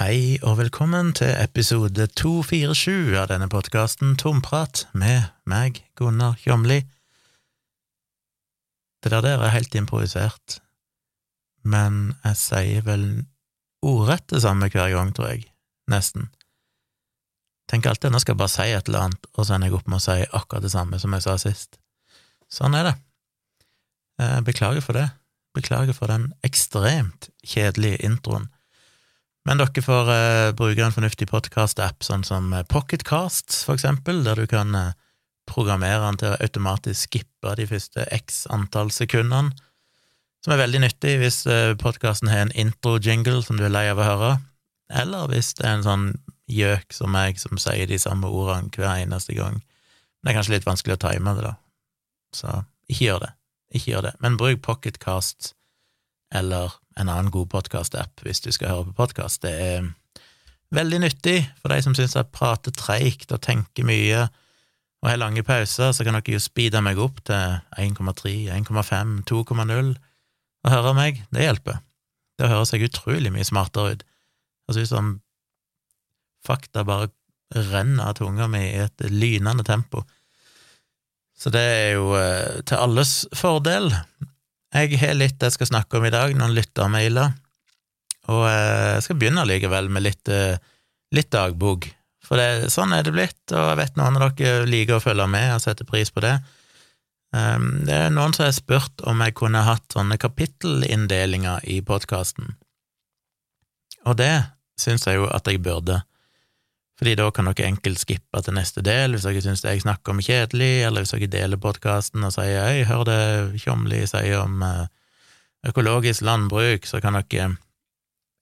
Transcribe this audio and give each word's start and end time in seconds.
Hei 0.00 0.38
og 0.40 0.54
velkommen 0.56 1.10
til 1.12 1.28
episode 1.36 2.06
247 2.16 3.12
av 3.20 3.26
denne 3.28 3.44
podkasten 3.52 4.14
Tomprat 4.16 4.86
med 4.96 5.26
meg, 5.44 5.82
Gunnar 6.00 6.38
Kjomli. 6.40 6.78
Det 9.04 9.12
der 9.12 9.20
der 9.20 9.44
er 9.44 9.52
helt 9.52 9.76
improvisert, 9.76 10.62
men 11.60 12.14
jeg 12.24 12.38
sier 12.40 12.86
vel 12.86 13.04
ordrett 13.84 14.24
det 14.32 14.40
samme 14.46 14.70
hver 14.72 14.94
gang, 14.94 15.12
tror 15.12 15.34
jeg. 15.34 15.44
Nesten. 15.92 16.30
Tenker 17.68 17.92
alltid 17.92 18.16
nå 18.16 18.22
skal 18.24 18.32
jeg 18.32 18.40
bare 18.46 18.54
si 18.54 18.68
et 18.72 18.88
eller 18.88 19.10
annet, 19.10 19.28
og 19.36 19.44
så 19.44 19.58
ender 19.58 19.68
jeg 19.68 19.76
opp 19.76 19.92
med 19.92 20.00
å 20.00 20.06
si 20.06 20.18
akkurat 20.24 20.64
det 20.64 20.72
samme 20.72 21.02
som 21.04 21.18
jeg 21.18 21.26
sa 21.26 21.36
sist. 21.44 21.76
Sånn 22.48 22.80
er 22.80 22.88
det. 22.88 22.96
Eh, 24.24 24.40
beklager 24.48 24.80
for 24.88 24.96
det. 24.96 25.10
Beklager 25.52 25.92
for 25.92 26.08
den 26.08 26.30
ekstremt 26.48 27.28
kjedelige 27.44 28.00
introen. 28.08 28.48
Men 29.48 29.58
dere 29.58 29.82
får 29.82 30.10
uh, 30.10 30.54
bruke 30.54 30.84
en 30.84 30.94
fornuftig 30.94 31.26
podkast-app, 31.30 32.04
sånn 32.06 32.22
som 32.26 32.52
eh, 32.54 32.66
Pocketcast, 32.70 33.64
for 33.66 33.74
eksempel, 33.74 34.22
der 34.22 34.38
du 34.38 34.46
kan 34.50 34.70
uh, 34.76 34.94
programmere 35.50 36.04
den 36.04 36.20
til 36.20 36.30
å 36.30 36.38
automatisk 36.44 37.10
skippe 37.10 37.56
de 37.58 37.66
første 37.66 38.06
x 38.14 38.44
antall 38.54 38.92
sekundene, 38.94 39.50
som 40.42 40.54
er 40.54 40.62
veldig 40.62 40.82
nyttig 40.84 41.16
hvis 41.18 41.42
uh, 41.50 41.74
podkasten 41.78 42.30
har 42.30 42.44
en 42.44 42.54
intro-jingle 42.58 43.42
som 43.42 43.58
du 43.58 43.66
er 43.66 43.74
lei 43.74 43.88
av 43.90 43.98
å 43.98 44.06
høre, 44.06 44.32
eller 45.02 45.26
hvis 45.32 45.52
det 45.58 45.66
er 45.66 45.78
en 45.78 45.86
sånn 45.88 46.06
gjøk 46.52 46.94
som 46.94 47.10
meg 47.14 47.40
som 47.40 47.58
sier 47.60 47.90
de 47.90 47.98
samme 47.98 48.30
ordene 48.30 48.70
hver 48.76 48.94
eneste 49.00 49.34
gang. 49.34 49.58
Men 49.58 50.28
det 50.28 50.32
er 50.32 50.38
kanskje 50.38 50.54
litt 50.54 50.68
vanskelig 50.68 50.98
å 50.98 51.02
time 51.08 51.34
det, 51.34 51.48
da, 51.48 51.56
så 52.36 52.60
ikke 52.86 53.08
gjør 53.08 53.24
det. 53.26 53.32
Ikke 53.72 53.94
gjør 53.94 54.06
det, 54.06 54.14
men 54.22 54.38
bruk 54.38 54.62
Pocketcast 54.62 55.54
eller 56.34 56.78
en 56.96 57.08
annen 57.08 57.32
god 57.32 57.48
podkast-app 57.52 58.22
hvis 58.24 58.42
du 58.44 58.50
skal 58.54 58.72
høre 58.72 58.86
på 58.90 58.96
podkast. 59.02 59.42
Det 59.44 59.52
er 59.52 59.90
veldig 60.74 61.02
nyttig 61.04 61.38
for 61.60 61.72
de 61.72 61.80
som 61.84 61.96
syns 61.96 62.16
jeg 62.16 62.32
prater 62.34 62.74
treigt 62.76 63.32
og 63.32 63.42
tenker 63.44 63.86
mye 63.86 64.26
og 65.02 65.10
har 65.10 65.18
lange 65.18 65.42
pauser, 65.42 65.90
så 65.90 66.06
kan 66.06 66.14
dere 66.14 66.36
jo 66.36 66.42
speede 66.42 66.82
meg 66.84 67.00
opp 67.02 67.18
til 67.26 67.58
1,3, 67.74 68.34
1,5, 68.54 69.16
2,0 69.26 69.90
og 70.62 70.70
høre 70.70 70.94
meg. 70.94 71.24
Det 71.34 71.42
hjelper. 71.42 71.80
Det 72.38 72.50
høres 72.50 72.70
seg 72.72 72.86
utrolig 72.86 73.32
mye 73.34 73.46
smartere 73.46 73.96
ut. 73.96 74.04
Det 74.66 74.76
ser 74.76 74.86
ut 74.86 74.92
som 74.92 75.12
fakta 76.46 76.86
bare 76.86 77.10
renner 77.52 78.08
av 78.08 78.16
tunga 78.18 78.46
mi 78.50 78.62
i 78.70 78.84
et 78.86 79.04
lynende 79.10 79.66
tempo. 79.66 80.04
Så 81.36 81.50
det 81.50 81.62
er 81.62 81.90
jo 81.96 82.12
eh, 82.14 82.62
til 82.68 82.78
alles 82.78 83.24
fordel. 83.34 83.90
Jeg 84.72 84.96
har 85.02 85.16
litt 85.18 85.42
jeg 85.42 85.52
skal 85.52 85.68
snakke 85.68 85.98
om 85.98 86.06
i 86.08 86.12
dag, 86.12 86.32
noen 86.36 86.54
lyttermailer, 86.56 87.34
og 88.32 88.44
eh, 88.48 88.94
jeg 88.96 89.04
skal 89.06 89.18
begynne 89.20 89.44
likevel 89.48 89.90
med 89.92 90.06
litt, 90.06 90.30
eh, 90.32 90.56
litt 91.12 91.28
dagbok, 91.34 91.90
for 92.24 92.40
det, 92.40 92.70
sånn 92.72 92.94
er 92.96 93.04
det 93.04 93.12
blitt, 93.12 93.42
og 93.50 93.72
jeg 93.72 93.78
vet 93.82 93.98
noen 93.98 94.16
av 94.16 94.32
dere 94.38 94.68
liker 94.68 94.96
å 94.96 95.04
følge 95.04 95.26
med 95.28 95.50
og 95.56 95.64
setter 95.64 95.88
pris 95.88 96.12
på 96.14 96.22
det. 96.24 96.36
Ehm, 97.36 97.82
det 97.88 97.98
er 98.06 98.14
noen 98.14 98.32
som 98.36 98.46
har 98.46 98.54
spurt 98.56 99.02
om 99.08 99.20
jeg 99.24 99.34
kunne 99.36 99.64
hatt 99.66 99.84
sånne 99.92 100.16
kapittelinndelinger 100.22 101.66
i 101.68 101.80
podkasten, 101.84 102.54
og 104.06 104.16
det 104.22 104.32
syns 104.80 105.04
jeg 105.06 105.20
jo 105.20 105.28
at 105.30 105.46
jeg 105.50 105.60
burde 105.62 106.00
fordi 106.98 107.14
da 107.18 107.28
kan 107.34 107.48
dere 107.48 107.68
enkelt 107.70 108.00
skippe 108.02 108.42
til 108.44 108.56
neste 108.56 108.82
del 108.84 109.14
hvis 109.14 109.24
dere 109.26 109.42
syns 109.44 109.64
jeg 109.64 109.82
snakker 109.84 110.14
om 110.14 110.22
kjedelig, 110.22 110.72
eller 110.86 111.04
hvis 111.04 111.14
dere 111.16 111.30
deler 111.32 111.60
podkasten 111.60 112.24
og 112.26 112.34
sier 112.34 112.66
hei, 112.66 112.82
hør 112.88 113.06
det 113.08 113.20
Tjomli 113.62 114.02
sier 114.08 114.42
om 114.42 114.62
eh, 114.66 114.84
økologisk 115.70 116.24
landbruk, 116.26 116.86
så 116.88 117.00
kan 117.02 117.16
dere 117.18 117.54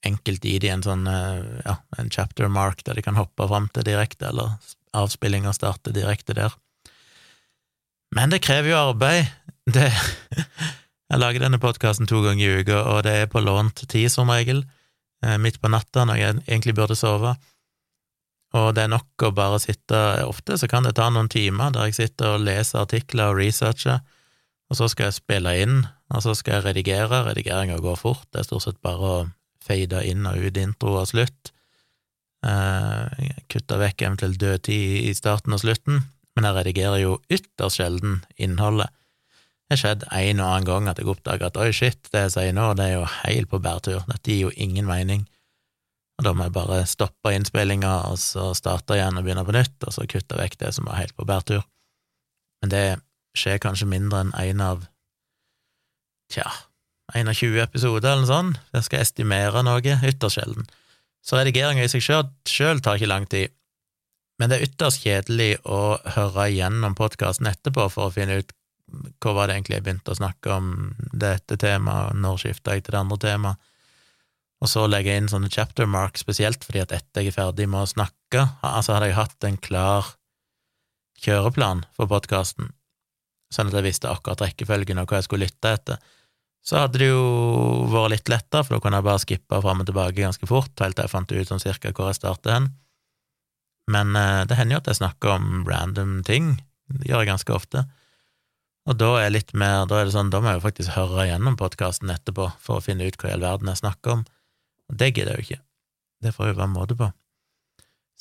enkelt 0.06 0.44
gi 0.44 0.56
dem 0.62 0.78
en 0.78 0.86
sånn 0.86 1.06
eh, 1.10 1.62
ja, 1.66 1.76
en 2.00 2.10
chapter 2.12 2.50
mark 2.52 2.82
der 2.86 2.98
de 2.98 3.04
kan 3.06 3.18
hoppe 3.20 3.46
fram 3.48 3.68
til 3.74 3.86
direkte, 3.86 4.32
eller 4.32 4.56
avspillinga 4.96 5.52
starte 5.54 5.94
direkte 5.94 6.34
der. 6.36 6.56
Men 8.16 8.32
det 8.32 8.42
krever 8.42 8.72
jo 8.72 8.82
arbeid. 8.90 9.30
Det 9.70 9.86
Jeg 11.10 11.18
lager 11.20 11.42
denne 11.42 11.58
podkasten 11.62 12.08
to 12.10 12.22
ganger 12.24 12.42
i 12.42 12.62
uka, 12.62 12.80
og 12.86 13.04
det 13.06 13.12
er 13.18 13.28
på 13.30 13.42
lånt 13.42 13.82
tid 13.90 14.10
som 14.10 14.30
regel, 14.30 14.64
eh, 15.22 15.36
midt 15.38 15.60
på 15.62 15.70
natta 15.70 16.04
når 16.06 16.18
jeg 16.18 16.36
egentlig 16.46 16.74
burde 16.78 16.96
sove 16.98 17.34
og 18.56 18.72
det 18.74 18.82
er 18.84 18.90
nok 18.90 19.24
å 19.26 19.30
bare 19.34 19.60
sitte 19.62 19.98
Ofte 20.26 20.56
så 20.58 20.66
kan 20.70 20.86
det 20.86 20.96
ta 20.98 21.06
noen 21.12 21.30
timer 21.30 21.70
der 21.74 21.90
jeg 21.90 21.98
sitter 22.00 22.34
og 22.34 22.46
leser 22.48 22.82
artikler 22.82 23.30
og 23.30 23.38
researcher, 23.38 24.00
og 24.70 24.78
så 24.78 24.88
skal 24.90 25.08
jeg 25.08 25.18
spille 25.20 25.54
inn, 25.62 25.80
og 26.14 26.22
så 26.22 26.34
skal 26.38 26.58
jeg 26.58 26.66
redigere. 26.68 27.24
Redigeringa 27.26 27.78
går 27.82 27.98
fort, 27.98 28.26
det 28.30 28.42
er 28.42 28.48
stort 28.48 28.66
sett 28.66 28.78
bare 28.86 29.14
å 29.14 29.16
fade 29.66 30.02
inn 30.06 30.26
og 30.30 30.38
ut 30.38 30.60
intro 30.62 30.94
og 31.00 31.08
slutt. 31.10 31.52
Eh, 32.46 33.30
kutte 33.52 33.78
vekk 33.80 34.06
eventuell 34.06 34.38
dødtid 34.40 35.10
i 35.10 35.14
starten 35.14 35.54
og 35.54 35.62
slutten, 35.62 36.04
men 36.34 36.46
jeg 36.46 36.56
redigerer 36.56 37.02
jo 37.02 37.18
ytterst 37.28 37.80
sjelden 37.80 38.22
innholdet. 38.40 38.90
Det 39.70 39.76
har 39.76 39.82
skjedd 39.84 40.06
en 40.10 40.40
og 40.42 40.48
annen 40.48 40.66
gang 40.66 40.88
at 40.90 40.98
jeg 40.98 41.10
oppdager 41.10 41.50
at 41.50 41.58
oi, 41.60 41.68
shit, 41.74 42.08
det 42.10 42.24
jeg 42.24 42.34
sier 42.34 42.54
nå, 42.56 42.72
det 42.78 42.88
er 42.88 42.96
jo 42.96 43.04
helt 43.20 43.50
på 43.52 43.60
bærtur, 43.62 44.00
dette 44.08 44.32
gir 44.32 44.48
jo 44.48 44.54
ingen 44.58 44.88
mening. 44.88 45.28
Og 46.20 46.26
da 46.26 46.34
må 46.36 46.44
jeg 46.44 46.52
bare 46.52 46.82
stoppe 46.84 47.30
innspillinga, 47.32 47.90
og 48.10 48.18
så 48.20 48.50
starte 48.52 48.98
igjen 48.98 49.16
og 49.16 49.24
begynne 49.24 49.44
på 49.48 49.54
nytt, 49.56 49.78
og 49.88 49.94
så 49.96 50.04
kutte 50.04 50.36
vekk 50.36 50.58
det 50.60 50.74
som 50.76 50.84
var 50.84 50.98
helt 51.00 51.14
på 51.16 51.24
bærtur. 51.24 51.62
Men 52.60 52.72
det 52.74 52.82
skjer 53.40 53.62
kanskje 53.64 53.88
mindre 53.88 54.20
enn 54.26 54.34
én 54.36 54.60
av 54.60 54.82
tja, 56.28 56.44
én 57.16 57.30
av 57.32 57.38
20 57.40 57.64
episoder 57.64 58.10
eller 58.10 58.26
noe 58.26 58.28
sånt. 58.28 58.60
Jeg 58.76 58.86
skal 58.90 59.06
estimere 59.06 59.62
noe, 59.64 59.80
ytterst 59.80 60.36
sjelden. 60.36 60.68
Så 61.24 61.40
redigeringa 61.40 61.88
i 61.88 61.88
seg 61.88 62.04
sjøl 62.04 62.84
tar 62.84 63.00
ikke 63.00 63.08
lang 63.08 63.24
tid. 63.32 63.56
Men 64.36 64.52
det 64.52 64.58
er 64.58 64.68
ytterst 64.68 65.00
kjedelig 65.06 65.54
å 65.64 65.96
høre 66.18 66.50
igjennom 66.52 66.98
podkasten 67.00 67.48
etterpå 67.48 67.88
for 67.96 68.10
å 68.10 68.12
finne 68.14 68.42
ut 68.42 68.52
hva 69.24 69.32
var 69.38 69.48
det 69.48 69.56
egentlig 69.56 69.78
jeg 69.78 69.86
begynte 69.86 70.12
å 70.12 70.20
snakke 70.20 70.52
om 70.52 70.70
dette 71.16 71.56
temaet, 71.56 72.12
når 72.18 72.40
skifta 72.44 72.76
jeg 72.76 72.84
til 72.84 72.96
det 72.98 73.04
andre 73.06 73.20
temaet 73.24 73.69
og 74.60 74.68
så 74.68 74.84
legger 74.88 75.14
jeg 75.14 75.22
inn 75.22 75.30
sånne 75.32 75.50
chapter 75.52 75.88
marks, 75.88 76.24
spesielt 76.24 76.64
fordi 76.66 76.82
at 76.82 76.92
etter 76.92 77.24
jeg 77.24 77.32
er 77.32 77.38
ferdig 77.38 77.68
med 77.70 77.84
å 77.84 77.90
snakke, 77.90 78.44
altså 78.60 78.96
hadde 78.96 79.10
jeg 79.10 79.18
hatt 79.18 79.48
en 79.48 79.60
klar 79.60 80.14
kjøreplan 81.20 81.84
for 81.96 82.10
podkasten, 82.10 82.72
sånn 83.52 83.70
at 83.70 83.78
jeg 83.78 83.88
visste 83.88 84.10
akkurat 84.10 84.44
rekkefølgen 84.44 85.00
og 85.00 85.08
hva 85.08 85.20
jeg 85.20 85.28
skulle 85.28 85.48
lytte 85.48 85.72
etter, 85.78 86.00
så 86.60 86.82
hadde 86.82 87.00
det 87.00 87.08
jo 87.08 87.22
vært 87.88 88.12
litt 88.14 88.32
lettere, 88.32 88.66
for 88.66 88.76
da 88.76 88.84
kunne 88.84 89.00
jeg 89.00 89.08
bare 89.08 89.22
skippa 89.22 89.62
fram 89.64 89.80
og 89.80 89.88
tilbake 89.88 90.20
ganske 90.20 90.48
fort, 90.48 90.74
helt 90.84 90.98
til 90.98 91.06
jeg 91.06 91.12
fant 91.14 91.32
ut 91.32 91.52
sånn 91.52 91.62
cirka 91.62 91.92
hvor 91.96 92.10
jeg 92.10 92.20
starter 92.20 92.56
hen. 92.56 92.68
Men 93.90 94.12
eh, 94.16 94.42
det 94.46 94.58
hender 94.58 94.76
jo 94.76 94.82
at 94.82 94.90
jeg 94.92 95.00
snakker 95.00 95.38
om 95.38 95.64
random 95.68 96.20
ting, 96.26 96.58
det 96.92 97.08
gjør 97.08 97.24
jeg 97.24 97.30
ganske 97.32 97.56
ofte. 97.56 97.86
Og 98.88 98.96
da 99.00 99.10
er, 99.22 99.32
litt 99.32 99.54
mer, 99.56 99.86
da 99.88 100.00
er 100.00 100.08
det 100.08 100.14
sånn, 100.14 100.32
da 100.32 100.40
må 100.42 100.52
jeg 100.52 100.60
jo 100.60 100.66
faktisk 100.66 100.92
høre 100.96 101.28
gjennom 101.28 101.56
podkasten 101.60 102.12
etterpå 102.12 102.48
for 102.60 102.78
å 102.78 102.84
finne 102.84 103.08
ut 103.08 103.16
hva 103.20 103.30
i 103.30 103.34
all 103.36 103.44
verden 103.44 103.72
jeg 103.72 103.82
snakker 103.82 104.18
om. 104.18 104.22
Og 104.90 104.98
det 104.98 105.12
gidder 105.14 105.36
jeg 105.36 105.40
jo 105.40 105.46
ikke. 105.48 105.62
Det 106.20 106.34
får 106.36 106.50
jo 106.50 106.58
være 106.58 106.72
måte 106.74 106.98
på. 106.98 107.08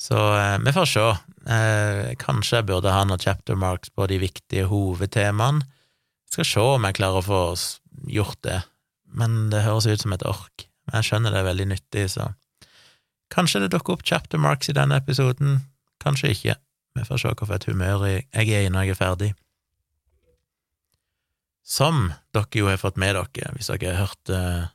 Så 0.00 0.16
eh, 0.16 0.56
vi 0.64 0.72
får 0.72 0.88
se. 0.88 1.06
Eh, 1.52 2.14
kanskje 2.20 2.60
jeg 2.60 2.68
burde 2.70 2.94
ha 2.94 3.02
noen 3.04 3.20
chapter 3.20 3.58
marks 3.58 3.92
på 3.92 4.06
de 4.08 4.20
viktige 4.22 4.68
hovedtemaene. 4.70 5.66
Skal 6.30 6.46
se 6.46 6.64
om 6.76 6.86
jeg 6.86 6.96
klarer 6.96 7.20
å 7.20 7.26
få 7.26 7.42
gjort 8.08 8.38
det, 8.46 8.60
men 9.18 9.50
det 9.50 9.64
høres 9.66 9.88
ut 9.90 10.04
som 10.04 10.14
et 10.14 10.24
ork. 10.24 10.68
Men 10.86 11.00
jeg 11.00 11.10
skjønner 11.10 11.34
det 11.34 11.40
er 11.42 11.48
veldig 11.50 11.66
nyttig, 11.72 12.04
så 12.14 12.30
kanskje 13.34 13.64
det 13.64 13.72
dukker 13.74 13.98
opp 13.98 14.06
chapter 14.06 14.40
marks 14.40 14.70
i 14.70 14.76
denne 14.78 15.00
episoden, 15.02 15.58
kanskje 16.02 16.32
ikke. 16.36 16.56
Vi 16.96 17.06
får 17.06 17.22
se 17.22 17.34
hvorfor 17.34 17.58
et 17.58 17.66
humør 17.66 18.06
jeg 18.06 18.24
er 18.46 18.64
i 18.64 18.70
når 18.70 18.86
jeg 18.86 18.94
er 18.94 19.00
ferdig. 19.00 19.30
Som 21.66 22.12
dere 22.34 22.62
jo 22.62 22.70
har 22.70 22.80
fått 22.80 22.98
med 22.98 23.18
dere, 23.18 23.52
hvis 23.58 23.70
dere 23.70 23.92
har 23.92 24.06
hørt 24.06 24.32
eh, 24.34 24.70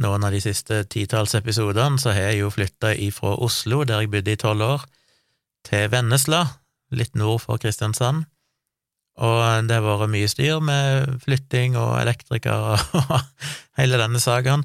noen 0.00 0.24
av 0.24 0.32
de 0.32 0.40
siste 0.42 0.82
titalls 0.88 1.34
episodene, 1.36 2.00
så 2.00 2.14
har 2.14 2.30
jeg 2.30 2.42
jo 2.42 2.50
flytta 2.52 2.94
ifra 2.96 3.34
Oslo, 3.44 3.82
der 3.84 4.02
jeg 4.02 4.12
bodde 4.14 4.32
i 4.32 4.40
tolv 4.40 4.64
år, 4.64 4.84
til 5.68 5.90
Vennesla, 5.92 6.44
litt 6.96 7.16
nord 7.18 7.42
for 7.44 7.60
Kristiansand. 7.60 8.24
Og 9.20 9.40
det 9.68 9.76
har 9.76 9.84
vært 9.84 10.12
mye 10.12 10.28
styr 10.30 10.62
med 10.64 11.18
flytting 11.26 11.76
og 11.76 11.98
elektriker 12.00 12.70
og 12.72 13.18
hele 13.80 14.00
denne 14.00 14.22
sagaen. 14.22 14.64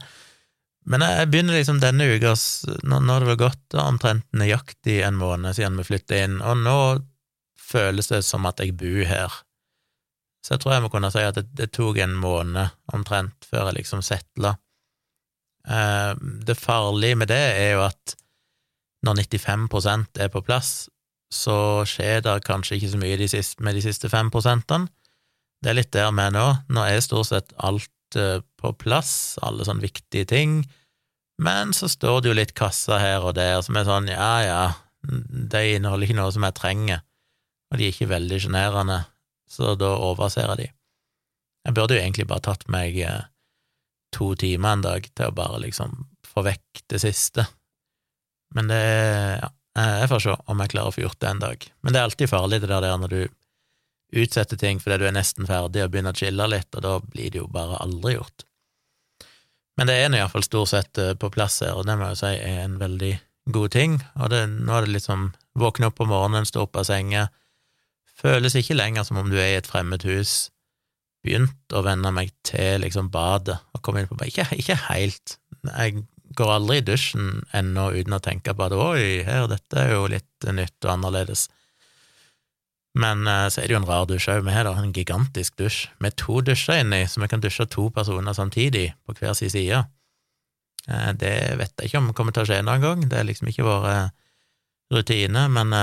Men 0.86 1.04
jeg 1.04 1.32
begynner 1.34 1.58
liksom 1.58 1.82
denne 1.82 2.08
uka, 2.14 2.36
nå 2.86 3.02
har 3.10 3.24
det 3.26 3.32
vel 3.34 3.42
gått 3.42 3.76
omtrent 3.82 4.28
nøyaktig 4.38 5.02
en 5.04 5.18
måned 5.20 5.58
siden 5.58 5.82
vi 5.82 5.88
flytta 5.88 6.22
inn, 6.24 6.38
og 6.46 6.62
nå 6.62 6.78
føles 7.60 8.12
det 8.12 8.22
som 8.24 8.46
at 8.48 8.62
jeg 8.62 8.78
bor 8.78 9.02
her. 9.10 9.42
Så 10.46 10.54
jeg 10.54 10.62
tror 10.62 10.76
jeg 10.76 10.86
må 10.86 10.92
kunne 10.94 11.10
si 11.12 11.24
at 11.26 11.40
det, 11.40 11.50
det 11.58 11.74
tok 11.74 11.98
en 12.00 12.14
måned 12.22 12.78
omtrent 12.94 13.50
før 13.50 13.72
jeg 13.72 13.82
liksom 13.82 14.06
settla 14.06 14.54
Eh, 14.54 14.65
det 15.66 16.58
farlige 16.60 17.18
med 17.18 17.32
det 17.32 17.42
er 17.58 17.72
jo 17.74 17.86
at 17.88 18.14
når 19.06 19.22
95% 19.26 20.22
er 20.22 20.30
på 20.34 20.42
plass, 20.46 20.88
så 21.34 21.84
skjer 21.90 22.22
det 22.26 22.44
kanskje 22.46 22.78
ikke 22.78 22.92
så 22.94 23.02
mye 23.02 23.18
med 23.66 23.78
de 23.78 23.84
siste 23.84 24.10
5 24.10 24.32
prosentene. 24.34 24.90
Det 25.64 25.72
er 25.72 25.80
litt 25.80 25.94
der 25.96 26.12
vi 26.14 26.24
er 26.26 26.34
nå. 26.36 26.46
Nå 26.70 26.86
er 26.86 27.02
stort 27.02 27.32
sett 27.32 27.54
alt 27.58 28.18
eh, 28.20 28.42
på 28.62 28.72
plass, 28.82 29.38
alle 29.46 29.66
sånne 29.66 29.86
viktige 29.86 30.28
ting. 30.30 30.60
Men 31.42 31.74
så 31.76 31.90
står 31.92 32.22
det 32.22 32.32
jo 32.32 32.38
litt 32.38 32.56
kasser 32.58 33.02
her 33.02 33.26
og 33.26 33.36
der 33.40 33.60
som 33.66 33.78
er 33.78 33.88
sånn, 33.88 34.12
ja 34.12 34.34
ja, 34.46 34.62
de 35.06 35.64
inneholder 35.76 36.08
ikke 36.08 36.20
noe 36.22 36.34
som 36.34 36.46
jeg 36.48 36.58
trenger, 36.58 37.02
og 37.72 37.80
de 37.80 37.88
er 37.88 37.94
ikke 37.94 38.14
veldig 38.14 38.40
sjenerende, 38.46 39.02
så 39.50 39.76
da 39.80 39.92
overser 40.00 40.46
jeg 40.46 40.62
de. 40.62 40.68
Jeg 41.66 41.76
burde 41.76 41.98
jo 41.98 42.04
egentlig 42.04 42.28
bare 42.30 42.46
tatt 42.46 42.64
meg 42.72 42.96
eh, 43.02 43.26
to 44.14 44.34
timer 44.40 44.76
en 44.76 44.86
dag 44.86 45.08
til 45.12 45.30
å 45.30 45.36
bare 45.36 45.62
liksom 45.64 45.98
få 46.28 46.44
vekk 46.46 46.86
det 46.92 47.02
siste, 47.04 47.48
men 48.56 48.70
det 48.72 48.84
ja, 49.42 49.50
jeg 49.76 50.08
får 50.12 50.22
se 50.24 50.36
om 50.52 50.62
jeg 50.64 50.72
klarer 50.72 50.92
å 50.92 50.96
få 50.96 51.04
gjort 51.04 51.20
det 51.20 51.30
en 51.30 51.42
dag. 51.42 51.66
Men 51.84 51.94
det 51.94 52.00
er 52.00 52.08
alltid 52.08 52.32
farlig 52.32 52.62
det 52.64 52.72
der 52.72 52.86
når 53.02 53.12
du 53.12 53.22
utsetter 54.16 54.60
ting 54.60 54.80
fordi 54.80 55.02
du 55.02 55.08
er 55.10 55.16
nesten 55.16 55.48
ferdig 55.50 55.84
og 55.84 55.92
begynner 55.92 56.16
å 56.16 56.20
chille 56.20 56.48
litt, 56.48 56.70
og 56.78 56.86
da 56.86 56.94
blir 57.04 57.34
det 57.34 57.42
jo 57.42 57.50
bare 57.52 57.82
aldri 57.84 58.16
gjort. 58.16 58.46
Men 59.76 59.90
det 59.90 59.98
er 60.00 60.12
nå 60.12 60.20
iallfall 60.22 60.46
stort 60.46 60.72
sett 60.72 61.00
eh, 61.02 61.16
på 61.20 61.32
plass 61.34 61.60
her, 61.66 61.76
og 61.76 61.88
det 61.88 61.98
må 62.00 62.08
jeg 62.08 62.16
jo 62.16 62.22
si 62.22 62.34
er 62.38 62.62
en 62.64 62.78
veldig 62.80 63.12
god 63.56 63.74
ting. 63.76 63.98
Og 64.16 64.32
det, 64.32 64.46
nå 64.54 64.78
er 64.78 64.86
det 64.86 64.96
liksom 64.96 65.34
våkne 65.60 65.90
opp 65.92 66.00
om 66.04 66.14
morgenen, 66.14 66.48
stå 66.48 66.64
opp 66.64 66.80
av 66.80 66.88
senga, 66.88 67.28
føles 68.16 68.56
ikke 68.56 68.78
lenger 68.78 69.04
som 69.08 69.20
om 69.20 69.32
du 69.32 69.36
er 69.36 69.52
i 69.52 69.60
et 69.60 69.68
fremmed 69.68 70.06
hus. 70.08 70.46
Begynt 71.26 71.74
å 71.74 71.82
venne 71.86 72.12
meg 72.14 72.30
til 72.46 72.84
liksom 72.84 73.10
badet 73.14 73.58
og 73.74 73.82
komme 73.82 74.04
inn 74.04 74.10
på 74.10 74.18
badet. 74.18 74.36
Ikke, 74.36 74.60
ikke 74.62 74.78
helt. 74.92 75.38
Jeg 75.66 76.06
går 76.38 76.52
aldri 76.52 76.80
i 76.80 76.86
dusjen 76.86 77.44
ennå 77.56 77.90
uten 77.96 78.18
å 78.18 78.22
tenke 78.24 78.54
på 78.54 78.66
at 78.68 78.76
oi, 78.78 79.24
her, 79.26 79.48
dette 79.50 79.82
er 79.82 79.96
jo 79.96 80.08
litt 80.12 80.50
nytt 80.50 80.78
og 80.86 80.94
annerledes. 80.98 81.48
Men 82.96 83.28
eh, 83.28 83.48
så 83.52 83.62
er 83.62 83.68
det 83.68 83.76
jo 83.76 83.82
en 83.82 83.90
rar 83.90 84.08
dusj 84.08 84.30
òg. 84.32 84.46
Vi 84.48 84.56
har 84.56 84.68
da 84.68 84.76
en 84.80 84.94
gigantisk 84.96 85.58
dusj 85.60 85.82
med 86.04 86.16
to 86.20 86.40
dusjer 86.46 86.84
inni, 86.84 87.04
så 87.12 87.24
vi 87.24 87.30
kan 87.32 87.44
dusje 87.44 87.68
to 87.72 87.90
personer 87.96 88.36
samtidig 88.38 88.88
på 89.04 89.18
hver 89.20 89.36
sin 89.36 89.52
side. 89.52 89.82
Eh, 90.88 91.10
det 91.20 91.36
vet 91.60 91.74
jeg 91.76 91.92
ikke 91.92 92.04
om 92.04 92.14
kommer 92.16 92.36
til 92.36 92.46
å 92.46 92.50
skje 92.52 92.62
noen 92.64 92.86
gang, 92.86 93.08
det 93.12 93.20
er 93.20 93.28
liksom 93.28 93.52
ikke 93.52 93.68
vår 93.68 93.90
eh, 93.92 94.14
rutine, 94.96 95.48
men, 95.52 95.74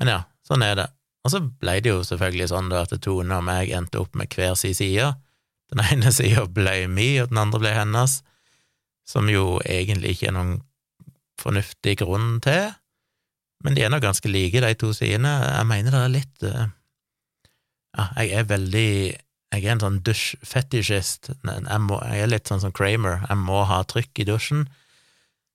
men 0.00 0.08
ja, 0.08 0.22
sånn 0.48 0.64
er 0.64 0.78
det. 0.78 0.86
Og 1.24 1.34
så 1.34 1.40
ble 1.44 1.76
det 1.84 1.92
jo 1.92 2.00
selvfølgelig 2.06 2.48
sånn 2.52 2.70
da 2.72 2.84
at 2.86 2.94
Tone 3.04 3.36
og 3.36 3.44
meg 3.44 3.72
endte 3.76 4.00
opp 4.00 4.16
med 4.16 4.32
hver 4.32 4.56
sin 4.58 4.76
side. 4.76 5.12
Den 5.70 5.84
ene 5.84 6.12
sida 6.16 6.46
ble 6.48 6.84
mi, 6.90 7.12
og 7.22 7.30
den 7.32 7.42
andre 7.42 7.62
ble 7.62 7.74
hennes, 7.76 8.20
som 9.08 9.28
jo 9.30 9.58
egentlig 9.66 10.16
ikke 10.16 10.30
er 10.30 10.36
noen 10.38 10.58
fornuftig 11.40 11.98
grunn 12.02 12.38
til. 12.44 12.70
Men 13.64 13.76
de 13.76 13.84
er 13.84 13.92
nå 13.92 14.00
ganske 14.00 14.28
like, 14.30 14.60
de 14.62 14.76
to 14.80 14.92
sidene. 14.96 15.32
Jeg 15.44 15.68
mener 15.68 15.96
det 15.96 16.04
er 16.04 16.14
litt 16.14 16.46
uh, 16.48 16.68
Ja, 17.96 18.06
jeg 18.22 18.30
er 18.38 18.46
veldig 18.48 18.90
Jeg 19.50 19.64
er 19.64 19.72
en 19.74 19.82
sånn 19.82 19.98
dusjfetisjist. 20.06 21.32
Jeg, 21.34 21.64
jeg, 21.66 22.20
er 22.22 22.30
litt 22.30 22.48
sånn 22.48 22.62
som 22.62 22.72
Kramer. 22.72 23.24
Jeg 23.26 23.40
må 23.40 23.64
ha 23.68 23.82
trykk 23.84 24.22
i 24.22 24.28
dusjen. 24.28 24.68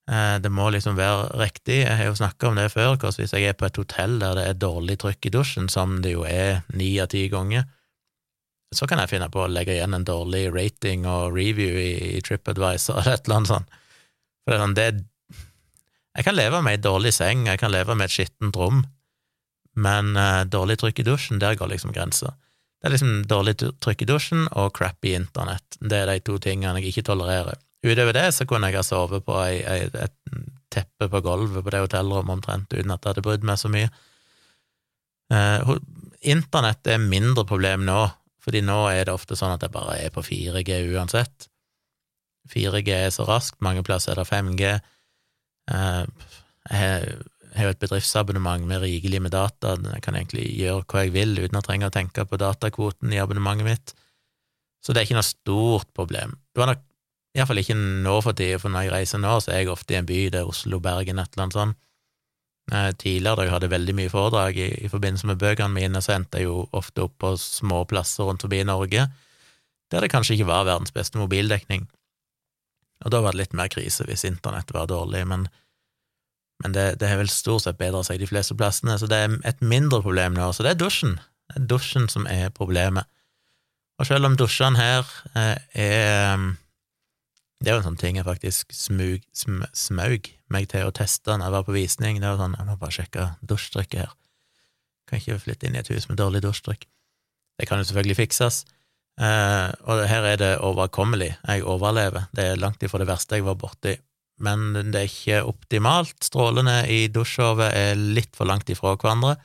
Uh, 0.06 0.38
det 0.38 0.52
må 0.54 0.68
liksom 0.70 0.98
være 1.00 1.32
riktig. 1.42 1.80
Jeg 1.82 1.98
har 1.98 2.12
jo 2.12 2.18
snakka 2.20 2.52
om 2.52 2.60
det 2.60 2.70
før, 2.74 2.94
hvordan 2.94 3.18
hvis 3.22 3.34
jeg 3.34 3.50
er 3.50 3.58
på 3.58 3.66
et 3.66 3.80
hotell 3.82 4.20
der 4.22 4.38
det 4.38 4.46
er 4.50 4.60
dårlig 4.62 5.00
trykk 5.02 5.30
i 5.30 5.34
dusjen, 5.34 5.72
som 5.72 5.98
det 6.04 6.14
jo 6.14 6.28
er 6.30 6.62
ni 6.78 6.92
av 7.02 7.10
ti 7.14 7.26
ganger, 7.32 7.66
så 8.76 8.88
kan 8.90 9.00
jeg 9.02 9.14
finne 9.14 9.32
på 9.32 9.46
å 9.46 9.50
legge 9.50 9.74
igjen 9.78 9.96
en 9.96 10.06
dårlig 10.06 10.48
rating 10.54 11.06
og 11.10 11.34
review 11.34 11.78
i, 11.80 12.18
i 12.18 12.22
TripAdvisor 12.26 13.02
eller 13.02 13.18
et 13.18 13.28
eller 13.28 13.40
annet 13.40 13.52
sånt. 13.54 13.78
For 14.46 14.54
det 14.54 14.56
er, 14.56 14.64
sånn, 14.64 14.78
det 14.78 14.88
er 14.88 15.04
jeg 16.16 16.24
kan 16.24 16.38
leve 16.38 16.62
med 16.64 16.78
ei 16.78 16.80
dårlig 16.80 17.12
seng, 17.12 17.44
jeg 17.50 17.60
kan 17.60 17.74
leve 17.74 17.96
med 17.98 18.08
et 18.08 18.14
skittent 18.14 18.56
rom, 18.56 18.86
men 19.76 20.16
uh, 20.16 20.46
dårlig 20.48 20.78
trykk 20.80 21.02
i 21.04 21.08
dusjen, 21.10 21.42
der 21.44 21.58
går 21.60 21.74
liksom 21.74 21.92
grensa. 21.96 22.32
Det 22.80 22.88
er 22.88 22.94
liksom 22.94 23.26
dårlig 23.28 23.58
trykk 23.60 24.06
i 24.06 24.08
dusjen 24.08 24.46
og 24.54 24.72
crappy 24.78 25.16
internett. 25.18 25.76
Det 25.82 26.00
er 26.00 26.12
de 26.14 26.22
to 26.24 26.38
tingene 26.40 26.80
jeg 26.80 26.94
ikke 26.94 27.10
tolererer. 27.10 27.60
Utover 27.86 28.18
det 28.18 28.28
så 28.34 28.48
kunne 28.50 28.72
jeg 28.72 28.80
ha 28.80 28.86
sovet 28.86 29.26
på 29.26 29.36
ei, 29.44 29.60
ei, 29.62 29.90
et 29.94 30.16
teppe 30.76 31.10
på 31.12 31.22
gulvet 31.24 31.64
på 31.64 31.74
det 31.74 31.84
hotellrommet 31.86 32.40
omtrent 32.40 32.74
uten 32.74 32.94
at 32.94 33.02
det 33.04 33.12
hadde 33.12 33.26
brydd 33.26 33.46
meg 33.48 33.60
så 33.62 33.72
mye. 33.72 33.90
Eh, 35.34 35.76
internett 36.34 36.88
er 36.90 37.02
mindre 37.02 37.46
problem 37.48 37.86
nå, 37.88 38.00
fordi 38.44 38.62
nå 38.66 38.80
er 38.92 39.08
det 39.08 39.16
ofte 39.16 39.38
sånn 39.38 39.56
at 39.56 39.64
jeg 39.66 39.74
bare 39.74 40.00
er 40.04 40.14
på 40.14 40.24
4G 40.26 40.82
uansett. 40.96 41.48
4G 42.52 42.90
er 42.94 43.14
så 43.14 43.26
raskt, 43.26 43.62
mange 43.66 43.86
plasser 43.86 44.14
er 44.14 44.22
det 44.22 44.30
5G. 44.30 44.74
Eh, 45.76 46.04
jeg 46.76 47.62
har 47.62 47.70
jo 47.70 47.76
et 47.76 47.84
bedriftsabonnement 47.86 48.66
med 48.68 48.84
rikelig 48.84 49.22
med 49.24 49.34
data, 49.34 49.78
jeg 49.80 50.04
kan 50.04 50.18
egentlig 50.18 50.50
gjøre 50.60 50.84
hva 50.92 51.06
jeg 51.06 51.14
vil 51.16 51.38
uten 51.40 51.60
å 51.60 51.64
trenge 51.64 51.88
å 51.88 51.94
tenke 51.94 52.26
på 52.28 52.40
datakvoten 52.42 53.14
i 53.14 53.22
abonnementet 53.22 53.70
mitt, 53.70 53.94
så 54.84 54.94
det 54.94 55.02
er 55.02 55.08
ikke 55.08 55.18
noe 55.18 55.30
stort 55.30 55.94
problem. 55.96 56.36
Det 56.52 56.62
var 56.62 56.74
nok 56.74 56.84
iallfall 57.36 57.60
ikke 57.62 57.76
nå 57.78 58.20
for 58.24 58.38
tida, 58.38 58.60
for 58.62 58.72
når 58.72 58.88
jeg 58.88 58.94
reiser 58.94 59.22
nå, 59.22 59.34
så 59.44 59.52
er 59.52 59.64
jeg 59.64 59.74
ofte 59.74 59.96
i 59.96 60.00
en 60.00 60.08
by, 60.08 60.22
det 60.34 60.42
er 60.42 60.52
Oslo, 60.52 60.80
Bergen, 60.84 61.20
et 61.20 61.36
eller 61.36 61.46
annet 61.46 61.58
sånt. 61.58 61.82
Eh, 62.74 62.92
tidligere, 62.98 63.38
da 63.38 63.44
jeg 63.46 63.54
hadde 63.54 63.70
veldig 63.70 63.94
mye 63.94 64.10
foredrag 64.10 64.58
i, 64.58 64.70
i 64.88 64.90
forbindelse 64.90 65.28
med 65.30 65.42
bøkene 65.42 65.76
mine, 65.76 66.02
så 66.02 66.16
endte 66.16 66.42
jeg 66.42 66.48
jo 66.48 66.64
ofte 66.74 67.04
opp 67.06 67.20
på 67.22 67.36
små 67.38 67.84
plasser 67.90 68.26
rundt 68.26 68.42
forbi 68.42 68.64
Norge, 68.66 69.06
der 69.94 70.02
det 70.02 70.10
kanskje 70.10 70.40
ikke 70.40 70.50
var 70.50 70.66
verdens 70.66 70.96
beste 70.96 71.20
mobildekning. 71.22 71.86
Og 73.06 73.14
da 73.14 73.22
var 73.22 73.36
det 73.36 73.44
litt 73.44 73.54
mer 73.54 73.70
krise 73.70 74.08
hvis 74.08 74.26
internett 74.26 74.74
var 74.74 74.90
dårlig, 74.90 75.22
men, 75.30 75.46
men 76.64 76.74
det, 76.74 76.88
det 77.04 77.12
har 77.12 77.22
vel 77.22 77.30
stort 77.30 77.68
sett 77.68 77.78
bedra 77.78 78.02
seg 78.08 78.18
de 78.24 78.32
fleste 78.32 78.58
plassene, 78.58 78.98
så 78.98 79.10
det 79.12 79.22
er 79.22 79.38
et 79.46 79.62
mindre 79.62 80.02
problem 80.02 80.34
nå. 80.34 80.50
Så 80.56 80.66
det 80.66 80.74
er 80.74 80.82
dusjen. 80.82 81.20
Det 81.52 81.62
er 81.62 81.70
dusjen 81.70 82.10
som 82.10 82.26
er 82.32 82.50
problemet. 82.50 83.06
Og 84.02 84.10
selv 84.10 84.26
om 84.28 84.34
dusjene 84.40 84.82
her 84.82 85.06
eh, 85.38 85.60
er 85.86 86.50
Det 87.66 87.72
er 87.72 87.80
jo 87.80 87.82
en 87.82 87.88
sånn 87.88 87.98
ting 87.98 88.20
jeg 88.20 88.28
faktisk 88.28 88.74
smug, 88.78 89.24
sm, 89.34 89.64
smaug 89.74 90.28
meg 90.54 90.68
til 90.70 90.86
å 90.86 90.94
teste 90.94 91.34
når 91.34 91.48
jeg 91.48 91.54
var 91.56 91.64
på 91.66 91.74
visning. 91.74 92.20
Det 92.22 92.30
var 92.30 92.38
sånn, 92.38 92.58
jeg 92.60 92.68
må 92.68 92.76
bare 92.78 92.94
sjekke 92.94 93.24
dusjtrykket 93.42 94.04
her. 94.04 94.12
Kan 95.10 95.18
ikke 95.18 95.40
flytte 95.42 95.66
inn 95.66 95.78
i 95.78 95.80
et 95.82 95.90
hus 95.90 96.06
med 96.06 96.20
dårlig 96.22 96.44
dusjtrykk. 96.46 96.86
Det 97.58 97.66
kan 97.66 97.82
jo 97.82 97.88
selvfølgelig 97.90 98.18
fikses. 98.20 98.60
Eh, 99.18 99.72
og 99.90 100.04
her 100.12 100.28
er 100.30 100.38
det 100.44 100.52
overkommelig. 100.68 101.32
Jeg 101.40 101.64
overlever. 101.66 102.28
Det 102.38 102.46
er 102.52 102.62
langt 102.62 102.86
ifra 102.86 103.02
det 103.02 103.10
verste 103.10 103.40
jeg 103.40 103.48
var 103.48 103.58
borti. 103.58 103.96
Men 104.46 104.70
det 104.94 105.02
er 105.02 105.10
ikke 105.10 105.42
optimalt. 105.50 106.20
Strålene 106.22 106.84
i 106.92 107.08
dusjhovet 107.10 107.74
er 107.74 107.98
litt 107.98 108.38
for 108.38 108.46
langt 108.46 108.70
ifra 108.70 108.94
hverandre. 108.94 109.40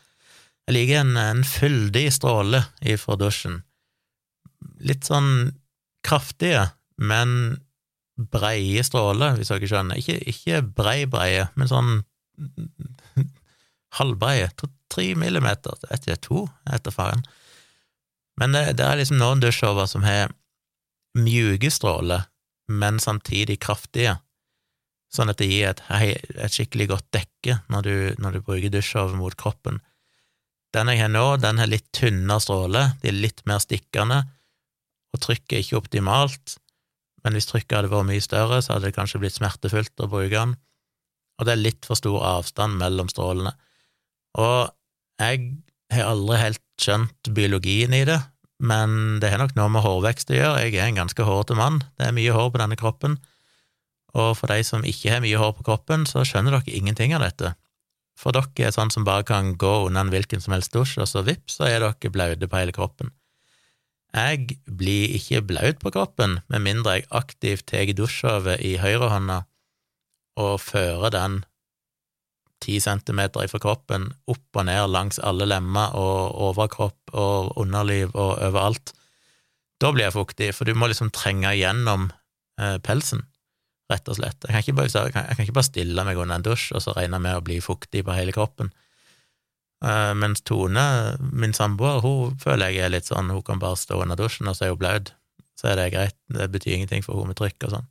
Jeg 0.69 0.77
liker 0.77 1.01
en, 1.07 1.17
en 1.17 1.41
fyldig 1.47 2.05
stråle 2.13 2.67
ifra 2.85 3.17
dusjen. 3.17 3.63
Litt 4.85 5.09
sånn 5.09 5.55
kraftige, 6.05 6.69
men 7.01 7.63
breie 8.33 8.85
stråler, 8.85 9.39
hvis 9.39 9.53
dere 9.53 9.69
skjønner. 9.71 10.01
Ikke, 10.01 10.19
ikke 10.33 10.62
brei-breie, 10.77 11.49
men 11.57 11.71
sånn 11.71 11.93
halvbreie. 13.99 14.50
Tre 14.91 15.07
millimeter, 15.19 15.77
vet 15.89 16.09
ikke, 16.09 16.23
to, 16.27 16.47
etter 16.71 16.95
faren. 16.95 17.25
Men 18.41 18.57
det, 18.57 18.65
det 18.81 18.87
er 18.87 19.00
liksom 19.00 19.21
noen 19.21 19.43
dusjover 19.43 19.89
som 19.91 20.05
har 20.07 20.33
mjuke 21.19 21.71
stråler, 21.73 22.27
men 22.71 23.00
samtidig 23.03 23.59
kraftige, 23.65 24.17
sånn 25.11 25.33
at 25.33 25.41
det 25.43 25.49
gir 25.50 25.73
et, 25.73 25.81
et 25.91 26.55
skikkelig 26.55 26.87
godt 26.93 27.09
dekke 27.17 27.57
når 27.73 27.87
du, 27.87 27.95
når 28.23 28.37
du 28.37 28.45
bruker 28.47 28.71
dusjover 28.73 29.17
mot 29.19 29.35
kroppen. 29.39 29.81
Den 30.75 30.93
jeg 30.93 31.03
har 31.03 31.11
nå, 31.11 31.25
den 31.43 31.59
har 31.59 31.71
litt 31.71 31.89
tynnere 31.97 32.43
stråler, 32.43 32.93
de 33.03 33.11
er 33.11 33.19
litt 33.19 33.43
mer 33.50 33.59
stikkende, 33.62 34.23
og 35.11 35.23
trykket 35.25 35.57
er 35.57 35.65
ikke 35.65 35.81
optimalt, 35.81 36.60
men 37.25 37.37
hvis 37.37 37.49
trykket 37.50 37.77
hadde 37.77 37.93
vært 37.93 38.09
mye 38.09 38.25
større, 38.25 38.61
så 38.62 38.75
hadde 38.75 38.89
det 38.89 38.97
kanskje 38.97 39.21
blitt 39.23 39.37
smertefullt 39.37 40.05
å 40.05 40.09
bruke 40.11 40.35
den, 40.35 40.57
og 41.41 41.49
det 41.49 41.55
er 41.55 41.62
litt 41.62 41.89
for 41.89 41.97
stor 41.97 42.21
avstand 42.37 42.77
mellom 42.81 43.09
strålene. 43.09 43.55
Og 44.41 44.69
jeg 45.21 45.47
har 45.95 46.11
aldri 46.12 46.41
helt 46.41 46.65
skjønt 46.81 47.33
biologien 47.37 47.95
i 47.97 48.05
det, 48.09 48.19
men 48.61 49.19
det 49.23 49.33
har 49.33 49.41
nok 49.41 49.57
noe 49.57 49.73
med 49.73 49.85
hårvekst 49.85 50.33
å 50.33 50.37
gjøre. 50.37 50.67
Jeg 50.67 50.77
er 50.77 50.91
en 50.91 51.00
ganske 51.00 51.25
hårete 51.25 51.57
mann, 51.57 51.81
det 51.97 52.09
er 52.09 52.17
mye 52.17 52.35
hår 52.37 52.53
på 52.53 52.61
denne 52.61 52.79
kroppen, 52.81 53.17
og 54.17 54.35
for 54.39 54.50
de 54.50 54.62
som 54.67 54.85
ikke 54.87 55.15
har 55.15 55.25
mye 55.25 55.39
hår 55.39 55.55
på 55.59 55.67
kroppen, 55.71 56.05
så 56.09 56.25
skjønner 56.27 56.59
dere 56.59 56.77
ingenting 56.77 57.15
av 57.17 57.25
dette. 57.25 57.55
For 58.21 58.37
dere 58.37 58.69
er 58.69 58.75
sånn 58.75 58.93
som 58.93 59.07
bare 59.07 59.25
kan 59.27 59.55
gå 59.61 59.71
unna 59.87 60.05
en 60.05 60.12
hvilken 60.12 60.43
som 60.45 60.53
helst 60.57 60.75
dusj, 60.75 60.99
og 61.00 61.09
så 61.09 61.25
vips, 61.27 61.57
så 61.57 61.69
er 61.71 61.81
dere 61.85 62.12
blaute 62.12 62.50
på 62.50 62.61
hele 62.61 62.75
kroppen. 62.77 63.15
Jeg 64.11 64.59
blir 64.67 65.12
ikke 65.14 65.45
blaut 65.47 65.79
på 65.83 65.93
kroppen 65.95 66.40
med 66.50 66.64
mindre 66.64 66.99
jeg 66.99 67.07
aktivt 67.14 67.69
tar 67.71 67.93
dusjhovet 67.95 68.59
i 68.67 68.75
høyrehånda 68.83 69.45
og 70.40 70.57
fører 70.62 71.14
den 71.14 71.40
ti 72.61 72.76
centimeter 72.83 73.47
fra 73.49 73.61
kroppen, 73.62 74.11
opp 74.29 74.59
og 74.59 74.67
ned 74.69 74.90
langs 74.93 75.21
alle 75.25 75.47
lemmer 75.49 75.95
og 75.97 76.35
overkropp 76.50 77.14
og 77.17 77.55
underliv 77.61 78.12
og 78.12 78.37
overalt. 78.37 78.93
Da 79.81 79.93
blir 79.95 80.09
jeg 80.09 80.17
fuktig, 80.17 80.50
for 80.57 80.69
du 80.69 80.76
må 80.76 80.90
liksom 80.90 81.12
trenge 81.14 81.55
gjennom 81.57 82.11
eh, 82.61 82.76
pelsen, 82.85 83.25
rett 83.90 84.11
og 84.12 84.19
slett. 84.19 84.45
Jeg 84.45 84.52
kan, 84.52 84.64
ikke 84.67 84.76
bare, 84.76 85.07
jeg 85.09 85.14
kan, 85.14 85.47
ikke 85.47 85.57
bare, 85.57 85.71
stille 85.71 86.05
meg 86.05 86.21
under 86.21 86.37
en 86.37 86.47
dusj 86.50 86.75
og 86.75 86.85
så 86.85 86.95
regne 86.99 87.23
med 87.23 87.38
å 87.38 87.45
bli 87.47 87.62
fuktig 87.64 88.05
på 88.05 88.17
hele 88.17 88.35
kroppen. 88.37 88.75
Eh, 89.85 90.13
mens 90.15 90.43
Tone, 90.45 91.17
min 91.33 91.55
samboer, 91.57 92.03
hun 92.05 92.37
føler 92.41 92.75
jeg 92.75 92.85
er 92.85 92.93
litt 92.93 93.09
sånn, 93.09 93.33
hun 93.33 93.45
kan 93.47 93.63
bare 93.63 93.79
stå 93.81 94.03
under 94.03 94.19
dusjen, 94.19 94.51
og 94.51 94.59
så 94.59 94.67
er 94.67 94.75
hun 94.75 94.83
blaut. 94.83 95.15
Så 95.57 95.71
er 95.71 95.81
det 95.81 95.91
greit, 95.95 96.17
det 96.33 96.51
betyr 96.53 96.77
ingenting 96.77 97.05
for 97.05 97.17
hun 97.17 97.31
med 97.31 97.39
trykk 97.41 97.69
og 97.69 97.75
sånn. 97.77 97.89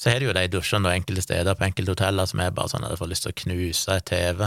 Så 0.00 0.10
er 0.10 0.18
det 0.18 0.26
jo 0.26 0.34
de 0.34 0.44
dusjene 0.50 0.90
og 0.90 0.96
enkelte 0.96 1.22
steder 1.22 1.54
på 1.54 1.66
enkelte 1.68 1.94
hoteller 1.94 2.26
som 2.26 2.42
er 2.42 2.54
bare 2.54 2.72
sånn 2.72 2.86
at 2.86 2.94
jeg 2.94 3.00
får 3.00 3.10
lyst 3.10 3.26
til 3.26 3.34
å 3.34 3.38
knuse 3.42 3.94
et 3.94 4.06
TV. 4.10 4.44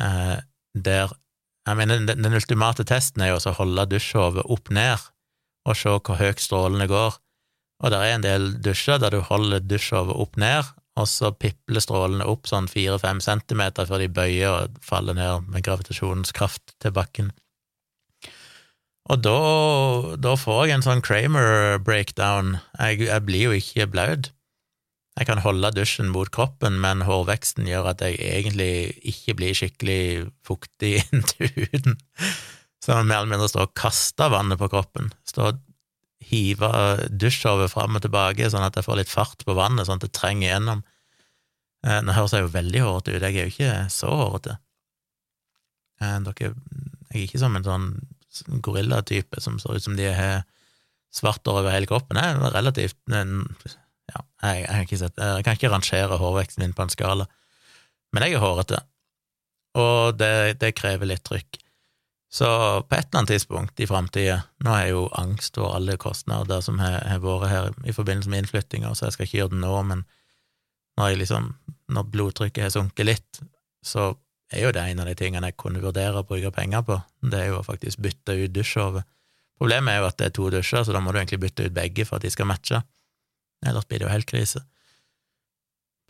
Eh, 0.00 0.38
der 0.74 1.18
Jeg 1.62 1.78
mener, 1.78 2.00
den, 2.02 2.24
den 2.24 2.34
ultimate 2.34 2.82
testen 2.82 3.22
er 3.22 3.28
jo 3.30 3.36
å 3.38 3.52
holde 3.54 3.84
dusjhovet 3.86 4.48
opp 4.50 4.70
ned 4.74 4.98
og 5.62 5.76
se 5.78 5.92
hvor 5.94 6.18
høyt 6.18 6.40
strålene 6.42 6.88
går. 6.90 7.18
Og 7.82 7.92
det 7.92 8.00
er 8.02 8.14
en 8.16 8.24
del 8.24 8.48
dusjer 8.62 8.98
der 8.98 9.14
du 9.14 9.20
holder 9.22 9.62
dusjhovet 9.62 10.18
opp 10.24 10.36
ned, 10.42 10.66
og 11.00 11.08
så 11.08 11.30
pipler 11.32 11.80
strålene 11.80 12.26
opp 12.28 12.48
sånn 12.50 12.68
fire-fem 12.68 13.22
centimeter 13.24 13.88
før 13.88 14.02
de 14.02 14.10
bøyer 14.12 14.50
og 14.52 14.82
faller 14.84 15.16
ned 15.16 15.48
med 15.52 15.64
gravitasjonens 15.64 16.34
kraft 16.36 16.74
til 16.84 16.92
bakken. 16.96 17.32
Og 19.10 19.22
da, 19.24 19.38
da 20.20 20.36
får 20.38 20.66
jeg 20.66 20.76
en 20.76 20.84
sånn 20.84 21.02
Kramer-breakdown. 21.02 22.56
Jeg, 22.78 23.00
jeg, 23.08 23.24
blir 23.26 23.48
jo 23.48 23.56
ikke 23.56 23.88
blaut. 23.90 24.30
Jeg 25.18 25.28
kan 25.28 25.42
holde 25.44 25.72
dusjen 25.76 26.12
mot 26.12 26.30
kroppen, 26.32 26.78
men 26.80 27.02
hårveksten 27.04 27.66
gjør 27.68 27.90
at 27.90 28.04
jeg 28.04 28.20
egentlig 28.22 28.94
ikke 29.10 29.36
blir 29.40 29.58
skikkelig 29.58 30.02
fuktig 30.46 30.94
inntil 31.12 31.50
huden. 31.56 31.98
Så 32.82 32.94
jeg 32.94 33.08
mer 33.08 33.22
eller 33.22 33.34
mindre 33.34 33.50
står 33.50 33.68
og 33.68 33.76
kaster 33.78 34.32
vannet 34.32 34.60
på 34.60 34.70
kroppen. 34.72 35.12
Står 35.28 35.52
og 35.52 35.60
hiver 36.28 37.04
dusjhovet 37.10 37.72
fram 37.72 37.98
og 37.98 38.04
tilbake, 38.04 38.48
sånn 38.50 38.66
at 38.66 38.76
jeg 38.78 38.86
får 38.86 39.00
litt 39.00 39.12
fart 39.12 39.44
på 39.46 39.56
vannet, 39.58 39.86
sånn 39.88 40.00
at 40.00 40.06
det 40.06 40.14
trenger 40.16 40.48
gjennom. 40.48 40.82
Eh, 41.86 42.00
nå 42.04 42.14
høres 42.14 42.34
jeg 42.36 42.44
jo 42.44 42.52
veldig 42.54 42.82
hårete 42.84 43.14
ut, 43.16 43.24
jeg 43.24 43.36
er 43.36 43.48
jo 43.48 43.52
ikke 43.52 43.74
så 43.92 44.10
hårete. 44.20 44.58
Eh, 46.02 46.18
jeg 46.22 46.52
er 46.52 47.24
ikke 47.24 47.42
som 47.42 47.58
en 47.58 47.66
sånn 47.66 47.88
gorillatype 48.64 49.42
som 49.44 49.58
ser 49.60 49.76
ut 49.76 49.84
som 49.84 49.96
de 49.98 50.08
har 50.08 50.44
svart 51.12 51.46
over 51.50 51.68
hele 51.74 51.88
kroppen. 51.90 52.16
Jeg 52.16 52.38
er 52.38 52.54
relativt 52.54 52.96
ja, 53.12 54.22
jeg, 54.42 54.62
jeg, 54.64 54.88
kan 54.88 55.00
sett, 55.02 55.18
jeg, 55.20 55.44
kan 55.46 55.58
ikke 55.58 55.72
rangere 55.72 56.20
hårveksten 56.20 56.64
min 56.64 56.76
på 56.76 56.86
en 56.86 56.92
skala, 56.92 57.28
men 58.12 58.26
jeg 58.26 58.36
er 58.36 58.44
hårete, 58.44 58.80
og 59.78 60.18
det, 60.20 60.60
det 60.60 60.74
krever 60.76 61.08
litt 61.08 61.24
trykk. 61.24 61.61
Så 62.32 62.46
på 62.88 62.96
et 62.96 63.06
eller 63.10 63.18
annet 63.20 63.28
tidspunkt 63.34 63.80
i 63.80 63.86
framtida 63.86 64.38
Nå 64.64 64.72
er 64.72 64.86
jo 64.94 65.02
angst 65.20 65.58
og 65.60 65.74
alle 65.76 65.98
kostnader 66.00 66.62
som 66.64 66.78
har, 66.80 67.02
har 67.04 67.20
vært 67.20 67.50
her 67.50 67.74
i 67.84 67.92
forbindelse 67.92 68.32
med 68.32 68.44
innflyttinga, 68.44 68.94
så 68.96 69.06
jeg 69.06 69.16
skal 69.16 69.26
ikke 69.28 69.38
gjøre 69.42 69.52
det 69.52 69.60
nå, 69.60 69.72
men 69.90 70.04
når, 70.96 71.16
liksom, 71.20 71.50
når 71.92 72.08
blodtrykket 72.12 72.66
har 72.66 72.72
sunket 72.72 73.08
litt, 73.08 73.42
så 73.84 74.14
er 74.52 74.66
jo 74.66 74.72
det 74.72 74.84
en 74.84 75.02
av 75.04 75.08
de 75.08 75.16
tingene 75.16 75.48
jeg 75.50 75.58
kunne 75.60 75.82
vurdere 75.84 76.20
å 76.20 76.26
bruke 76.28 76.52
penger 76.54 76.84
på. 76.88 76.98
Det 77.24 77.38
er 77.38 77.50
jo 77.50 77.60
å 77.60 77.66
faktisk 77.66 78.00
bytte 78.04 78.36
ut 78.36 78.52
dusjhovet. 78.52 79.08
Problemet 79.60 79.94
er 79.94 80.02
jo 80.02 80.08
at 80.08 80.18
det 80.20 80.28
er 80.28 80.34
to 80.36 80.48
dusjer, 80.52 80.84
så 80.84 80.92
da 80.94 81.00
må 81.00 81.12
du 81.12 81.20
egentlig 81.20 81.40
bytte 81.44 81.68
ut 81.68 81.76
begge 81.76 82.04
for 82.08 82.18
at 82.18 82.26
de 82.26 82.32
skal 82.32 82.48
matche. 82.48 82.82
Ellers 83.64 83.88
blir 83.88 84.02
det 84.02 84.08
jo 84.08 84.12
helt 84.12 84.28
krise. 84.28 84.64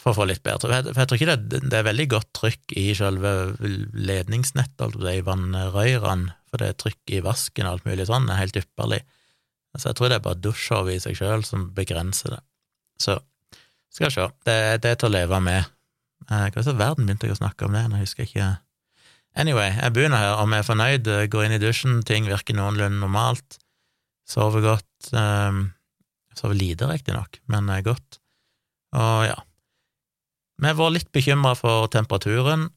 For 0.02 0.10
å 0.10 0.16
få 0.16 0.24
litt 0.26 0.42
bedre 0.42 0.80
For 0.88 0.98
jeg, 0.98 1.08
tror 1.08 1.18
ikke 1.18 1.34
det, 1.36 1.60
det, 1.62 1.78
er 1.78 1.86
veldig 1.86 2.06
godt 2.10 2.30
trykk 2.34 2.74
i 2.80 2.88
selve 2.98 3.32
ledningsnettet, 3.62 4.80
altså 4.82 5.12
i 5.12 5.24
vannrørene, 5.26 6.34
for 6.50 6.62
det 6.62 6.70
er 6.72 6.80
trykk 6.80 7.12
i 7.14 7.20
vasken 7.24 7.68
og 7.68 7.76
alt 7.76 7.86
mulig 7.88 8.08
sånn 8.08 8.26
er 8.28 8.40
helt 8.40 8.58
ypperlig. 8.58 9.02
Så 9.78 9.88
jeg 9.88 9.98
tror 9.98 10.10
det 10.10 10.18
er 10.18 10.24
bare 10.26 10.42
dusjhovet 10.42 10.98
i 10.98 11.04
seg 11.04 11.16
sjøl 11.16 11.46
som 11.48 11.70
begrenser 11.76 12.34
det. 12.34 12.42
Så 13.00 13.16
skal 13.92 14.08
vi 14.08 14.16
se, 14.16 14.26
det, 14.48 14.56
det 14.84 14.90
er 14.90 14.98
til 15.00 15.08
å 15.08 15.14
leve 15.14 15.38
med. 15.44 15.70
Hva 16.28 16.42
hva 16.52 16.64
slags 16.64 16.80
verden 16.80 17.08
begynte 17.08 17.30
å 17.32 17.38
snakke 17.38 17.66
om 17.66 17.76
det? 17.76 17.86
Nå 17.88 18.02
husker 18.02 18.24
jeg 18.24 18.32
ikke 18.32 18.50
Anyway, 19.32 19.70
jeg 19.72 19.94
begynner 19.96 20.20
her, 20.20 20.34
om 20.42 20.52
jeg 20.52 20.60
er 20.60 20.66
fornøyd, 20.66 21.06
går 21.32 21.46
inn 21.46 21.54
i 21.56 21.60
dusjen, 21.62 22.02
ting 22.04 22.26
virker 22.28 22.52
noenlunde 22.52 23.00
normalt, 23.00 23.56
sover 24.28 24.60
godt. 24.60 25.12
Um, 25.16 25.70
Sover 26.36 26.56
lite, 26.56 26.86
riktignok, 26.88 27.40
men 27.52 27.68
godt. 27.84 28.18
Og 28.96 29.24
ja. 29.28 29.34
Vi 30.62 30.70
har 30.70 30.78
vært 30.78 30.94
litt 30.94 31.10
bekymra 31.10 31.56
for 31.58 31.88
temperaturen. 31.90 32.68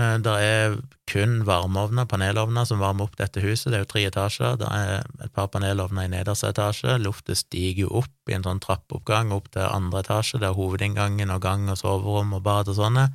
Eh, 0.00 0.16
det 0.24 0.32
er 0.44 0.78
kun 1.08 1.42
varmeovner, 1.48 2.08
panelovner, 2.08 2.64
som 2.68 2.80
varmer 2.80 3.04
opp 3.04 3.18
dette 3.20 3.42
huset. 3.44 3.68
Det 3.70 3.76
er 3.78 3.84
jo 3.84 3.90
tre 3.90 4.04
etasjer. 4.08 4.56
Det 4.60 4.70
er 4.72 5.04
et 5.24 5.34
par 5.36 5.50
panelovner 5.52 6.08
i 6.08 6.12
nederste 6.12 6.48
etasje. 6.52 6.96
Luftet 7.04 7.42
stiger 7.42 7.86
jo 7.86 7.92
opp 8.02 8.32
i 8.32 8.36
en 8.36 8.44
sånn 8.46 8.60
trappeoppgang 8.64 9.32
opp 9.36 9.50
til 9.52 9.68
andre 9.68 10.00
etasje, 10.04 10.40
der 10.40 10.56
hovedinngangen 10.56 11.32
og 11.32 11.44
gang 11.44 11.68
og 11.72 11.80
soverom 11.80 12.32
og 12.36 12.44
bad 12.44 12.72
og 12.72 12.78
sånne. 12.80 13.08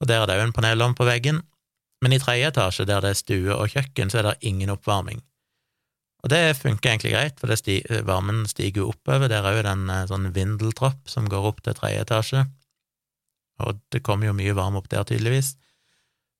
Og 0.00 0.08
der 0.10 0.22
er 0.22 0.28
det 0.28 0.38
òg 0.38 0.48
en 0.48 0.56
panelovn 0.56 0.96
på 0.98 1.08
veggen. 1.08 1.40
Men 2.04 2.12
i 2.12 2.20
tredje 2.20 2.50
etasje, 2.52 2.84
der 2.84 3.00
det 3.00 3.14
er 3.14 3.22
stue 3.22 3.54
og 3.56 3.72
kjøkken, 3.72 4.12
så 4.12 4.20
er 4.20 4.28
det 4.28 4.40
ingen 4.44 4.72
oppvarming. 4.72 5.22
Og 6.24 6.32
det 6.32 6.56
funker 6.56 6.90
egentlig 6.90 7.12
greit, 7.12 7.40
for 7.40 7.52
sti 7.56 7.82
varmen 8.04 8.44
stiger 8.48 8.82
jo 8.82 8.90
oppover. 8.92 9.28
Der 9.28 9.44
er 9.44 9.58
jo 9.58 9.64
den 9.64 9.88
eh, 9.92 10.04
sånn 10.08 10.30
vindeltrapp 10.32 11.08
som 11.08 11.28
går 11.28 11.48
opp 11.50 11.60
til 11.64 11.76
tredje 11.76 12.04
etasje, 12.04 12.44
og 13.62 13.78
det 13.94 14.02
kommer 14.06 14.30
jo 14.30 14.36
mye 14.36 14.56
varme 14.56 14.80
opp 14.80 14.90
der, 14.90 15.06
tydeligvis. 15.08 15.54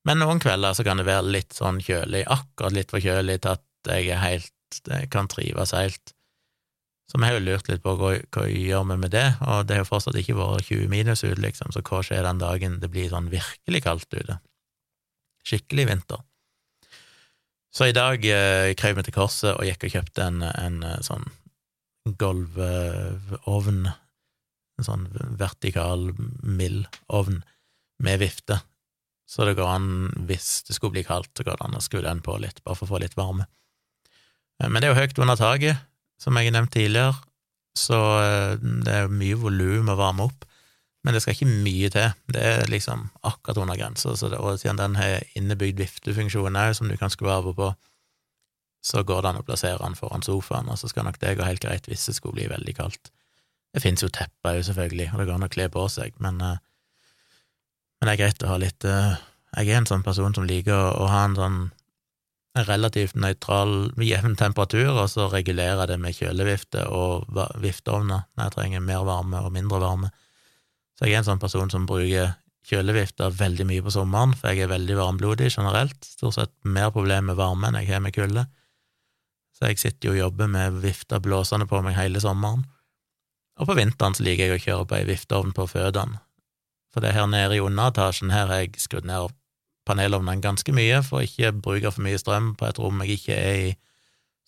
Men 0.04 0.20
noen 0.20 0.42
kvelder 0.42 0.74
så 0.76 0.84
kan 0.86 1.00
det 1.00 1.06
være 1.08 1.30
litt 1.32 1.54
sånn 1.56 1.80
kjølig, 1.84 2.24
akkurat 2.28 2.74
litt 2.76 2.90
for 2.92 3.04
kjølig 3.04 3.38
til 3.44 3.54
at 3.54 3.94
jeg 3.94 4.20
helt 4.20 4.50
kan 5.12 5.28
trives 5.30 5.72
helt. 5.76 6.14
Så 7.10 7.20
vi 7.20 7.28
har 7.28 7.36
jo 7.36 7.44
lurt 7.44 7.68
litt 7.68 7.82
på 7.84 7.94
hva, 8.00 8.14
hva 8.32 8.44
gjør 8.48 8.86
vi 8.88 8.96
med 9.00 9.12
det, 9.12 9.26
og 9.44 9.66
det 9.68 9.76
har 9.76 9.84
jo 9.84 9.90
fortsatt 9.90 10.16
ikke 10.18 10.36
vært 10.38 10.70
20 10.70 10.88
minus 10.92 11.22
ute, 11.24 11.40
liksom, 11.44 11.72
så 11.72 11.84
hva 11.84 12.00
skjer 12.04 12.24
den 12.24 12.40
dagen 12.40 12.78
det 12.82 12.90
blir 12.92 13.10
sånn 13.12 13.28
virkelig 13.32 13.82
kaldt 13.84 14.16
ute? 14.16 14.38
Skikkelig 15.44 15.88
vinter. 15.90 16.24
Så 17.74 17.90
i 17.90 17.96
dag 17.96 18.24
eh, 18.24 18.72
krøp 18.78 19.00
vi 19.00 19.04
til 19.08 19.16
korset 19.16 19.52
og 19.52 19.66
gikk 19.66 19.88
og 19.88 19.96
kjøpte 19.96 20.28
en, 20.30 20.44
en 20.46 20.80
eh, 20.86 21.00
sånn 21.04 21.26
gulvovn, 22.20 23.84
en 24.78 24.86
sånn 24.86 25.08
vertikal, 25.38 26.12
mild 26.42 26.86
ovn 27.06 27.42
med 28.02 28.22
vifte. 28.22 28.60
Så 29.28 29.46
det 29.46 29.56
går 29.58 29.70
an, 29.70 29.90
hvis 30.28 30.64
det 30.68 30.76
skulle 30.76 30.96
bli 30.96 31.04
kaldt, 31.06 31.30
så 31.36 31.46
går 31.46 31.58
det 31.58 31.68
an 31.68 31.78
å 31.78 31.84
skru 31.84 32.02
den 32.04 32.22
på 32.24 32.36
litt, 32.42 32.60
bare 32.64 32.76
for 32.78 32.88
å 32.88 32.94
få 32.94 33.02
litt 33.04 33.16
varme. 33.16 33.46
Eh, 34.60 34.68
men 34.68 34.80
det 34.80 34.90
er 34.90 34.94
jo 34.94 35.00
høyt 35.02 35.22
under 35.22 35.40
taket, 35.40 35.86
som 36.20 36.36
jeg 36.36 36.50
har 36.50 36.58
nevnt 36.58 36.74
tidligere, 36.74 37.14
så 37.78 38.00
eh, 38.22 38.66
det 38.86 38.98
er 38.98 39.14
mye 39.22 39.38
volum 39.38 39.90
å 39.90 39.98
varme 39.98 40.28
opp 40.28 40.44
men 41.04 41.12
det 41.12 41.20
skal 41.20 41.36
ikke 41.36 41.50
mye 41.52 41.90
til. 41.92 42.12
Det 42.32 42.42
er 42.42 42.70
liksom 42.72 43.08
akkurat 43.28 43.60
under 43.60 43.76
grensa, 43.76 44.14
og 44.14 44.60
siden 44.60 44.80
den 44.80 44.96
har 44.96 45.26
innebygd 45.36 45.82
viftefunksjon 45.82 46.56
òg, 46.56 46.72
som 46.78 46.88
du 46.88 46.96
kan 47.00 47.12
skru 47.12 47.28
av 47.32 47.50
og 47.50 47.58
på, 47.58 47.68
så 48.84 49.02
går 49.04 49.20
det 49.20 49.30
an 49.30 49.40
å 49.40 49.44
plassere 49.44 49.80
den 49.82 49.96
foran 49.98 50.24
sofaen, 50.24 50.70
og 50.72 50.80
så 50.80 50.88
skal 50.88 51.06
nok 51.06 51.20
det 51.20 51.36
gå 51.36 51.44
helt 51.44 51.60
greit 51.64 51.88
hvis 51.88 52.06
det 52.08 52.16
skulle 52.16 52.38
bli 52.38 52.48
veldig 52.52 52.76
kaldt. 52.76 53.12
Det 53.74 53.82
finnes 53.82 54.04
jo 54.04 54.10
tepper 54.14 54.60
òg, 54.60 54.64
selvfølgelig, 54.68 55.08
og 55.12 55.20
det 55.20 55.28
går 55.28 55.38
an 55.38 55.46
å 55.48 55.52
kle 55.52 55.68
på 55.74 55.84
seg, 55.90 56.14
men, 56.22 56.40
eh, 56.40 56.60
men, 57.98 58.06
det 58.06 58.12
er 58.12 58.20
greit 58.22 58.44
å 58.44 58.52
ha 58.52 58.58
litt 58.62 58.86
eh, 58.86 59.16
Jeg 59.54 59.70
er 59.70 59.80
en 59.80 59.88
sånn 59.90 60.04
person 60.06 60.34
som 60.34 60.46
liker 60.46 60.74
å, 60.74 61.08
ha 61.10 61.24
en 61.26 61.34
sånn 61.38 61.58
relativt 62.54 63.16
nøytral, 63.18 63.90
jevn 64.02 64.36
temperatur, 64.38 64.92
og 64.92 65.08
så 65.10 65.26
regulere 65.30 65.86
det 65.90 65.98
med 65.98 66.14
kjølevifte 66.14 66.86
og 66.86 67.26
vifteovner 67.62 68.26
når 68.34 68.44
jeg 68.44 68.54
trenger 68.54 68.82
mer 68.82 69.02
varme 69.06 69.42
og 69.42 69.54
mindre 69.54 69.80
varme. 69.82 70.10
Så 70.94 71.06
jeg 71.06 71.16
er 71.16 71.22
en 71.22 71.28
sånn 71.32 71.42
person 71.42 71.70
som 71.70 71.86
bruker 71.86 72.36
kjølevifter 72.64 73.34
veldig 73.34 73.66
mye 73.68 73.84
på 73.84 73.92
sommeren, 73.94 74.34
for 74.38 74.54
jeg 74.54 74.64
er 74.64 74.72
veldig 74.72 74.98
varmblodig 74.98 75.50
generelt, 75.50 75.98
stort 76.06 76.38
sett 76.38 76.54
mer 76.62 76.92
problem 76.94 77.30
med 77.30 77.38
varme 77.38 77.68
enn 77.68 77.80
jeg 77.82 77.90
har 77.90 78.04
med 78.04 78.14
kulde. 78.16 78.46
Så 79.54 79.70
jeg 79.70 79.82
sitter 79.82 80.08
jo 80.08 80.14
og 80.14 80.22
jobber 80.22 80.50
med 80.50 80.78
vifter 80.82 81.22
blåsende 81.22 81.66
på 81.70 81.82
meg 81.84 81.98
hele 81.98 82.22
sommeren. 82.22 82.64
Og 83.60 83.70
på 83.70 83.76
vinteren 83.78 84.16
så 84.16 84.24
liker 84.26 84.48
jeg 84.50 84.58
å 84.58 84.62
kjøre 84.64 84.86
på 84.90 84.98
ei 84.98 85.08
vifteovn 85.08 85.54
på 85.54 85.68
føttene, 85.70 86.20
for 86.94 87.02
det 87.02 87.14
her 87.14 87.26
nede 87.26 87.56
i 87.56 87.62
underetasjen, 87.62 88.30
her 88.30 88.50
har 88.50 88.62
jeg 88.62 88.78
skrudd 88.82 89.06
ned 89.08 89.32
panelovnene 89.84 90.42
ganske 90.42 90.72
mye 90.74 91.00
for 91.04 91.20
å 91.20 91.26
ikke 91.26 91.50
bruke 91.58 91.90
for 91.90 92.06
mye 92.06 92.18
strøm 92.20 92.52
på 92.58 92.68
et 92.68 92.78
rom 92.80 93.02
jeg 93.02 93.18
ikke 93.18 93.36
er 93.36 93.56
i 93.64 93.70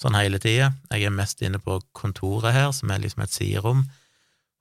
sånn 0.00 0.16
hele 0.16 0.38
tida. 0.40 0.70
Jeg 0.92 1.08
er 1.08 1.14
mest 1.14 1.42
inne 1.42 1.58
på 1.62 1.80
kontoret 1.96 2.54
her, 2.54 2.70
som 2.76 2.92
er 2.92 3.02
liksom 3.02 3.24
et 3.24 3.34
siderom 3.34 3.84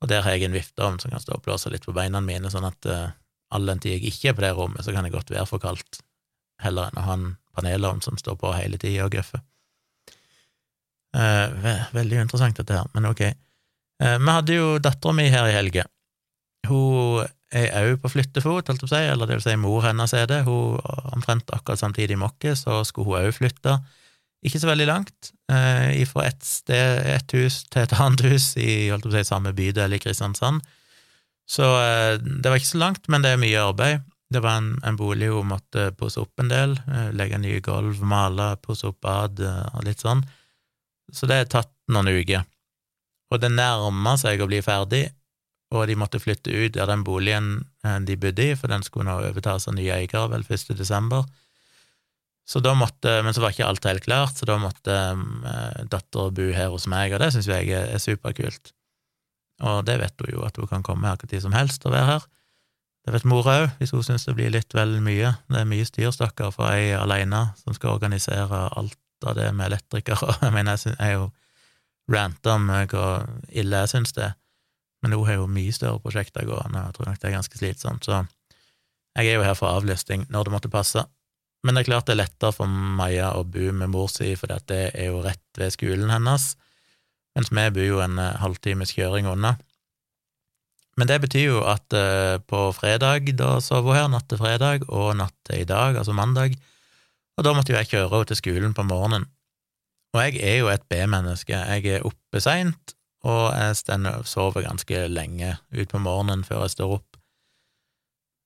og 0.05 0.09
der 0.11 0.25
har 0.25 0.35
jeg 0.35 0.45
en 0.45 0.55
vifteovn 0.55 0.99
som 1.01 1.13
kan 1.13 1.23
stå 1.23 1.37
og 1.37 1.45
blåse 1.45 1.71
litt 1.73 1.85
på 1.87 1.95
beina 1.95 2.21
mine, 2.21 2.51
sånn 2.51 2.67
at 2.67 2.89
uh, 2.91 3.07
all 3.55 3.65
den 3.69 3.81
tid 3.81 3.95
jeg 3.95 4.11
ikke 4.11 4.31
er 4.31 4.37
på 4.37 4.43
det 4.43 4.51
rommet, 4.57 4.83
så 4.85 4.93
kan 4.93 5.07
det 5.07 5.13
godt 5.15 5.31
være 5.33 5.47
for 5.49 5.63
kaldt, 5.63 6.01
heller 6.61 6.91
enn 6.91 6.99
å 7.01 7.05
ha 7.07 7.15
en 7.17 7.27
panelovn 7.55 8.03
som 8.05 8.19
står 8.19 8.37
på 8.41 8.51
hele 8.57 8.79
tida 8.81 9.07
og 9.07 9.15
gøffer. 9.15 9.41
Uh, 11.15 11.47
ve 11.63 11.73
veldig 11.95 12.25
interessant, 12.25 12.59
dette 12.59 12.75
her, 12.75 12.91
men 12.93 13.07
ok. 13.09 13.23
Uh, 14.03 14.17
vi 14.19 14.31
hadde 14.31 14.57
jo 14.57 14.69
dattera 14.83 15.15
mi 15.15 15.29
her 15.31 15.49
i 15.49 15.55
helga. 15.55 15.85
Hun 16.67 17.25
er 17.55 17.91
òg 17.91 17.99
på 18.03 18.11
flyttefot, 18.11 18.67
holdt 18.67 18.81
jeg 18.81 18.81
på 18.83 18.89
å 18.89 18.93
si, 18.93 19.03
eller 19.11 19.29
det 19.29 19.37
vil 19.37 19.45
si 19.45 19.55
mor 19.59 19.85
hennes 19.85 20.15
er 20.17 20.25
det. 20.29 20.41
Hun 20.47 20.79
omtrent 21.15 21.51
akkurat 21.55 21.79
samtidig 21.79 22.17
i 22.17 22.19
Mokke, 22.19 22.55
så 22.59 22.81
skulle 22.87 23.11
hun 23.11 23.29
òg 23.29 23.37
flytte. 23.37 23.77
Ikke 24.45 24.61
så 24.61 24.69
veldig 24.69 24.87
langt, 24.89 25.31
eh, 25.49 26.03
fra 26.09 26.27
et 26.27 26.43
sted, 26.45 27.05
et 27.15 27.37
hus 27.37 27.63
til 27.71 27.85
et 27.85 27.95
annet 28.01 28.25
hus 28.27 28.51
i 28.61 28.89
holdt 28.91 29.07
på 29.07 29.13
å 29.13 29.15
si, 29.15 29.23
samme 29.29 29.55
bydel 29.57 29.95
i 29.95 30.01
Kristiansand. 30.01 30.65
Så 31.49 31.65
eh, 31.81 32.17
det 32.19 32.49
var 32.49 32.59
ikke 32.59 32.73
så 32.73 32.81
langt, 32.81 33.07
men 33.09 33.25
det 33.25 33.33
er 33.33 33.41
mye 33.41 33.63
arbeid. 33.63 34.05
Det 34.33 34.41
var 34.41 34.59
en, 34.59 34.71
en 34.83 34.97
bolig 34.97 35.29
hun 35.29 35.51
måtte 35.53 35.91
pusse 35.97 36.19
opp 36.21 36.41
en 36.41 36.49
del, 36.51 36.75
eh, 36.89 37.11
legge 37.15 37.39
nye 37.41 37.61
gulv, 37.63 38.01
male, 38.05 38.55
pusse 38.61 38.89
opp 38.89 38.99
bad 39.05 39.41
eh, 39.41 39.63
og 39.77 39.85
litt 39.87 40.01
sånn. 40.03 40.25
Så 41.13 41.29
det 41.29 41.43
har 41.43 41.51
tatt 41.51 41.73
noen 41.93 42.09
uker. 42.09 42.43
Og 43.33 43.41
det 43.41 43.51
nærmer 43.53 44.19
seg 44.21 44.41
å 44.41 44.49
bli 44.49 44.61
ferdig, 44.65 45.07
og 45.73 45.87
de 45.89 45.97
måtte 45.97 46.21
flytte 46.21 46.53
ut 46.53 46.77
av 46.77 46.91
den 46.91 47.03
boligen 47.03 47.55
eh, 47.85 47.97
de 48.05 48.17
bodde 48.21 48.51
i, 48.51 48.53
for 48.59 48.71
den 48.71 48.85
skulle 48.85 49.09
nå 49.09 49.17
overtas 49.31 49.67
av 49.69 49.75
nye 49.77 49.97
eiere 49.97 50.27
vel 50.31 50.45
1. 50.45 50.75
desember. 50.77 51.25
Så 52.45 52.61
da 52.61 52.75
måtte, 52.77 53.23
Men 53.23 53.33
så 53.33 53.41
var 53.41 53.55
ikke 53.55 53.65
alt 53.65 53.85
helt 53.89 54.05
klart, 54.05 54.37
så 54.37 54.45
da 54.45 54.59
måtte 54.61 54.93
datter 54.93 55.87
dattera 55.89 56.29
bo 56.29 56.45
her 56.53 56.69
hos 56.69 56.85
meg, 56.85 57.13
og 57.13 57.19
det 57.23 57.31
syns 57.33 57.49
jeg 57.49 57.71
er 57.73 57.97
superkult. 57.97 58.69
Og 59.65 59.85
det 59.87 59.97
vet 60.01 60.21
hun 60.21 60.33
jo, 60.35 60.43
at 60.45 60.57
hun 60.59 60.69
kan 60.69 60.83
komme 60.83 61.09
her 61.09 61.17
når 61.17 61.41
som 61.41 61.55
helst 61.55 61.85
og 61.85 61.95
være 61.95 62.11
her. 62.11 62.27
Det 63.05 63.13
vet 63.13 63.25
mora 63.29 63.55
òg, 63.61 63.65
hvis 63.79 63.93
hun 63.93 64.03
syns 64.03 64.25
det 64.25 64.35
blir 64.37 64.53
litt 64.53 64.73
vel 64.73 64.97
mye. 65.01 65.35
Det 65.49 65.59
er 65.61 65.69
mye 65.69 65.85
styrstokker 65.85 66.53
for 66.53 66.69
ei 66.73 66.93
aleine 66.97 67.47
som 67.61 67.73
skal 67.77 67.97
organisere 67.97 68.61
alt 68.77 68.97
av 69.25 69.35
det 69.37 69.51
med 69.53 69.69
elektrikere. 69.69 70.37
Jeg 70.41 70.53
mener, 70.57 70.77
jeg 70.77 70.97
er 70.99 71.17
jo 71.19 71.29
ranta 72.11 72.55
om 72.59 72.69
hvor 72.91 73.25
ille 73.49 73.83
jeg 73.83 73.93
syns 73.95 74.15
det 74.17 74.27
er. 74.29 74.35
Men 75.03 75.13
hun 75.13 75.27
har 75.27 75.37
jo 75.37 75.51
mye 75.51 75.73
større 75.73 76.01
prosjekter 76.01 76.47
gående, 76.47 76.81
og 76.81 76.87
jeg 76.89 76.97
tror 76.97 77.09
nok 77.09 77.19
det 77.21 77.27
er 77.29 77.35
ganske 77.37 77.59
slitsomt, 77.59 78.07
så 78.07 78.23
jeg 79.15 79.29
er 79.29 79.37
jo 79.37 79.45
her 79.45 79.55
for 79.55 79.69
avlysting 79.69 80.25
når 80.33 80.47
det 80.47 80.53
måtte 80.55 80.71
passe. 80.73 81.05
Men 81.65 81.77
det 81.77 81.83
er 81.83 81.89
klart 81.91 82.09
det 82.09 82.15
er 82.15 82.23
lettere 82.23 82.53
for 82.53 82.69
Maja 82.69 83.31
å 83.37 83.45
bo 83.47 83.71
med 83.73 83.91
mor 83.93 84.09
si, 84.11 84.33
for 84.37 84.51
det 84.69 84.81
er 84.91 85.11
jo 85.11 85.21
rett 85.25 85.59
ved 85.59 85.73
skolen 85.73 86.11
hennes, 86.13 86.51
mens 87.37 87.51
vi 87.51 87.63
bor 87.77 87.87
jo 87.87 88.01
en 88.03 88.19
eh, 88.21 88.35
halvtimes 88.41 88.93
kjøring 88.95 89.29
unna. 89.31 89.55
Men 90.95 91.09
det 91.09 91.17
betyr 91.25 91.49
jo 91.49 91.63
at 91.67 91.91
uh, 91.91 92.37
på 92.47 92.59
fredag, 92.71 93.27
da 93.35 93.57
sov 93.59 93.83
hun 93.83 93.97
her, 93.97 94.05
natt 94.07 94.29
til 94.31 94.39
fredag, 94.39 94.85
og 94.87 95.17
natt 95.19 95.35
til 95.43 95.65
i 95.65 95.67
dag, 95.67 95.97
altså 95.99 96.15
mandag, 96.15 96.55
og 97.35 97.43
da 97.43 97.51
måtte 97.51 97.73
jo 97.73 97.79
jeg 97.81 97.89
kjøre 97.91 98.11
henne 98.13 98.29
til 98.29 98.39
skolen 98.39 98.75
på 98.77 98.85
morgenen. 98.87 99.27
Og 100.15 100.21
jeg 100.23 100.39
er 100.47 100.61
jo 100.61 100.69
et 100.71 100.85
B-menneske, 100.87 101.57
jeg 101.57 101.97
er 101.97 102.05
oppe 102.07 102.39
seint, 102.39 102.93
og 103.25 103.49
jeg 103.51 103.75
stender, 103.81 104.23
sover 104.29 104.63
ganske 104.63 105.07
lenge 105.11 105.57
utpå 105.75 105.99
morgenen 105.99 106.45
før 106.47 106.63
jeg 106.63 106.75
står 106.77 106.93
opp. 106.99 107.17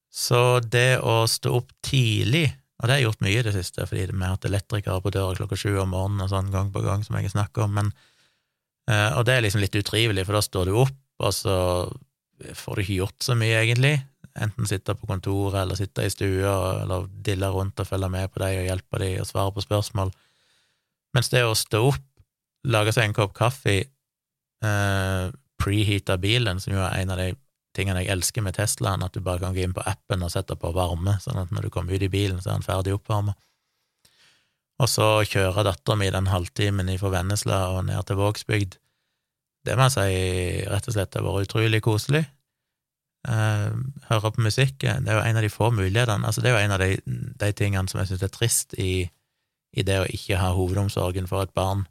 Så 0.09 0.41
det 0.65 0.97
å 1.05 1.21
stå 1.29 1.53
opp 1.59 1.69
tidlig, 1.85 2.47
og 2.79 2.87
det 2.87 2.95
har 2.95 3.01
jeg 3.01 3.09
gjort 3.09 3.25
mye 3.25 3.41
i 3.41 3.45
det 3.45 3.53
siste, 3.53 3.85
fordi 3.85 4.07
vi 4.09 4.23
har 4.23 4.33
hatt 4.33 4.47
elektrikere 4.49 5.03
på 5.03 5.13
døra 5.13 5.37
klokka 5.37 5.59
sju 5.59 5.75
om 5.83 5.91
morgenen 5.93 6.25
og 6.25 6.31
sånn 6.31 6.49
gang 6.53 6.71
på 6.73 6.81
gang, 6.81 7.03
som 7.05 7.19
jeg 7.19 7.35
snakker 7.35 7.67
om, 7.67 7.75
men 7.77 7.91
eh, 8.89 9.11
Og 9.19 9.27
det 9.27 9.35
er 9.35 9.45
liksom 9.45 9.61
litt 9.61 9.77
utrivelig, 9.77 10.25
for 10.25 10.39
da 10.39 10.41
står 10.41 10.71
du 10.71 10.79
opp, 10.79 10.97
og 11.19 11.35
så 11.35 11.57
får 12.55 12.75
du 12.75 12.81
ikke 12.81 13.01
gjort 13.03 13.27
så 13.27 13.35
mye, 13.37 13.59
egentlig. 13.61 13.99
Enten 14.39 14.65
sitte 14.69 14.95
på 14.95 15.09
kontoret 15.09 15.61
eller 15.61 15.77
sitte 15.77 16.05
i 16.07 16.09
stua 16.13 16.55
eller 16.85 17.09
dille 17.25 17.49
rundt 17.51 17.81
og 17.81 17.89
følge 17.89 18.09
med 18.09 18.31
på 18.31 18.41
dem 18.41 18.61
og 18.61 18.69
hjelpe 18.69 19.01
dem 19.03 19.21
og 19.21 19.27
svare 19.27 19.53
på 19.53 19.65
spørsmål. 19.65 20.13
Mens 21.19 21.33
det 21.33 21.41
å 21.43 21.55
stå 21.57 21.81
opp, 21.83 22.03
lage 22.71 22.93
seg 22.95 23.09
en 23.09 23.15
kopp 23.17 23.33
kaffe, 23.35 23.73
eh, 24.63 25.25
preheate 25.59 26.15
bilen, 26.23 26.61
som 26.63 26.71
jo 26.71 26.79
er 26.79 27.01
en 27.01 27.11
av 27.11 27.19
de 27.19 27.33
tingene 27.75 28.05
jeg 28.05 28.13
elsker 28.13 28.45
med 28.45 28.55
Teslaen, 28.55 29.03
at 29.03 29.11
du 29.11 29.19
bare 29.19 29.43
kan 29.43 29.51
gå 29.51 29.65
inn 29.65 29.75
på 29.75 29.83
appen 29.83 30.23
og 30.23 30.31
sette 30.31 30.55
på 30.55 30.71
varme, 30.71 31.17
sånn 31.19 31.41
at 31.41 31.51
når 31.51 31.67
du 31.67 31.73
kommer 31.75 31.91
ut 31.91 32.07
i 32.07 32.11
bilen, 32.11 32.39
så 32.39 32.53
er 32.53 32.61
den 32.61 32.67
ferdig 32.69 32.95
oppvarma. 32.95 33.35
Og 34.79 34.87
så 34.87 35.09
kjøre 35.27 35.67
dattera 35.67 35.99
mi 35.99 36.07
den 36.07 36.31
halvtimen 36.31 36.93
fra 37.01 37.11
Vennesla 37.11 37.59
og 37.75 37.83
ned 37.89 37.99
til 38.07 38.15
Vågsbygd. 38.15 38.79
Det 39.67 39.75
må 39.75 39.89
jeg 39.89 39.97
si 39.97 40.65
rett 40.71 40.87
og 40.87 40.95
slett 40.95 41.19
har 41.19 41.27
vært 41.27 41.49
utrolig 41.49 41.83
koselig. 41.83 42.23
Eh, 43.27 43.71
høre 44.07 44.31
på 44.31 44.47
musikk, 44.47 44.77
det 44.87 45.11
er 45.11 45.19
jo 45.19 45.27
en 45.27 45.35
av 45.35 45.43
de 45.43 45.51
få 45.51 45.67
mulighetene 45.75 46.23
altså 46.23 46.39
Det 46.39 46.47
er 46.47 46.53
jo 46.53 46.63
en 46.63 46.71
av 46.71 46.79
de, 46.79 46.93
de 47.43 47.49
tingene 47.51 47.91
som 47.91 47.99
jeg 47.99 48.13
syns 48.13 48.21
er 48.23 48.31
trist 48.31 48.77
i, 48.79 49.09
i, 49.75 49.85
det 49.85 49.99
å 50.01 50.07
ikke 50.09 50.39
ha 50.41 50.51
hovedomsorgen 50.57 51.29
for 51.29 51.45
et 51.45 51.53
barn. 51.57 51.85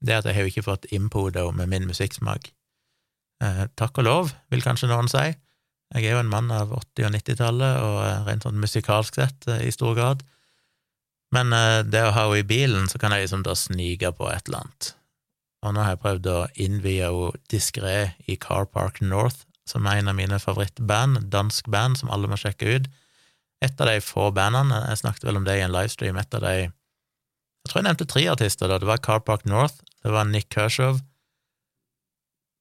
Det 0.00 0.16
at 0.16 0.28
jeg 0.28 0.36
har 0.36 0.46
jo 0.46 0.52
ikke 0.52 0.66
fått 0.66 0.88
impodo 0.94 1.50
med 1.56 1.70
min 1.72 1.88
musikksmak. 1.88 2.52
Eh, 3.44 3.64
takk 3.76 4.00
og 4.00 4.06
lov, 4.06 4.34
vil 4.52 4.64
kanskje 4.64 4.90
noen 4.90 5.08
si. 5.12 5.30
Jeg 5.90 6.06
er 6.06 6.14
jo 6.14 6.22
en 6.22 6.30
mann 6.30 6.52
av 6.54 6.72
80- 6.76 7.08
og 7.08 7.14
90-tallet, 7.16 7.80
og 7.82 8.28
rent 8.28 8.46
sånn 8.46 8.60
musikalsk 8.60 9.18
sett 9.20 9.48
eh, 9.50 9.66
i 9.68 9.74
stor 9.74 9.96
grad. 9.98 10.24
Men 11.34 11.52
det 11.86 12.00
å 12.02 12.10
ha 12.10 12.24
henne 12.26 12.40
i 12.42 12.46
bilen, 12.46 12.88
så 12.90 12.98
kan 12.98 13.12
jeg 13.14 13.28
liksom 13.28 13.44
da 13.46 13.52
snike 13.54 14.08
på 14.18 14.26
et 14.32 14.48
eller 14.48 14.64
annet. 14.64 14.88
Og 15.60 15.74
nå 15.76 15.84
har 15.84 15.94
jeg 15.94 16.02
prøvd 16.02 16.28
å 16.32 16.38
innvie 16.64 17.06
henne 17.06 17.44
diskré 17.52 17.96
i 18.26 18.36
Car 18.40 18.66
Park 18.66 19.00
North, 19.04 19.44
som 19.68 19.86
er 19.86 20.00
en 20.00 20.10
av 20.10 20.16
mine 20.18 20.40
favorittband, 20.40 21.28
dansk 21.32 21.68
band 21.70 22.00
som 22.00 22.10
alle 22.12 22.30
må 22.30 22.38
sjekke 22.40 22.76
ut. 22.76 22.90
Et 23.60 23.82
av 23.82 23.90
de 23.90 24.00
få 24.02 24.30
bandene, 24.34 24.86
jeg 24.88 25.02
snakket 25.02 25.26
vel 25.28 25.38
om 25.40 25.46
det 25.46 25.58
i 25.58 25.64
en 25.66 25.74
livestream, 25.74 26.18
et 26.18 26.36
av 26.36 26.44
de 26.46 26.70
Tror 27.70 27.80
jeg 27.80 27.86
nevnte 27.86 28.08
tre 28.10 28.24
artister, 28.26 28.66
da. 28.66 28.80
Det 28.82 28.88
var 28.88 28.98
Car 29.04 29.22
Park 29.22 29.46
North, 29.46 29.78
det 30.02 30.10
var 30.10 30.26
Nick 30.26 30.50
Kershaw, 30.50 30.98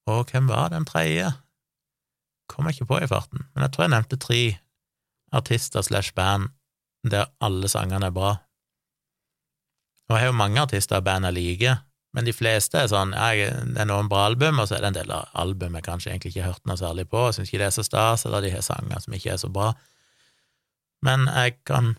og 0.09 0.31
hvem 0.31 0.47
var 0.49 0.69
den 0.73 0.85
tredje? 0.85 1.31
Kom 2.49 2.65
jeg 2.65 2.79
ikke 2.79 2.89
på 2.93 3.01
i 3.03 3.09
farten, 3.09 3.45
men 3.53 3.65
jeg 3.65 3.73
tror 3.73 3.85
jeg 3.85 3.93
nevnte 3.93 4.17
tre 4.21 4.41
artister 5.31 5.85
slash 5.85 6.13
band 6.17 6.49
der 7.09 7.29
alle 7.45 7.69
sangene 7.69 8.09
er 8.09 8.15
bra. 8.15 8.31
Og 10.09 10.15
jeg 10.15 10.23
har 10.23 10.31
jo 10.31 10.39
mange 10.39 10.61
artister 10.61 10.97
og 10.97 11.05
band 11.05 11.29
jeg 11.29 11.37
liker, 11.37 11.83
men 12.17 12.25
de 12.25 12.33
fleste 12.33 12.81
er 12.81 12.89
sånn 12.89 13.13
jeg, 13.13 13.51
det 13.69 13.83
er 13.83 13.89
noen 13.89 14.09
bra 14.09 14.25
album, 14.31 14.59
og 14.59 14.67
så 14.67 14.79
er 14.79 14.81
det 14.83 14.89
en 14.89 14.97
del 14.97 15.13
album 15.13 15.77
jeg 15.77 15.85
kanskje 15.85 16.11
egentlig 16.11 16.33
ikke 16.33 16.45
har 16.45 16.55
hørt 16.55 16.65
noe 16.65 16.81
særlig 16.81 17.05
på, 17.11 17.27
syns 17.29 17.51
ikke 17.51 17.61
det 17.61 17.69
er 17.69 17.77
så 17.77 17.85
stas, 17.85 18.25
eller 18.25 18.45
de 18.45 18.53
har 18.55 18.65
sanger 18.65 19.05
som 19.05 19.17
ikke 19.17 19.33
er 19.35 19.41
så 19.41 19.51
bra. 19.53 19.71
Men 21.05 21.29
jeg 21.29 21.59
kan 21.69 21.93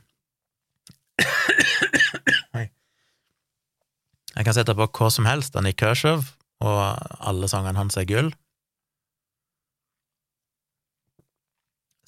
Jeg 4.36 4.46
kan 4.46 4.54
sette 4.54 4.76
på 4.78 4.86
hva 4.86 5.08
som 5.10 5.26
helst 5.26 5.56
av 5.58 5.64
Nick 5.66 5.80
Kershaw, 5.82 6.22
og 6.62 6.80
alle 7.18 7.48
sangene 7.50 7.80
hans 7.80 7.98
er 7.98 8.06
gull. 8.08 8.30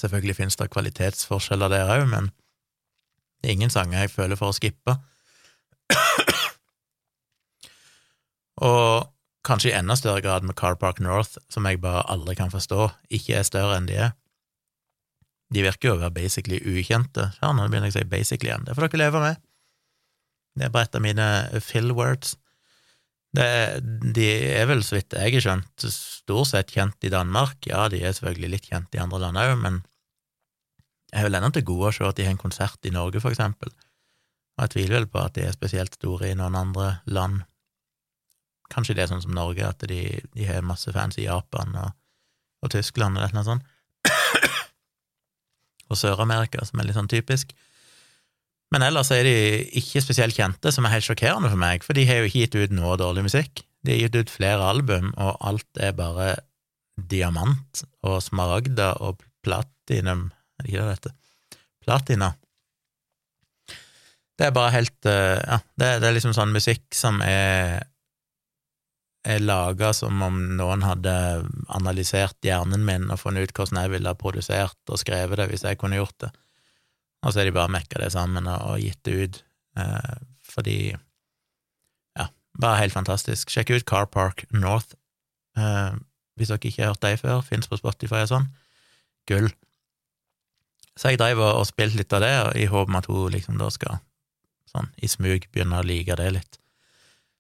Selvfølgelig 0.03 0.37
finnes 0.39 0.59
det 0.59 0.71
kvalitetsforskjeller 0.75 1.71
der 1.73 1.91
òg, 1.95 2.07
men 2.11 2.31
det 3.43 3.51
er 3.51 3.57
ingen 3.57 3.73
sanger 3.75 4.05
jeg 4.05 4.15
føler 4.15 4.39
for 4.39 4.51
å 4.51 4.57
skippe. 4.57 4.97
Og 8.63 9.09
kanskje 9.47 9.73
i 9.73 9.75
enda 9.75 9.97
større 9.99 10.23
grad 10.23 10.45
med 10.47 10.55
Car 10.59 10.77
Park 10.79 11.01
North, 11.03 11.39
som 11.51 11.67
jeg 11.67 11.81
bare 11.83 12.05
aldri 12.13 12.37
kan 12.39 12.53
forstå, 12.53 12.91
ikke 13.11 13.41
er 13.41 13.47
større 13.49 13.79
enn 13.79 13.89
de 13.91 13.97
er. 14.09 14.13
De 15.53 15.65
virker 15.65 15.91
jo 15.91 15.97
å 15.97 16.01
være 16.01 16.15
basically 16.17 16.61
ukjente. 16.63 17.33
Ja, 17.43 17.51
nå 17.53 17.67
begynner 17.67 17.91
jeg 17.91 17.97
å 17.97 17.99
si 17.99 18.09
basically 18.09 18.53
igjen. 18.53 18.67
Det 18.69 18.77
får 18.77 18.87
dere 18.87 19.03
leve 19.03 19.23
med. 19.25 19.41
Det 20.59 20.67
er 20.67 20.73
bare 20.73 20.88
et 20.88 20.99
av 20.99 21.05
mine 21.05 21.27
fill-words. 21.65 22.37
de 23.33 24.27
er 24.29 24.67
vel, 24.69 24.83
så 24.85 24.99
vidt 24.99 25.15
jeg 25.17 25.37
har 25.38 25.45
skjønt, 25.47 25.87
stort 25.88 26.51
sett 26.51 26.75
kjent 26.75 27.07
i 27.07 27.12
Danmark. 27.12 27.65
Ja, 27.67 27.87
de 27.88 28.03
er 28.03 28.12
selvfølgelig 28.12 28.51
litt 28.57 28.69
kjent 28.69 28.93
i 28.95 29.01
andre 29.01 29.23
land 29.23 29.41
òg, 29.41 29.55
men 29.62 29.81
jeg 31.12 31.21
er 31.21 31.29
vel 31.29 31.38
ennå 31.38 31.53
til 31.53 31.65
gode 31.69 31.88
å 31.91 31.95
se 31.97 32.05
at 32.09 32.17
de 32.17 32.25
har 32.25 32.33
en 32.33 32.41
konsert 32.41 32.88
i 32.88 32.93
Norge, 32.93 33.21
for 33.21 33.33
eksempel. 33.33 33.73
Og 34.57 34.65
jeg 34.65 34.75
tviler 34.75 35.01
vel 35.01 35.09
på 35.12 35.21
at 35.21 35.35
de 35.37 35.47
er 35.47 35.57
spesielt 35.57 35.97
store 35.97 36.31
i 36.31 36.37
noen 36.37 36.57
andre 36.57 36.88
land. 37.09 37.43
Kanskje 38.73 38.97
det 38.97 39.05
er 39.05 39.12
sånn 39.12 39.25
som 39.25 39.35
Norge, 39.37 39.65
at 39.65 39.85
de, 39.88 40.01
de 40.33 40.49
har 40.49 40.65
masse 40.65 40.93
fans 40.93 41.19
i 41.21 41.27
Japan 41.27 41.77
og, 41.77 41.93
og 42.65 42.73
Tyskland 42.73 43.21
og 43.21 43.37
noe 43.37 43.45
sånt. 43.49 43.69
og 45.91 46.01
Sør-Amerika, 46.01 46.65
som 46.69 46.81
er 46.81 46.88
litt 46.88 46.97
sånn 46.97 47.12
typisk. 47.12 47.53
Men 48.73 48.85
ellers 48.87 49.11
er 49.13 49.27
de 49.27 49.35
ikke 49.79 50.01
spesielt 50.01 50.37
kjente, 50.37 50.73
som 50.73 50.87
er 50.89 50.95
helt 50.95 51.07
sjokkerende 51.07 51.51
for 51.53 51.61
meg, 51.61 51.85
for 51.85 51.99
de 51.99 52.07
har 52.09 52.23
jo 52.23 52.31
ikke 52.31 52.47
gitt 52.47 52.57
ut 52.57 52.77
noe 52.77 52.97
dårlig 53.01 53.27
musikk. 53.27 53.65
De 53.85 53.93
har 53.93 54.07
gitt 54.07 54.17
ut 54.17 54.33
flere 54.33 54.65
album, 54.65 55.11
og 55.21 55.37
alt 55.45 55.83
er 55.83 55.93
bare 55.99 56.35
diamant 56.97 57.85
og 58.07 58.21
smaragder 58.25 59.01
og 59.01 59.23
platinum 59.43 60.31
Er 60.61 60.65
det 60.65 60.71
ikke 60.71 60.83
det 60.83 60.93
dette? 60.93 61.13
Platina. 61.83 62.29
Det 64.39 64.47
er 64.47 64.53
bare 64.55 64.75
helt 64.77 65.09
eh, 65.09 65.41
Ja, 65.41 65.59
det, 65.81 65.89
det 66.03 66.09
er 66.09 66.15
liksom 66.15 66.37
sånn 66.37 66.53
musikk 66.55 66.85
som 66.95 67.21
er 67.25 67.83
er 69.23 69.39
laga 69.39 69.93
som 69.95 70.19
om 70.27 70.39
noen 70.59 70.83
hadde 70.83 71.13
analysert 71.71 72.39
hjernen 72.43 72.83
min 72.87 73.05
og 73.07 73.21
funnet 73.21 73.47
ut 73.47 73.55
hvordan 73.55 73.79
jeg 73.85 73.93
ville 73.93 74.11
ha 74.11 74.19
produsert 74.19 74.91
og 74.91 74.99
skrevet 74.99 75.39
det 75.39 75.47
hvis 75.53 75.63
jeg 75.63 75.79
kunne 75.79 76.01
gjort 76.01 76.17
det. 76.25 76.33
Og 77.23 77.33
så 77.33 77.41
har 77.41 77.49
de 77.49 77.55
bare 77.55 77.71
mekka 77.71 78.01
det 78.03 78.13
sammen 78.15 78.49
og 78.51 78.81
gitt 78.83 79.01
det 79.07 79.15
ut, 79.15 79.43
eh, 79.79 80.15
fordi 80.43 80.97
Ja, 82.19 82.29
bare 82.61 82.81
helt 82.83 82.93
fantastisk. 82.93 83.51
Sjekk 83.51 83.71
ut 83.71 83.87
Car 83.87 84.07
Park 84.07 84.45
North 84.51 84.97
eh, 85.57 85.95
hvis 86.37 86.49
dere 86.49 86.59
ikke 86.65 86.83
har 86.83 86.95
hørt 86.95 87.05
dem 87.05 87.19
før. 87.21 87.45
Fins 87.47 87.69
på 87.69 87.79
Spotify 87.79 88.25
og 88.25 88.33
sånn. 88.33 88.49
Gull. 89.31 89.51
Så 90.99 91.13
jeg 91.13 91.21
dreiv 91.21 91.41
og 91.41 91.65
spilte 91.69 92.01
litt 92.01 92.13
av 92.13 92.25
det, 92.25 92.33
i 92.61 92.69
håp 92.69 92.91
om 92.91 92.99
at 92.99 93.09
hun 93.09 93.33
liksom 93.33 93.61
da 93.61 93.71
skal, 93.73 94.01
sånn 94.69 94.91
i 95.01 95.09
smug, 95.09 95.47
begynne 95.53 95.81
å 95.81 95.87
like 95.87 96.17
det 96.19 96.29
litt. 96.37 96.59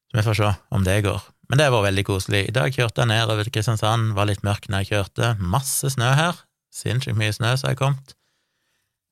Så 0.08 0.18
vi 0.18 0.24
får 0.24 0.38
se 0.38 0.52
om 0.72 0.86
det 0.86 1.02
går. 1.04 1.20
Men 1.52 1.60
det 1.60 1.68
var 1.74 1.84
veldig 1.84 2.04
koselig. 2.08 2.46
I 2.48 2.54
dag 2.54 2.72
kjørte 2.72 3.02
jeg 3.02 3.10
nedover 3.10 3.44
til 3.44 3.52
Kristiansand, 3.58 4.14
var 4.16 4.28
litt 4.28 4.44
mørk 4.46 4.70
når 4.72 4.84
jeg 4.84 4.92
kjørte. 4.92 5.34
Masse 5.40 5.92
snø 5.92 6.14
her. 6.16 6.38
Sinnssykt 6.72 7.18
mye 7.18 7.34
snø 7.36 7.52
som 7.60 7.72
jeg 7.72 7.80
kommet. 7.80 8.14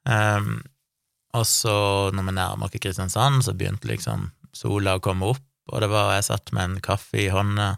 Um, 0.08 0.60
og 1.36 1.46
så, 1.46 1.74
når 2.14 2.26
vi 2.26 2.34
nærmer 2.34 2.66
oss 2.66 2.80
Kristiansand, 2.80 3.44
så 3.46 3.54
begynte 3.54 3.90
liksom 3.90 4.30
sola 4.56 4.96
å 4.98 5.02
komme 5.04 5.28
opp, 5.30 5.44
og 5.70 5.82
det 5.84 5.90
var 5.92 6.16
Jeg 6.16 6.26
satt 6.26 6.50
med 6.56 6.64
en 6.64 6.80
kaffe 6.82 7.20
i 7.22 7.30
hånda 7.30 7.76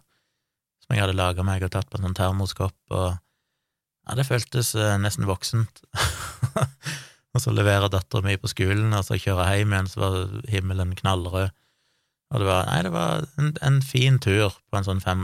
som 0.83 0.95
jeg 0.95 1.03
hadde 1.03 1.19
laga 1.19 1.45
meg 1.45 1.65
og 1.67 1.73
tatt 1.75 1.91
på 1.91 1.99
en 1.99 2.09
sånn 2.09 2.17
termoskopp, 2.19 2.79
og 2.91 3.19
Ja, 4.03 4.17
det 4.19 4.27
føltes 4.27 4.73
eh, 4.75 4.97
nesten 4.99 5.29
voksent. 5.29 5.85
og 7.33 7.39
så 7.39 7.53
leverer 7.55 7.93
dattera 7.93 8.25
mi 8.25 8.35
på 8.35 8.51
skolen, 8.51 8.91
og 8.99 9.05
så 9.07 9.15
kjører 9.15 9.53
jeg 9.53 9.63
hjem 9.63 9.77
igjen, 9.77 9.91
så 9.93 10.01
var 10.03 10.17
himmelen 10.51 10.97
knallrød. 10.99 11.53
Og 12.33 12.43
det 12.43 12.49
var 12.49 12.67
Nei, 12.67 12.81
det 12.83 12.91
var 12.97 13.29
en, 13.39 13.53
en 13.63 13.79
fin 13.85 14.19
tur 14.19 14.57
på 14.73 14.81
en 14.81 14.89
sånn 14.89 15.05
25 15.05 15.23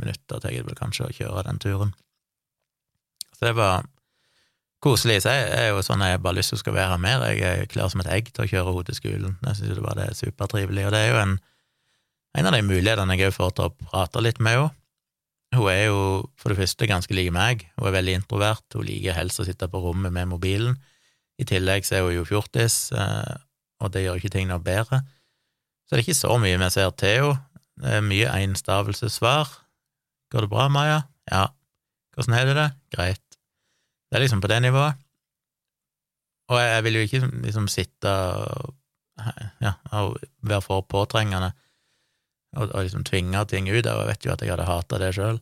minutter, 0.00 0.38
tenker 0.38 0.56
jeg 0.56 0.68
vel 0.70 0.78
kanskje, 0.78 1.10
å 1.10 1.16
kjøre 1.18 1.44
den 1.50 1.60
turen. 1.60 1.92
Så 3.36 3.50
det 3.50 3.58
var 3.60 3.84
koselig. 4.84 5.20
Så 5.24 5.34
jeg 5.34 5.46
er 5.58 5.70
jo 5.70 5.84
sånn 5.84 6.02
jeg 6.04 6.22
bare 6.24 6.38
lyst 6.38 6.54
til 6.54 6.58
å 6.58 6.64
skal 6.64 6.76
være 6.76 6.98
mer. 7.02 7.24
Jeg 7.30 7.44
er 7.46 7.70
klar 7.70 7.92
som 7.92 8.02
et 8.02 8.10
egg 8.12 8.32
til 8.32 8.44
å 8.44 8.50
kjøre 8.50 8.72
henne 8.72 8.88
til 8.88 8.98
skolen. 8.98 9.38
Jeg 9.46 9.60
syns 9.60 9.78
det 9.78 9.86
var 9.86 9.98
det 10.00 10.10
supertrivelig. 10.18 10.86
Og 10.88 10.94
det 10.94 11.00
er 11.04 11.12
jo 11.12 11.22
en, 11.22 11.38
en 12.40 12.50
av 12.50 12.56
de 12.56 12.62
mulighetene 12.66 13.16
jeg 13.18 13.30
òg 13.30 13.38
får 13.38 13.56
til 13.56 13.68
å 13.68 13.74
prate 13.90 14.24
litt 14.24 14.42
med 14.42 14.58
henne. 14.58 14.76
Hun 15.50 15.66
er 15.66 15.88
jo 15.88 16.02
for 16.38 16.52
det 16.52 16.60
første 16.60 16.86
ganske 16.86 17.14
lik 17.16 17.32
meg, 17.34 17.64
hun 17.74 17.88
er 17.88 17.96
veldig 17.96 18.12
introvert, 18.20 18.62
hun 18.70 18.86
liker 18.86 19.16
helst 19.16 19.40
å 19.42 19.46
sitte 19.48 19.66
på 19.66 19.80
rommet 19.82 20.14
med 20.14 20.28
mobilen. 20.30 20.76
I 21.42 21.46
tillegg 21.48 21.82
så 21.88 21.96
er 21.98 22.04
hun 22.06 22.20
jo 22.20 22.26
fjortis, 22.28 22.92
eh, 22.94 23.34
og 23.82 23.90
det 23.90 24.04
gjør 24.04 24.20
ikke 24.20 24.30
ting 24.36 24.46
noe 24.46 24.62
bedre. 24.62 25.00
Så 25.88 25.96
det 25.96 25.98
er 25.98 26.04
ikke 26.04 26.20
så 26.20 26.36
mye 26.38 26.60
vi 26.60 26.68
ser 26.70 26.92
til 26.94 27.32
henne. 27.32 27.46
Det 27.80 27.94
er 27.96 28.04
mye 28.04 28.28
enstavelsessvar. 28.44 29.48
Går 30.30 30.44
det 30.44 30.50
bra, 30.52 30.68
Maja? 30.68 30.98
Ja. 31.32 31.46
Hvordan 32.12 32.36
har 32.36 32.46
du 32.46 32.52
det? 32.58 32.68
Greit. 32.92 33.29
Det 34.10 34.18
er 34.18 34.24
liksom 34.24 34.42
på 34.42 34.50
det 34.50 34.60
nivået. 34.64 34.98
Og 36.50 36.58
jeg 36.58 36.84
vil 36.84 36.98
jo 36.98 37.06
ikke 37.06 37.26
liksom 37.46 37.68
sitte 37.70 38.10
og 38.10 38.76
ja, 39.60 39.74
og 39.92 40.16
være 40.46 40.64
for 40.64 40.86
påtrengende 40.88 41.52
og, 42.56 42.70
og 42.70 42.82
liksom 42.82 43.04
tvinge 43.06 43.42
ting 43.50 43.68
ut 43.70 43.86
og 43.86 44.00
jeg 44.02 44.08
vet 44.08 44.26
jo 44.26 44.32
at 44.32 44.42
jeg 44.42 44.52
hadde 44.54 44.68
hata 44.68 44.98
det 44.98 45.10
sjøl, 45.16 45.38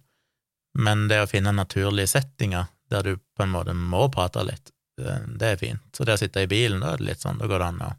men 0.82 1.06
det 1.10 1.22
å 1.22 1.30
finne 1.30 1.54
naturlige 1.54 2.10
settinger 2.12 2.68
der 2.92 3.06
du 3.06 3.14
på 3.16 3.44
en 3.44 3.54
måte 3.54 3.74
må 3.76 4.08
prate 4.12 4.42
litt, 4.44 4.72
det 4.98 5.48
er 5.52 5.60
fint. 5.60 5.82
Så 5.94 6.04
det 6.04 6.16
å 6.16 6.20
sitte 6.20 6.44
i 6.44 6.50
bilen, 6.50 6.80
da 6.82 6.94
er 6.94 7.00
det 7.00 7.08
litt 7.10 7.24
sånn, 7.24 7.40
da 7.40 7.48
går 7.48 7.62
det 7.62 7.70
an 7.70 7.82
å, 7.84 7.90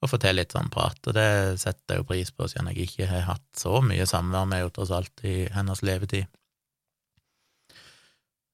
å 0.00 0.08
få 0.08 0.20
til 0.20 0.38
litt 0.38 0.56
sånn 0.56 0.70
prat, 0.72 1.00
og 1.06 1.16
det 1.16 1.30
setter 1.60 1.96
jeg 1.96 2.02
jo 2.02 2.08
pris 2.08 2.32
på, 2.32 2.48
siden 2.48 2.70
jeg 2.72 2.88
ikke 2.88 3.08
har 3.10 3.26
hatt 3.28 3.46
så 3.56 3.82
mye 3.84 4.08
samvær 4.08 4.48
med 4.48 4.62
henne 4.62 4.74
tross 4.76 4.92
alt 4.96 5.24
i 5.28 5.34
hennes 5.52 5.84
levetid. 5.84 6.28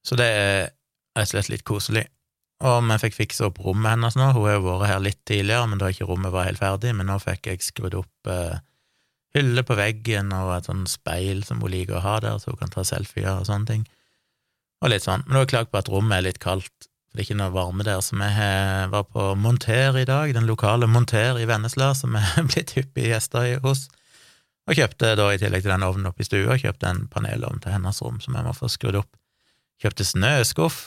Så 0.07 0.19
det 0.19 0.27
er 0.27 0.59
rett 1.17 1.27
og 1.27 1.33
slett 1.33 1.51
litt 1.53 1.67
koselig. 1.67 2.07
Og 2.65 2.79
vi 2.87 2.97
fikk 3.03 3.17
fiksa 3.19 3.51
opp 3.51 3.59
rommet 3.61 3.93
hennes 3.93 4.17
nå, 4.17 4.31
hun 4.33 4.47
har 4.47 4.57
jo 4.57 4.65
vært 4.65 4.89
her 4.89 5.03
litt 5.05 5.21
tidligere, 5.29 5.67
men 5.69 5.81
da 5.81 5.91
ikke 5.93 6.09
rommet 6.09 6.33
var 6.33 6.49
helt 6.49 6.61
ferdig, 6.63 6.95
men 6.97 7.11
nå 7.11 7.19
fikk 7.21 7.51
jeg 7.51 7.65
skrudd 7.65 7.99
opp 7.99 8.31
eh, 8.33 8.57
hylle 9.37 9.65
på 9.67 9.77
veggen 9.77 10.33
og 10.33 10.55
et 10.55 10.71
sånn 10.71 10.87
speil 10.89 11.45
som 11.45 11.61
hun 11.61 11.75
liker 11.75 11.99
å 11.99 12.05
ha 12.05 12.17
der, 12.25 12.39
så 12.41 12.55
hun 12.55 12.63
kan 12.63 12.73
ta 12.73 12.85
selfier 12.89 13.35
og 13.35 13.49
sånne 13.49 13.69
ting. 13.69 13.85
Og 14.85 14.93
litt 14.93 15.05
sånn. 15.05 15.25
Men 15.27 15.37
hun 15.37 15.43
har 15.43 15.53
klagd 15.53 15.73
på 15.73 15.81
at 15.83 15.91
rommet 15.93 16.19
er 16.19 16.27
litt 16.31 16.41
kaldt, 16.41 16.89
for 17.09 17.17
det 17.17 17.25
er 17.25 17.29
ikke 17.29 17.39
noe 17.43 17.53
varme 17.53 17.85
der. 17.85 18.01
Så 18.05 18.17
vi 18.17 18.49
var 18.93 19.07
på 19.13 19.29
Monter 19.41 20.01
i 20.01 20.09
dag, 20.09 20.33
den 20.37 20.49
lokale 20.49 20.89
Monter 20.89 21.41
i 21.41 21.47
Vennesla, 21.49 21.93
som 21.97 22.17
er 22.17 22.41
blitt 22.51 22.77
hyppige 22.77 23.13
gjester 23.13 23.61
hos. 23.65 23.87
Og 24.67 24.75
kjøpte 24.81 25.13
da, 25.21 25.29
i 25.31 25.39
tillegg 25.41 25.63
til 25.63 25.73
den 25.73 25.87
ovnen 25.87 26.09
oppe 26.11 26.25
i 26.25 26.27
stua, 26.27 26.57
kjøpte 26.59 26.91
en 26.91 27.05
panelovn 27.13 27.61
til 27.63 27.77
hennes 27.77 28.03
rom 28.03 28.19
som 28.25 28.35
jeg 28.35 28.49
må 28.49 28.57
få 28.57 28.71
skrudd 28.73 28.99
opp. 29.05 29.13
Kjøpte 29.83 30.07
snøskuff. 30.09 30.81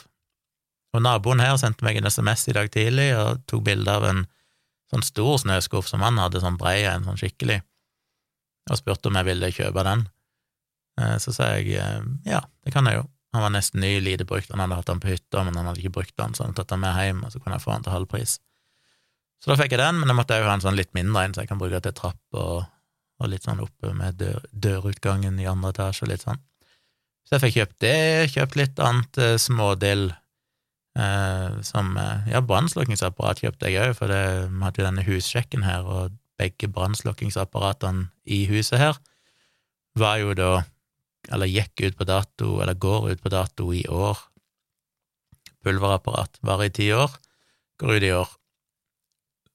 Og 0.95 1.03
naboen 1.05 1.41
her 1.43 1.55
sendte 1.61 1.85
meg 1.85 1.99
en 1.99 2.09
SMS 2.09 2.47
i 2.49 2.55
dag 2.57 2.69
tidlig 2.73 3.11
og 3.17 3.43
tok 3.49 3.65
bilde 3.67 3.93
av 3.93 4.07
en 4.09 4.23
sånn 4.89 5.05
stor 5.05 5.37
snøskuff 5.43 5.89
som 5.89 6.01
han 6.01 6.17
hadde, 6.17 6.41
sånn 6.41 6.57
brei 6.57 6.81
en, 6.89 7.05
sånn 7.05 7.19
skikkelig 7.19 7.61
og 8.69 8.77
spurte 8.77 9.09
om 9.09 9.17
jeg 9.17 9.25
ville 9.29 9.49
kjøpe 9.53 9.85
den. 9.85 10.03
Eh, 11.01 11.15
så 11.21 11.33
sa 11.33 11.53
jeg 11.57 11.77
eh, 11.81 12.03
ja, 12.29 12.43
det 12.65 12.73
kan 12.73 12.89
jeg 12.89 12.99
jo. 12.99 13.07
Han 13.33 13.45
var 13.45 13.53
nesten 13.53 13.83
ny, 13.83 13.95
lite 14.01 14.25
brukt, 14.25 14.49
han 14.49 14.61
hadde 14.63 14.77
hatt 14.79 14.89
den 14.89 15.01
på 15.01 15.11
hytta, 15.11 15.43
men 15.45 15.57
han 15.57 15.69
hadde 15.69 15.83
ikke 15.83 15.97
brukt 15.99 16.15
den, 16.17 16.33
så 16.33 16.43
han 16.43 16.51
hadde 16.51 16.63
tatt 16.63 16.73
den 16.73 16.81
med 16.81 16.95
hjem, 16.97 17.23
og 17.25 17.33
så 17.33 17.41
kunne 17.41 17.59
jeg 17.59 17.65
få 17.65 17.75
den 17.75 17.85
til 17.85 17.93
halv 17.93 18.09
pris. 18.09 18.39
Så 19.39 19.51
da 19.51 19.57
fikk 19.59 19.75
jeg 19.75 19.81
den, 19.83 19.99
men 20.01 20.09
jeg 20.09 20.17
måtte 20.17 20.39
òg 20.39 20.47
ha 20.49 20.55
en 20.57 20.63
sånn 20.63 20.77
litt 20.79 20.91
mindre 20.97 21.23
en, 21.23 21.35
så 21.35 21.43
jeg 21.43 21.51
kan 21.51 21.61
bruke 21.61 21.81
til 21.85 21.95
trapp 21.95 22.39
og, 22.41 22.63
og 23.21 23.29
litt 23.29 23.45
sånn 23.45 23.61
oppe 23.63 23.93
med 23.95 24.17
dør, 24.19 24.41
dørutgangen 24.49 25.37
i 25.39 25.47
andre 25.49 25.71
etasje 25.75 26.07
og 26.07 26.11
litt 26.11 26.25
sånn. 26.25 26.41
Så 27.27 27.37
jeg 27.37 27.43
fikk 27.45 27.57
kjøpt 27.59 27.77
det, 27.85 27.99
kjøpt 28.33 28.57
litt 28.57 28.81
annet 28.81 29.21
eh, 29.21 29.35
smådill, 29.37 30.07
eh, 30.97 31.59
som 31.65 31.93
eh, 31.97 32.31
Ja, 32.33 32.41
brannslukkingsapparat 32.45 33.43
kjøpte 33.43 33.71
jeg 33.71 33.91
òg, 33.91 33.97
for 33.99 34.13
vi 34.13 34.63
hadde 34.65 34.81
jo 34.81 34.87
denne 34.87 35.05
hussjekken 35.07 35.67
her, 35.67 35.85
og 35.85 36.17
begge 36.39 36.69
brannslukkingsapparatene 36.71 38.07
i 38.25 38.45
huset 38.49 38.79
her, 38.79 38.99
var 39.99 40.19
jo 40.21 40.33
da, 40.37 40.51
eller 41.33 41.51
gikk 41.51 41.83
ut 41.83 41.99
på 41.99 42.07
dato, 42.07 42.57
eller 42.63 42.79
går 42.79 43.11
ut 43.11 43.23
på 43.23 43.31
dato 43.33 43.71
i 43.75 43.83
år. 43.91 44.19
Pulverapparat 45.65 46.39
varer 46.45 46.69
i 46.69 46.75
ti 46.75 46.91
år, 46.95 47.17
går 47.81 47.97
ut 47.97 48.05
i 48.07 48.13
år. 48.15 48.35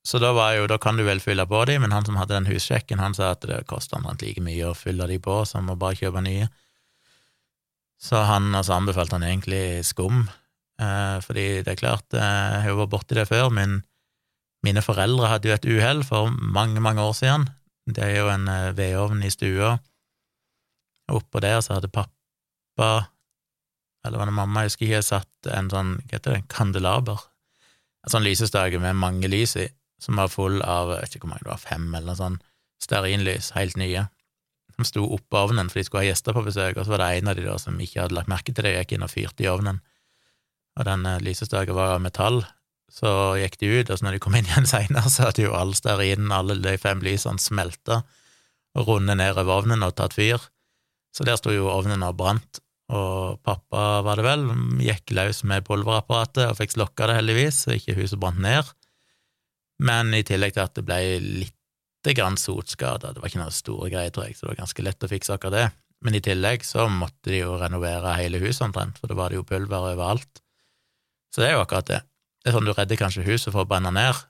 Så 0.05 0.21
da 0.21 0.35
var 0.37 0.53
jo, 0.53 0.67
da 0.69 0.77
kan 0.77 0.99
du 1.01 1.05
vel 1.07 1.23
fylle 1.25 1.47
på 1.49 1.63
de, 1.65 1.79
men 1.81 1.95
han 1.97 2.05
som 2.05 2.19
hadde 2.21 2.37
den 2.37 2.51
hussjekken, 2.51 3.01
han 3.01 3.17
sa 3.17 3.31
at 3.33 3.47
det 3.49 3.63
koster 3.71 3.97
omtrent 3.97 4.21
like 4.21 4.43
mye 4.45 4.69
å 4.69 4.77
fylle 4.77 5.09
de 5.09 5.17
på 5.23 5.39
som 5.49 5.71
å 5.73 5.79
bare 5.81 5.97
kjøpe 5.97 6.21
nye. 6.27 6.51
Så 8.05 8.21
han 8.29 8.51
altså 8.53 8.77
anbefalte 8.77 9.17
han 9.17 9.25
egentlig 9.25 9.81
skum, 9.89 10.27
eh, 10.81 11.19
fordi 11.25 11.47
det 11.65 11.75
er 11.75 11.81
klart, 11.81 12.07
eh, 12.15 12.21
jeg 12.21 12.63
har 12.65 12.71
jo 12.73 12.81
vært 12.83 12.95
borti 12.95 13.19
det 13.19 13.29
før, 13.31 13.51
men 13.55 13.83
mine 14.65 14.83
foreldre 14.85 15.29
hadde 15.29 15.51
jo 15.51 15.57
et 15.57 15.69
uhell 15.69 16.05
for 16.07 16.31
mange, 16.31 16.81
mange 16.81 17.03
år 17.03 17.13
siden. 17.19 17.49
Det 17.87 18.05
er 18.05 18.17
jo 18.23 18.31
en 18.33 18.49
eh, 18.49 18.73
vedovn 18.77 19.25
i 19.27 19.33
stua. 19.33 19.77
Oppå 21.13 21.43
der 21.45 21.61
så 21.61 21.77
hadde 21.77 21.93
pappa, 21.93 22.91
eller 24.05 24.21
var 24.21 24.29
det 24.29 24.37
mamma, 24.37 24.65
jeg 24.65 24.73
husker 24.73 24.87
ikke, 24.87 25.05
satt 25.05 25.53
en 25.53 25.71
sånn, 25.73 25.95
hva 26.09 26.17
heter 26.17 26.37
det, 26.37 26.47
kandelaber. 26.53 27.21
En 28.05 28.13
sånn 28.13 28.25
lysestake 28.25 28.81
med 28.81 28.97
mange 29.01 29.29
lys 29.33 29.57
i, 29.61 29.69
som 30.01 30.19
var 30.21 30.33
full 30.33 30.61
av, 30.61 30.93
jeg 30.93 31.05
vet 31.05 31.17
ikke 31.17 31.27
hvor 31.27 31.35
mange 31.35 31.47
det 31.47 31.53
var, 31.53 31.63
fem 31.63 31.87
eller 31.91 32.11
noe 32.11 32.21
sånn, 32.21 32.41
stearinlys, 32.85 33.53
helt 33.57 33.79
nye. 33.81 34.07
De 34.75 34.85
sto 34.89 35.05
oppå 35.17 35.45
ovnen, 35.47 35.71
for 35.71 35.81
de 35.81 35.87
skulle 35.87 36.05
ha 36.05 36.11
gjester 36.11 36.37
på 36.37 36.45
besøk, 36.45 36.77
og 36.77 36.87
så 36.87 36.95
var 36.95 37.05
det 37.05 37.11
en 37.19 37.31
av 37.31 37.39
de 37.39 37.47
da 37.47 37.57
som 37.63 37.81
ikke 37.81 38.05
hadde 38.05 38.17
lagt 38.17 38.33
merke 38.33 38.53
til 38.53 38.67
det, 38.67 38.75
gikk 38.81 38.97
inn 38.97 39.07
og 39.07 39.13
fyrte 39.13 39.45
i 39.45 39.51
ovnen. 39.53 39.81
Og 40.79 40.89
den 40.89 41.07
eh, 41.07 41.23
lysestaken 41.23 41.77
var 41.77 41.97
av 41.97 42.05
metall, 42.05 42.43
så 42.95 43.35
gikk 43.41 43.59
de 43.61 43.71
ut, 43.81 43.91
og 43.91 43.99
så 43.99 44.07
når 44.07 44.17
de 44.17 44.23
kom 44.23 44.37
inn 44.39 44.49
igjen 44.49 44.69
seinere, 44.75 45.11
så 45.11 45.29
hadde 45.29 45.47
jo 45.47 45.55
all 45.57 45.75
stearinen, 45.77 46.35
alle 46.35 46.59
de 46.63 46.77
fem 46.81 47.03
lysene, 47.05 47.43
smelta 47.43 48.03
og 48.75 48.91
rundet 48.91 49.19
ned 49.21 49.39
over 49.39 49.61
ovnen 49.61 49.87
og 49.87 49.95
tatt 49.99 50.17
fyr. 50.17 50.43
Så 51.15 51.27
der 51.27 51.39
sto 51.39 51.53
jo 51.55 51.71
ovnen 51.71 52.03
og 52.03 52.17
brant, 52.19 52.59
og 52.93 53.41
pappa, 53.47 54.03
var 54.05 54.19
det 54.19 54.27
vel, 54.27 54.49
gikk 54.83 55.15
løs 55.17 55.45
med 55.49 55.65
pulverapparatet 55.67 56.51
og 56.51 56.59
fikk 56.59 56.75
slokka 56.75 57.09
det, 57.09 57.21
heldigvis, 57.21 57.63
så 57.65 57.77
ikke 57.79 57.97
huset 58.01 58.21
brant 58.21 58.43
ned. 58.43 58.67
Men 59.83 60.13
i 60.15 60.25
tillegg 60.27 60.55
til 60.55 60.67
at 60.67 60.75
det 60.77 60.85
ble 60.87 60.99
lite 61.23 62.15
grann 62.19 62.37
sotskader, 62.39 63.15
det 63.15 63.23
var 63.23 63.31
ikke 63.31 63.41
noe 63.41 63.55
store 63.55 63.89
greier, 63.95 64.13
tror 64.15 64.29
jeg, 64.29 64.37
så 64.37 64.45
det 64.45 64.53
var 64.53 64.63
ganske 64.65 64.87
lett 64.87 65.07
å 65.07 65.11
fikse 65.11 65.35
akkurat 65.35 65.57
det. 65.57 65.67
Men 66.05 66.19
i 66.19 66.23
tillegg 66.25 66.67
så 66.67 66.85
måtte 66.93 67.33
de 67.33 67.41
jo 67.41 67.55
renovere 67.63 68.19
hele 68.19 68.43
huset 68.43 68.67
omtrent, 68.67 68.99
for 69.01 69.09
da 69.09 69.17
var 69.17 69.33
det 69.33 69.41
jo 69.41 69.49
pulver 69.49 69.95
overalt. 69.95 70.44
Så 71.35 71.43
det 71.43 71.51
er 71.51 71.57
jo 71.57 71.65
akkurat 71.65 71.89
det. 71.91 72.01
Det 72.45 72.51
er 72.51 72.55
sånn 72.55 72.69
du 72.69 72.75
redder 72.77 73.01
kanskje 73.01 73.25
huset 73.27 73.51
for 73.51 73.65
å 73.65 73.69
brenne 73.69 73.91
ned, 73.91 74.21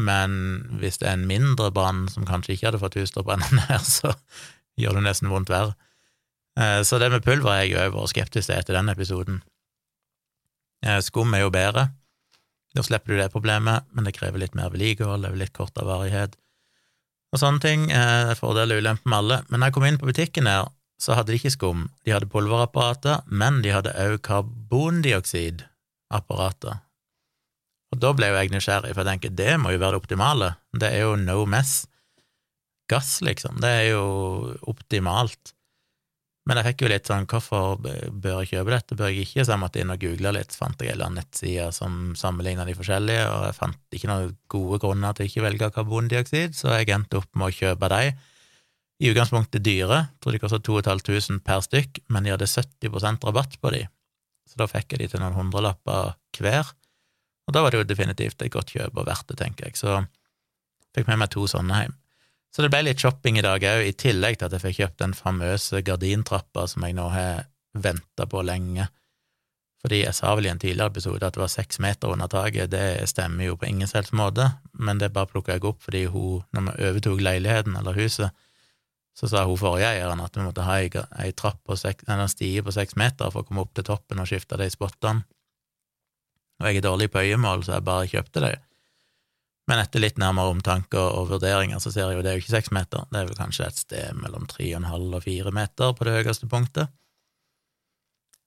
men 0.00 0.32
hvis 0.80 1.00
det 1.00 1.08
er 1.08 1.16
en 1.16 1.28
mindre 1.28 1.70
brann 1.74 2.04
som 2.12 2.26
kanskje 2.28 2.54
ikke 2.54 2.68
hadde 2.68 2.80
fått 2.82 2.98
huset 3.00 3.16
til 3.16 3.24
å 3.24 3.28
brenne 3.30 3.48
ned, 3.60 3.86
så 3.86 4.12
gjør 4.80 4.98
det 4.98 5.06
nesten 5.06 5.30
vondt 5.32 5.52
verre. 5.52 5.78
Eh, 6.60 6.82
så 6.84 6.98
det 7.00 7.08
med 7.14 7.24
pulver 7.24 7.54
er 7.54 7.64
jeg 7.64 7.88
jo 7.88 7.94
vært 7.96 8.12
skeptisk 8.12 8.50
til 8.50 8.58
etter 8.58 8.76
den 8.76 8.92
episoden. 8.92 9.40
Eh, 10.84 11.00
skum 11.04 11.32
er 11.36 11.46
jo 11.46 11.54
bedre, 11.54 11.88
da 12.76 12.84
slipper 12.86 13.14
du 13.14 13.18
det 13.18 13.32
problemet, 13.32 13.88
men 13.96 14.06
det 14.06 14.14
krever 14.18 14.42
litt 14.42 14.54
mer 14.58 14.70
vedlikehold, 14.70 15.24
det 15.24 15.32
er 15.32 15.40
litt 15.40 15.56
kortere 15.56 15.88
varighet 15.88 16.36
og 17.30 17.40
sånne 17.40 17.62
ting. 17.62 17.88
Eh, 17.94 18.30
er 18.34 18.38
fordel 18.38 18.74
og 18.74 18.82
ulempe 18.82 19.08
med 19.08 19.22
alle. 19.22 19.40
Men 19.48 19.62
da 19.62 19.70
jeg 19.70 19.78
kom 19.78 19.86
inn 19.88 19.98
på 20.02 20.10
butikken 20.10 20.50
her, 20.50 20.68
så 21.00 21.16
hadde 21.16 21.32
de 21.32 21.40
ikke 21.40 21.54
skum, 21.54 21.88
de 22.04 22.12
hadde 22.12 22.28
pulverapparater, 22.28 23.22
men 23.26 23.62
de 23.64 23.72
hadde 23.72 23.94
òg 23.96 24.20
karbondioksidapparater. 26.10 26.80
Og 27.90 27.98
da 27.98 28.12
ble 28.14 28.28
jo 28.30 28.36
jeg 28.38 28.52
nysgjerrig, 28.52 28.92
for 28.94 29.02
jeg 29.02 29.16
tenker 29.16 29.32
det 29.34 29.54
må 29.58 29.72
jo 29.74 29.80
være 29.82 29.96
det 29.96 30.02
optimale. 30.04 30.52
Det 30.72 30.90
er 30.94 31.06
jo 31.06 31.16
no 31.18 31.44
mess. 31.46 31.86
Gass, 32.90 33.20
liksom. 33.22 33.58
Det 33.62 33.68
er 33.68 33.88
jo 33.92 34.54
optimalt. 34.70 35.54
Men 36.46 36.58
jeg 36.58 36.70
fikk 36.70 36.84
jo 36.84 36.90
litt 36.90 37.06
sånn 37.06 37.26
hvorfor 37.30 37.82
bør 37.82 38.40
jeg 38.40 38.50
kjøpe 38.54 38.72
dette, 38.72 38.96
bør 38.98 39.10
jeg 39.10 39.26
ikke? 39.26 39.44
Så 39.44 39.52
jeg 39.52 39.60
måtte 39.60 39.82
inn 39.82 39.92
og 39.92 40.00
google 40.02 40.32
litt, 40.38 40.54
fant 40.56 40.80
jeg 40.80 40.90
en 40.90 40.96
eller 40.96 41.10
annen 41.10 41.20
nettside 41.20 41.68
som 41.74 41.98
sammenligna 42.18 42.64
de 42.66 42.74
forskjellige, 42.78 43.26
og 43.28 43.44
jeg 43.50 43.58
fant 43.58 43.98
ikke 43.98 44.10
noen 44.10 44.32
gode 44.50 44.80
grunner 44.82 45.14
til 45.14 45.26
å 45.26 45.30
ikke 45.30 45.44
velge 45.46 45.70
karbondioksid, 45.76 46.56
så 46.56 46.74
jeg 46.78 46.90
endte 46.94 47.20
opp 47.20 47.30
med 47.36 47.50
å 47.50 47.56
kjøpe 47.58 47.90
de. 47.92 48.02
I 49.00 49.12
utgangspunktet 49.12 49.62
dyre, 49.66 50.00
jeg 50.08 50.22
tror 50.22 50.34
de 50.34 50.42
koster 50.42 50.64
2500 50.64 51.44
per 51.44 51.62
stykk, 51.66 52.02
men 52.10 52.26
de 52.26 52.34
hadde 52.34 52.50
70% 52.50 53.28
rabatt 53.28 53.60
på 53.60 53.74
de, 53.76 53.84
så 54.50 54.58
da 54.58 54.66
fikk 54.70 54.94
jeg 54.94 55.04
de 55.04 55.08
til 55.12 55.22
noen 55.22 55.36
hundrelapper 55.38 56.16
hver. 56.40 56.72
Og 57.46 57.54
da 57.54 57.62
var 57.62 57.72
det 57.72 57.80
jo 57.80 57.88
definitivt 57.88 58.42
et 58.42 58.52
godt 58.52 58.74
kjøp 58.74 58.98
og 58.98 59.06
verdt 59.06 59.30
det, 59.30 59.38
tenker 59.40 59.68
jeg, 59.68 59.78
så 59.78 60.02
fikk 60.94 61.10
med 61.10 61.22
meg 61.22 61.32
to 61.32 61.46
sånne 61.50 61.84
hjem. 61.84 61.96
Så 62.50 62.64
det 62.64 62.72
ble 62.72 62.82
litt 62.82 63.02
shopping 63.02 63.38
i 63.38 63.44
dag 63.46 63.62
òg, 63.62 63.84
i 63.86 63.94
tillegg 63.94 64.40
til 64.40 64.48
at 64.48 64.56
jeg 64.56 64.64
fikk 64.64 64.78
kjøpt 64.80 65.02
den 65.04 65.14
famøse 65.14 65.82
gardintrappa 65.86 66.66
som 66.70 66.86
jeg 66.86 66.96
nå 66.98 67.06
har 67.14 67.44
venta 67.78 68.26
på 68.26 68.42
lenge. 68.42 68.88
Fordi 69.80 70.02
jeg 70.02 70.16
sa 70.16 70.34
vel 70.36 70.48
i 70.48 70.50
en 70.50 70.60
tidligere 70.60 70.92
episode 70.92 71.24
at 71.24 71.36
det 71.36 71.40
var 71.40 71.52
seks 71.52 71.78
meter 71.80 72.10
under 72.12 72.28
taket, 72.28 72.72
det 72.74 73.08
stemmer 73.08 73.46
jo 73.46 73.56
på 73.56 73.70
ingen 73.70 73.88
selvs 73.88 74.10
måte, 74.12 74.50
men 74.74 74.98
det 75.00 75.12
bare 75.14 75.30
plukka 75.30 75.56
jeg 75.56 75.64
opp 75.70 75.86
fordi 75.86 76.04
hun, 76.10 76.42
når 76.52 76.74
vi 76.74 76.88
overtok 76.90 77.22
leiligheten 77.24 77.78
eller 77.78 77.96
huset, 77.96 78.34
så 79.16 79.28
sa 79.28 79.44
hun 79.44 79.58
forrige 79.58 79.90
eieren 79.90 80.22
at 80.24 80.36
vi 80.36 80.44
måtte 80.44 80.64
ha 80.64 80.78
ei, 80.80 81.32
trapp 81.36 81.60
på 81.66 81.76
seks, 81.76 82.06
en 82.08 82.22
stige 82.30 82.64
på 82.64 82.72
seks 82.74 82.96
meter 83.00 83.32
for 83.32 83.42
å 83.42 83.48
komme 83.48 83.64
opp 83.64 83.74
til 83.76 83.86
toppen 83.86 84.22
og 84.22 84.28
skifte 84.30 84.58
de 84.60 84.70
spottene. 84.72 85.26
Og 86.60 86.68
jeg 86.68 86.80
er 86.80 86.84
dårlig 86.84 87.08
på 87.12 87.22
øyemål, 87.24 87.64
så 87.64 87.78
jeg 87.78 87.86
bare 87.88 88.08
kjøpte 88.10 88.42
det. 88.44 88.54
Men 89.70 89.80
etter 89.80 90.02
litt 90.02 90.18
nærmere 90.20 90.52
omtanke 90.52 91.00
og 91.00 91.28
vurderinger 91.30 91.80
så 91.80 91.92
ser 91.94 92.08
jeg 92.08 92.18
jo 92.18 92.22
det 92.24 92.30
er 92.32 92.38
jo 92.38 92.44
ikke 92.44 92.56
seks 92.56 92.72
meter, 92.74 93.04
det 93.10 93.20
er 93.20 93.28
vel 93.28 93.38
kanskje 93.38 93.68
et 93.68 93.80
sted 93.80 94.16
mellom 94.18 94.48
tre 94.50 94.66
og 94.72 94.80
en 94.80 94.88
halv 94.90 95.18
og 95.20 95.24
fire 95.24 95.52
meter 95.54 95.94
på 95.96 96.06
det 96.08 96.16
høyeste 96.16 96.48
punktet. 96.50 96.90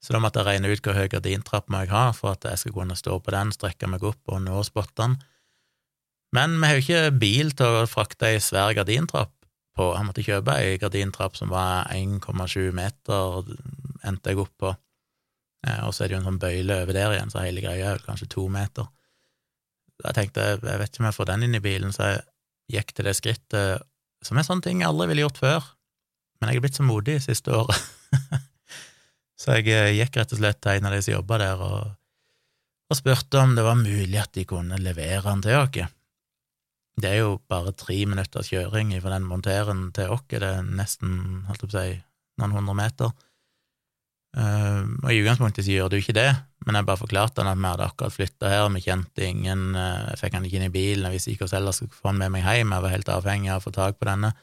Så 0.03 0.11
da 0.11 0.19
måtte 0.19 0.41
jeg 0.41 0.49
regne 0.49 0.73
ut 0.73 0.83
hvor 0.83 0.97
høy 0.97 1.07
gardintrapp 1.11 1.69
må 1.71 1.85
jeg 1.85 1.93
ha 1.93 2.07
for 2.15 2.35
at 2.35 2.43
jeg 2.49 2.59
skal 2.59 2.75
kunne 2.75 2.97
stå 2.99 3.21
på 3.23 3.31
den, 3.31 3.53
strekke 3.55 3.87
meg 3.87 4.03
opp 4.03 4.33
og 4.33 4.41
nå 4.43 4.65
spottene. 4.67 5.21
Men 6.35 6.57
vi 6.57 6.67
har 6.67 6.75
jo 6.75 6.83
ikke 6.83 7.19
bil 7.21 7.53
til 7.55 7.79
å 7.83 7.87
frakte 7.87 8.33
ei 8.33 8.41
svær 8.43 8.73
gardintrapp 8.75 9.32
på. 9.77 9.89
Jeg 9.95 10.07
måtte 10.07 10.25
kjøpe 10.25 10.57
ei 10.61 10.79
gardintrapp 10.81 11.37
som 11.39 11.53
var 11.53 11.89
1,7 11.93 12.71
meter, 12.75 13.53
endte 14.05 14.33
jeg 14.33 14.41
opp 14.43 14.53
på. 14.61 14.73
Eh, 15.67 15.79
og 15.87 15.93
så 15.95 16.03
er 16.03 16.11
det 16.11 16.17
jo 16.17 16.21
en 16.23 16.29
sånn 16.31 16.41
bøyle 16.41 16.81
over 16.83 16.97
der 16.97 17.15
igjen, 17.15 17.31
så 17.33 17.45
hele 17.45 17.63
greia 17.63 17.93
er 17.93 18.05
kanskje 18.05 18.29
to 18.35 18.47
meter. 18.51 18.89
Jeg 20.03 20.17
tenkte, 20.17 20.47
jeg 20.57 20.79
vet 20.81 20.91
ikke 20.91 21.03
om 21.03 21.09
jeg 21.09 21.17
får 21.17 21.29
den 21.29 21.45
inn 21.47 21.57
i 21.57 21.63
bilen, 21.63 21.93
så 21.95 22.09
jeg 22.09 22.23
gikk 22.75 22.95
til 22.95 23.07
det 23.07 23.15
skrittet, 23.17 23.85
som 24.23 24.39
er 24.39 24.47
sånne 24.47 24.65
ting 24.65 24.81
jeg 24.81 24.89
aldri 24.89 25.09
ville 25.11 25.25
gjort 25.25 25.41
før. 25.43 25.69
Men 26.41 26.51
jeg 26.51 26.59
er 26.59 26.65
blitt 26.65 26.79
så 26.79 26.87
modig 26.87 27.19
siste 27.23 27.53
året. 27.55 27.77
Så 29.43 29.57
jeg 29.57 29.73
eh, 29.73 29.95
gikk 29.97 30.15
rett 30.19 30.33
og 30.35 30.39
slett 30.39 30.61
til 30.63 30.77
en 30.77 30.87
av 30.87 30.93
de 30.95 31.01
som 31.03 31.17
jobba 31.17 31.39
der, 31.41 31.61
og, 31.65 31.95
og, 32.87 32.95
spurte 32.95 33.41
om 33.41 33.55
det 33.57 33.65
var 33.65 33.75
mulig 33.79 34.19
at 34.21 34.31
de 34.37 34.45
kunne 34.47 34.79
levere 34.79 35.25
den 35.25 35.43
til 35.43 35.57
oss. 35.59 35.89
Det 36.99 37.09
er 37.09 37.21
jo 37.23 37.37
bare 37.49 37.73
tre 37.73 37.97
minutters 38.05 38.51
kjøring 38.53 38.93
fra 39.01 39.15
den 39.15 39.25
monteren 39.25 39.87
til 39.95 40.11
oss, 40.13 40.25
det 40.29 40.45
er 40.45 40.65
nesten, 40.65 41.43
holdt 41.47 41.65
på 41.65 41.71
å 41.71 41.73
si, 41.73 41.95
noen 42.41 42.53
hundre 42.53 42.75
meter. 42.77 43.13
Uh, 44.33 44.89
og 45.03 45.11
i 45.13 45.19
utgangspunktet 45.21 45.67
gjør 45.69 45.91
du 45.93 45.99
ikke 45.99 46.15
det, 46.17 46.29
men 46.65 46.77
jeg 46.77 46.87
bare 46.87 46.97
forklarte 46.97 47.43
han 47.43 47.51
at 47.51 47.59
vi 47.59 47.69
hadde 47.69 47.85
akkurat 47.85 48.15
flytta 48.15 48.49
her, 48.49 48.69
vi 48.73 48.81
kjente 48.81 49.27
ingen, 49.27 49.75
uh, 49.77 50.09
jeg 50.09 50.21
fikk 50.23 50.37
han 50.37 50.47
ikke 50.47 50.57
inn 50.57 50.65
i 50.69 50.73
bilen, 50.73 51.05
jeg 51.05 51.17
visste 51.17 51.33
ikke 51.33 51.45
hvordan 51.45 51.61
ellers 51.61 51.81
skulle 51.81 51.97
få 51.97 52.09
han 52.09 52.21
med 52.21 52.33
meg 52.33 52.47
hjem, 52.47 52.73
jeg 52.73 52.85
var 52.85 52.95
helt 52.95 53.11
avhengig 53.13 53.51
av 53.53 53.61
å 53.61 53.65
få 53.67 53.73
tak 53.75 53.99
på 53.99 54.09
denne. 54.09 54.33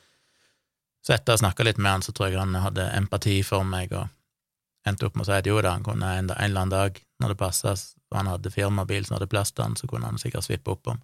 Så 1.06 1.14
etter 1.16 1.32
å 1.32 1.38
ha 1.38 1.42
snakka 1.42 1.66
litt 1.66 1.80
med 1.82 1.90
han, 1.90 2.06
så 2.06 2.14
tror 2.14 2.30
jeg 2.30 2.38
han 2.38 2.54
hadde 2.62 2.86
empati 2.98 3.40
for 3.46 3.66
meg, 3.66 3.94
og 3.98 4.86
endte 4.86 5.08
opp 5.08 5.18
med 5.18 5.26
å 5.26 5.30
si 5.30 5.38
at 5.38 5.50
jo 5.50 5.58
da, 5.58 5.74
han 5.74 5.86
kunne 5.86 6.12
en, 6.18 6.30
en 6.30 6.38
eller 6.38 6.66
annen 6.66 6.74
dag, 6.74 7.02
når 7.22 7.34
det 7.34 7.40
passa, 7.40 7.74
og 7.74 8.18
han 8.18 8.30
hadde 8.30 8.54
firmabil 8.54 9.06
som 9.06 9.18
hadde 9.18 9.30
plass 9.32 9.50
til 9.54 9.66
han, 9.66 9.78
så 9.78 9.90
kunne 9.90 10.10
han 10.10 10.22
sikkert 10.22 10.46
svippe 10.46 10.74
opp 10.74 10.92
om. 10.92 11.02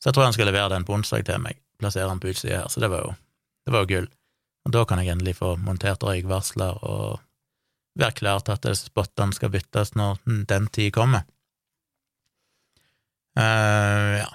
Så 0.00 0.08
jeg 0.08 0.16
tror 0.16 0.28
han 0.28 0.36
skulle 0.36 0.50
levere 0.52 0.72
den 0.72 0.86
på 0.88 0.94
onsdag 0.96 1.26
til 1.28 1.42
meg, 1.44 1.58
plassere 1.80 2.08
den 2.08 2.22
på 2.22 2.32
utsida 2.32 2.62
her, 2.62 2.70
så 2.72 2.80
det 2.80 2.88
var 2.92 3.04
jo, 3.04 3.12
det 3.66 3.74
var 3.74 3.84
jo 3.84 3.90
gull. 3.92 4.08
Og 4.64 4.72
da 4.76 4.84
kan 4.88 5.00
jeg 5.00 5.12
endelig 5.12 5.36
få 5.38 5.54
montert 5.60 6.02
røykvarsler 6.04 6.80
og 6.88 7.20
være 8.00 8.16
klar 8.16 8.42
til 8.44 8.56
at 8.56 8.68
spottene 8.78 9.36
skal 9.36 9.52
byttes 9.52 9.94
når 9.98 10.20
den 10.48 10.68
tid 10.72 10.92
kommer. 10.96 11.26
Uh, 13.38 14.20
ja. 14.20 14.28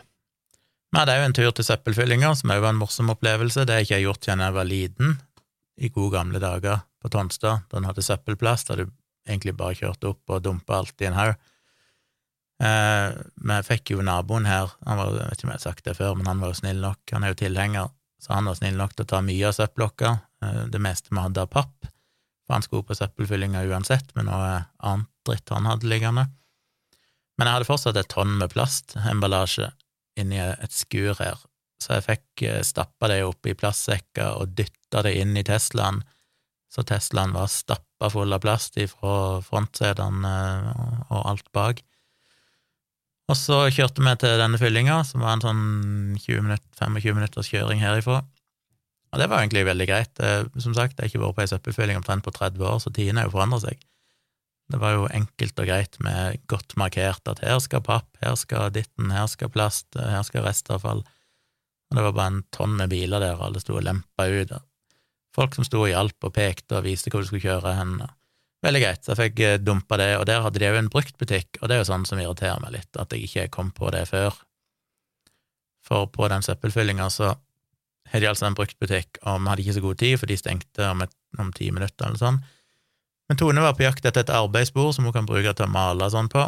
Vi 0.95 1.01
hadde 1.01 1.15
òg 1.19 1.25
en 1.25 1.35
tur 1.35 1.51
til 1.51 1.67
søppelfyllinga, 1.67 2.29
som 2.39 2.53
òg 2.53 2.61
var 2.63 2.71
en 2.71 2.79
morsom 2.79 3.09
opplevelse. 3.11 3.65
Det 3.65 3.73
har 3.73 3.81
jeg 3.83 3.89
ikke 3.89 4.03
gjort 4.05 4.27
siden 4.27 4.43
jeg 4.45 4.55
var 4.55 4.69
liten, 4.69 5.17
i 5.75 5.89
gode 5.91 6.13
gamle 6.15 6.39
dager 6.39 6.85
på 7.03 7.11
Tonstad, 7.11 7.65
da 7.69 7.81
en 7.81 7.89
hadde 7.89 8.05
søppelplass, 8.05 8.63
da 8.69 8.77
du 8.79 8.85
egentlig 9.27 9.55
bare 9.59 9.75
kjørte 9.75 10.13
opp 10.13 10.31
og 10.31 10.45
dumpa 10.45 10.79
alt 10.79 11.01
i 11.03 11.09
en 11.09 11.17
haug. 11.17 11.35
Eh, 12.63 13.15
vi 13.49 13.57
fikk 13.67 13.91
jo 13.91 14.03
naboen 14.05 14.47
her, 14.47 14.71
han 14.87 14.99
var, 14.99 15.11
jeg 15.11 15.27
vet 15.27 15.39
ikke 15.39 15.47
om 15.47 15.51
jeg 15.51 15.59
har 15.59 15.65
sagt 15.65 15.87
det 15.87 15.97
før, 15.97 16.13
men 16.15 16.29
han 16.29 16.39
var 16.39 16.53
jo 16.53 16.59
snill 16.61 16.79
nok, 16.83 17.01
han 17.11 17.25
er 17.25 17.33
jo 17.33 17.41
tilhenger, 17.41 17.89
så 18.21 18.37
han 18.37 18.47
var 18.47 18.55
snill 18.59 18.77
nok 18.79 18.95
til 18.95 19.03
å 19.03 19.11
ta 19.11 19.19
mye 19.25 19.49
av 19.49 19.57
søppelblokka, 19.57 20.13
eh, 20.45 20.61
det 20.71 20.81
meste 20.83 21.11
vi 21.11 21.19
hadde 21.19 21.43
av 21.43 21.51
papp, 21.51 21.89
for 22.45 22.55
han 22.55 22.63
skulle 22.63 22.87
på 22.87 22.95
søppelfyllinga 22.95 23.65
uansett, 23.67 24.13
med 24.15 24.29
noe 24.29 24.53
annet 24.79 25.11
dritt 25.27 25.51
han 25.51 25.67
hadde 25.67 25.89
liggende. 25.89 26.29
Men 27.35 27.49
jeg 27.49 27.57
hadde 27.57 27.67
fortsatt 27.67 27.99
et 27.99 28.11
tonn 28.13 28.37
med 28.39 28.53
plastemballasje 28.53 29.73
inni 30.21 30.39
et 30.39 30.71
skur 30.71 31.17
her, 31.19 31.41
så 31.83 31.97
jeg 31.97 32.05
fikk 32.05 32.45
eh, 32.47 32.61
stappa 32.63 33.09
det 33.11 33.19
opp 33.27 33.49
i 33.49 33.55
plastsekker 33.57 34.39
og 34.39 34.55
dytta 34.55 35.03
det 35.03 35.17
inn 35.19 35.35
i 35.35 35.43
Teslaen. 35.43 35.99
Så 36.71 36.85
Teslaen 36.87 37.35
var 37.35 37.51
stappa 37.51 38.09
full 38.13 38.31
av 38.35 38.41
plast 38.43 38.79
fra 38.93 39.41
frontsetene 39.43 40.31
eh, 40.31 41.03
og 41.09 41.19
alt 41.33 41.51
bak. 41.55 41.83
Og 43.25 43.37
så 43.39 43.63
kjørte 43.73 44.03
vi 44.05 44.13
til 44.21 44.37
denne 44.37 44.59
fyllinga, 44.61 44.99
som 45.07 45.23
var 45.25 45.35
en 45.35 45.43
sånn 45.45 45.63
20 46.21 46.45
minutter, 46.45 46.69
25 46.77 47.17
minutters 47.17 47.49
kjøring 47.49 47.81
herifra. 47.81 48.21
Og 49.15 49.21
det 49.21 49.29
var 49.31 49.41
egentlig 49.41 49.65
veldig 49.65 49.87
greit. 49.89 50.19
Eh, 50.21 50.45
som 50.61 50.75
sagt, 50.77 50.99
jeg 50.99 51.07
har 51.07 51.11
ikke 51.11 51.23
vært 51.23 51.37
på 51.37 51.43
ei 51.45 51.49
søppelfylling 51.49 51.99
omtrent 52.01 52.25
på 52.25 52.33
30 52.35 52.65
år, 52.67 52.79
så 52.83 52.91
tidene 52.93 53.23
har 53.23 53.29
jo 53.29 53.37
forandra 53.37 53.61
seg. 53.63 53.81
Det 54.69 54.79
var 54.81 54.95
jo 54.95 55.09
enkelt 55.13 55.61
og 55.61 55.69
greit 55.69 55.97
med 56.01 56.41
godt 56.49 56.73
markert 56.77 57.29
at 57.29 57.41
her 57.45 57.59
skal 57.61 57.83
papp, 57.85 58.07
her 58.21 58.33
skal 58.37 58.71
ditten, 58.73 59.11
her 59.13 59.27
skal 59.29 59.51
plast, 59.53 59.87
her 59.95 60.25
skal 60.25 60.45
restavfall. 60.45 61.03
Og 61.05 61.97
det 61.97 62.05
var 62.07 62.15
bare 62.17 62.33
en 62.33 62.45
tonn 62.53 62.73
med 62.77 62.89
biler 62.93 63.21
der, 63.21 63.37
og 63.37 63.47
alle 63.49 63.61
sto 63.61 63.77
og 63.77 63.85
lempa 63.85 64.25
ut. 64.25 64.55
Folk 65.37 65.57
som 65.57 65.67
sto 65.67 65.83
og 65.83 65.91
hjalp 65.91 66.25
og 66.25 66.33
pekte 66.33 66.79
og 66.79 66.87
viste 66.87 67.13
hvor 67.13 67.21
du 67.21 67.29
skulle 67.29 67.45
kjøre 67.45 67.75
hen. 67.77 67.99
Veldig 68.65 68.81
greit, 68.81 69.03
så 69.05 69.13
jeg 69.13 69.19
fikk 69.19 69.61
dumpa 69.61 69.99
det, 70.01 70.11
og 70.17 70.25
der 70.25 70.41
hadde 70.41 70.57
de 70.61 70.67
òg 70.71 70.79
en 70.79 70.89
bruktbutikk, 70.89 71.59
og 71.61 71.69
det 71.69 71.75
er 71.75 71.83
jo 71.83 71.89
sånn 71.91 72.05
som 72.09 72.17
irriterer 72.17 72.63
meg 72.63 72.73
litt, 72.79 72.89
at 72.97 73.13
jeg 73.13 73.27
ikke 73.27 73.51
kom 73.53 73.69
på 73.75 73.91
det 73.93 74.07
før. 74.09 74.33
For 75.85 76.09
på 76.09 76.29
den 76.31 76.41
søppelfyllinga 76.41 77.11
så 77.13 77.35
har 78.09 78.21
de 78.21 78.29
altså 78.29 78.47
en 78.47 78.57
bruktbutikk, 78.57 79.21
og 79.21 79.41
vi 79.41 79.51
hadde 79.51 79.65
ikke 79.65 79.77
så 79.77 79.83
god 79.85 80.01
tid, 80.01 80.17
for 80.21 80.31
de 80.31 80.37
stengte 80.39 80.89
om, 80.89 81.05
et, 81.05 81.13
om 81.41 81.51
ti 81.53 81.69
minutter 81.73 82.07
eller 82.07 82.21
sånn. 82.21 82.41
Men 83.29 83.39
Tone 83.41 83.63
var 83.63 83.77
på 83.77 83.85
jakt 83.85 84.05
etter 84.05 84.25
et 84.25 84.33
arbeidsbord 84.33 84.93
som 84.97 85.07
hun 85.07 85.15
kan 85.15 85.29
bruke 85.29 85.53
til 85.53 85.65
å 85.65 85.73
male 85.73 86.09
sånn 86.13 86.29
på. 86.29 86.45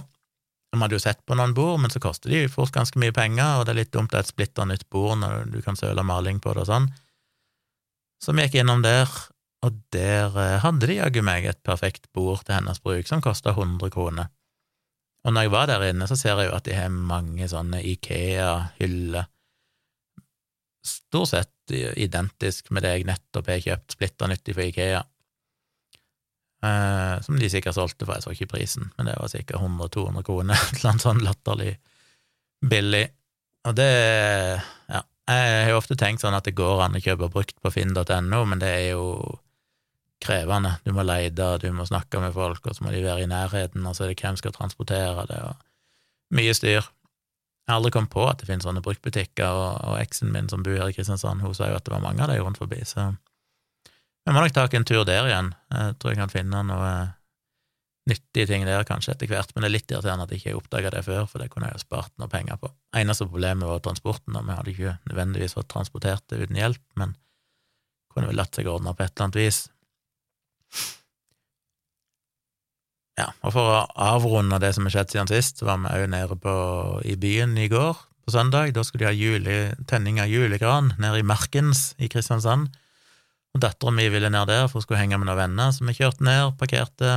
Vi 0.73 0.81
hadde 0.81 0.97
jo 0.97 1.01
sett 1.01 1.23
på 1.25 1.37
noen 1.37 1.55
bord, 1.57 1.79
men 1.81 1.93
så 1.93 2.01
koster 2.03 2.33
de 2.33 2.43
fort 2.51 2.73
ganske 2.75 2.99
mye 3.01 3.15
penger, 3.15 3.59
og 3.59 3.65
det 3.65 3.73
er 3.73 3.79
litt 3.81 3.93
dumt 3.93 4.13
å 4.13 4.19
ha 4.19 4.25
et 4.25 4.29
splitter 4.29 4.67
nytt 4.69 4.85
bord 4.93 5.17
når 5.21 5.47
du 5.53 5.61
kan 5.65 5.79
søle 5.79 6.05
maling 6.05 6.41
på 6.43 6.53
det 6.53 6.65
og 6.65 6.69
sånn 6.69 6.89
Så 8.21 8.33
vi 8.33 8.45
gikk 8.45 8.59
innom 8.61 8.83
der, 8.85 9.09
og 9.65 9.77
der 9.93 10.35
eh, 10.37 10.59
hadde 10.61 10.89
de 10.89 10.99
jaggu 10.99 11.23
meg 11.25 11.47
et 11.49 11.61
perfekt 11.65 12.09
bord 12.15 12.43
til 12.45 12.57
hennes 12.59 12.81
bruk, 12.83 13.07
som 13.09 13.23
kosta 13.23 13.55
100 13.55 13.89
kroner. 13.93 14.29
Og 15.25 15.33
når 15.33 15.47
jeg 15.47 15.53
var 15.53 15.67
der 15.71 15.87
inne, 15.89 16.07
så 16.07 16.15
ser 16.15 16.37
jeg 16.37 16.51
jo 16.51 16.55
at 16.55 16.67
de 16.67 16.75
har 16.77 16.93
mange 16.93 17.49
sånne 17.49 17.81
Ikea-hyller, 17.83 19.27
stort 20.87 21.33
sett 21.33 21.73
identisk 21.99 22.69
med 22.71 22.85
det 22.85 22.93
jeg 22.93 23.07
nettopp 23.09 23.49
har 23.51 23.63
kjøpt 23.63 23.97
splitter 23.97 24.29
nyttig 24.31 24.53
for 24.55 24.63
Ikea, 24.63 25.01
eh, 26.63 27.15
som 27.25 27.41
de 27.41 27.49
sikkert 27.51 27.75
solgte 27.75 28.07
for, 28.07 28.15
jeg 28.15 28.23
så 28.23 28.35
ikke 28.35 28.53
prisen, 28.53 28.87
men 28.95 29.09
det 29.09 29.17
var 29.19 29.33
sikkert 29.33 29.59
100-200 29.59 30.27
kroner, 30.29 30.63
eller 30.77 30.93
annet 30.93 31.07
sånn 31.07 31.25
latterlig 31.25 31.73
billig. 32.61 33.03
Og 33.67 33.75
det, 33.75 33.89
ja, 34.93 35.01
jeg 35.27 35.59
har 35.65 35.73
jo 35.73 35.81
ofte 35.81 35.97
tenkt 35.99 36.23
sånn 36.23 36.37
at 36.37 36.47
det 36.47 36.55
går 36.55 36.85
an 36.85 36.95
å 36.95 37.03
kjøpe 37.03 37.27
brukt 37.33 37.57
på 37.59 37.73
finn.no, 37.73 38.45
men 38.47 38.63
det 38.63 38.71
er 38.71 38.87
jo 38.93 39.09
krevende. 40.23 40.75
Du 40.85 40.93
må 40.95 41.05
lete, 41.05 41.49
du 41.61 41.67
må 41.75 41.85
snakke 41.87 42.21
med 42.21 42.35
folk, 42.35 42.65
og 42.65 42.75
så 42.75 42.85
må 42.85 42.93
de 42.93 43.03
være 43.05 43.25
i 43.25 43.29
nærheten, 43.29 43.85
og 43.85 43.95
så 43.95 44.05
er 44.05 44.13
det 44.13 44.21
hvem 44.21 44.37
skal 44.39 44.55
transportere 44.55 45.25
det, 45.29 45.41
og 45.45 46.37
mye 46.37 46.55
styr. 46.57 46.81
Jeg 47.67 47.73
har 47.73 47.81
aldri 47.81 47.91
kommet 47.91 48.13
på 48.13 48.23
at 48.23 48.39
det 48.39 48.47
finnes 48.47 48.65
sånne 48.65 48.83
bruktbutikker, 48.83 49.47
og, 49.47 49.83
og 49.91 49.99
eksen 49.99 50.31
min 50.33 50.49
som 50.51 50.63
bor 50.63 50.77
her 50.79 50.89
i 50.89 50.95
Kristiansand, 50.95 51.43
hun 51.43 51.55
sa 51.55 51.69
jo 51.71 51.77
at 51.79 51.85
det 51.85 51.93
var 51.93 52.03
mange 52.03 52.23
av 52.23 52.31
dem 52.31 52.43
rundt 52.45 52.61
forbi, 52.61 52.79
så 52.87 53.11
vi 54.27 54.33
må 54.35 54.41
nok 54.43 54.55
ta 54.55 54.65
en 54.75 54.83
tur 54.83 55.05
der 55.07 55.29
igjen. 55.29 55.53
Jeg 55.71 55.93
tror 55.99 56.11
jeg 56.11 56.19
kan 56.19 56.31
finne 56.33 56.63
noe 56.67 56.89
nyttige 58.07 58.47
ting 58.49 58.65
der 58.67 58.83
kanskje 58.87 59.13
etter 59.13 59.29
hvert, 59.31 59.53
men 59.53 59.63
det 59.63 59.69
er 59.69 59.75
litt 59.77 59.91
irriterende 59.91 60.25
at 60.27 60.33
jeg 60.33 60.41
ikke 60.41 60.57
oppdaga 60.59 60.91
det 60.91 61.03
før, 61.05 61.23
for 61.31 61.43
det 61.43 61.47
kunne 61.51 61.69
jeg 61.69 61.77
jo 61.77 61.83
spart 61.85 62.11
noe 62.19 62.31
penger 62.31 62.59
på. 62.59 62.71
Eneste 62.99 63.27
problemet 63.27 63.67
var 63.67 63.79
transporten, 63.83 64.35
og 64.35 64.43
vi 64.47 64.57
hadde 64.57 64.73
ikke 64.73 64.93
nødvendigvis 65.07 65.55
fått 65.55 65.69
transportert 65.71 66.25
det 66.27 66.41
uten 66.43 66.59
hjelp, 66.59 66.83
men 66.99 67.15
kunne 68.11 68.31
vel 68.31 68.39
latt 68.39 68.57
seg 68.57 68.67
ordne 68.71 68.95
på 68.95 69.05
et 69.05 69.13
eller 69.13 69.27
annet 69.27 69.39
vis. 69.39 69.61
Ja, 73.17 73.31
og 73.41 73.53
for 73.55 73.71
å 73.73 73.77
avrunde 73.97 74.59
det 74.61 74.75
som 74.75 74.85
har 74.85 74.93
skjedd 74.93 75.13
siden 75.13 75.31
sist, 75.31 75.57
så 75.57 75.65
var 75.65 75.79
vi 75.81 75.89
òg 75.89 76.11
nede 76.13 76.37
på, 76.37 76.53
i 77.01 77.15
byen 77.17 77.55
i 77.57 77.65
går, 77.71 77.97
på 78.27 78.33
søndag. 78.33 78.75
Da 78.75 78.83
skulle 78.85 79.07
de 79.07 79.09
ha 79.09 79.15
jule, 79.15 79.55
tenning 79.89 80.19
av 80.21 80.29
julegran 80.29 80.91
nede 81.01 81.23
i 81.23 81.25
Markens 81.25 81.95
i 81.97 82.11
Kristiansand. 82.13 82.69
Og 83.55 83.63
dattera 83.63 83.93
mi 83.95 84.05
ville 84.13 84.29
ned 84.29 84.51
der, 84.51 84.67
for 84.67 84.77
hun 84.77 84.85
skulle 84.85 85.01
henge 85.01 85.17
med 85.17 85.31
noen 85.31 85.39
venner, 85.39 85.73
så 85.73 85.87
vi 85.87 85.97
kjørte 85.97 86.27
ned, 86.27 86.53
parkerte 86.61 87.15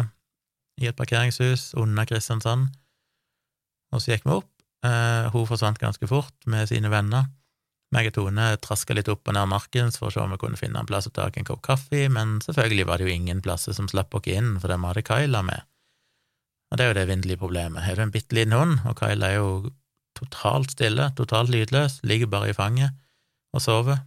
i 0.80 0.88
et 0.88 0.96
parkeringshus 0.96 1.74
under 1.76 2.08
Kristiansand. 2.08 2.70
Og 3.92 4.00
så 4.00 4.14
gikk 4.14 4.24
vi 4.24 4.38
opp. 4.38 4.48
Eh, 4.86 5.28
hun 5.34 5.48
forsvant 5.50 5.82
ganske 5.82 6.08
fort 6.08 6.48
med 6.48 6.70
sine 6.70 6.88
venner. 6.88 7.28
Meg 7.90 8.06
og 8.10 8.14
Tone 8.14 8.44
traska 8.62 8.94
litt 8.94 9.08
opp 9.10 9.26
og 9.26 9.34
ned 9.34 9.50
markens 9.50 9.98
for 9.98 10.10
å 10.10 10.14
se 10.14 10.22
om 10.22 10.30
vi 10.30 10.38
kunne 10.38 10.58
finne 10.58 10.78
en 10.78 10.86
plass 10.86 11.08
å 11.08 11.14
ta 11.14 11.26
en 11.26 11.46
kopp 11.48 11.62
kaffe, 11.66 12.04
men 12.12 12.38
selvfølgelig 12.44 12.86
var 12.86 13.00
det 13.00 13.08
jo 13.08 13.16
ingen 13.16 13.42
plasser 13.42 13.74
som 13.74 13.88
slapp 13.90 14.14
oss 14.14 14.28
inn, 14.30 14.54
for 14.62 14.70
vi 14.70 14.78
hadde 14.86 15.06
Kyla 15.08 15.42
med. 15.46 15.66
Og 16.70 16.78
det 16.78 16.84
er 16.84 16.92
jo 16.92 16.98
det 17.00 17.08
vinderlige 17.08 17.42
problemet. 17.42 17.82
Har 17.82 17.98
du 17.98 18.04
en 18.04 18.14
bitte 18.14 18.36
liten 18.38 18.54
hund, 18.54 18.78
og 18.86 18.94
Kyla 19.00 19.32
er 19.32 19.40
jo 19.40 19.50
totalt 20.14 20.76
stille, 20.76 21.08
totalt 21.18 21.50
lydløs, 21.50 21.98
ligger 22.06 22.30
bare 22.30 22.52
i 22.52 22.54
fanget 22.54 22.94
og 23.50 23.64
sover. 23.64 24.04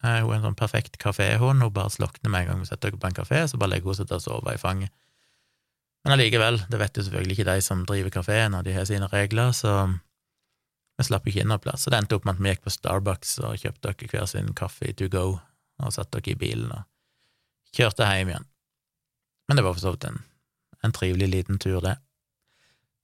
Hun 0.00 0.10
er 0.14 0.36
en 0.36 0.46
sånn 0.46 0.56
perfekt 0.56 1.00
kaféhund, 1.02 1.64
hun 1.64 1.74
bare 1.74 1.92
slokner 1.92 2.30
med 2.30 2.44
en 2.44 2.52
gang 2.52 2.62
vi 2.62 2.70
setter 2.70 2.92
henne 2.92 3.02
på 3.02 3.10
en 3.10 3.18
kafé, 3.18 3.42
så 3.50 3.58
bare 3.60 3.74
legger 3.74 3.90
hun 3.90 3.98
seg 3.98 4.08
til 4.08 4.20
å 4.20 4.24
sove 4.24 4.54
i 4.54 4.60
fanget. 4.60 4.94
Men 6.04 6.14
allikevel, 6.14 6.62
det 6.70 6.78
vet 6.80 6.96
jo 6.96 7.04
selvfølgelig 7.04 7.36
ikke 7.36 7.50
de 7.50 7.64
som 7.64 7.82
driver 7.88 8.14
kafeen, 8.14 8.54
og 8.56 8.64
de 8.64 8.72
har 8.72 8.86
sine 8.88 9.10
regler, 9.12 9.50
så 9.56 9.74
vi 11.00 11.08
slapp 11.08 11.28
ikke 11.28 11.44
inn 11.44 11.50
noe 11.52 11.62
plass. 11.62 11.86
Så 11.86 11.92
det 11.92 12.00
endte 12.02 12.18
opp 12.18 12.26
med 12.28 12.36
at 12.36 12.44
vi 12.44 12.52
gikk 12.52 12.66
på 12.66 12.74
Starbucks 12.74 13.38
og 13.40 13.56
kjøpte 13.62 13.88
dere 13.88 14.12
hver 14.12 14.28
sin 14.28 14.52
kaffe 14.56 14.92
to 14.98 15.08
go, 15.12 15.24
og 15.80 15.96
satte 15.96 16.20
dere 16.20 16.36
i 16.36 16.40
bilen 16.40 16.74
og 16.76 16.84
kjørte 17.76 18.08
hjem 18.08 18.34
igjen. 18.34 18.46
Men 19.48 19.58
det 19.58 19.64
var 19.66 19.74
for 19.74 19.82
så 19.82 19.94
vidt 19.94 20.06
en, 20.06 20.20
en 20.84 20.94
trivelig 20.94 21.30
liten 21.32 21.58
tur, 21.62 21.80
det. 21.82 21.96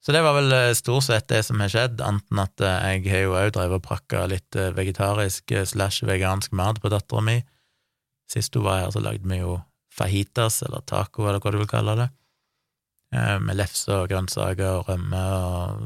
Så 0.03 0.13
det 0.15 0.21
var 0.23 0.37
vel 0.37 0.53
eh, 0.55 0.75
stort 0.77 1.03
sett 1.07 1.27
det 1.27 1.41
som 1.43 1.59
har 1.59 1.71
skjedd, 1.73 2.01
anten 2.05 2.39
at 2.39 2.61
eh, 2.63 2.85
jeg 2.95 3.09
har 3.11 3.23
jo 3.25 3.33
òg 3.35 3.49
drevet 3.55 3.81
og 3.81 3.87
prakka 3.87 4.21
litt 4.29 4.55
eh, 4.55 4.69
vegetarisk 4.75 5.51
slash 5.67 6.05
vegansk 6.07 6.53
mat 6.55 6.79
på 6.83 6.91
dattera 6.93 7.23
mi. 7.25 7.41
Sist 8.31 8.55
hun 8.55 8.63
var 8.67 8.83
her, 8.83 8.93
så 8.93 9.01
lagde 9.03 9.27
vi 9.27 9.41
jo 9.41 9.57
fajitas, 9.97 10.61
eller 10.63 10.85
taco, 10.87 11.25
eller 11.25 11.41
hva 11.43 11.51
du 11.51 11.59
vil 11.59 11.69
kalle 11.71 11.97
det, 11.97 12.07
med 13.41 13.55
lefse 13.55 13.87
og 13.95 14.09
grønnsaker 14.11 14.81
og 14.81 14.89
rømme 14.91 15.21
og 15.31 15.85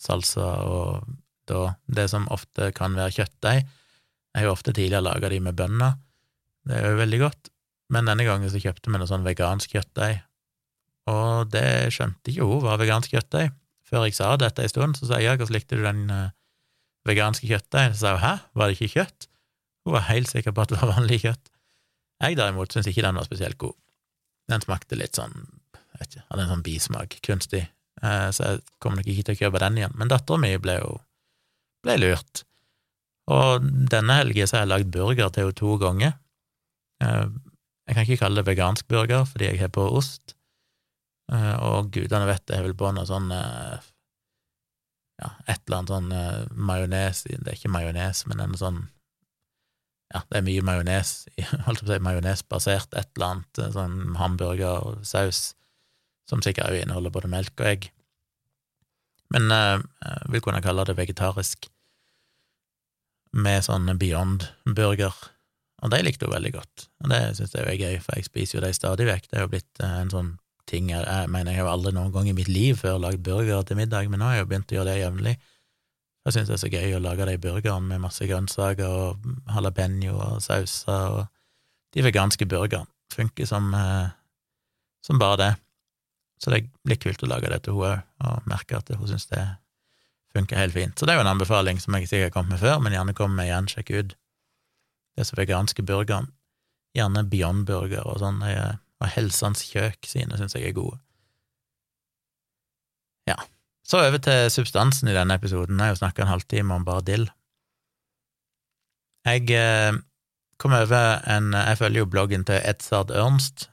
salsa 0.00 0.48
og 0.66 1.10
da 1.50 1.74
det 1.90 2.06
som 2.12 2.28
ofte 2.30 2.70
kan 2.76 2.94
være 2.98 3.16
kjøttdeig. 3.18 3.62
Jeg 3.64 4.38
har 4.38 4.46
jo 4.46 4.54
ofte 4.54 4.74
tidligere 4.76 5.06
laga 5.08 5.30
de 5.32 5.40
med 5.42 5.56
bønner, 5.58 5.96
det 6.68 6.76
er 6.76 6.92
jo 6.92 6.98
veldig 7.00 7.18
godt, 7.22 7.48
men 7.90 8.06
denne 8.06 8.26
gangen 8.26 8.52
så 8.52 8.60
kjøpte 8.62 8.92
vi 8.92 9.00
noe 9.00 9.08
sånn 9.10 9.24
vegansk 9.26 9.72
kjøttdeig 9.74 10.20
og 11.10 11.50
det 11.52 11.90
skjønte 11.94 12.32
ikke 12.32 12.46
hun 12.46 12.62
var 12.64 12.80
vegansk 12.80 13.14
kjøttdeig. 13.14 13.54
Før 13.88 14.06
jeg 14.06 14.16
sa 14.18 14.34
dette 14.38 14.62
en 14.62 14.70
stund, 14.70 14.98
så 14.98 15.08
sa 15.08 15.18
jeg 15.22 15.40
hvordan 15.40 15.56
likte 15.56 15.78
du 15.78 15.82
den 15.82 16.04
uh, 16.12 16.30
veganske 17.08 17.48
kjøttdeigen? 17.48 17.96
Så 17.96 18.04
sa 18.04 18.14
hun 18.14 18.22
hæ, 18.22 18.34
var 18.54 18.70
det 18.70 18.78
ikke 18.78 19.00
kjøtt? 19.00 19.26
Hun 19.86 19.96
var 19.96 20.06
helt 20.10 20.30
sikker 20.30 20.54
på 20.54 20.64
at 20.64 20.72
det 20.72 20.78
var 20.78 20.92
vanlig 20.94 21.22
kjøtt. 21.24 21.50
Jeg 22.20 22.36
derimot 22.38 22.74
syntes 22.74 22.92
ikke 22.92 23.06
den 23.06 23.18
var 23.18 23.26
spesielt 23.26 23.58
god. 23.58 23.74
Den 24.50 24.62
smakte 24.62 24.98
litt 24.98 25.18
sånn, 25.18 25.34
vet 25.98 26.10
ikke, 26.10 26.26
hadde 26.28 26.44
en 26.44 26.52
sånn 26.52 26.66
bismak, 26.66 27.16
kunstig, 27.26 27.64
så 28.00 28.46
jeg 28.46 28.60
kommer 28.80 29.00
nok 29.00 29.08
ikke 29.12 29.26
til 29.28 29.36
å 29.36 29.40
kjøpe 29.42 29.60
den 29.60 29.78
igjen. 29.80 29.94
Men 30.00 30.08
dattera 30.08 30.40
mi 30.40 30.54
ble 30.62 30.78
jo 30.78 30.94
ble 31.84 31.96
lurt. 32.00 32.42
Og 33.30 33.68
denne 33.92 34.18
helga 34.18 34.48
har 34.48 34.64
jeg 34.64 34.70
lagd 34.70 34.90
burger 34.94 35.30
til 35.32 35.46
henne 35.46 35.58
to 35.60 35.76
ganger. 35.80 36.16
Uh, 37.00 37.28
jeg 37.86 37.96
kan 37.96 38.06
ikke 38.06 38.20
kalle 38.22 38.40
det 38.40 38.50
vegansk 38.50 38.88
burger 38.90 39.24
fordi 39.28 39.50
jeg 39.50 39.60
har 39.62 39.72
på 39.74 39.86
ost. 39.98 40.34
Eh, 41.30 41.56
og 41.62 41.92
gudene 41.94 42.26
vet 42.26 42.50
jeg 42.50 42.64
vil 42.64 42.74
på 42.78 42.90
noe 42.94 43.06
sånn 43.06 43.30
eh, 43.34 43.82
Ja, 45.20 45.28
et 45.44 45.60
eller 45.68 45.76
annet 45.76 45.92
sånn 45.92 46.56
majones 46.58 47.20
Det 47.28 47.44
er 47.44 47.58
ikke 47.58 47.70
majones, 47.70 48.24
men 48.26 48.42
en 48.42 48.56
sånn 48.58 48.80
Ja, 50.10 50.24
det 50.26 50.40
er 50.40 50.46
mye 50.48 50.64
majones, 50.66 51.12
holdt 51.68 51.84
på 51.84 51.86
å 51.86 51.92
si 51.92 52.00
majonesbasert, 52.02 52.96
et 52.98 53.12
eller 53.14 53.28
annet 53.28 53.62
sånn 53.76 54.16
hamburgersaus, 54.18 55.42
som 56.30 56.42
sikkert 56.44 56.70
også 56.70 56.84
inneholder 56.84 57.14
både 57.14 57.32
melk 57.32 57.52
og 57.58 57.68
egg. 57.72 57.90
Men 59.34 59.50
jeg 59.50 60.30
vil 60.30 60.42
kunne 60.44 60.62
kalle 60.62 60.86
det 60.86 60.98
vegetarisk, 60.98 61.68
med 63.30 63.62
sånn 63.62 63.86
Beyond 63.98 64.48
Burger. 64.66 65.14
Og 65.80 65.92
de 65.92 66.00
likte 66.04 66.26
hun 66.26 66.34
veldig 66.34 66.52
godt, 66.52 66.88
og 67.00 67.12
det 67.12 67.20
syns 67.38 67.54
jeg 67.56 67.64
er 67.64 67.78
gøy, 67.78 68.00
for 68.04 68.18
jeg 68.18 68.26
spiser 68.26 68.58
jo 68.58 68.64
de 68.66 68.72
stadig 68.76 69.06
vekk. 69.08 69.28
Det 69.30 69.38
er 69.38 69.46
jo 69.46 69.52
blitt 69.54 69.84
en 69.86 70.12
sånn 70.12 70.34
ting 70.70 70.90
Jeg 70.92 71.26
mener, 71.32 71.50
jeg 71.50 71.64
har 71.64 71.72
aldri 71.72 71.90
noen 71.96 72.12
gang 72.14 72.28
i 72.30 72.34
mitt 72.36 72.46
liv 72.46 72.76
før 72.78 73.00
lagd 73.02 73.24
burger 73.26 73.64
til 73.66 73.78
middag, 73.80 74.06
men 74.06 74.20
nå 74.20 74.28
har 74.28 74.36
jeg 74.36 74.44
jo 74.44 74.50
begynt 74.52 74.70
å 74.70 74.76
gjøre 74.76 74.90
det 74.92 75.00
jevnlig. 75.00 75.32
Jeg 76.20 76.34
syns 76.36 76.50
det 76.50 76.54
er 76.54 76.60
så 76.62 76.70
gøy 76.70 76.94
å 76.94 77.00
lage 77.02 77.26
de 77.26 77.34
burgerne 77.42 77.88
med 77.88 78.02
masse 78.04 78.28
grønnsaker 78.28 78.86
og 78.86 79.24
jalapeño 79.48 80.12
og 80.14 80.44
sauser, 80.44 81.16
og 81.16 81.96
de 81.96 82.04
veganske 82.06 82.46
burgerne 82.46 82.86
funker 83.10 83.48
som, 83.50 83.72
eh, 83.74 84.12
som 85.02 85.18
bare 85.18 85.40
det. 85.40 85.50
Så 86.40 86.52
det 86.52 86.62
blir 86.86 86.96
kult 87.00 87.22
å 87.22 87.28
lage 87.28 87.50
det 87.52 87.62
til 87.66 87.76
òg, 87.76 88.00
og 88.24 88.48
merke 88.48 88.78
at 88.78 88.88
hun 88.96 89.08
syns 89.08 89.28
det 89.28 89.42
funker 90.32 90.56
helt 90.56 90.74
fint. 90.74 90.96
Så 90.96 91.06
det 91.06 91.14
er 91.14 91.20
jo 91.20 91.24
en 91.26 91.34
anbefaling 91.34 91.80
som 91.82 91.96
jeg 91.98 92.08
sikkert 92.08 92.30
har 92.30 92.36
kommet 92.38 92.56
med 92.56 92.62
før, 92.62 92.78
men 92.80 92.94
gjerne 92.96 93.16
kom 93.18 93.34
med 93.36 93.50
igjen, 93.50 93.68
sjekk 93.68 93.92
ut 93.92 94.16
disse 95.18 95.36
veganske 95.36 95.84
burgerne. 95.84 96.32
Gjerne 96.96 97.22
Beyond 97.30 97.66
Burger 97.68 98.06
og 98.08 98.18
sånn. 98.22 98.40
Og 98.42 99.08
Helsans 99.14 99.62
kjøk 99.68 100.08
sine 100.08 100.38
syns 100.38 100.56
jeg 100.56 100.70
er 100.70 100.76
gode. 100.76 100.98
Ja, 103.28 103.36
så 103.86 104.00
over 104.02 104.18
til 104.22 104.48
substansen 104.50 105.10
i 105.10 105.14
denne 105.14 105.36
episoden. 105.38 105.78
Jeg 105.78 105.90
har 105.90 105.94
jo 105.94 106.00
snakka 106.00 106.24
en 106.24 106.32
halvtime 106.32 106.74
om 106.74 106.86
bare 106.86 107.04
dill. 107.06 107.28
Jeg 109.28 109.50
eh, 109.52 109.92
kom 110.58 110.72
over 110.72 111.20
en 111.28 111.52
Jeg 111.52 111.78
følger 111.78 112.02
jo 112.02 112.10
bloggen 112.10 112.46
til 112.48 112.62
Edzard 112.64 113.12
Ernst. 113.12 113.68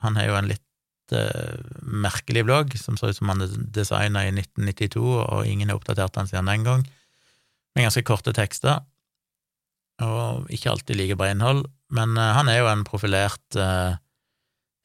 Han 0.00 0.16
har 0.16 0.30
jo 0.30 0.38
en 0.38 0.50
litt 0.50 0.61
eh, 1.16 1.60
merkelig 1.82 2.44
blogg, 2.46 2.74
som 2.80 2.96
så 2.98 3.10
ut 3.10 3.18
som 3.18 3.30
han 3.32 3.44
designa 3.74 4.24
i 4.26 4.32
1992, 4.34 5.02
og 5.02 5.46
ingen 5.48 5.70
har 5.70 5.78
oppdatert 5.78 6.18
han 6.18 6.30
siden 6.30 6.50
den 6.50 6.66
gang, 6.66 6.82
med 7.74 7.86
ganske 7.86 8.04
korte 8.06 8.34
tekster, 8.36 8.82
og 10.02 10.48
ikke 10.52 10.72
alltid 10.72 10.98
like 10.98 11.16
bra 11.20 11.30
innhold. 11.32 11.66
Men 11.92 12.16
uh, 12.16 12.32
han 12.36 12.48
er 12.48 12.62
jo 12.62 12.70
en 12.70 12.82
profilert 12.88 13.58
uh, 13.60 13.94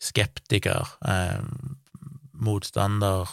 skeptiker, 0.04 0.86
motstander 2.38 3.32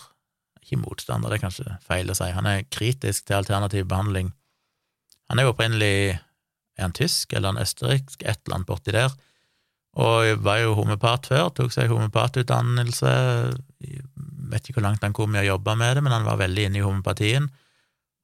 Ikke 0.62 0.78
motstander, 0.80 1.28
det 1.28 1.36
er 1.36 1.42
kanskje 1.42 1.74
feil 1.84 2.08
å 2.08 2.14
si. 2.16 2.30
Han 2.32 2.46
er 2.48 2.62
kritisk 2.72 3.26
til 3.26 3.36
alternativ 3.36 3.84
behandling. 3.90 4.30
Han 5.28 5.38
er 5.38 5.44
jo 5.44 5.52
opprinnelig 5.52 6.16
Er 6.78 6.86
han 6.86 6.96
tysk 6.96 7.34
eller 7.34 7.52
han 7.52 7.60
østerriksk, 7.60 8.22
et 8.24 8.40
eller 8.46 8.56
annet 8.56 8.70
borti 8.70 8.94
der, 8.96 9.12
og 9.94 10.42
var 10.42 10.58
jo 10.58 10.74
homopat 10.74 11.28
før, 11.30 11.50
tok 11.54 11.72
seg 11.74 11.92
homopatutdannelse, 11.92 13.12
vet 14.50 14.66
ikke 14.66 14.80
hvor 14.80 14.88
langt 14.88 15.04
han 15.06 15.14
kom 15.14 15.36
i 15.36 15.42
å 15.44 15.50
jobbe 15.52 15.76
med 15.78 15.96
det, 15.96 16.02
men 16.02 16.14
han 16.16 16.26
var 16.26 16.40
veldig 16.40 16.66
inne 16.68 16.80
i 16.80 16.84
homopatien, 16.84 17.46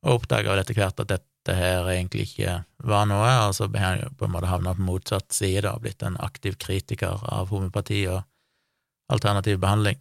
og 0.03 0.21
oppdaga 0.21 0.57
etter 0.59 0.79
hvert 0.79 1.03
at 1.05 1.13
dette 1.13 1.57
her 1.57 1.87
egentlig 1.93 2.27
ikke 2.31 2.59
var 2.91 3.07
noe, 3.09 3.31
og 3.47 3.55
så 3.57 3.69
har 3.77 4.03
han 4.03 4.19
på 4.19 4.27
en 4.27 4.35
måte 4.35 4.51
havna 4.51 4.75
på 4.75 4.87
motsatt 4.87 5.31
side 5.35 5.69
og 5.71 5.85
blitt 5.85 6.03
en 6.03 6.19
aktiv 6.21 6.59
kritiker 6.61 7.23
av 7.31 7.53
homopati 7.55 8.03
og 8.11 8.23
alternativ 9.13 9.61
behandling. 9.63 10.01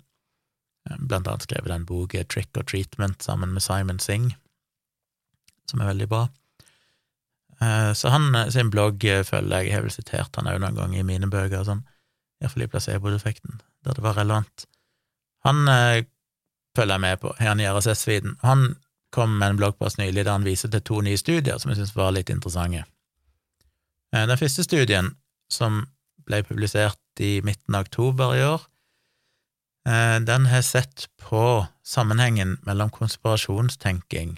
Eh, 0.89 0.97
blant 0.97 1.27
annet 1.27 1.45
skrevet 1.45 1.73
en 1.75 1.87
bok, 1.87 2.15
Trick 2.31 2.57
or 2.57 2.65
Treatment, 2.65 3.21
sammen 3.23 3.53
med 3.53 3.63
Simon 3.63 3.99
Singh, 3.99 4.33
som 5.69 5.83
er 5.83 5.91
veldig 5.93 6.09
bra. 6.09 6.27
Eh, 7.61 7.91
så 7.93 8.11
han 8.13 8.35
sin 8.53 8.71
blogg 8.73 9.03
følger 9.03 9.55
jeg, 9.57 9.69
jeg 9.69 9.75
har 9.75 9.85
vel 9.85 9.93
sitert 9.93 10.39
han 10.39 10.49
òg 10.51 10.59
noen 10.63 10.77
ganger 10.77 11.01
i 11.01 11.07
mine 11.07 11.29
bøker, 11.31 11.65
sånn, 11.67 11.85
iallfall 12.39 12.65
i 12.65 12.69
placebo-defekten, 12.71 13.59
der 13.85 13.97
det 13.97 14.03
var 14.05 14.15
relevant. 14.19 14.67
Han 15.47 15.63
følger 16.75 16.93
jeg 16.93 17.03
med 17.03 17.19
på, 17.19 17.33
har 17.39 17.53
han 17.53 17.61
i 17.63 17.67
RSS-feeden. 17.67 18.37
Han 18.43 18.73
kom 19.15 19.37
med 19.39 19.53
en 19.53 19.59
bloggpost 19.59 19.99
nylig 19.99 20.25
der 20.25 20.35
han 20.35 20.47
viser 20.47 20.71
til 20.71 20.83
to 20.83 20.99
nye 21.03 21.19
studier 21.19 21.59
som 21.59 21.71
jeg 21.71 21.79
syns 21.79 21.95
var 21.95 22.11
litt 22.15 22.31
interessante. 22.31 22.83
Den 24.11 24.39
første 24.39 24.63
studien, 24.67 25.13
som 25.51 25.85
ble 26.27 26.41
publisert 26.47 27.23
i 27.23 27.39
midten 27.43 27.75
av 27.75 27.87
oktober 27.87 28.35
i 28.35 28.43
år, 28.43 28.67
Eh, 29.89 30.19
den 30.19 30.45
har 30.45 30.61
sett 30.61 31.07
på 31.17 31.65
sammenhengen 31.83 32.57
mellom 32.67 32.91
konspirasjonstenking 32.93 34.35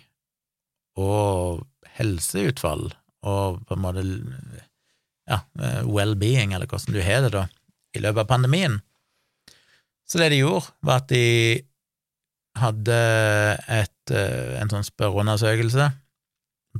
og 1.02 1.66
helseutfall, 1.98 2.92
og 3.28 3.62
på 3.68 3.78
en 3.78 3.84
måte 3.84 4.06
ja, 5.30 5.41
well-being, 5.88 6.56
eller 6.56 6.70
hvordan 6.70 6.95
du 6.95 7.02
har 7.06 7.26
det, 7.26 7.34
da, 7.36 7.45
i 7.95 8.02
løpet 8.02 8.24
av 8.24 8.30
pandemien. 8.32 8.80
Så 10.08 10.20
det 10.20 10.32
de 10.34 10.41
gjorde, 10.41 10.74
var 10.84 11.04
at 11.04 11.12
de 11.12 11.62
hadde 12.60 12.98
et, 13.72 14.12
eh, 14.12 14.58
en 14.60 14.72
sånn 14.72 14.84
spørreundersøkelse 14.84 15.88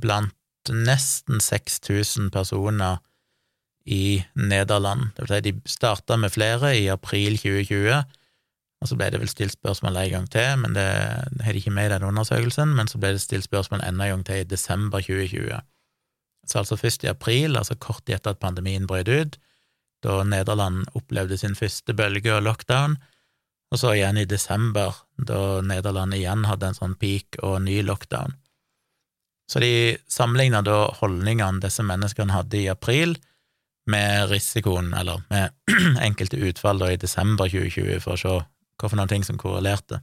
blant 0.02 0.34
nesten 0.68 1.40
6000 1.40 2.28
personer 2.34 3.00
i 3.88 4.20
Nederland. 4.36 5.14
Det 5.16 5.24
vil 5.24 5.32
si, 5.32 5.40
de 5.48 5.54
starta 5.70 6.18
med 6.20 6.34
flere 6.34 6.74
i 6.76 6.90
april 6.92 7.38
2020 7.40 8.04
og 8.82 8.88
så 8.90 8.98
ble 8.98 9.12
det 9.14 9.20
vel 9.22 9.30
stilt 9.30 9.54
spørsmål 9.54 9.96
en 10.00 10.10
gang 10.10 10.24
til, 10.30 10.56
men 10.58 10.74
det 10.74 10.86
har 11.44 11.54
de 11.54 11.60
ikke 11.60 11.70
med 11.70 11.86
i 11.86 11.92
den 11.92 12.06
undersøkelsen, 12.08 12.72
men 12.74 12.90
så 12.90 12.98
ble 12.98 13.12
det 13.14 13.22
stilt 13.22 13.46
spørsmål 13.46 13.84
enda 13.86 14.08
en 14.08 14.16
gang 14.16 14.24
til 14.26 14.40
i 14.42 14.48
desember 14.48 15.04
2020. 15.04 15.60
Så 16.48 16.62
altså 16.62 16.76
først 16.76 17.04
i 17.04 17.10
april, 17.10 17.56
altså 17.56 17.76
kort 17.78 18.04
tid 18.06 18.16
etter 18.16 18.34
at 18.34 18.42
pandemien 18.42 18.86
brøt 18.90 19.08
ut, 19.08 19.38
da 20.02 20.22
Nederland 20.26 20.84
opplevde 20.98 21.38
sin 21.38 21.54
første 21.54 21.94
bølge 21.94 22.34
og 22.34 22.42
lockdown, 22.42 22.96
og 23.72 23.80
så 23.80 23.94
igjen 23.94 24.18
i 24.20 24.28
desember, 24.28 24.96
da 25.16 25.62
Nederland 25.64 26.14
igjen 26.16 26.44
hadde 26.44 26.72
en 26.72 26.76
sånn 26.76 26.96
peak 27.00 27.38
og 27.40 27.62
ny 27.64 27.78
lockdown. 27.86 28.34
Så 29.48 29.62
de 29.62 29.98
sammenligna 30.10 30.60
da 30.64 30.86
holdningene 30.98 31.62
disse 31.62 31.84
menneskene 31.86 32.34
hadde 32.34 32.60
i 32.60 32.70
april, 32.72 33.16
med 33.90 34.28
risikoen, 34.30 34.92
eller 34.94 35.24
med 35.30 35.50
enkelte 36.06 36.38
utfall 36.38 36.78
da 36.78 36.92
i 36.92 37.00
desember 37.00 37.50
2020, 37.50 37.98
for 38.04 38.14
å 38.14 38.20
se 38.20 38.34
hva 38.36 38.90
for 38.90 38.98
noen 38.98 39.10
ting 39.10 39.24
som 39.26 39.40
korrelerte. 39.40 39.98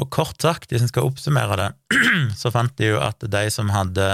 Og 0.00 0.10
kort 0.10 0.42
sagt, 0.42 0.72
hvis 0.72 0.82
en 0.82 0.90
skal 0.90 1.06
oppsummere 1.06 1.58
det, 1.60 1.68
så 2.40 2.50
fant 2.54 2.74
de 2.80 2.94
jo 2.94 2.98
at 3.02 3.22
de 3.30 3.44
som 3.54 3.70
hadde 3.70 4.08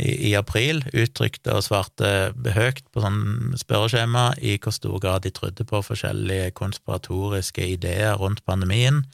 i, 0.00 0.30
i 0.30 0.32
april 0.38 0.82
uttrykte 0.90 1.52
og 1.54 1.66
svarte 1.66 2.32
høyt 2.56 2.86
på 2.90 3.02
sånn 3.04 3.54
spørreskjema 3.60 4.30
i 4.42 4.56
hvor 4.58 4.74
stor 4.74 4.96
grad 5.02 5.26
de 5.26 5.34
trodde 5.34 5.66
på 5.68 5.82
forskjellige 5.84 6.54
konspiratoriske 6.58 7.66
ideer 7.76 8.16
rundt 8.18 8.44
pandemien, 8.48 9.04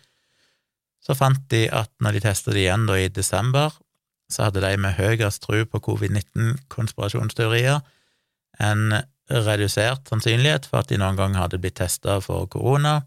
så 1.05 1.17
fant 1.17 1.43
de 1.53 1.67
at 1.73 1.91
når 2.01 2.17
de 2.17 2.25
testet 2.29 2.55
det 2.55 2.65
igjen 2.67 2.87
da 2.89 2.99
i 3.01 3.09
desember, 3.13 3.75
så 4.31 4.47
hadde 4.47 4.63
de 4.63 4.77
med 4.79 4.95
høyest 4.95 5.43
tro 5.43 5.65
på 5.67 5.81
covid-19-konspirasjonsteorier 5.89 7.81
en 8.63 9.01
redusert 9.31 10.11
sannsynlighet 10.11 10.69
for 10.69 10.83
at 10.83 10.91
de 10.91 10.99
noen 11.01 11.19
gang 11.19 11.35
hadde 11.39 11.59
blitt 11.63 11.79
testa 11.81 12.21
for 12.23 12.47
korona, 12.51 13.01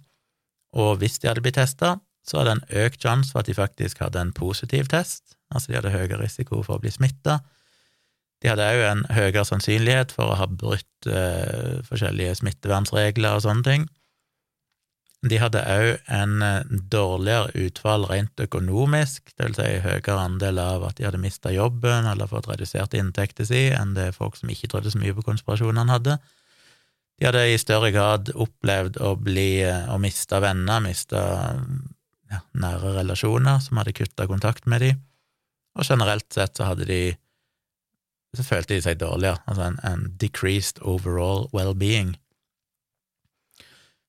og 0.74 0.98
hvis 1.00 1.20
de 1.22 1.30
hadde 1.30 1.44
blitt 1.46 1.60
testa, 1.60 1.96
så 2.24 2.40
hadde 2.40 2.58
en 2.58 2.68
økt 2.86 3.04
sjanse 3.04 3.34
for 3.34 3.44
at 3.44 3.50
de 3.50 3.58
faktisk 3.58 4.04
hadde 4.04 4.22
en 4.22 4.34
positiv 4.36 4.88
test, 4.92 5.36
altså 5.52 5.72
de 5.72 5.80
hadde 5.80 5.94
høyere 5.94 6.22
risiko 6.22 6.62
for 6.64 6.78
å 6.78 6.84
bli 6.84 6.94
smitta. 6.94 7.42
De 8.44 8.52
hadde 8.52 8.70
òg 8.76 8.86
en 8.90 9.04
høyere 9.16 9.46
sannsynlighet 9.48 10.12
for 10.16 10.34
å 10.34 10.40
ha 10.40 10.48
brutt 10.52 11.08
eh, 11.08 11.80
forskjellige 11.88 12.40
smittevernregler 12.42 13.38
og 13.38 13.46
sånne 13.46 13.68
ting. 13.68 13.86
De 15.24 15.38
hadde 15.40 15.62
òg 15.64 16.10
en 16.12 16.44
eh, 16.44 16.74
dårligere 16.92 17.54
utfall 17.64 18.04
rent 18.10 18.44
økonomisk, 18.44 19.32
det 19.38 19.48
vil 19.48 19.56
si 19.56 19.70
høyere 19.86 20.20
andel 20.20 20.60
av 20.60 20.84
at 20.90 21.00
de 21.00 21.08
hadde 21.08 21.22
mista 21.24 21.54
jobben 21.56 22.10
eller 22.12 22.28
fått 22.28 22.50
redusert 22.52 22.96
inntekten 23.00 23.48
sin 23.48 23.78
enn 23.80 23.96
det 23.96 24.12
folk 24.18 24.36
som 24.40 24.52
ikke 24.52 24.74
trodde 24.74 24.92
så 24.92 25.00
mye 25.00 25.16
på 25.16 25.24
konspirasjonene, 25.30 25.96
hadde. 25.96 26.18
De 27.20 27.30
hadde 27.30 27.46
i 27.48 27.60
større 27.62 27.94
grad 27.96 28.34
opplevd 28.36 29.00
å 29.00 29.14
bli 29.16 29.64
eh, 29.64 29.88
å 29.88 29.96
miste 30.04 30.44
venner, 30.44 30.84
miste 30.84 31.24
ja, 32.34 32.42
nære 32.58 32.96
relasjoner 32.98 33.62
som 33.64 33.80
hadde 33.80 33.96
kutta 33.96 34.28
kontakt 34.30 34.68
med 34.70 34.84
dem, 34.84 35.04
og 35.78 35.86
generelt 35.88 36.28
sett 36.34 36.58
så 36.58 36.72
hadde 36.72 36.90
de 36.90 37.04
så 38.34 38.44
følte 38.46 38.74
de 38.74 38.82
seg 38.82 38.98
dårligere, 38.98 39.38
altså 39.46 39.68
en, 39.68 39.76
en 39.86 40.06
decreased 40.22 40.82
overall 40.82 41.46
well-being. 41.54 42.16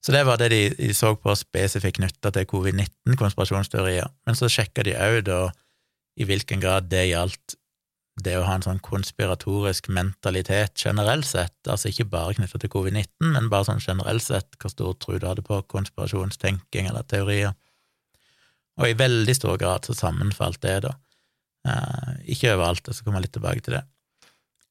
Så 0.04 0.12
det 0.12 0.22
var 0.28 0.40
det 0.40 0.50
de, 0.52 0.62
de 0.76 0.94
så 0.96 1.14
på 1.16 1.32
spesifikt 1.36 1.98
knytta 1.98 2.32
til 2.32 2.48
covid-19-konspirasjonsteorier, 2.48 4.08
men 4.26 4.36
så 4.36 4.48
sjekka 4.52 4.84
de 4.84 4.96
òg 5.00 5.22
da 5.28 5.38
i 6.20 6.26
hvilken 6.28 6.60
grad 6.62 6.90
det 6.92 7.06
gjaldt 7.10 7.56
det 8.22 8.36
å 8.38 8.44
ha 8.46 8.54
en 8.54 8.62
sånn 8.62 8.82
konspiratorisk 8.84 9.88
mentalitet 9.90 10.78
generelt 10.78 11.26
sett, 11.26 11.56
altså 11.66 11.90
ikke 11.90 12.06
bare 12.12 12.36
knytta 12.38 12.60
til 12.62 12.70
covid-19, 12.70 13.32
men 13.32 13.48
bare 13.50 13.66
sånn 13.70 13.82
generelt 13.82 14.22
sett 14.22 14.54
hvor 14.60 14.70
stor 14.70 14.94
tro 15.02 15.18
du 15.18 15.26
hadde 15.26 15.42
på 15.46 15.58
konspirasjonstenking 15.72 16.90
eller 16.92 17.06
teorier. 17.10 17.56
Og 18.80 18.90
i 18.90 18.96
veldig 18.98 19.34
stor 19.36 19.58
grad 19.60 19.86
så 19.86 19.94
sammenfalt 19.96 20.60
det, 20.64 20.80
da. 20.86 20.94
Eh, 21.68 22.14
ikke 22.34 22.54
overalt, 22.56 22.88
så 22.90 23.04
kommer 23.04 23.20
jeg 23.20 23.28
litt 23.28 23.36
tilbake 23.38 23.64
til 23.64 23.78
det. 23.78 23.84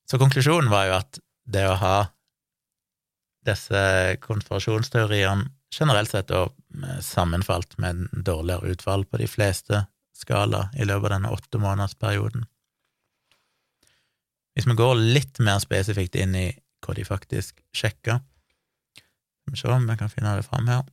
Så 0.10 0.20
konklusjonen 0.22 0.72
var 0.72 0.90
jo 0.90 0.98
at 1.00 1.20
det 1.54 1.64
å 1.70 1.80
ha 1.80 1.98
disse 3.48 3.84
konspirasjonsteoriene 4.24 5.50
generelt 5.74 6.12
sett 6.12 6.30
da 6.32 6.46
eh, 6.46 7.00
sammenfalt 7.04 7.78
med 7.82 7.96
en 7.96 8.26
dårligere 8.28 8.76
utfall 8.76 9.06
på 9.10 9.20
de 9.22 9.30
fleste 9.30 9.86
skala 10.14 10.68
i 10.78 10.86
løpet 10.86 11.10
av 11.10 11.16
denne 11.16 11.32
åtte 11.34 11.62
månedersperioden. 11.62 12.46
Hvis 14.54 14.68
vi 14.70 14.78
går 14.78 15.00
litt 15.02 15.42
mer 15.42 15.58
spesifikt 15.64 16.16
inn 16.20 16.36
i 16.38 16.50
hva 16.84 16.94
de 16.94 17.06
faktisk 17.08 17.64
sjekka 17.74 18.20
Skal 18.20 19.56
vi 19.56 19.60
se 19.60 19.72
om 19.72 19.88
vi 19.90 19.96
kan 20.00 20.12
finne 20.12 20.36
det 20.38 20.46
fram 20.46 20.68
her. 20.70 20.84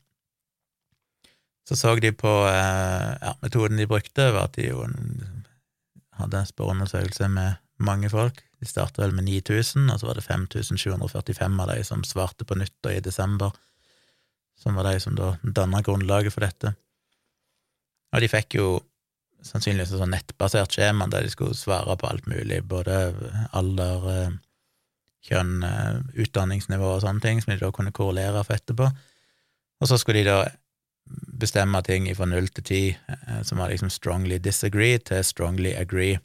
Så 1.71 1.77
så 1.79 1.93
de 2.03 2.11
på 2.11 2.31
eh, 2.51 3.11
ja, 3.23 3.37
Metoden 3.45 3.79
de 3.79 3.87
brukte, 3.87 4.33
var 4.35 4.49
at 4.49 4.57
de 4.59 4.73
jo 4.73 4.83
hadde 6.19 6.41
spørreundersøkelse 6.49 7.29
med 7.31 7.61
mange 7.79 8.11
folk, 8.11 8.41
de 8.59 8.67
starta 8.67 9.05
vel 9.05 9.15
med 9.15 9.29
9000, 9.29 9.87
og 9.87 10.01
så 10.01 10.09
var 10.09 10.19
det 10.19 10.25
5745 10.27 11.61
av 11.63 11.69
de 11.71 11.85
som 11.87 12.03
svarte 12.05 12.45
på 12.45 12.57
nytt 12.59 12.89
og 12.91 12.97
i 12.97 13.05
desember, 13.05 13.55
som 14.59 14.75
var 14.75 14.91
de 14.91 14.99
som 15.01 15.15
da 15.15 15.37
danna 15.45 15.79
grunnlaget 15.87 16.35
for 16.35 16.43
dette. 16.43 16.73
Og 18.11 18.25
de 18.25 18.29
fikk 18.33 18.59
jo 18.59 18.67
sannsynligvis 19.47 19.95
et 19.95 20.03
sånn 20.03 20.11
nettbasert 20.11 20.75
skjema 20.75 21.07
der 21.09 21.23
de 21.23 21.31
skulle 21.31 21.55
svare 21.55 21.95
på 21.97 22.09
alt 22.11 22.27
mulig, 22.29 22.65
både 22.67 22.99
alder, 23.57 24.09
eh, 24.11 24.35
kjønn, 25.31 25.63
eh, 25.71 26.03
utdanningsnivå 26.27 26.97
og 26.97 27.07
sånne 27.07 27.23
ting, 27.23 27.39
som 27.39 27.55
de 27.55 27.63
da 27.63 27.71
kunne 27.71 27.95
korrelere 27.95 28.43
for 28.43 28.59
etterpå. 28.59 28.91
Og 29.81 29.89
så 29.89 30.01
skulle 30.03 30.25
de 30.25 30.33
da 30.35 30.51
bestemme 31.41 31.81
ting 31.87 32.09
fra 32.17 32.29
null 32.29 32.49
til 32.55 32.67
ti, 32.67 32.83
eh, 32.93 33.41
som 33.47 33.59
var 33.59 33.73
liksom 33.73 33.91
strongly 33.91 34.39
disagree 34.39 34.99
til 34.99 35.25
strongly 35.25 35.75
agree 35.75 36.19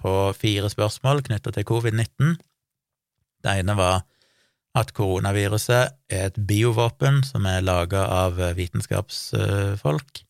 på 0.00 0.32
fire 0.36 0.70
spørsmål 0.70 1.22
knytta 1.28 1.54
til 1.54 1.66
covid-19. 1.68 2.36
Det 3.44 3.58
ene 3.60 3.76
var 3.78 4.02
at 4.74 4.90
koronaviruset 4.96 5.94
er 6.10 6.28
et 6.28 6.38
biovåpen 6.48 7.22
som 7.26 7.46
er 7.46 7.62
laga 7.62 8.02
av 8.10 8.40
vitenskapsfolk. 8.56 10.24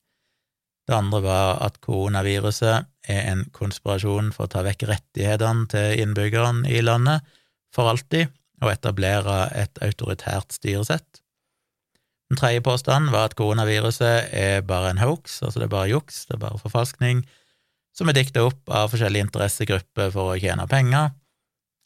Det 0.84 0.92
andre 0.92 1.22
var 1.24 1.62
at 1.64 1.80
koronaviruset 1.80 2.84
er 3.08 3.22
en 3.30 3.46
konspirasjon 3.56 4.32
for 4.36 4.44
å 4.44 4.52
ta 4.52 4.64
vekk 4.66 4.84
rettighetene 4.90 5.68
til 5.72 6.02
innbyggerne 6.04 6.68
i 6.68 6.82
landet 6.84 7.24
for 7.74 7.88
alltid, 7.90 8.28
og 8.62 8.70
etablere 8.70 9.48
et 9.56 9.80
autoritært 9.84 10.54
styresett. 10.54 11.23
Den 12.34 12.40
tredje 12.40 12.64
påstanden 12.66 13.12
var 13.14 13.28
at 13.28 13.36
koronaviruset 13.38 14.32
er 14.34 14.64
bare 14.66 14.88
en 14.90 14.98
hoax, 14.98 15.36
altså 15.46 15.60
det 15.60 15.68
er 15.68 15.70
bare 15.70 15.90
juks, 15.92 16.24
det 16.26 16.34
er 16.34 16.40
bare 16.42 16.58
forfalskning, 16.58 17.20
som 17.94 18.08
er 18.10 18.16
dikta 18.16 18.42
opp 18.42 18.66
av 18.74 18.90
forskjellige 18.90 19.22
interessegrupper 19.28 20.10
for 20.10 20.32
å 20.32 20.40
tjene 20.42 20.66
penger, 20.66 21.12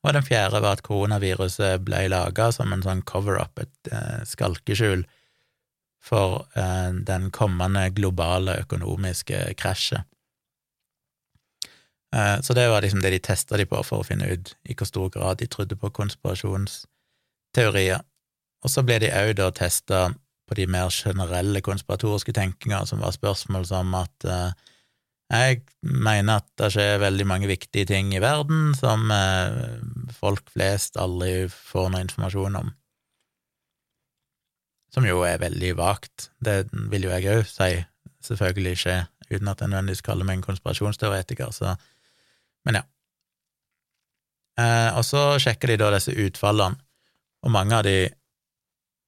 og 0.00 0.14
den 0.16 0.24
fjerde 0.24 0.62
var 0.64 0.78
at 0.78 0.82
koronaviruset 0.86 1.84
ble 1.84 2.08
laga 2.08 2.48
som 2.56 2.72
en 2.72 2.80
sånn 2.80 3.04
cover-up, 3.04 3.60
et 3.60 3.90
eh, 3.92 4.24
skalkeskjul, 4.30 5.04
for 6.00 6.48
eh, 6.56 6.96
den 7.10 7.28
kommende 7.28 7.92
globale 7.92 8.56
økonomiske 8.62 9.52
krasjet. 9.60 10.08
Eh, 12.16 12.40
så 12.40 12.56
det 12.56 12.72
var 12.72 12.80
liksom 12.86 13.04
det 13.04 13.12
de 13.18 13.20
testa 13.28 13.60
de 13.60 13.68
på 13.68 13.76
for 13.84 14.00
å 14.00 14.08
finne 14.08 14.32
ut 14.32 14.56
i 14.64 14.72
hvor 14.72 14.88
stor 14.88 15.12
grad 15.12 15.36
de 15.42 15.46
trodde 15.52 15.76
på 15.76 15.92
konspirasjonsteorier. 16.00 18.00
Og 18.64 18.68
så 18.72 18.80
ble 18.86 18.96
de 19.04 19.12
òg 19.12 19.36
da 19.36 19.52
testa 19.52 20.08
på 20.48 20.56
de 20.58 20.66
mer 20.70 20.90
generelle 20.94 21.60
konspiratoriske 21.64 22.32
tenkinga, 22.36 22.84
som 22.88 23.04
var 23.04 23.14
spørsmål 23.14 23.66
som 23.68 23.94
at 23.98 24.26
eh, 24.28 24.66
jeg 25.28 25.60
mener 25.84 26.40
at 26.40 26.46
det 26.56 26.70
skjer 26.72 27.02
veldig 27.02 27.26
mange 27.28 27.50
viktige 27.50 27.84
ting 27.90 28.14
i 28.16 28.22
verden 28.24 28.72
som 28.76 29.10
eh, 29.12 29.76
folk 30.16 30.48
flest 30.54 30.96
aldri 30.96 31.50
får 31.52 31.90
noe 31.92 32.04
informasjon 32.06 32.56
om. 32.62 32.70
Som 34.88 35.04
jo 35.04 35.20
er 35.28 35.36
veldig 35.42 35.74
vagt. 35.76 36.30
Det 36.40 36.70
vil 36.72 37.04
jo 37.04 37.12
jeg 37.12 37.28
òg 37.34 37.44
si 37.44 37.74
selvfølgelig 38.24 38.76
skje, 38.80 38.96
uten 39.28 39.50
at 39.52 39.60
jeg 39.60 39.68
nødvendigvis 39.68 40.04
kaller 40.06 40.26
meg 40.26 40.38
en 40.38 40.48
konspirasjonsteoretiker, 40.48 41.52
så 41.52 41.76
Men 42.66 42.80
ja. 42.80 42.82
Eh, 44.58 44.96
og 44.98 45.04
så 45.06 45.38
sjekker 45.38 45.70
de 45.70 45.76
da 45.78 45.92
disse 45.94 46.12
utfallene, 46.12 46.76
og 47.46 47.52
mange 47.54 47.76
av 47.76 47.84
de, 47.86 48.08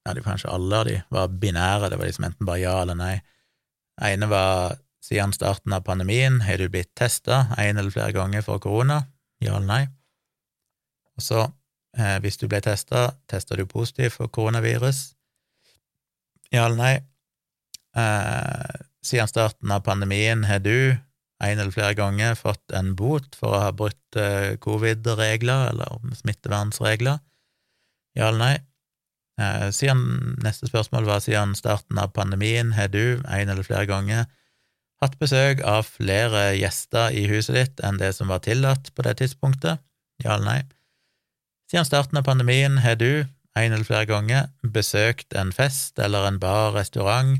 ja, 0.06 0.14
de 0.14 0.22
kanskje 0.24 0.50
alle 0.50 0.78
av 0.80 0.88
de, 0.88 0.96
var 1.12 1.32
binære, 1.42 1.90
det 1.90 1.98
var 2.00 2.08
liksom 2.08 2.26
enten 2.30 2.48
bare 2.48 2.62
ja 2.62 2.76
eller 2.82 2.98
nei. 2.98 3.16
ene 4.00 4.28
var 4.30 4.78
siden 5.04 5.32
starten 5.32 5.72
av 5.76 5.84
pandemien 5.84 6.40
har 6.44 6.60
du 6.60 6.68
blitt 6.72 6.92
testa 6.96 7.46
en 7.58 7.78
eller 7.78 7.92
flere 7.92 8.12
ganger 8.16 8.44
for 8.44 8.60
korona, 8.62 9.02
ja 9.44 9.56
eller 9.56 9.68
nei? 9.68 9.82
Og 11.16 11.24
så, 11.24 11.46
eh, 11.98 12.16
hvis 12.24 12.40
du 12.40 12.46
ble 12.48 12.60
testa, 12.64 13.10
testa 13.28 13.56
du 13.56 13.66
positivt 13.68 14.16
for 14.16 14.32
koronavirus, 14.32 15.10
ja 16.52 16.66
eller 16.66 16.80
nei? 16.80 16.94
Eh, 17.96 18.80
siden 19.04 19.28
starten 19.28 19.72
av 19.72 19.84
pandemien 19.84 20.44
har 20.44 20.60
du 20.64 20.96
en 21.40 21.58
eller 21.58 21.72
flere 21.72 21.96
ganger 21.96 22.36
fått 22.36 22.72
en 22.76 22.92
bot 22.96 23.34
for 23.36 23.56
å 23.56 23.62
ha 23.64 23.70
brutt 23.72 24.16
eh, 24.16 24.56
covid-regler 24.60 25.70
eller 25.72 26.16
smittevernsregler, 26.20 27.20
ja 28.16 28.28
eller 28.28 28.44
nei? 28.44 28.56
Eh, 29.40 29.70
siden, 29.72 30.36
neste 30.44 30.68
spørsmål 30.68 31.08
var 31.08 31.22
siden 31.24 31.54
starten 31.56 31.98
av 32.00 32.12
pandemien 32.16 32.74
har 32.76 32.90
du 32.92 33.22
en 33.24 33.48
eller 33.48 33.64
flere 33.64 33.88
ganger 33.88 34.26
hatt 35.00 35.16
besøk 35.20 35.62
av 35.64 35.86
flere 35.88 36.50
gjester 36.58 37.14
i 37.16 37.24
huset 37.30 37.56
ditt 37.56 37.84
enn 37.84 38.00
det 38.00 38.12
som 38.16 38.28
var 38.28 38.42
tillatt 38.44 38.92
på 38.94 39.06
det 39.06 39.16
tidspunktet? 39.22 39.80
Ja 40.20 40.36
eller 40.36 40.44
nei? 40.46 40.60
Siden 41.70 41.88
starten 41.88 42.20
av 42.20 42.26
pandemien 42.26 42.80
har 42.84 42.98
du, 43.00 43.24
en 43.56 43.72
eller 43.72 43.86
flere 43.86 44.08
ganger, 44.10 44.50
besøkt 44.60 45.32
en 45.38 45.54
fest 45.54 45.98
eller 46.02 46.26
en 46.28 46.40
bar, 46.42 46.74
restaurant, 46.76 47.38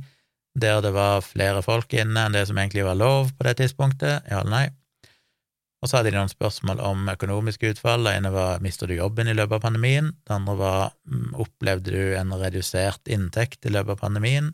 der 0.56 0.80
det 0.82 0.94
var 0.96 1.20
flere 1.22 1.60
folk 1.62 1.92
inne 1.94 2.24
enn 2.26 2.34
det 2.34 2.46
som 2.48 2.58
egentlig 2.58 2.86
var 2.86 2.98
lov 2.98 3.34
på 3.36 3.46
det 3.46 3.58
tidspunktet? 3.60 4.24
Ja 4.30 4.40
eller 4.40 4.54
nei? 4.54 4.66
Og 5.80 5.88
så 5.88 5.96
hadde 5.96 6.10
de 6.12 6.18
noen 6.18 6.28
spørsmål 6.28 6.80
om 6.84 7.08
økonomiske 7.08 7.72
utfall. 7.72 8.04
Det 8.04 8.12
ene 8.18 8.32
var 8.34 8.60
mister 8.64 8.90
du 8.90 8.98
jobben 8.98 9.30
i 9.30 9.34
løpet 9.36 9.56
av 9.56 9.62
pandemien? 9.64 10.10
Det 10.28 10.34
andre 10.34 10.56
var 10.60 10.82
mm, 11.08 11.30
opplevde 11.40 11.94
du 11.94 12.16
en 12.18 12.34
redusert 12.36 13.08
inntekt 13.08 13.64
i 13.64 13.72
løpet 13.72 13.96
av 13.96 14.02
pandemien? 14.02 14.52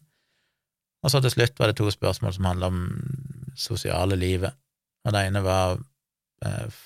Og 1.02 1.10
så 1.10 1.20
til 1.22 1.34
slutt 1.34 1.58
var 1.58 1.70
det 1.70 1.80
to 1.80 1.90
spørsmål 1.90 2.34
som 2.34 2.46
handla 2.46 2.70
om 2.70 2.80
sosiale 3.58 4.18
livet. 4.18 4.54
Og 5.06 5.14
det 5.14 5.24
ene 5.26 5.42
var 5.42 5.80
eh, 6.46 6.78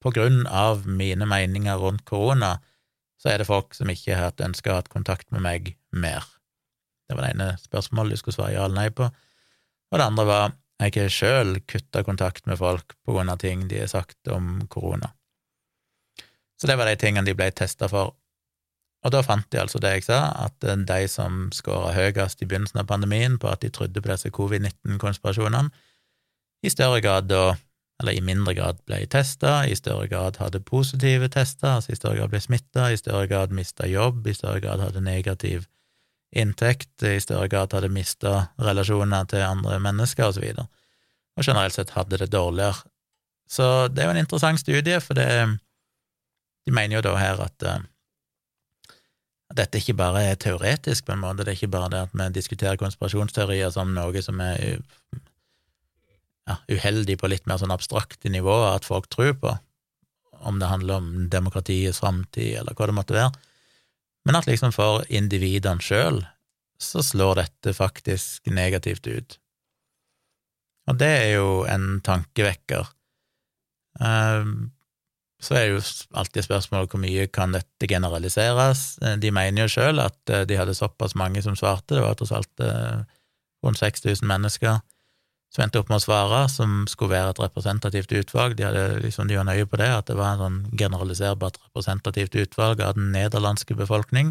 på 0.00 0.12
grunn 0.14 0.44
av 0.46 0.86
mine 0.88 1.26
meninger 1.28 1.82
rundt 1.82 2.06
korona, 2.08 2.56
så 3.20 3.34
er 3.34 3.42
det 3.42 3.50
folk 3.50 3.74
som 3.76 3.90
ikke 3.92 4.14
har 4.14 4.30
hatt 4.30 4.40
å 4.40 4.70
ha 4.70 4.78
hatt 4.78 4.92
kontakt 4.92 5.28
med 5.34 5.44
meg 5.44 5.74
mer. 5.92 6.24
Det 7.10 7.18
var 7.18 7.26
det 7.26 7.34
ene 7.34 7.50
spørsmålet 7.60 8.14
du 8.14 8.22
skulle 8.22 8.38
svare 8.38 8.54
ja 8.54 8.64
eller 8.64 8.78
nei 8.78 8.90
på. 8.94 9.10
Og 9.90 9.98
det 9.98 10.06
andre 10.06 10.26
var 10.28 10.52
jeg 10.80 10.96
har 10.96 11.12
sjøl 11.12 11.58
kutta 11.68 12.02
kontakt 12.06 12.46
med 12.48 12.58
folk 12.60 12.94
på 13.04 13.14
grunn 13.14 13.28
av 13.28 13.40
ting 13.42 13.66
de 13.68 13.82
har 13.82 13.90
sagt 13.92 14.28
om 14.32 14.62
korona. 14.72 15.12
Så 16.60 16.68
det 16.68 16.76
var 16.76 16.88
de 16.88 16.96
tingene 17.00 17.24
de 17.24 17.36
ble 17.36 17.50
testa 17.56 17.88
for. 17.88 18.14
Og 19.04 19.12
da 19.14 19.22
fant 19.24 19.46
de 19.52 19.60
altså 19.62 19.80
det 19.80 19.94
jeg 19.94 20.06
sa, 20.10 20.20
at 20.44 20.60
de 20.60 21.00
som 21.08 21.46
skåra 21.56 21.94
høyest 21.96 22.42
i 22.42 22.48
begynnelsen 22.48 22.82
av 22.82 22.88
pandemien 22.90 23.38
på 23.40 23.48
at 23.48 23.62
de 23.64 23.70
trodde 23.72 24.00
på 24.00 24.10
disse 24.12 24.32
covid-19-konspirasjonene, 24.36 25.72
i 26.60 26.68
større 26.68 27.00
grad 27.00 27.30
da, 27.30 27.54
eller 28.02 28.12
i 28.12 28.20
mindre 28.24 28.52
grad, 28.56 28.82
ble 28.84 28.98
testa, 29.08 29.62
i 29.64 29.76
større 29.76 30.08
grad 30.08 30.36
hadde 30.40 30.60
positive 30.60 31.30
tester, 31.32 31.78
altså 31.78 31.94
i 31.94 31.96
større 31.96 32.20
grad 32.20 32.34
ble 32.34 32.42
smitta, 32.44 32.90
i 32.92 33.00
større 33.00 33.28
grad 33.30 33.56
mista 33.56 33.88
jobb, 33.88 34.26
i 34.28 34.36
større 34.36 34.60
grad 34.60 34.84
hadde 34.84 35.00
negativ 35.04 35.64
inntekt, 36.30 37.02
i 37.02 37.18
større 37.22 37.48
grad 37.50 37.74
hadde 37.74 37.90
mista 37.92 38.50
relasjoner 38.62 39.26
til 39.30 39.42
andre 39.42 39.80
mennesker, 39.82 40.30
og 40.30 40.36
så 40.36 40.66
og 41.38 41.46
generelt 41.46 41.74
sett 41.74 41.94
hadde 41.94 42.18
det 42.20 42.32
dårligere. 42.32 42.82
Så 43.50 43.88
det 43.88 44.02
er 44.02 44.10
jo 44.10 44.14
en 44.14 44.22
interessant 44.24 44.60
studie, 44.60 44.98
for 45.02 45.18
det, 45.18 45.26
de 46.66 46.74
mener 46.74 46.98
jo 46.98 47.04
da 47.06 47.14
her 47.18 47.40
at, 47.42 47.66
uh, 47.66 47.80
at 49.50 49.58
dette 49.62 49.80
ikke 49.80 49.96
bare 49.98 50.22
er 50.28 50.38
teoretisk, 50.38 51.06
på 51.06 51.14
en 51.14 51.22
måte, 51.22 51.42
det 51.42 51.54
er 51.54 51.58
ikke 51.58 51.72
bare 51.72 51.90
det 51.94 52.04
at 52.06 52.14
vi 52.14 52.28
diskuterer 52.36 52.78
konspirasjonsteorier 52.78 53.72
som 53.74 53.94
noe 53.94 54.22
som 54.22 54.42
er 54.44 54.78
ja, 56.46 56.58
uheldig 56.70 57.18
på 57.18 57.30
litt 57.30 57.46
mer 57.50 57.58
sånn 57.62 57.74
abstrakte 57.74 58.30
nivåer 58.30 58.76
at 58.76 58.86
folk 58.86 59.08
tror 59.10 59.34
på, 59.40 59.56
om 60.40 60.60
det 60.60 60.70
handler 60.70 61.00
om 61.00 61.10
demokratiets 61.32 62.00
framtid, 62.00 62.54
eller 62.60 62.76
hva 62.76 62.90
det 62.90 62.96
måtte 62.96 63.16
være 63.16 63.32
men 64.30 64.38
at 64.38 64.46
liksom 64.46 64.70
for 64.70 65.02
individene 65.10 65.82
sjøl 65.82 66.20
så 66.80 67.02
slår 67.02 67.40
dette 67.40 67.72
faktisk 67.74 68.46
negativt 68.46 69.08
ut. 69.10 69.34
Og 70.86 71.00
det 71.00 71.08
er 71.10 71.32
jo 71.34 71.48
en 71.66 71.98
tankevekker. 72.06 72.86
Ehm, 74.06 74.70
så 75.42 75.56
er 75.56 75.66
det 75.66 75.72
jo 75.72 75.82
alltid 76.22 76.46
spørsmålet 76.46 76.94
hvor 76.94 77.02
mye 77.02 77.26
kan 77.34 77.58
dette 77.58 77.90
generaliseres. 77.90 78.84
Eh, 79.02 79.18
de 79.18 79.34
mener 79.34 79.66
jo 79.66 79.74
sjøl 79.74 79.98
at 80.04 80.30
eh, 80.30 80.46
de 80.46 80.60
hadde 80.60 80.78
såpass 80.78 81.18
mange 81.18 81.42
som 81.42 81.58
svarte, 81.58 81.98
det 81.98 82.06
var 82.06 82.14
tross 82.14 82.30
alt 82.38 82.62
eh, 82.62 83.02
rundt 83.66 83.82
6000 83.82 84.30
mennesker 84.30 84.78
som 85.50 85.64
endte 85.64 85.80
opp 85.80 85.88
med 85.90 85.98
å 85.98 86.04
svare, 86.04 86.44
som 86.52 86.84
skulle 86.90 87.16
være 87.16 87.32
et 87.34 87.42
representativt 87.42 88.12
utvalg. 88.14 88.54
De, 88.58 88.64
hadde, 88.68 89.00
liksom, 89.02 89.26
de 89.26 89.38
var 89.38 89.48
nøye 89.48 89.66
på 89.66 89.80
det, 89.80 89.88
at 89.90 90.06
det 90.06 90.14
var 90.18 90.36
en 90.36 90.44
sånn 90.44 90.60
generaliserbart 90.78 91.58
representativt 91.64 92.38
utvalg 92.38 92.82
av 92.86 92.94
den 92.98 93.10
nederlandske 93.16 93.74
befolkning. 93.78 94.30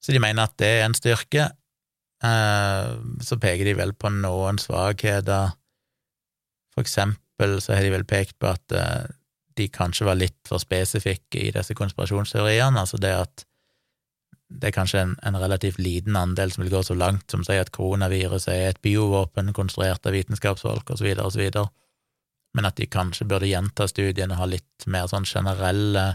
Så 0.00 0.14
de 0.14 0.22
mener 0.22 0.48
at 0.48 0.56
det 0.60 0.70
er 0.78 0.86
en 0.86 0.96
styrke. 0.96 1.50
Eh, 2.24 2.90
så 3.28 3.38
peker 3.42 3.68
de 3.68 3.76
vel 3.76 3.92
på 3.92 4.10
noen 4.14 4.60
svakheter. 4.62 5.52
For 6.72 6.86
eksempel 6.86 7.58
så 7.60 7.76
har 7.76 7.84
de 7.84 7.92
vel 7.92 8.08
pekt 8.08 8.38
på 8.40 8.48
at 8.48 8.72
eh, 8.72 9.10
de 9.58 9.68
kanskje 9.74 10.08
var 10.08 10.16
litt 10.16 10.40
for 10.48 10.62
spesifikke 10.62 11.42
i 11.42 11.52
disse 11.52 11.76
konspirasjonsteoriene, 11.76 12.78
altså 12.78 13.00
det 13.02 13.12
at 13.18 13.44
det 14.48 14.70
er 14.70 14.74
kanskje 14.74 15.00
en, 15.02 15.14
en, 15.26 15.36
relativt 15.36 15.78
liten 15.78 16.16
andel 16.16 16.52
som 16.52 16.64
vil 16.64 16.72
gå 16.72 16.80
så 16.86 16.96
langt 16.96 17.30
som 17.30 17.44
å 17.44 17.46
si 17.46 17.58
at 17.60 17.72
koronaviruset 17.74 18.54
er 18.54 18.70
et 18.70 18.80
biovåpen 18.82 19.52
konstruert 19.56 20.06
av 20.08 20.16
vitenskapsfolk, 20.16 20.94
osv., 20.94 21.10
osv., 21.24 21.44
men 22.56 22.64
at 22.64 22.78
de 22.80 22.88
kanskje 22.88 23.26
burde 23.28 23.50
gjenta 23.50 23.86
studien 23.90 24.32
og 24.32 24.40
ha 24.40 24.46
litt 24.48 24.86
mer 24.88 25.06
sånn 25.10 25.28
generelle, 25.28 26.06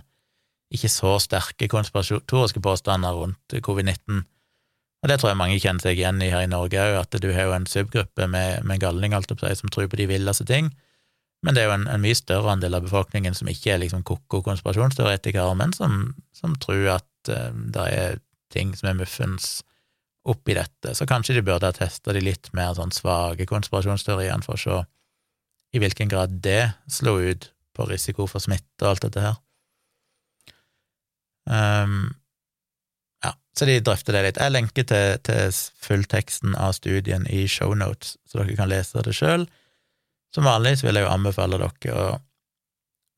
ikke 0.73 0.89
så 0.89 1.19
sterke 1.21 1.69
konspiratoriske 1.69 2.63
påstander 2.65 3.13
rundt 3.13 3.53
covid-19. 3.53 4.23
Og 5.03 5.11
det 5.11 5.19
tror 5.19 5.29
jeg 5.29 5.39
mange 5.39 5.59
kjenner 5.61 5.83
seg 5.83 5.99
igjen 5.99 6.23
i 6.25 6.31
her 6.33 6.47
i 6.47 6.49
Norge 6.49 6.81
òg, 6.81 6.97
at 7.03 7.19
du 7.21 7.29
har 7.35 7.51
jo 7.51 7.53
en 7.53 7.69
subgruppe 7.69 8.27
med, 8.31 8.65
med 8.65 8.81
galning, 8.81 9.13
alt 9.13 9.31
opp 9.31 9.43
seg, 9.43 9.53
som 9.59 9.69
tror 9.69 9.91
på 9.91 9.99
de 9.99 10.09
villeste 10.09 10.47
ting, 10.49 10.71
men 11.43 11.55
det 11.55 11.63
er 11.63 11.67
jo 11.67 11.75
en, 11.75 11.89
en, 11.91 12.03
mye 12.03 12.15
større 12.15 12.53
andel 12.55 12.77
av 12.77 12.85
befolkningen 12.85 13.35
som 13.35 13.49
ikke 13.51 13.73
er 13.73 13.81
liksom 13.83 14.05
ko-ko 14.07 14.39
konspirasjonsteoretikere, 14.45 15.51
men 15.59 15.75
som, 15.75 16.13
som 16.35 16.55
tror 16.63 16.95
at 16.95 17.31
uh, 17.31 17.51
det 17.51 17.87
er 17.91 18.21
ting 18.53 18.73
som 18.77 18.91
er 18.91 18.99
muffens 18.99 19.61
oppi 20.29 20.55
dette, 20.55 20.93
så 20.95 21.07
kanskje 21.09 21.35
de 21.37 21.43
burde 21.43 21.67
ha 21.67 21.75
testa 21.75 22.13
de 22.15 22.21
litt 22.23 22.47
mer 22.55 22.71
sånn 22.77 22.93
svake 22.95 23.47
konspirasjonsteoriene 23.49 24.45
for 24.45 24.55
å 24.55 24.61
se 24.61 24.77
i 25.73 25.81
hvilken 25.81 26.11
grad 26.11 26.37
det 26.45 26.71
slo 26.87 27.17
ut 27.19 27.49
på 27.73 27.87
risiko 27.89 28.27
for 28.29 28.43
smitte 28.43 28.85
og 28.85 28.91
alt 28.93 29.07
dette 29.07 29.23
her. 29.23 29.39
Um, 31.49 32.13
ja, 33.25 33.33
så 33.57 33.67
de 33.67 33.79
drøfter 33.83 34.15
det 34.15 34.23
litt. 34.27 34.39
Jeg 34.39 34.53
lenker 34.53 34.87
til, 34.87 35.17
til 35.25 35.57
fullteksten 35.83 36.55
av 36.55 36.75
studien 36.77 37.25
i 37.27 37.43
shownotes, 37.49 38.15
så 38.29 38.43
dere 38.43 38.57
kan 38.59 38.71
lese 38.71 39.03
det 39.03 39.15
sjøl. 39.17 39.47
Som 40.33 40.47
vanlig 40.47 40.77
så 40.79 40.87
vil 40.87 41.01
jeg 41.01 41.07
jo 41.07 41.13
anbefale 41.13 41.59
dere 41.59 41.97
å, 41.97 42.05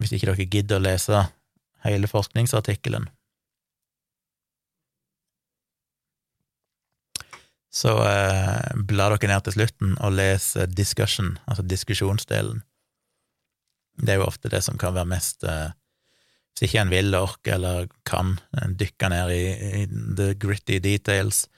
hvis 0.02 0.16
ikke 0.16 0.32
dere 0.32 0.48
gidder 0.48 0.80
å 0.80 0.86
lese 0.88 1.26
hele 1.86 2.10
forskningsartikkelen, 2.10 3.06
så 7.76 7.96
eh, 8.08 8.76
bla 8.88 9.10
dere 9.12 9.32
ned 9.34 9.48
til 9.48 9.58
slutten 9.58 9.98
og 10.00 10.16
les 10.16 10.54
discussion, 10.72 11.34
altså 11.46 11.66
diskusjonsdelen. 11.68 12.62
Det 14.00 14.14
er 14.14 14.22
jo 14.22 14.28
ofte 14.28 14.52
det 14.52 14.62
som 14.64 14.80
kan 14.80 14.96
være 14.96 15.12
mest 15.12 15.44
eh, 15.48 15.74
Hvis 16.56 16.70
ikke 16.70 16.82
en 16.86 16.92
vil 16.92 17.16
orke 17.16 17.52
eller 17.52 17.90
kan 18.08 18.38
dykke 18.80 19.10
ned 19.12 19.32
i, 19.36 19.42
i, 19.82 19.82
the 20.16 20.30
gritty 20.40 20.78
details, 20.80 21.50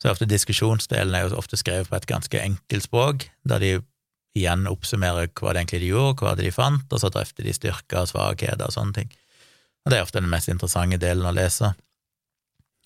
så 0.00 0.08
er 0.08 0.16
ofte 0.16 0.26
diskusjonsdelen 0.26 1.14
er 1.14 1.28
jo 1.28 1.38
ofte 1.38 1.58
skrevet 1.60 1.86
på 1.86 1.94
et 1.94 2.08
ganske 2.10 2.40
enkelt 2.40 2.82
språk, 2.82 3.28
der 3.46 3.62
de 3.62 3.70
igjen 4.34 4.66
oppsummerer 4.66 5.30
hva 5.38 5.52
det 5.52 5.62
egentlig 5.62 5.80
de 5.84 5.92
gjorde, 5.92 6.24
hva 6.24 6.34
det 6.34 6.48
de 6.48 6.54
fant, 6.54 6.86
og 6.90 6.98
så 7.02 7.12
drøfter 7.14 7.46
de 7.46 7.54
styrker 7.54 8.02
og 8.02 8.10
svakheter 8.10 8.66
og 8.66 8.74
sånne 8.74 8.96
ting. 8.96 9.14
Og 9.84 9.92
det 9.92 10.00
er 10.00 10.08
ofte 10.08 10.18
den 10.18 10.32
mest 10.32 10.50
interessante 10.50 10.98
delen 10.98 11.30
å 11.30 11.34
lese. 11.36 11.70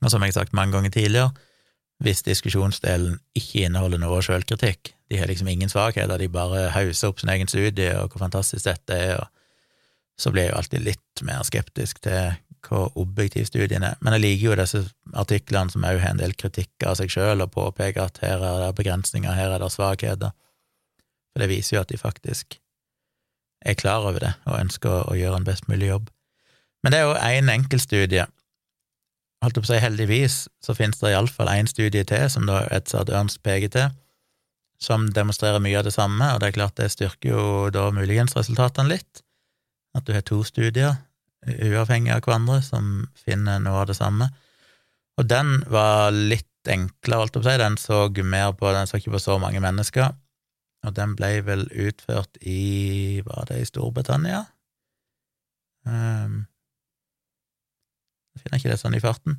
Og 0.05 0.13
som 0.13 0.21
jeg 0.21 0.35
har 0.35 0.43
sagt 0.43 0.57
mange 0.57 0.77
ganger 0.77 0.93
tidligere, 0.93 1.33
hvis 2.03 2.25
diskusjonsdelen 2.27 3.19
ikke 3.39 3.67
inneholder 3.69 4.01
noe 4.03 4.23
sjølkritikk. 4.25 4.95
De 5.11 5.21
har 5.21 5.31
liksom 5.31 5.49
ingen 5.49 5.71
svakheter, 5.71 6.19
de 6.19 6.29
bare 6.33 6.69
hauser 6.75 7.13
opp 7.13 7.21
sin 7.21 7.31
egen 7.33 7.51
studie 7.51 7.93
og 8.01 8.11
hvor 8.13 8.25
fantastisk 8.25 8.67
dette 8.67 8.97
er, 8.97 9.21
og 9.21 10.21
så 10.21 10.31
blir 10.31 10.47
jeg 10.47 10.53
jo 10.53 10.59
alltid 10.61 10.85
litt 10.87 11.23
mer 11.27 11.43
skeptisk 11.47 12.03
til 12.05 12.35
hvor 12.65 12.93
objektiv 12.97 13.45
studien 13.45 13.85
er. 13.85 13.99
Men 14.01 14.17
jeg 14.17 14.25
liker 14.25 14.47
jo 14.47 14.59
disse 14.59 14.81
artiklene 15.13 15.73
som 15.73 15.85
òg 15.85 16.01
har 16.01 16.15
en 16.15 16.23
del 16.23 16.33
kritikk 16.39 16.87
av 16.89 16.97
seg 16.99 17.13
sjøl, 17.13 17.43
og 17.45 17.53
påpeker 17.53 18.07
at 18.07 18.21
her 18.25 18.41
er 18.41 18.63
det 18.65 18.75
begrensninger, 18.79 19.37
her 19.37 19.53
er 19.53 19.63
det 19.63 19.73
svakheter. 19.75 20.33
For 21.33 21.43
det 21.43 21.51
viser 21.51 21.77
jo 21.77 21.83
at 21.83 21.93
de 21.93 22.01
faktisk 22.01 22.59
er 23.65 23.77
klar 23.81 24.07
over 24.07 24.23
det 24.23 24.33
og 24.45 24.61
ønsker 24.61 25.09
å 25.11 25.17
gjøre 25.19 25.41
en 25.41 25.49
best 25.49 25.69
mulig 25.69 25.91
jobb. 25.91 26.11
Men 26.85 26.93
det 26.93 27.01
er 27.01 27.07
jo 27.09 27.15
én 27.17 27.45
en 27.45 27.55
enkeltstudie 27.55 28.27
holdt 29.45 29.61
på 29.61 29.67
å 29.67 29.71
si 29.73 29.81
heldigvis, 29.83 30.39
så 30.65 30.77
finnes 30.77 31.01
det 31.01 31.13
iallfall 31.13 31.51
én 31.53 31.69
studie 31.71 32.05
til, 32.09 32.27
som 32.33 32.49
da 32.49 32.65
Edzard 32.75 33.13
Ernst 33.13 33.43
peker 33.47 33.73
til, 33.73 33.93
som 34.83 35.07
demonstrerer 35.15 35.63
mye 35.63 35.79
av 35.81 35.87
det 35.87 35.95
samme, 35.95 36.33
og 36.35 36.43
det 36.43 36.51
er 36.51 36.57
klart 36.59 36.79
det 36.81 36.91
styrker 36.93 37.31
jo 37.31 37.45
da 37.73 37.89
muligens 37.95 38.37
resultatene 38.37 38.97
litt, 38.97 39.23
at 39.95 40.07
du 40.07 40.15
har 40.17 40.25
to 40.27 40.43
studier 40.45 40.97
uavhengig 41.45 42.13
av 42.15 42.25
hverandre 42.25 42.59
som 42.65 43.07
finner 43.21 43.61
noe 43.63 43.83
av 43.83 43.91
det 43.91 43.99
samme. 43.99 44.31
Og 45.21 45.29
den 45.31 45.61
var 45.71 46.11
litt 46.15 46.49
enklere, 46.69 47.21
holdt 47.21 47.37
jeg 47.37 47.43
på 47.43 47.45
å 47.45 47.51
si, 47.51 47.61
den 47.61 47.79
så 47.81 47.99
mer 48.25 48.55
på, 48.57 48.73
den 48.73 48.89
så 48.89 48.99
ikke 48.99 49.15
på 49.15 49.23
så 49.23 49.39
mange 49.39 49.61
mennesker, 49.63 50.15
og 50.85 50.97
den 50.97 51.15
ble 51.17 51.39
vel 51.45 51.69
utført 51.71 52.41
i, 52.41 53.21
var 53.25 53.47
det 53.49 53.61
i 53.63 53.69
Storbritannia? 53.69 54.45
Um, 55.85 56.45
jeg 58.35 58.43
finner 58.43 58.61
ikke 58.61 58.73
det 58.73 58.81
sånn 58.81 58.97
i 58.99 59.03
farten. 59.03 59.39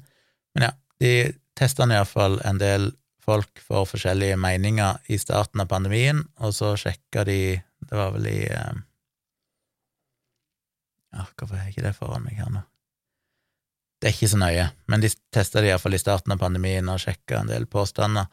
Men 0.56 0.70
ja, 0.70 0.72
de 1.04 1.14
testa 1.58 1.88
iallfall 1.88 2.40
en 2.48 2.60
del 2.62 2.92
folk 3.26 3.62
for 3.64 3.88
forskjellige 3.90 4.38
meninger 4.38 5.02
i 5.12 5.18
starten 5.20 5.64
av 5.64 5.70
pandemien, 5.72 6.24
og 6.40 6.54
så 6.56 6.76
sjekka 6.80 7.26
de 7.28 7.62
Det 7.86 7.94
var 7.94 8.16
vel 8.16 8.26
i 8.26 8.48
eh, 8.50 8.78
hvorfor 11.14 11.54
har 11.54 11.68
jeg 11.68 11.76
ikke 11.76 11.84
det 11.86 11.92
foran 11.94 12.24
meg 12.26 12.40
her 12.40 12.50
nå? 12.50 12.64
Det 14.02 14.10
er 14.10 14.16
ikke 14.16 14.30
så 14.32 14.40
nøye, 14.42 14.64
men 14.90 15.04
de 15.04 15.12
testa 15.34 15.62
det 15.62 15.70
iallfall 15.70 15.94
i 15.94 16.02
starten 16.02 16.34
av 16.34 16.42
pandemien 16.42 16.90
og 16.90 16.98
sjekka 17.04 17.44
en 17.44 17.52
del 17.52 17.68
påstander, 17.70 18.26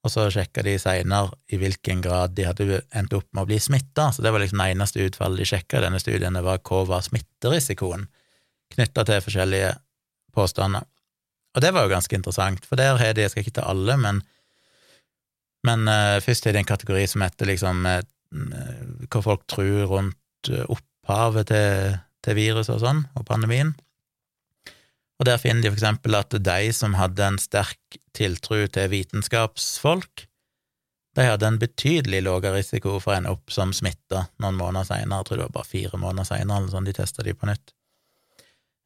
og 0.00 0.12
så 0.12 0.26
sjekka 0.32 0.64
de 0.64 0.78
seinere 0.80 1.36
i 1.52 1.58
hvilken 1.60 2.00
grad 2.00 2.32
de 2.38 2.46
hadde 2.48 2.80
endt 2.96 3.12
opp 3.18 3.28
med 3.32 3.44
å 3.44 3.50
bli 3.50 3.60
smitta, 3.60 4.08
så 4.12 4.24
det 4.24 4.32
var 4.32 4.40
liksom 4.40 4.62
det 4.62 4.70
eneste 4.72 5.04
utfallet 5.04 5.42
de 5.42 5.50
sjekka 5.52 5.82
i 5.82 5.84
denne 5.84 6.00
studien, 6.00 6.32
det 6.32 6.46
var 6.46 6.62
hva 6.64 6.82
var 6.88 7.04
smitterisikoen 7.04 8.08
knytta 8.74 9.04
til 9.06 9.22
forskjellige 9.28 9.74
påstander. 10.36 10.84
Og 11.56 11.64
det 11.64 11.72
var 11.72 11.86
jo 11.86 11.94
ganske 11.94 12.18
interessant, 12.18 12.66
for 12.68 12.78
der 12.78 12.98
har 13.00 13.16
de, 13.16 13.24
jeg 13.24 13.32
skal 13.32 13.46
ikke 13.46 13.56
ta 13.58 13.64
alle, 13.70 13.96
men, 14.00 14.20
men 15.64 15.88
uh, 15.88 16.18
først 16.24 16.46
er 16.46 16.56
det 16.56 16.64
en 16.64 16.68
kategori 16.68 17.06
som 17.08 17.24
heter 17.24 17.48
liksom 17.48 17.88
uh, 17.88 18.02
hva 19.08 19.24
folk 19.24 19.46
tror 19.48 19.88
rundt 19.88 20.52
opphavet 20.68 21.48
til, 21.48 21.96
til 22.26 22.38
viruset 22.38 22.76
og 22.76 22.84
sånn, 22.84 23.02
og 23.16 23.26
pandemien. 23.28 23.72
Og 25.16 25.28
der 25.28 25.40
finner 25.40 25.64
de 25.64 25.72
for 25.72 25.80
eksempel 25.80 26.18
at 26.18 26.36
de 26.36 26.72
som 26.76 26.96
hadde 26.98 27.24
en 27.24 27.38
sterk 27.40 28.00
tiltro 28.16 28.60
til 28.72 28.90
vitenskapsfolk, 28.92 30.26
de 31.16 31.24
hadde 31.24 31.48
en 31.48 31.60
betydelig 31.60 32.20
lavere 32.26 32.58
risiko 32.58 32.98
for 33.00 33.14
å 33.14 33.16
ende 33.16 33.32
opp 33.32 33.52
som 33.52 33.72
smitta 33.72 34.26
noen 34.42 34.58
måneder 34.58 34.90
seinere, 34.90 35.22
jeg 35.22 35.28
tror 35.28 35.38
det 35.38 35.46
var 35.46 35.54
bare 35.54 35.70
fire 35.70 36.00
måneder 36.02 36.28
seinere 36.28 36.60
eller 36.60 36.74
sånn 36.74 36.88
de 36.88 36.94
testa 36.98 37.24
de 37.24 37.32
på 37.32 37.48
nytt, 37.48 37.72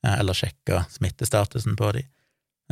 eller 0.07 0.37
sjekka 0.37 0.85
smittestatusen 0.91 1.77
på 1.77 1.93
de. 1.97 2.05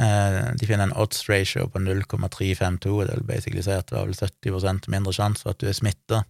Eh, 0.00 0.54
de 0.54 0.66
finner 0.66 0.86
en 0.88 0.96
odds 0.96 1.28
ratio 1.28 1.66
på 1.68 1.82
0,352, 1.82 3.04
det 3.04 3.16
vil 3.16 3.26
basically 3.26 3.62
si 3.62 3.74
at 3.74 3.88
det 3.90 3.96
var 3.96 4.06
vel 4.06 4.14
70% 4.14 4.88
mindre 4.92 5.14
sjanse 5.16 5.42
for 5.42 5.56
at 5.56 5.60
du 5.62 5.66
er 5.68 5.76
smitta, 5.76 6.22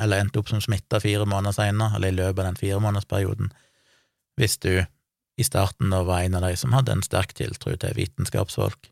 eller 0.00 0.22
endte 0.22 0.40
opp 0.40 0.48
som 0.48 0.62
smitta 0.64 1.00
fire 1.04 1.26
måneder 1.28 1.58
seinere, 1.58 1.98
eller 1.98 2.14
i 2.14 2.16
løpet 2.16 2.40
av 2.40 2.48
den 2.48 2.60
firemånedersperioden, 2.62 3.52
hvis 4.40 4.56
du 4.64 4.72
i 5.36 5.44
starten 5.44 5.90
da 5.90 6.02
var 6.06 6.24
en 6.24 6.38
av 6.38 6.46
de 6.46 6.56
som 6.56 6.72
hadde 6.72 6.94
en 6.94 7.04
sterk 7.04 7.34
tiltro 7.36 7.74
til 7.76 7.96
vitenskapsfolk. 7.98 8.88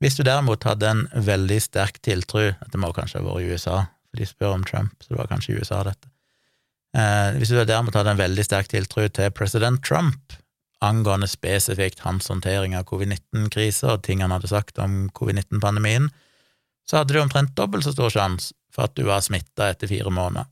Hvis 0.00 0.16
du 0.16 0.24
derimot 0.24 0.64
hadde 0.64 0.88
en 0.88 1.02
veldig 1.12 1.58
sterk 1.60 1.98
tiltro 2.00 2.46
Dette 2.48 2.78
må 2.80 2.88
kanskje 2.96 3.20
ha 3.20 3.26
vært 3.26 3.44
i 3.44 3.50
USA, 3.52 3.82
for 4.08 4.20
de 4.20 4.26
spør 4.26 4.56
om 4.56 4.64
Trump, 4.64 4.96
så 5.00 5.12
det 5.12 5.20
var 5.20 5.28
kanskje 5.30 5.54
i 5.54 5.60
USA, 5.60 5.82
dette. 5.86 6.08
Eh, 6.96 7.38
hvis 7.38 7.52
du 7.52 7.58
derimot 7.62 7.94
hadde 7.94 8.16
en 8.16 8.20
veldig 8.20 8.44
sterk 8.46 8.70
tiltro 8.72 9.06
til 9.08 9.30
president 9.34 9.82
Trump 9.86 10.34
angående 10.80 11.28
spesifikt 11.28 12.00
hans 12.06 12.30
håndtering 12.32 12.74
av 12.76 12.86
covid-19-krisa 12.88 13.94
og 13.94 14.04
ting 14.06 14.22
han 14.24 14.32
hadde 14.32 14.50
sagt 14.50 14.80
om 14.80 15.10
covid-19-pandemien, 15.16 16.08
så 16.88 17.00
hadde 17.00 17.14
du 17.14 17.20
omtrent 17.20 17.52
dobbelt 17.58 17.86
så 17.86 17.92
stor 17.94 18.10
sjanse 18.14 18.54
for 18.74 18.88
at 18.88 18.96
du 18.96 19.04
var 19.06 19.22
smitta 19.22 19.68
etter 19.70 19.90
fire 19.90 20.10
måneder. 20.14 20.48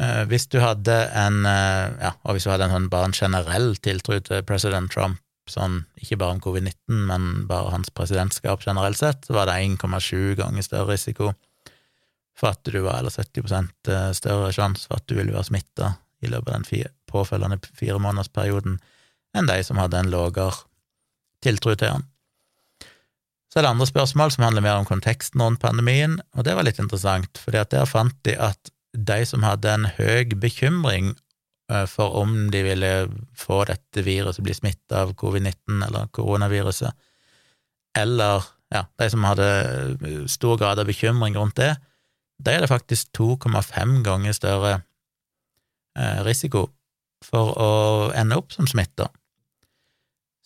Eh, 0.00 0.24
hvis 0.30 0.48
du 0.52 0.58
hadde 0.60 0.96
en 1.16 1.44
eh, 1.48 1.92
ja, 2.02 2.16
og 2.24 2.36
hvis 2.36 2.48
du 2.48 2.52
hadde 2.52 2.68
en 2.68 2.76
sånn 2.76 2.90
bare 2.92 3.10
en 3.10 3.16
generell 3.16 3.76
tiltro 3.84 4.18
til 4.24 4.42
president 4.48 4.92
Trump, 4.92 5.20
sånn 5.46 5.84
ikke 6.02 6.18
bare 6.18 6.36
om 6.36 6.42
covid-19, 6.42 7.04
men 7.10 7.28
bare 7.50 7.70
hans 7.76 7.92
presidentskap 7.94 8.64
generelt 8.66 8.98
sett, 8.98 9.28
så 9.28 9.36
var 9.36 9.46
det 9.46 9.60
1,7 9.60 10.34
ganger 10.40 10.66
større 10.66 10.96
risiko 10.96 11.30
for 12.36 12.52
at 12.52 12.68
du 12.68 12.82
var, 12.84 13.00
eller 13.00 13.10
70 13.10 13.52
eh, 13.88 14.10
større 14.16 14.52
sjanse 14.52 14.88
for 14.88 15.00
at 15.00 15.08
du 15.08 15.16
ville 15.16 15.34
være 15.34 15.48
smitta 15.48 15.94
i 16.24 16.30
løpet 16.30 16.50
av 16.50 16.58
den 16.58 16.68
fire, 16.68 16.92
påfølgende 17.10 17.58
firemånedersperioden 17.78 18.78
enn 19.36 19.48
de 19.48 19.56
som 19.64 19.80
hadde 19.80 20.00
en 20.00 20.12
lavere 20.12 20.52
tiltro 21.44 21.74
til 21.74 21.92
den. 21.96 22.06
Så 23.52 23.60
er 23.60 23.66
det 23.66 23.72
andre 23.72 23.88
spørsmål 23.88 24.32
som 24.34 24.44
handler 24.44 24.64
mer 24.64 24.80
om 24.80 24.88
konteksten 24.88 25.40
rundt 25.40 25.62
pandemien, 25.62 26.18
og 26.36 26.44
det 26.44 26.56
var 26.56 26.66
litt 26.66 26.80
interessant, 26.82 27.40
at 27.48 27.72
der 27.72 27.88
fant 27.88 28.16
de 28.26 28.34
at 28.36 28.72
de 28.96 29.20
som 29.28 29.44
hadde 29.44 29.72
en 29.72 29.88
høy 29.96 30.32
bekymring 30.40 31.14
eh, 31.72 31.86
for 31.88 32.16
om 32.20 32.50
de 32.52 32.62
ville 32.66 32.92
få 33.36 33.62
dette 33.68 34.04
viruset, 34.04 34.44
bli 34.44 34.56
smitta 34.56 35.04
av 35.04 35.14
covid-19 35.20 35.84
eller 35.88 36.12
koronaviruset, 36.16 36.92
eller 37.96 38.44
ja, 38.74 38.84
de 38.98 39.08
som 39.12 39.24
hadde 39.24 39.48
eh, 40.04 40.24
stor 40.28 40.60
grad 40.60 40.80
av 40.82 40.88
bekymring 40.88 41.36
rundt 41.38 41.60
det, 41.60 41.76
de 42.42 42.52
er 42.52 42.64
det 42.64 42.70
faktisk 42.70 43.12
2,5 43.16 44.00
ganger 44.06 44.36
større 44.36 44.72
eh, 45.98 46.20
risiko 46.26 46.66
for 47.24 47.54
å 47.56 47.70
ende 48.16 48.36
opp 48.38 48.52
som 48.52 48.68
smitta, 48.68 49.08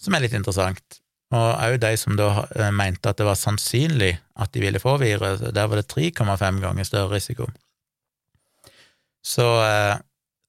som 0.01 0.15
er 0.15 0.25
litt 0.25 0.37
interessant. 0.37 1.01
Og 1.31 1.49
òg 1.63 1.77
de 1.83 1.91
som 1.99 2.17
da 2.19 2.31
mente 2.75 3.11
at 3.11 3.19
det 3.21 3.27
var 3.27 3.39
sannsynlig 3.39 4.17
at 4.43 4.51
de 4.55 4.63
ville 4.65 4.83
få 4.83 4.97
viruset, 4.99 5.53
der 5.55 5.69
var 5.71 5.79
det 5.79 5.91
3,5 5.93 6.63
ganger 6.63 6.87
større 6.89 7.13
risiko. 7.15 7.47
Så 9.23 9.47
eh, 9.63 10.01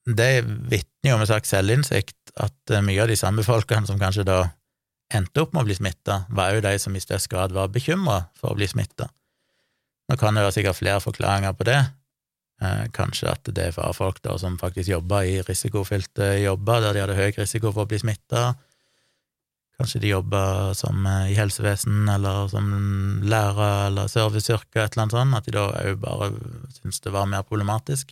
det 0.05 0.31
vitner 0.45 1.11
jo 1.11 1.17
om 1.17 1.25
en 1.25 1.29
slags 1.29 1.51
selvinnsikt 1.53 2.33
at 2.41 2.73
eh, 2.73 2.83
mye 2.85 3.03
av 3.03 3.11
de 3.11 3.19
samme 3.19 3.45
folkene 3.45 3.85
som 3.89 3.99
kanskje 4.01 4.25
da 4.25 4.39
endte 5.13 5.43
opp 5.43 5.53
med 5.53 5.65
å 5.65 5.67
bli 5.67 5.75
smitta, 5.75 6.23
var 6.31 6.55
jo 6.55 6.63
de 6.63 6.77
som 6.79 6.95
i 6.95 7.03
størst 7.03 7.29
grad 7.31 7.51
var 7.51 7.71
bekymra 7.73 8.23
for 8.39 8.53
å 8.53 8.57
bli 8.57 8.69
smitta. 8.71 9.09
Nå 10.11 10.17
kan 10.19 10.35
det 10.35 10.43
være 10.43 10.57
sikkert 10.57 10.75
flere 10.81 10.99
forklaringer 10.99 11.53
på 11.55 11.69
det. 11.69 11.79
Eh, 12.61 12.83
kanskje 12.93 13.29
at 13.31 13.47
det 13.55 13.69
var 13.77 13.93
folk 13.95 14.19
da 14.25 14.35
som 14.37 14.57
faktisk 14.59 14.91
jobba 14.91 15.23
i 15.23 15.37
risikofylte 15.47 16.33
jobber, 16.43 16.81
der 16.83 16.93
de 16.93 17.01
hadde 17.05 17.15
høy 17.15 17.31
risiko 17.37 17.71
for 17.71 17.85
å 17.85 17.89
bli 17.89 18.01
smitta. 18.01 18.51
Kanskje 19.79 20.01
de 20.03 20.11
jobba 20.11 20.43
som 20.77 21.07
i 21.07 21.33
helsevesen 21.33 22.11
eller 22.11 22.51
som 22.51 22.67
lærer 23.23 23.87
eller 23.87 24.11
serviceyrker, 24.11 24.83
et 24.83 24.93
eller 24.93 25.07
annet 25.07 25.15
sånt, 25.15 25.37
at 25.39 25.47
de 25.47 25.55
da 25.55 25.63
òg 25.79 26.03
bare 26.03 26.27
syntes 26.75 26.99
det 27.01 27.13
var 27.15 27.31
mer 27.31 27.47
problematisk. 27.47 28.11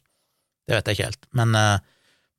Det 0.65 0.77
vet 0.77 0.87
jeg 0.87 0.97
ikke 0.97 1.09
helt, 1.11 1.27
men, 1.35 1.53
eh, 1.59 1.83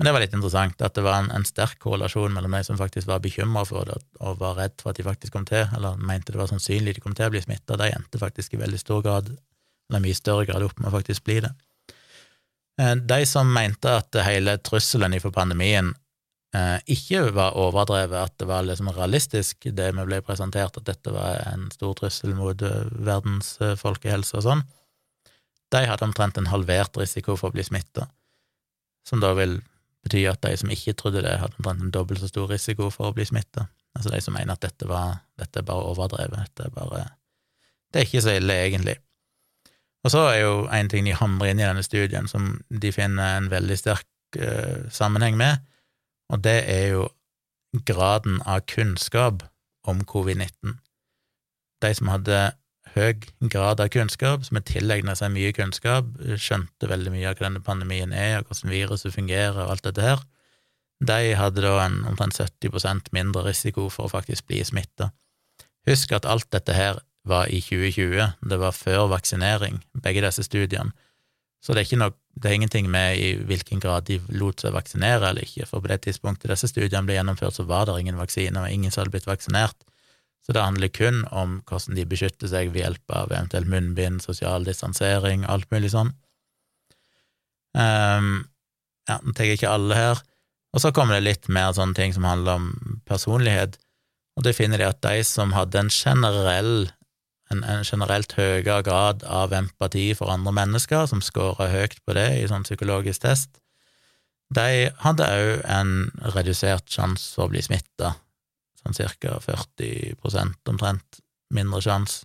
men, 0.00 0.08
det 0.08 0.14
var 0.16 0.24
litt 0.24 0.34
interessant 0.34 0.82
at 0.82 0.96
det 0.96 1.04
var 1.04 1.20
en, 1.20 1.30
en 1.36 1.46
sterk 1.46 1.78
korrelasjon 1.84 2.32
mellom 2.32 2.56
de 2.56 2.64
som 2.64 2.80
faktisk 2.80 3.06
var 3.06 3.20
bekymra 3.20 3.62
for 3.68 3.84
det 3.84 4.00
og 4.18 4.40
var 4.40 4.56
redd 4.56 4.80
for 4.80 4.90
at 4.90 4.98
de 4.98 5.06
faktisk 5.06 5.36
kom 5.36 5.44
til, 5.44 5.68
eller 5.76 6.00
mente 6.00 6.32
det 6.32 6.40
var 6.40 6.50
sannsynlig 6.50 6.96
de 6.96 7.04
kom 7.04 7.14
til 7.14 7.28
å 7.28 7.34
bli 7.36 7.44
smitta, 7.44 7.78
de 7.78 7.92
endte 7.92 8.18
faktisk 8.18 8.56
i 8.56 8.62
veldig 8.64 8.82
stor 8.82 9.04
grad, 9.04 9.30
eller 9.90 10.04
mye 10.04 10.18
større 10.18 10.46
grad, 10.48 10.64
opp 10.64 10.78
med 10.80 10.90
å 10.90 10.94
faktisk 10.98 11.26
bli 11.26 11.40
det. 11.44 11.50
Eh, 12.80 12.94
de 12.96 13.24
som 13.28 13.50
mente 13.52 13.92
at 14.00 14.20
hele 14.24 14.56
trusselen 14.64 15.16
ifra 15.18 15.32
pandemien 15.34 15.92
eh, 16.56 16.78
ikke 16.94 17.26
var 17.36 17.58
overdrevet, 17.60 18.30
at 18.30 18.38
det 18.40 18.48
var 18.50 18.64
liksom 18.68 18.92
realistisk, 18.96 19.66
det 19.66 19.90
vi 19.96 20.06
ble 20.06 20.22
presentert, 20.24 20.78
at 20.78 20.88
dette 20.88 21.12
var 21.14 21.42
en 21.50 21.68
stor 21.74 21.98
trussel 21.98 22.36
mot 22.38 22.62
verdens 22.62 23.56
folkehelse 23.82 24.38
og 24.40 24.46
sånn, 24.46 24.64
de 25.70 25.84
hadde 25.86 26.06
omtrent 26.06 26.38
en 26.40 26.50
halvert 26.50 26.96
risiko 26.98 27.36
for 27.38 27.50
å 27.50 27.58
bli 27.58 27.66
smitta 27.66 28.08
som 29.06 29.20
da 29.22 29.32
vil 29.38 29.58
bety 30.04 30.24
at 30.30 30.42
de 30.44 30.54
som 30.60 30.72
ikke 30.72 30.96
trodde 30.98 31.24
det, 31.24 31.36
hadde 31.42 31.58
omtrent 31.58 31.84
en 31.84 31.94
dobbelt 31.94 32.22
så 32.22 32.30
stor 32.30 32.50
risiko 32.52 32.88
for 32.94 33.10
å 33.10 33.16
bli 33.16 33.26
smitta. 33.28 33.66
Altså 33.96 34.12
de 34.14 34.20
som 34.22 34.36
mener 34.36 34.54
at 34.54 34.64
dette, 34.64 34.86
var, 34.88 35.20
dette 35.40 35.60
er 35.60 35.66
bare 35.66 35.88
overdrevet, 35.90 36.46
dette 36.46 36.68
er 36.68 36.74
bare 36.74 37.06
Det 37.90 38.00
er 38.00 38.06
ikke 38.06 38.22
så 38.22 38.36
ille, 38.38 38.54
egentlig. 38.54 38.96
Og 40.04 40.12
så 40.14 40.22
er 40.30 40.38
jo 40.40 40.52
en 40.72 40.88
ting 40.88 41.04
de 41.06 41.16
hamrer 41.16 41.52
inn 41.52 41.60
i 41.60 41.66
denne 41.66 41.84
studien 41.84 42.28
som 42.30 42.54
de 42.70 42.92
finner 42.94 43.36
en 43.36 43.50
veldig 43.52 43.76
sterk 43.76 44.38
uh, 44.40 44.86
sammenheng 44.92 45.36
med, 45.40 45.60
og 46.30 46.44
det 46.46 46.60
er 46.70 46.86
jo 46.94 47.08
graden 47.86 48.40
av 48.48 48.64
kunnskap 48.70 49.44
om 49.88 50.00
covid-19. 50.08 50.78
De 51.82 51.92
som 51.96 52.10
hadde 52.12 52.40
høy 52.94 53.14
grad 53.52 53.80
av 53.82 53.90
kunnskap, 53.94 54.44
som 54.46 54.58
har 54.58 54.66
tilegna 54.66 55.14
seg 55.18 55.32
mye 55.34 55.52
kunnskap, 55.54 56.08
skjønte 56.40 56.90
veldig 56.90 57.12
mye 57.14 57.28
av 57.30 57.38
hva 57.38 57.46
denne 57.46 57.62
pandemien 57.64 58.14
er, 58.16 58.40
og 58.40 58.50
hvordan 58.50 58.74
viruset 58.74 59.14
fungerer, 59.14 59.58
og 59.62 59.76
alt 59.76 59.86
dette 59.86 60.04
her, 60.04 60.24
de 61.00 61.34
hadde 61.38 61.64
da 61.64 61.76
en 61.86 62.02
omtrent 62.10 62.36
70% 62.36 63.12
mindre 63.16 63.46
risiko 63.46 63.88
for 63.92 64.08
å 64.08 64.12
faktisk 64.12 64.50
bli 64.50 64.60
smitta. 64.66 65.10
Husk 65.88 66.12
at 66.12 66.28
alt 66.28 66.50
dette 66.52 66.74
her 66.76 67.00
var 67.30 67.50
i 67.52 67.60
2020, 67.62 68.34
det 68.50 68.58
var 68.60 68.76
før 68.76 69.06
vaksinering, 69.14 69.80
begge 70.02 70.24
disse 70.24 70.44
studiene. 70.46 70.92
Så 71.60 71.76
det 71.76 71.84
er, 71.84 71.98
noe, 72.00 72.14
det 72.40 72.48
er 72.48 72.56
ingenting 72.56 72.88
med 72.88 73.20
i 73.20 73.32
hvilken 73.44 73.82
grad 73.82 74.06
de 74.08 74.16
lot 74.32 74.62
seg 74.62 74.72
vaksinere 74.72 75.28
eller 75.28 75.44
ikke, 75.44 75.66
for 75.68 75.84
på 75.84 75.90
det 75.92 76.00
tidspunktet 76.06 76.48
disse 76.48 76.70
studiene 76.70 77.04
ble 77.08 77.18
gjennomført, 77.18 77.58
så 77.58 77.66
var 77.68 77.86
det 77.86 77.98
ingen 78.00 78.20
vaksine, 78.20 78.56
og 78.62 78.72
ingen 78.72 78.92
som 78.92 79.02
hadde 79.02 79.14
blitt 79.16 79.28
vaksinert. 79.28 79.76
Så 80.40 80.56
det 80.56 80.64
handler 80.64 80.88
kun 80.88 81.20
om 81.36 81.58
hvordan 81.68 81.98
de 81.98 82.06
beskytter 82.08 82.48
seg 82.48 82.72
ved 82.72 82.80
hjelp 82.86 83.12
av 83.12 83.28
eventuelt 83.28 83.68
munnbind, 83.68 84.22
sosial 84.24 84.64
distansering, 84.64 85.44
alt 85.44 85.68
mulig 85.74 85.92
sånn. 85.92 86.14
Um, 87.76 88.48
ja, 89.06 89.20
nå 89.20 89.36
tar 89.36 89.46
jeg 89.46 89.60
ikke 89.60 89.74
alle 89.74 89.98
her. 89.98 90.24
Og 90.72 90.82
så 90.82 90.94
kommer 90.96 91.18
det 91.18 91.26
litt 91.26 91.50
mer 91.52 91.74
sånne 91.76 91.98
ting 91.98 92.14
som 92.16 92.24
handler 92.24 92.56
om 92.56 93.00
personlighet, 93.10 93.76
og 94.38 94.46
det 94.46 94.56
finner 94.56 94.80
de 94.80 94.88
at 94.88 95.02
de 95.04 95.20
som 95.26 95.52
hadde 95.52 95.76
en 95.76 95.92
generell 95.92 96.88
en, 97.50 97.64
en 97.64 97.84
generelt 97.84 98.32
høyere 98.38 98.82
grad 98.86 99.24
av 99.26 99.54
empati 99.56 100.10
for 100.18 100.32
andre 100.32 100.54
mennesker, 100.54 101.06
som 101.10 101.22
scora 101.24 101.70
høyt 101.72 101.98
på 102.06 102.16
det 102.16 102.28
i 102.38 102.48
sånn 102.50 102.66
psykologisk 102.66 103.26
test, 103.26 103.60
de 104.50 104.90
hadde 105.04 105.26
òg 105.30 105.60
en 105.70 105.92
redusert 106.34 106.90
sjanse 106.90 107.36
for 107.36 107.46
å 107.46 107.52
bli 107.52 107.62
smitta 107.62 108.16
sånn 108.80 108.96
cirka 108.96 109.36
40 109.44 110.16
omtrent 110.72 111.20
mindre 111.54 111.82
sjanse. 111.84 112.24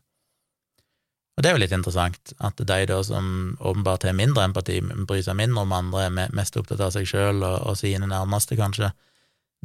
Og 1.36 1.44
det 1.44 1.50
er 1.50 1.58
jo 1.58 1.62
litt 1.66 1.74
interessant, 1.76 2.32
at 2.40 2.62
de 2.62 2.78
da 2.88 2.98
som 3.04 3.58
åpenbart 3.60 4.06
har 4.08 4.16
mindre 4.16 4.46
empati, 4.48 4.78
bryr 4.80 5.24
seg 5.26 5.36
mindre 5.36 5.66
om 5.66 5.74
andre, 5.76 6.06
er 6.06 6.36
mest 6.36 6.56
opptatt 6.56 6.80
av 6.80 6.94
seg 6.96 7.10
sjøl 7.10 7.44
og, 7.44 7.58
og, 7.60 7.76
sine 7.76 8.08
nærmeste, 8.08 8.56
kanskje, 8.56 8.94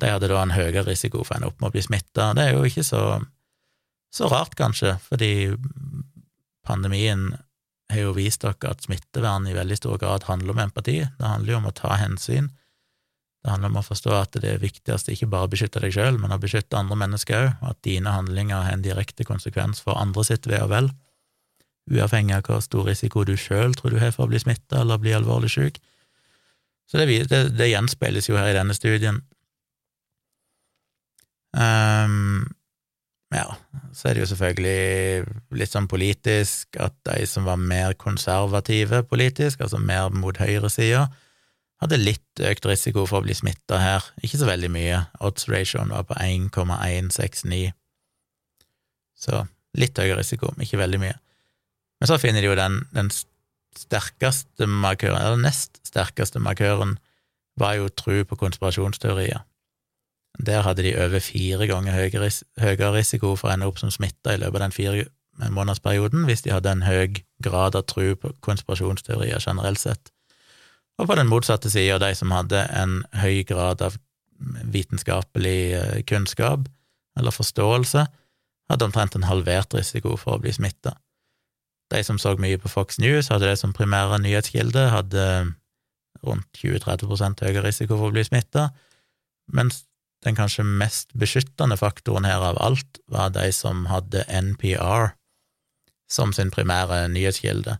de 0.03 0.11
hadde 0.11 0.33
da 0.33 0.41
en 0.43 0.57
høyere 0.57 0.83
risiko 0.89 1.23
for 1.23 1.37
å 1.37 1.39
ende 1.39 1.51
opp 1.53 1.61
med 1.61 1.71
å 1.71 1.75
bli 1.77 1.85
smitta. 1.85 2.33
Det 2.35 2.49
er 2.49 2.57
jo 2.57 2.67
ikke 2.67 2.83
så, 2.87 3.05
så 4.11 4.27
rart, 4.31 4.57
kanskje, 4.59 4.97
fordi 5.07 5.33
pandemien 6.67 7.31
har 7.91 8.01
jo 8.05 8.15
vist 8.15 8.43
dere 8.45 8.73
at 8.73 8.87
smittevern 8.87 9.47
i 9.51 9.55
veldig 9.57 9.79
stor 9.79 9.99
grad 10.03 10.27
handler 10.29 10.55
om 10.55 10.65
empati. 10.67 10.99
Det 11.19 11.27
handler 11.27 11.55
jo 11.55 11.61
om 11.61 11.69
å 11.71 11.77
ta 11.77 11.95
hensyn. 11.99 12.51
Det 13.41 13.51
handler 13.55 13.73
om 13.73 13.79
å 13.81 13.87
forstå 13.87 14.13
at 14.19 14.37
det 14.43 14.51
er 14.51 14.63
viktigst 14.63 15.09
ikke 15.09 15.31
bare 15.33 15.49
å 15.49 15.53
beskytte 15.53 15.81
deg 15.81 15.95
sjøl, 15.97 16.19
men 16.21 16.35
å 16.35 16.41
beskytte 16.41 16.77
andre 16.77 16.99
mennesker 17.01 17.39
òg, 17.47 17.71
at 17.71 17.79
dine 17.87 18.13
handlinger 18.13 18.67
har 18.67 18.75
en 18.75 18.85
direkte 18.85 19.25
konsekvens 19.25 19.81
for 19.81 19.97
andre 19.97 20.27
sitt 20.29 20.49
ve 20.51 20.61
og 20.61 20.75
vel, 20.75 20.91
uavhengig 21.91 22.37
av 22.37 22.45
hvor 22.47 22.61
stor 22.63 22.91
risiko 22.91 23.25
du 23.25 23.37
sjøl 23.41 23.73
tror 23.79 23.95
du 23.95 24.03
har 24.03 24.13
for 24.15 24.27
å 24.27 24.31
bli 24.31 24.43
smitta 24.43 24.83
eller 24.83 25.01
bli 25.01 25.17
alvorlig 25.17 25.51
syk. 25.55 25.81
Så 26.91 27.01
det, 27.01 27.07
det, 27.31 27.43
det, 27.57 27.71
gjenspeiles 27.71 28.29
jo 28.29 28.37
her 28.37 28.51
i 28.51 28.57
denne 28.59 28.75
studien. 28.77 29.23
Um, 31.57 32.51
ja, 33.31 33.47
så 33.95 34.09
er 34.11 34.17
det 34.17 34.25
jo 34.25 34.31
selvfølgelig 34.33 35.59
litt 35.61 35.71
sånn 35.71 35.87
politisk 35.91 36.79
at 36.83 36.97
de 37.07 37.23
som 37.31 37.47
var 37.47 37.61
mer 37.63 37.95
konservative 37.99 39.05
politisk, 39.11 39.63
altså 39.63 39.79
mer 39.79 40.11
mot 40.11 40.39
høyresida, 40.41 41.07
hadde 41.81 42.01
litt 42.01 42.43
økt 42.45 42.67
risiko 42.69 43.07
for 43.09 43.21
å 43.21 43.25
bli 43.25 43.37
smitta 43.37 43.79
her. 43.81 44.09
Ikke 44.21 44.41
så 44.41 44.49
veldig 44.51 44.69
mye. 44.75 44.99
Odds-ratioen 45.25 45.95
var 45.95 46.05
på 46.09 46.17
1,169. 46.21 47.71
Så 49.21 49.45
litt 49.79 50.01
høyere 50.01 50.21
risiko, 50.21 50.51
ikke 50.61 50.81
veldig 50.81 51.01
mye. 51.01 51.17
Men 52.01 52.11
så 52.11 52.19
finner 52.21 52.43
de 52.43 52.51
jo 52.51 52.59
den, 52.59 52.83
den 52.97 53.13
sterkeste 53.79 54.67
markøren, 54.69 55.21
eller 55.21 55.39
den 55.39 55.47
nest 55.47 55.81
sterkeste 55.87 56.43
markøren, 56.43 56.99
var 57.61 57.77
jo 57.77 57.89
tru 57.93 58.25
på 58.25 58.39
konspirasjonsteorier. 58.41 59.45
Der 60.39 60.63
hadde 60.63 60.85
de 60.87 60.95
over 60.97 61.21
fire 61.21 61.67
ganger 61.67 61.97
høyere 61.97 62.93
risiko 62.95 63.35
for 63.37 63.51
å 63.51 63.55
ende 63.55 63.67
opp 63.69 63.81
som 63.81 63.91
smitta 63.91 64.35
i 64.35 64.41
løpet 64.41 64.61
av 64.61 64.65
den 64.69 64.77
fire 64.77 65.09
månedersperioden 65.49 66.27
hvis 66.29 66.45
de 66.45 66.53
hadde 66.55 66.73
en 66.73 66.85
høy 66.85 67.23
grad 67.43 67.77
av 67.79 67.87
tro 67.89 68.15
på 68.17 68.33
konspirasjonsteorier 68.45 69.43
generelt 69.43 69.81
sett. 69.81 70.13
Og 71.01 71.09
på 71.09 71.17
den 71.17 71.31
motsatte 71.31 71.71
sida, 71.73 71.99
de 71.99 72.13
som 72.17 72.33
hadde 72.35 72.61
en 72.77 73.01
høy 73.17 73.43
grad 73.49 73.83
av 73.85 73.97
vitenskapelig 74.73 75.61
eh, 75.77 76.01
kunnskap 76.09 76.69
eller 77.19 77.35
forståelse, 77.35 78.05
hadde 78.71 78.87
omtrent 78.87 79.17
en 79.17 79.29
halvert 79.29 79.75
risiko 79.75 80.17
for 80.21 80.37
å 80.37 80.43
bli 80.43 80.53
smitta. 80.55 80.95
De 81.91 82.03
som 82.07 82.21
så 82.23 82.37
mye 82.39 82.61
på 82.61 82.71
Fox 82.71 83.01
News, 83.03 83.33
hadde 83.33 83.49
det 83.49 83.59
som 83.59 83.75
primære 83.75 84.21
nyhetskilde, 84.23 84.87
hadde 84.93 85.25
rundt 86.27 86.61
20-30% 86.61 87.43
høyere 87.47 87.65
risiko 87.67 87.97
for 87.97 88.11
å 88.11 88.15
bli 88.15 88.25
smitta, 88.27 88.69
mens 89.57 89.83
den 90.25 90.37
kanskje 90.37 90.65
mest 90.65 91.15
beskyttende 91.17 91.79
faktoren 91.81 92.29
her 92.29 92.43
av 92.51 92.59
alt 92.61 93.01
var 93.09 93.33
de 93.35 93.47
som 93.57 93.87
hadde 93.89 94.27
NPR 94.29 95.15
som 96.11 96.35
sin 96.35 96.51
primære 96.51 97.07
nyhetskilde, 97.09 97.79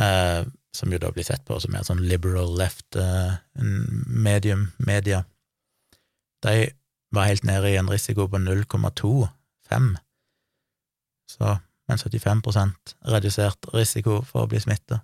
eh, 0.00 0.46
som 0.74 0.92
jo 0.92 1.00
da 1.02 1.10
blir 1.12 1.26
sett 1.26 1.44
på 1.46 1.58
som 1.60 1.74
mer 1.74 1.84
sånn 1.86 2.04
liberal 2.06 2.54
left 2.58 2.96
eh, 2.96 3.36
media. 4.08 5.24
De 6.46 6.56
var 7.14 7.30
helt 7.30 7.46
nede 7.46 7.70
i 7.70 7.78
en 7.78 7.90
risiko 7.90 8.28
på 8.30 8.40
0,25, 8.40 9.94
så 11.30 11.58
men 11.88 12.00
75% 12.00 12.94
redusert 13.12 13.66
risiko 13.74 14.22
for 14.24 14.44
å 14.44 14.50
bli 14.50 14.60
smitta. 14.62 15.02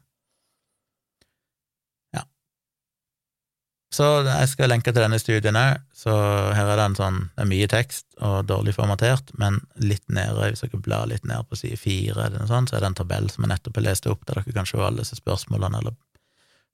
Så 3.91 4.07
jeg 4.23 4.49
skal 4.53 4.71
lenke 4.71 4.93
til 4.93 5.03
denne 5.03 5.19
studien 5.19 5.57
òg, 5.59 5.81
så 5.97 6.13
her 6.55 6.69
er 6.71 6.79
det 6.79 6.85
en 6.85 6.99
sånn 6.99 7.17
Det 7.35 7.43
er 7.43 7.49
mye 7.51 7.69
tekst 7.71 8.07
og 8.23 8.45
dårlig 8.47 8.77
formatert, 8.77 9.33
men 9.41 9.59
litt 9.83 10.05
nede, 10.07 10.53
hvis 10.53 10.63
dere 10.63 10.79
blar 10.85 11.09
litt 11.11 11.27
ned 11.27 11.49
på 11.51 11.59
side 11.59 11.79
fire, 11.81 12.29
eller 12.29 12.39
noe 12.39 12.51
sånt, 12.51 12.71
så 12.71 12.79
er 12.79 12.85
det 12.85 12.93
en 12.93 13.01
tabell 13.01 13.27
som 13.33 13.43
jeg 13.45 13.51
nettopp 13.51 13.81
har 13.81 13.87
lest 13.89 14.07
opp, 14.07 14.23
der 14.29 14.39
dere 14.39 14.55
kan 14.55 14.69
se 14.71 14.79
alle 14.79 15.03
disse 15.03 15.19
spørsmålene 15.19 15.83
eller 15.83 15.99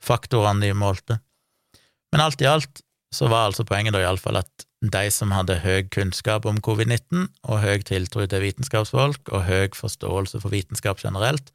faktorene 0.05 0.67
de 0.67 0.77
målte. 0.77 1.19
Men 2.12 2.27
alt 2.27 2.45
i 2.45 2.51
alt 2.51 2.85
så 3.14 3.31
var 3.33 3.49
altså 3.49 3.64
poenget 3.64 3.97
da 3.97 4.05
iallfall 4.05 4.43
at 4.43 4.67
de 4.85 5.07
som 5.11 5.33
hadde 5.33 5.62
høy 5.64 5.87
kunnskap 5.89 6.45
om 6.45 6.61
covid-19 6.61 7.31
og 7.49 7.62
høy 7.64 7.81
tiltro 7.89 8.27
til 8.29 8.45
vitenskapsfolk 8.45 9.33
og 9.33 9.47
høy 9.49 9.73
forståelse 9.75 10.43
for 10.43 10.53
vitenskap 10.53 11.01
generelt, 11.01 11.49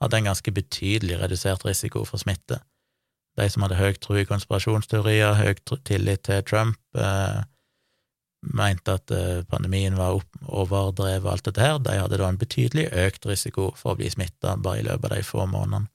hadde 0.00 0.20
en 0.20 0.30
ganske 0.30 0.54
betydelig 0.54 1.18
redusert 1.20 1.66
risiko 1.66 2.06
for 2.06 2.22
smitte. 2.22 2.60
De 3.40 3.48
som 3.48 3.64
hadde 3.64 3.78
høy 3.80 3.94
tro 3.96 4.18
i 4.20 4.26
konspirasjonsteorier, 4.28 5.38
høy 5.38 5.54
tillit 5.88 6.26
til 6.28 6.42
Trump, 6.44 6.76
eh, 6.98 7.40
mente 8.56 8.96
at 8.96 9.12
eh, 9.14 9.42
pandemien 9.48 9.96
var 9.96 10.20
overdrevet 10.46 11.24
og 11.24 11.32
alt 11.34 11.48
dette 11.48 11.64
her, 11.64 11.78
de 11.80 11.96
hadde 12.00 12.20
da 12.20 12.28
en 12.28 12.40
betydelig 12.40 12.88
økt 13.06 13.28
risiko 13.28 13.70
for 13.76 13.94
å 13.94 14.00
bli 14.00 14.10
smitta 14.12 14.56
bare 14.60 14.82
i 14.82 14.86
løpet 14.88 15.10
av 15.10 15.16
de 15.16 15.26
få 15.26 15.46
månedene. 15.48 15.88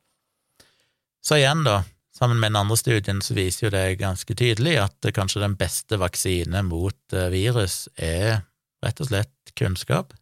Så 1.25 1.39
igjen, 1.39 1.63
da, 1.65 1.79
sammen 2.13 2.39
med 2.39 2.51
den 2.51 2.61
andre 2.61 2.77
studien, 2.77 3.21
så 3.21 3.33
viser 3.37 3.67
jo 3.67 3.73
det 3.73 3.97
ganske 4.01 4.37
tydelig 4.37 4.77
at 4.83 5.09
kanskje 5.15 5.41
den 5.41 5.57
beste 5.57 5.97
vaksine 6.01 6.61
mot 6.67 7.17
eh, 7.17 7.31
virus 7.33 7.87
er 7.97 8.43
rett 8.85 9.01
og 9.01 9.09
slett 9.09 9.55
kunnskap. 9.57 10.13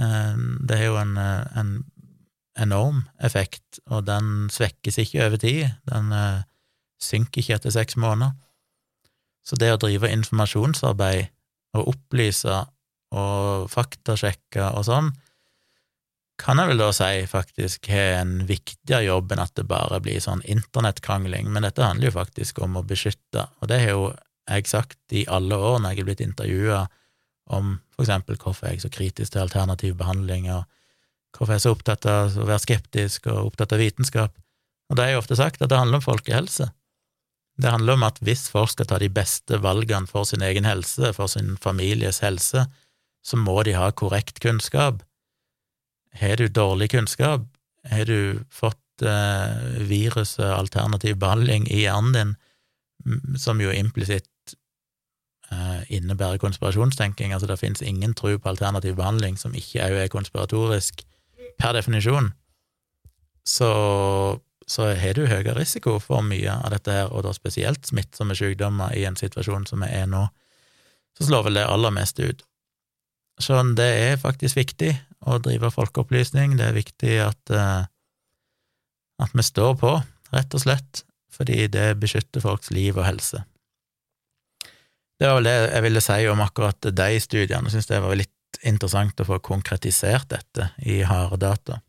Eh, 0.00 0.38
det 0.68 0.78
er 0.78 0.86
jo 0.86 1.00
en, 1.00 1.16
eh, 1.18 1.58
en 1.58 1.76
enorm 2.60 3.04
effekt, 3.24 3.80
og 3.90 4.06
den 4.08 4.48
svekkes 4.52 4.98
ikke 5.02 5.26
over 5.26 5.40
tid, 5.42 5.68
den 5.90 6.12
uh, 6.14 6.44
synker 7.02 7.42
ikke 7.42 7.58
etter 7.58 7.74
seks 7.74 7.98
måneder. 8.00 8.34
Så 9.46 9.58
det 9.60 9.70
å 9.74 9.80
drive 9.80 10.10
informasjonsarbeid 10.10 11.28
og 11.76 11.92
opplyse 11.92 12.64
og 13.16 13.68
faktasjekke 13.70 14.72
og 14.74 14.86
sånn, 14.88 15.12
kan 16.36 16.60
jeg 16.60 16.68
vel 16.68 16.82
da 16.82 16.90
si 16.92 17.24
faktisk 17.30 17.88
har 17.88 18.18
en 18.18 18.34
viktigere 18.48 19.06
jobb 19.06 19.32
enn 19.32 19.40
at 19.46 19.54
det 19.56 19.64
bare 19.70 20.02
blir 20.04 20.20
sånn 20.20 20.42
internettkrangling, 20.44 21.48
men 21.48 21.64
dette 21.64 21.84
handler 21.84 22.10
jo 22.10 22.18
faktisk 22.18 22.60
om 22.64 22.76
å 22.76 22.84
beskytte, 22.84 23.46
og 23.60 23.70
det 23.72 23.80
har 23.84 23.94
jo 23.94 24.10
jeg 24.46 24.68
sagt 24.70 25.16
i 25.16 25.24
alle 25.32 25.56
år 25.58 25.80
når 25.80 25.94
jeg 25.94 26.02
er 26.02 26.06
blitt 26.06 26.22
intervjua 26.22 26.82
om 27.56 27.76
for 27.94 28.04
eksempel 28.04 28.38
hvorfor 28.38 28.68
jeg 28.68 28.78
er 28.78 28.84
så 28.84 28.90
kritisk 28.94 29.32
til 29.32 29.42
alternativ 29.42 29.96
behandling 29.98 30.48
og 30.54 30.66
Hvorfor 31.36 31.52
jeg 31.54 31.60
er 31.60 31.66
så 31.66 31.74
opptatt 31.76 32.08
av 32.08 32.36
å 32.40 32.48
være 32.48 32.64
skeptisk 32.64 33.28
og 33.32 33.52
opptatt 33.52 33.74
av 33.76 33.82
vitenskap. 33.82 34.34
Og 34.88 34.96
det 34.96 35.04
har 35.04 35.14
jeg 35.14 35.22
ofte 35.22 35.38
sagt 35.38 35.62
at 35.62 35.70
det 35.70 35.78
handler 35.78 36.00
om 36.00 36.06
folkehelse. 36.06 36.70
Det 37.56 37.72
handler 37.72 37.96
om 37.96 38.04
at 38.06 38.18
hvis 38.24 38.46
folk 38.52 38.70
skal 38.72 38.88
ta 38.88 38.98
de 39.00 39.08
beste 39.12 39.58
valgene 39.64 40.08
for 40.08 40.28
sin 40.28 40.44
egen 40.44 40.68
helse, 40.68 41.12
for 41.16 41.30
sin 41.32 41.56
families 41.60 42.20
helse, 42.24 42.66
så 43.26 43.38
må 43.40 43.62
de 43.66 43.74
ha 43.76 43.90
korrekt 43.96 44.40
kunnskap. 44.44 45.02
Har 46.16 46.36
du 46.36 46.48
dårlig 46.48 46.90
kunnskap, 46.92 47.46
har 47.90 48.04
du 48.08 48.44
fått 48.52 49.02
eh, 49.02 49.82
viruset 49.88 50.46
alternativ 50.46 51.18
behandling 51.20 51.66
i 51.72 51.82
hjernen 51.84 52.14
din, 52.16 52.36
som 53.38 53.60
jo 53.60 53.72
implisitt 53.72 54.54
eh, 55.50 55.82
innebærer 55.96 56.40
konspirasjonstenking, 56.42 57.32
altså 57.32 57.48
det 57.50 57.58
finnes 57.60 57.82
ingen 57.82 58.14
tro 58.14 58.36
på 58.38 58.52
alternativ 58.52 58.96
behandling 59.00 59.36
som 59.40 59.56
ikke 59.56 59.84
òg 59.88 60.00
er 60.04 60.12
konspiratorisk, 60.12 61.04
per 61.60 61.76
definisjon, 61.76 62.32
så, 63.46 63.70
så 64.66 64.90
har 64.98 65.16
du 65.16 65.26
høyere 65.30 65.54
risiko 65.58 65.96
for 66.02 66.24
mye 66.26 66.50
av 66.50 66.72
dette 66.74 66.92
her, 66.92 67.12
og 67.12 67.24
da 67.26 67.34
spesielt 67.36 67.86
smittsomme 67.86 68.36
sykdommer 68.38 68.94
i 68.98 69.06
en 69.08 69.18
situasjon 69.18 69.68
som 69.70 69.84
vi 69.84 69.92
er 69.94 70.08
nå. 70.10 70.26
Så 71.16 71.28
slår 71.28 71.46
vel 71.46 71.60
det 71.60 71.68
aller 71.70 71.94
mest 71.94 72.20
ut. 72.20 72.42
Så 73.40 73.58
det 73.76 73.86
er 73.86 74.20
faktisk 74.20 74.56
viktig 74.56 74.94
å 75.28 75.38
drive 75.42 75.70
folkeopplysning, 75.72 76.56
det 76.58 76.70
er 76.70 76.76
viktig 76.76 77.18
at, 77.24 77.52
uh, 77.52 77.84
at 79.22 79.36
vi 79.36 79.44
står 79.44 79.76
på, 79.80 79.92
rett 80.32 80.56
og 80.56 80.64
slett, 80.64 81.04
fordi 81.32 81.66
det 81.72 81.90
beskytter 82.00 82.44
folks 82.44 82.72
liv 82.72 82.96
og 82.96 83.06
helse. 83.06 83.42
Det 85.16 85.28
var 85.28 85.38
vel 85.38 85.48
det 85.48 85.56
jeg 85.56 85.84
ville 85.86 86.02
si 86.04 86.18
om 86.28 86.42
akkurat 86.44 86.88
de 86.92 87.20
studiene, 87.20 87.68
jeg 87.68 87.76
synes 87.76 87.92
det 87.92 88.00
var 88.04 88.18
litt 88.18 88.35
interessant 88.62 89.20
å 89.20 89.26
få 89.28 89.38
konkretisert 89.44 90.28
dette 90.32 90.70
i 90.84 91.02
harde 91.06 91.38
data. 91.42 91.80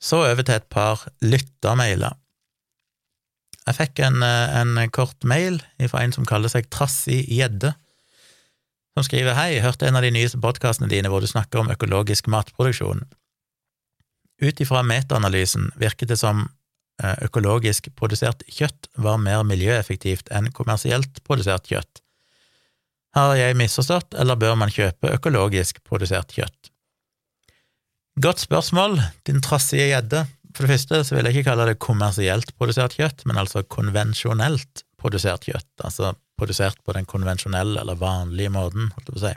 Så 0.00 0.22
over 0.24 0.42
til 0.42 0.56
et 0.56 0.68
par 0.72 1.04
lyttermailer. 1.20 2.16
Jeg 3.66 3.76
fikk 3.76 4.00
en, 4.06 4.22
en, 4.24 4.78
kort 4.90 5.26
mail 5.28 5.60
fra 5.90 6.02
en 6.02 6.14
som 6.16 6.26
kaller 6.26 6.50
seg 6.50 6.70
Trassig 6.72 7.26
gjedde, 7.28 7.74
som 8.96 9.04
skriver 9.06 9.36
Hei, 9.36 9.60
hørte 9.62 9.86
en 9.86 9.98
av 10.00 10.02
de 10.02 10.10
nyeste 10.14 10.40
podkastene 10.40 10.88
dine 10.90 11.12
hvor 11.12 11.20
du 11.22 11.28
snakker 11.30 11.60
om 11.60 11.70
økologisk 11.70 12.30
matproduksjon. 12.32 13.04
Ut 14.40 14.62
ifra 14.64 14.80
metaanalysen 14.82 15.68
virket 15.78 16.10
det 16.10 16.18
som 16.18 16.48
Eh, 16.48 16.59
økologisk 17.24 17.88
produsert 17.96 18.44
kjøtt 18.50 18.90
var 19.00 19.20
mer 19.22 19.44
miljøeffektivt 19.48 20.30
enn 20.34 20.50
kommersielt 20.56 21.22
produsert 21.26 21.70
kjøtt. 21.70 22.02
Har 23.16 23.34
jeg 23.34 23.56
misforstått, 23.58 24.14
eller 24.14 24.38
bør 24.38 24.58
man 24.60 24.70
kjøpe 24.70 25.10
økologisk 25.16 25.80
produsert 25.86 26.34
kjøtt? 26.36 26.70
Godt 28.20 28.42
spørsmål, 28.42 29.00
din 29.26 29.40
trassige 29.42 29.88
gjedde. 29.90 30.26
For 30.54 30.66
det 30.66 30.74
første 30.74 31.02
så 31.06 31.16
vil 31.16 31.26
jeg 31.28 31.40
ikke 31.40 31.50
kalle 31.50 31.68
det 31.70 31.80
kommersielt 31.82 32.52
produsert 32.58 32.96
kjøtt, 32.98 33.24
men 33.26 33.38
altså 33.40 33.62
konvensjonelt 33.70 34.84
produsert 35.00 35.46
kjøtt, 35.48 35.70
altså 35.86 36.12
produsert 36.38 36.78
på 36.84 36.94
den 36.96 37.06
konvensjonelle 37.08 37.80
eller 37.80 37.98
vanlige 37.98 38.52
måten, 38.52 38.90
holdt 38.94 39.08
jeg 39.08 39.14
på 39.14 39.20
å 39.20 39.24
si. 39.24 39.34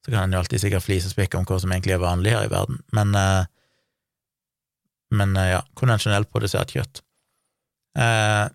Så 0.00 0.12
kan 0.12 0.24
en 0.24 0.36
jo 0.36 0.40
alltid 0.40 0.62
sikkert 0.62 0.86
flisespikke 0.86 1.38
om 1.38 1.46
hva 1.48 1.58
som 1.60 1.72
egentlig 1.74 1.96
er 1.96 2.02
vanlig 2.02 2.32
her 2.32 2.46
i 2.46 2.52
verden, 2.52 2.80
men, 2.96 3.14
eh, 3.18 3.50
men 5.14 5.36
eh, 5.36 5.52
ja, 5.54 5.60
konvensjonelt 5.78 6.30
produsert 6.32 6.72
kjøtt. 6.74 7.02
Eh, 7.98 8.46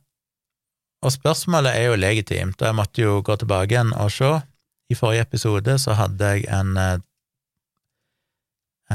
og 1.06 1.14
spørsmålet 1.14 1.76
er 1.76 1.90
jo 1.90 2.00
legitimt, 2.00 2.62
og 2.62 2.70
jeg 2.70 2.78
måtte 2.78 3.04
jo 3.04 3.20
gå 3.26 3.36
tilbake 3.42 3.76
igjen 3.76 3.94
og 3.94 4.14
se. 4.14 4.32
I 4.90 4.98
forrige 4.98 5.26
episode 5.28 5.78
så 5.82 5.98
hadde 5.98 6.32
jeg 6.32 6.48
en, 6.54 6.74
eh, 6.82 6.98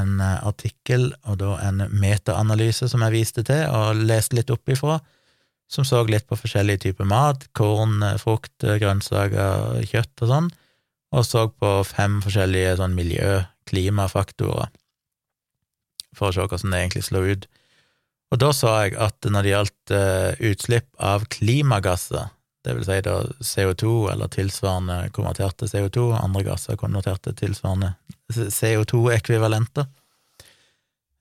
en 0.00 0.16
eh, 0.22 0.40
artikkel, 0.48 1.10
og 1.26 1.40
da 1.42 1.56
en 1.68 1.84
metaanalyse 1.92 2.88
som 2.90 3.04
jeg 3.06 3.16
viste 3.18 3.46
til 3.46 3.66
og 3.68 4.00
leste 4.00 4.38
litt 4.38 4.50
opp 4.54 4.72
ifra, 4.72 4.98
som 5.70 5.86
så 5.86 6.02
litt 6.02 6.26
på 6.26 6.38
forskjellige 6.38 6.88
typer 6.88 7.06
mat, 7.06 7.46
korn, 7.54 8.02
frukt, 8.18 8.56
grønnsaker, 8.58 9.84
kjøtt 9.86 10.24
og 10.24 10.32
sånn, 10.32 10.50
og 11.14 11.26
så 11.26 11.46
på 11.50 11.70
fem 11.86 12.18
forskjellige 12.24 12.76
sånn 12.80 12.96
miljø-klimafaktorer 12.98 14.70
for 16.16 16.30
å 16.30 16.34
se 16.34 16.46
hvordan 16.46 16.74
det 16.74 16.82
egentlig 16.82 17.06
slo 17.06 17.22
ut. 17.26 17.46
Og 18.30 18.38
da 18.38 18.50
sa 18.54 18.74
jeg 18.84 18.98
at 19.02 19.26
når 19.26 19.46
det 19.46 19.54
gjaldt 19.54 19.94
uh, 19.94 20.42
utslipp 20.50 20.88
av 21.02 21.26
klimagasser, 21.34 22.30
det 22.64 22.76
vil 22.76 22.84
si 22.86 22.98
da 23.02 23.16
CO2 23.40 23.94
eller 24.12 24.30
tilsvarende 24.30 24.98
konverterte 25.16 25.66
CO2, 25.70 26.10
andre 26.18 26.44
gasser 26.46 26.78
konverterte 26.78 27.32
tilsvarende 27.38 27.94
CO2-ekvivalenter, 28.30 29.88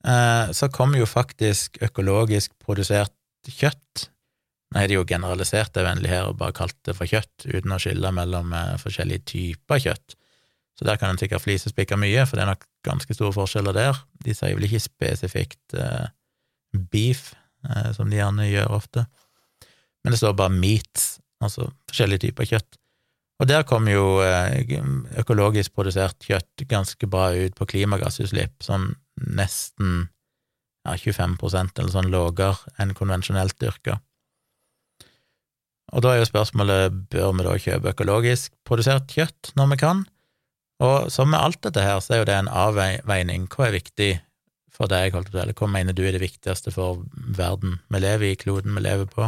uh, 0.05 0.45
så 0.53 0.69
kom 0.73 0.93
jo 0.99 1.09
faktisk 1.09 1.81
økologisk 1.89 2.53
produsert 2.65 3.15
kjøtt 3.49 4.09
Nå 4.69 4.77
har 4.77 4.85
de 4.85 4.99
jo 4.99 5.05
generalisert 5.07 5.73
det 5.73 5.81
vennlig 5.81 6.11
her 6.11 6.27
og 6.29 6.35
bare 6.37 6.53
kalt 6.53 6.75
det 6.85 6.93
for 6.93 7.09
kjøtt, 7.09 7.47
uten 7.49 7.71
å 7.73 7.79
skille 7.81 8.11
mellom 8.13 8.51
uh, 8.53 8.75
forskjellige 8.77 9.25
typer 9.31 9.81
kjøtt. 9.81 10.13
Så 10.80 10.86
der 10.88 10.95
kan 10.95 11.11
en 11.11 11.17
sikkert 11.19 11.43
flisespikke 11.43 11.97
mye, 11.99 12.23
for 12.23 12.39
det 12.39 12.45
er 12.45 12.53
nok 12.53 12.61
ganske 12.88 13.11
store 13.11 13.36
forskjeller 13.36 13.75
der. 13.75 13.97
De 14.23 14.32
sier 14.32 14.55
vel 14.55 14.63
ikke 14.63 14.80
spesifikt 14.80 15.75
eh, 15.75 16.05
beef, 16.93 17.34
eh, 17.67 17.89
som 17.97 18.07
de 18.07 18.15
gjerne 18.15 18.45
gjør 18.47 18.77
ofte, 18.77 19.03
men 19.99 20.15
det 20.15 20.21
står 20.21 20.38
bare 20.39 20.55
meats, 20.55 21.17
altså 21.43 21.67
forskjellige 21.89 22.30
typer 22.30 22.47
kjøtt. 22.47 22.77
Og 23.43 23.47
der 23.51 23.65
kom 23.67 23.89
jo 23.91 24.21
eh, 24.23 24.80
økologisk 25.19 25.75
produsert 25.75 26.23
kjøtt 26.23 26.63
ganske 26.71 27.11
bra 27.11 27.34
ut 27.36 27.57
på 27.59 27.67
klimagassutslipp, 27.73 28.55
sånn 28.63 28.93
nesten 29.36 30.05
ja, 30.88 30.95
25% 30.95 31.75
eller 31.75 31.91
sånn 31.91 32.11
lavere 32.13 32.71
enn 32.80 32.95
konvensjonelt 32.95 33.59
dyrka. 33.59 33.97
Og 35.91 36.05
da 36.05 36.13
er 36.13 36.21
jo 36.21 36.30
spørsmålet 36.30 36.95
bør 37.11 37.36
vi 37.36 37.45
da 37.49 37.57
kjøpe 37.65 37.91
økologisk 37.95 38.55
produsert 38.67 39.11
kjøtt 39.11 39.51
når 39.59 39.73
vi 39.73 39.80
kan? 39.84 40.05
Og 40.80 41.11
som 41.11 41.32
med 41.32 41.39
alt 41.39 41.61
dette 41.65 41.84
her, 41.84 41.99
så 41.99 42.15
er 42.15 42.21
jo 42.21 42.30
det 42.30 42.38
en 42.39 42.51
avveining. 42.51 43.47
Hva 43.51 43.67
er 43.67 43.80
viktig 43.80 44.11
for 44.71 44.91
deg, 44.91 45.11
holdt 45.15 45.32
på, 45.34 45.41
eller 45.41 45.57
hva 45.57 45.67
mener 45.67 45.95
du 45.95 46.05
er 46.07 46.15
det 46.15 46.23
viktigste 46.23 46.71
for 46.71 47.03
verden 47.36 47.80
vi 47.91 47.99
lever 47.99 48.32
i, 48.32 48.38
kloden 48.39 48.77
vi 48.77 48.86
lever 48.86 49.09
på? 49.11 49.27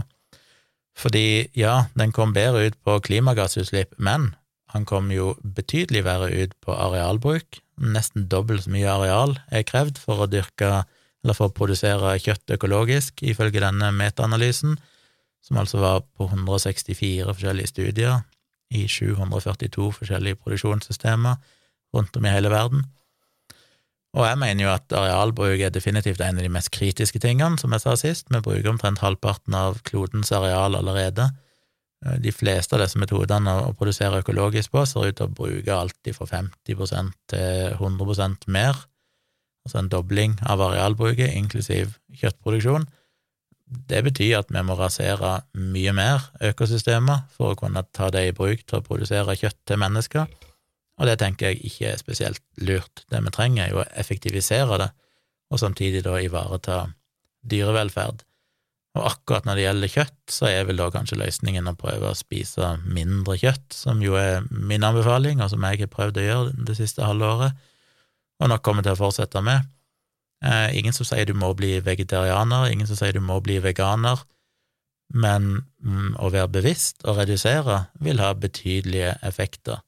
Fordi 0.97 1.49
ja, 1.57 1.87
den 1.99 2.13
kom 2.15 2.33
bedre 2.35 2.69
ut 2.69 2.77
på 2.83 2.97
klimagassutslipp, 3.03 3.97
men 3.97 4.31
han 4.71 4.87
kom 4.87 5.11
jo 5.11 5.33
betydelig 5.43 6.05
verre 6.07 6.31
ut 6.31 6.55
på 6.63 6.75
arealbruk. 6.75 7.59
Nesten 7.81 8.29
dobbelt 8.31 8.65
så 8.65 8.71
mye 8.71 8.91
areal 8.91 9.35
er 9.51 9.67
krevd 9.67 9.99
for 9.99 10.23
å 10.23 10.29
dyrke 10.31 10.83
eller 11.21 11.37
for 11.37 11.51
å 11.51 11.53
produsere 11.53 12.15
kjøtt 12.21 12.55
økologisk, 12.55 13.21
ifølge 13.21 13.61
denne 13.61 13.91
metaanalysen, 13.93 14.77
som 15.43 15.59
altså 15.61 15.81
var 15.81 15.99
på 16.17 16.25
164 16.31 17.27
forskjellige 17.27 17.69
studier 17.69 18.21
i 18.71 18.87
742 18.87 19.91
forskjellige 19.99 20.39
produksjonssystemer 20.41 21.37
rundt 21.95 22.17
om 22.17 22.25
i 22.25 22.33
hele 22.33 22.51
verden. 22.51 22.85
Og 24.11 24.25
jeg 24.27 24.39
mener 24.41 24.65
jo 24.65 24.71
at 24.73 24.91
arealbruk 24.95 25.61
er 25.63 25.71
definitivt 25.71 26.19
en 26.23 26.39
av 26.39 26.43
de 26.43 26.51
mest 26.51 26.71
kritiske 26.75 27.21
tingene, 27.23 27.59
som 27.59 27.71
jeg 27.71 27.83
sa 27.83 27.95
sist. 27.99 28.27
Vi 28.31 28.41
bruker 28.43 28.73
omtrent 28.73 28.99
halvparten 29.03 29.55
av 29.55 29.79
klodens 29.87 30.33
areal 30.35 30.75
allerede. 30.75 31.29
De 32.01 32.33
fleste 32.33 32.75
av 32.75 32.81
disse 32.81 32.99
metodene 32.99 33.53
å 33.61 33.75
produsere 33.77 34.23
økologisk 34.23 34.73
på 34.73 34.83
ser 34.89 35.11
ut 35.11 35.19
til 35.19 35.29
å 35.29 35.35
bruke 35.37 35.75
alltid 35.75 36.17
fra 36.17 36.27
50% 36.27 37.13
til 37.31 37.75
100% 37.77 38.47
mer, 38.51 38.79
altså 39.63 39.79
en 39.79 39.91
dobling 39.93 40.33
av 40.49 40.63
arealbruket, 40.65 41.31
inklusiv 41.37 41.93
kjøttproduksjon. 42.17 42.89
Det 43.71 44.01
betyr 44.03 44.41
at 44.41 44.49
vi 44.51 44.61
må 44.67 44.75
rasere 44.75 45.41
mye 45.55 45.93
mer 45.95 46.25
økosystemer 46.51 47.23
for 47.31 47.53
å 47.53 47.59
kunne 47.59 47.85
ta 47.95 48.09
det 48.11 48.25
i 48.27 48.33
bruk 48.35 48.65
til 48.65 48.79
å 48.79 48.85
produsere 48.85 49.37
kjøtt 49.39 49.59
til 49.69 49.79
mennesker. 49.79 50.25
Og 50.99 51.07
det 51.07 51.17
tenker 51.21 51.51
jeg 51.51 51.63
ikke 51.69 51.93
er 51.93 52.01
spesielt 52.01 52.43
lurt. 52.59 53.05
Det 53.09 53.21
vi 53.23 53.31
trenger, 53.33 53.63
er 53.63 53.71
jo 53.71 53.79
å 53.81 53.87
effektivisere 53.97 54.81
det, 54.81 54.89
og 55.51 55.61
samtidig 55.63 56.03
da 56.05 56.19
ivareta 56.19 56.83
dyrevelferd. 57.47 58.25
Og 58.99 59.05
akkurat 59.07 59.47
når 59.47 59.57
det 59.57 59.65
gjelder 59.65 59.91
kjøtt, 59.93 60.21
så 60.35 60.47
er 60.49 60.65
vel 60.67 60.81
da 60.81 60.89
kanskje 60.91 61.19
løsningen 61.21 61.71
å 61.71 61.77
prøve 61.79 62.11
å 62.11 62.17
spise 62.17 62.73
mindre 62.83 63.37
kjøtt, 63.39 63.71
som 63.71 64.03
jo 64.03 64.17
er 64.19 64.43
min 64.51 64.83
anbefaling, 64.83 65.39
og 65.39 65.53
som 65.53 65.63
jeg 65.63 65.85
har 65.85 65.93
prøvd 65.93 66.19
å 66.19 66.25
gjøre 66.25 66.65
det 66.67 66.75
siste 66.79 67.07
halvåret, 67.07 67.55
og 68.41 68.51
nok 68.51 68.65
kommer 68.65 68.83
til 68.83 68.97
å 68.97 68.99
fortsette 68.99 69.43
med. 69.45 69.63
Eh, 70.41 70.77
ingen 70.77 70.93
som 70.93 71.05
sier 71.05 71.27
du 71.29 71.35
må 71.37 71.51
bli 71.57 71.75
vegetarianer, 71.85 72.71
ingen 72.71 72.89
som 72.89 72.97
sier 72.97 73.13
du 73.13 73.21
må 73.21 73.37
bli 73.45 73.59
veganer, 73.61 74.23
men 75.13 75.51
mm, 75.83 76.17
å 76.23 76.31
være 76.33 76.49
bevisst 76.55 77.03
og 77.05 77.19
redusere 77.19 77.85
vil 78.01 78.21
ha 78.23 78.31
betydelige 78.33 79.15
effekter. 79.27 79.83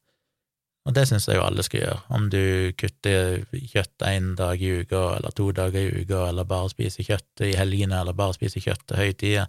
Og 0.84 0.94
det 0.98 1.06
syns 1.08 1.30
jeg 1.30 1.40
jo 1.40 1.46
alle 1.46 1.64
skal 1.64 1.80
gjøre, 1.80 2.00
om 2.12 2.26
du 2.30 2.74
kutter 2.78 3.46
kjøtt 3.56 4.04
én 4.04 4.34
dag 4.36 4.60
i 4.62 4.82
uka, 4.84 5.04
eller 5.18 5.34
to 5.36 5.48
dager 5.56 5.80
i 5.80 6.04
uka, 6.04 6.26
eller 6.28 6.48
bare 6.48 6.74
spiser 6.74 7.08
kjøtt 7.08 7.46
i 7.48 7.54
helgene, 7.56 8.02
eller 8.04 8.18
bare 8.18 8.36
spiser 8.36 8.66
kjøtt 8.66 8.84
til 8.92 9.00
høytider, 9.00 9.48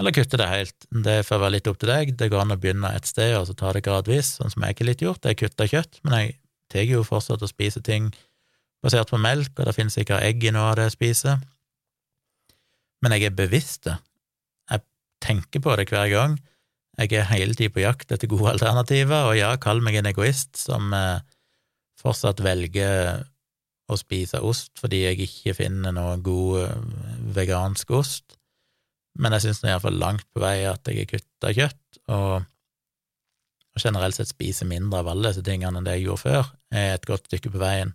eller 0.00 0.16
kutter 0.16 0.40
det 0.40 0.48
helt. 0.48 0.86
Det 1.04 1.18
får 1.28 1.42
være 1.42 1.54
litt 1.58 1.68
opp 1.68 1.78
til 1.78 1.92
deg. 1.92 2.14
Det 2.16 2.30
går 2.32 2.40
an 2.40 2.54
å 2.54 2.58
begynne 2.58 2.94
et 2.96 3.06
sted 3.06 3.36
og 3.36 3.44
så 3.46 3.54
ta 3.54 3.74
det 3.76 3.84
gradvis, 3.84 4.38
sånn 4.38 4.50
som 4.54 4.64
jeg 4.64 4.74
ikke 4.74 4.88
litt 4.88 5.04
gjort. 5.04 5.28
Jeg 5.28 5.38
kutter 5.42 5.68
kjøtt, 5.68 6.00
men 6.06 6.16
jeg 6.16 6.36
tar 6.72 6.88
jo 6.88 7.02
fortsatt 7.04 7.44
å 7.44 7.50
spise 7.50 7.84
ting 7.84 8.08
basert 8.82 9.10
på 9.12 9.20
melk, 9.22 9.52
og 9.56 9.68
det 9.68 9.74
finnes 9.76 9.96
sikkert 9.96 10.24
egg 10.26 10.44
i 10.44 10.52
noe 10.54 10.72
av 10.72 10.78
det 10.78 10.88
jeg 10.88 10.96
spiser. 10.96 11.42
Men 13.02 13.16
jeg 13.16 13.28
er 13.28 13.36
bevisst 13.36 13.86
det. 13.88 13.96
Jeg 14.70 14.84
tenker 15.22 15.62
på 15.62 15.76
det 15.78 15.88
hver 15.90 16.10
gang. 16.12 16.38
Jeg 17.00 17.14
er 17.16 17.30
hele 17.30 17.56
tida 17.56 17.72
på 17.72 17.82
jakt 17.82 18.12
etter 18.12 18.30
gode 18.30 18.52
alternativer, 18.52 19.30
og 19.30 19.38
ja, 19.38 19.54
kall 19.56 19.80
meg 19.84 19.96
en 19.98 20.10
egoist 20.10 20.58
som 20.60 20.92
eh, 20.94 21.22
fortsatt 22.02 22.42
velger 22.44 23.22
å 23.90 23.98
spise 23.98 24.40
ost 24.44 24.78
fordi 24.80 25.02
jeg 25.02 25.26
ikke 25.26 25.56
finner 25.56 25.94
noe 25.94 26.18
god 26.24 26.60
eh, 26.62 26.78
vegansk 27.36 27.90
ost, 27.96 28.36
men 29.20 29.34
jeg 29.36 29.46
syns 29.46 29.62
iallfall 29.66 29.98
langt 30.00 30.26
på 30.32 30.42
vei 30.42 30.62
at 30.68 30.88
jeg 30.88 31.02
har 31.02 31.10
kutta 31.10 31.52
kjøtt, 31.56 32.00
og, 32.12 32.44
og 33.72 33.82
generelt 33.82 34.16
sett 34.16 34.32
spiser 34.32 34.68
mindre 34.68 35.02
av 35.02 35.10
alle 35.12 35.32
disse 35.32 35.44
tingene 35.46 35.80
enn 35.80 35.88
det 35.88 35.98
jeg 35.98 36.08
gjorde 36.08 36.24
før, 36.26 36.52
er 36.72 36.94
et 36.94 37.08
godt 37.08 37.28
stykke 37.28 37.52
på 37.52 37.60
veien. 37.62 37.92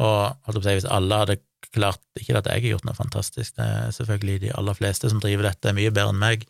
Og 0.00 0.56
si, 0.56 0.72
hvis 0.72 0.88
alle 0.88 1.18
hadde 1.20 1.40
klart 1.72 2.00
Ikke 2.20 2.36
at 2.36 2.48
jeg 2.50 2.60
har 2.60 2.72
gjort 2.74 2.86
noe 2.88 2.96
fantastisk, 2.96 3.54
det 3.56 3.64
er 3.64 3.92
selvfølgelig 3.96 4.40
de 4.42 4.50
aller 4.58 4.76
fleste 4.76 5.08
som 5.08 5.20
driver 5.22 5.46
dette, 5.46 5.68
er 5.70 5.76
mye 5.76 5.92
bedre 5.94 6.12
enn 6.12 6.20
meg, 6.20 6.42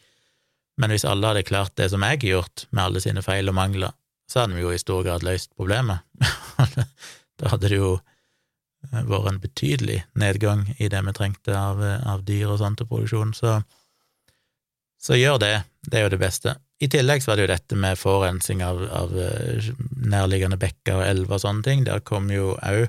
men 0.81 0.91
hvis 0.91 1.05
alle 1.07 1.29
hadde 1.29 1.45
klart 1.47 1.77
det 1.79 1.91
som 1.93 2.03
jeg 2.03 2.17
har 2.17 2.27
gjort, 2.27 2.65
med 2.71 2.85
alle 2.85 3.03
sine 3.05 3.23
feil 3.23 3.51
og 3.53 3.55
mangler, 3.55 3.93
så 4.27 4.43
hadde 4.43 4.57
vi 4.57 4.65
jo 4.65 4.73
i 4.73 4.81
stor 4.81 5.05
grad 5.05 5.23
løst 5.23 5.53
problemet. 5.55 6.03
da 7.39 7.53
hadde 7.53 7.69
det 7.69 7.79
jo 7.79 7.93
eh, 7.99 9.05
vært 9.13 9.29
en 9.31 9.41
betydelig 9.43 10.01
nedgang 10.19 10.65
i 10.79 10.89
det 10.91 11.05
vi 11.07 11.15
trengte 11.15 11.55
av, 11.55 11.85
av 11.85 12.25
dyr 12.27 12.49
og 12.55 12.59
sånn 12.63 12.79
til 12.81 12.89
produksjon, 12.91 13.37
så, 13.37 13.59
så 14.99 15.21
gjør 15.21 15.39
det. 15.45 15.55
Det 15.87 16.01
er 16.01 16.09
jo 16.09 16.15
det 16.17 16.23
beste. 16.25 16.57
I 16.83 16.89
tillegg 16.91 17.23
så 17.23 17.31
var 17.31 17.39
det 17.39 17.47
jo 17.47 17.53
dette 17.53 17.79
med 17.79 18.01
forurensing 18.01 18.63
av, 18.67 18.81
av 18.91 19.15
eh, 19.15 19.71
nærliggende 20.03 20.59
bekker 20.59 20.99
og 20.99 21.07
elver 21.07 21.39
og 21.39 21.45
sånne 21.45 21.67
ting. 21.69 21.85
Der 21.87 22.03
kom 22.07 22.33
jo 22.33 22.57
eh, 22.65 22.89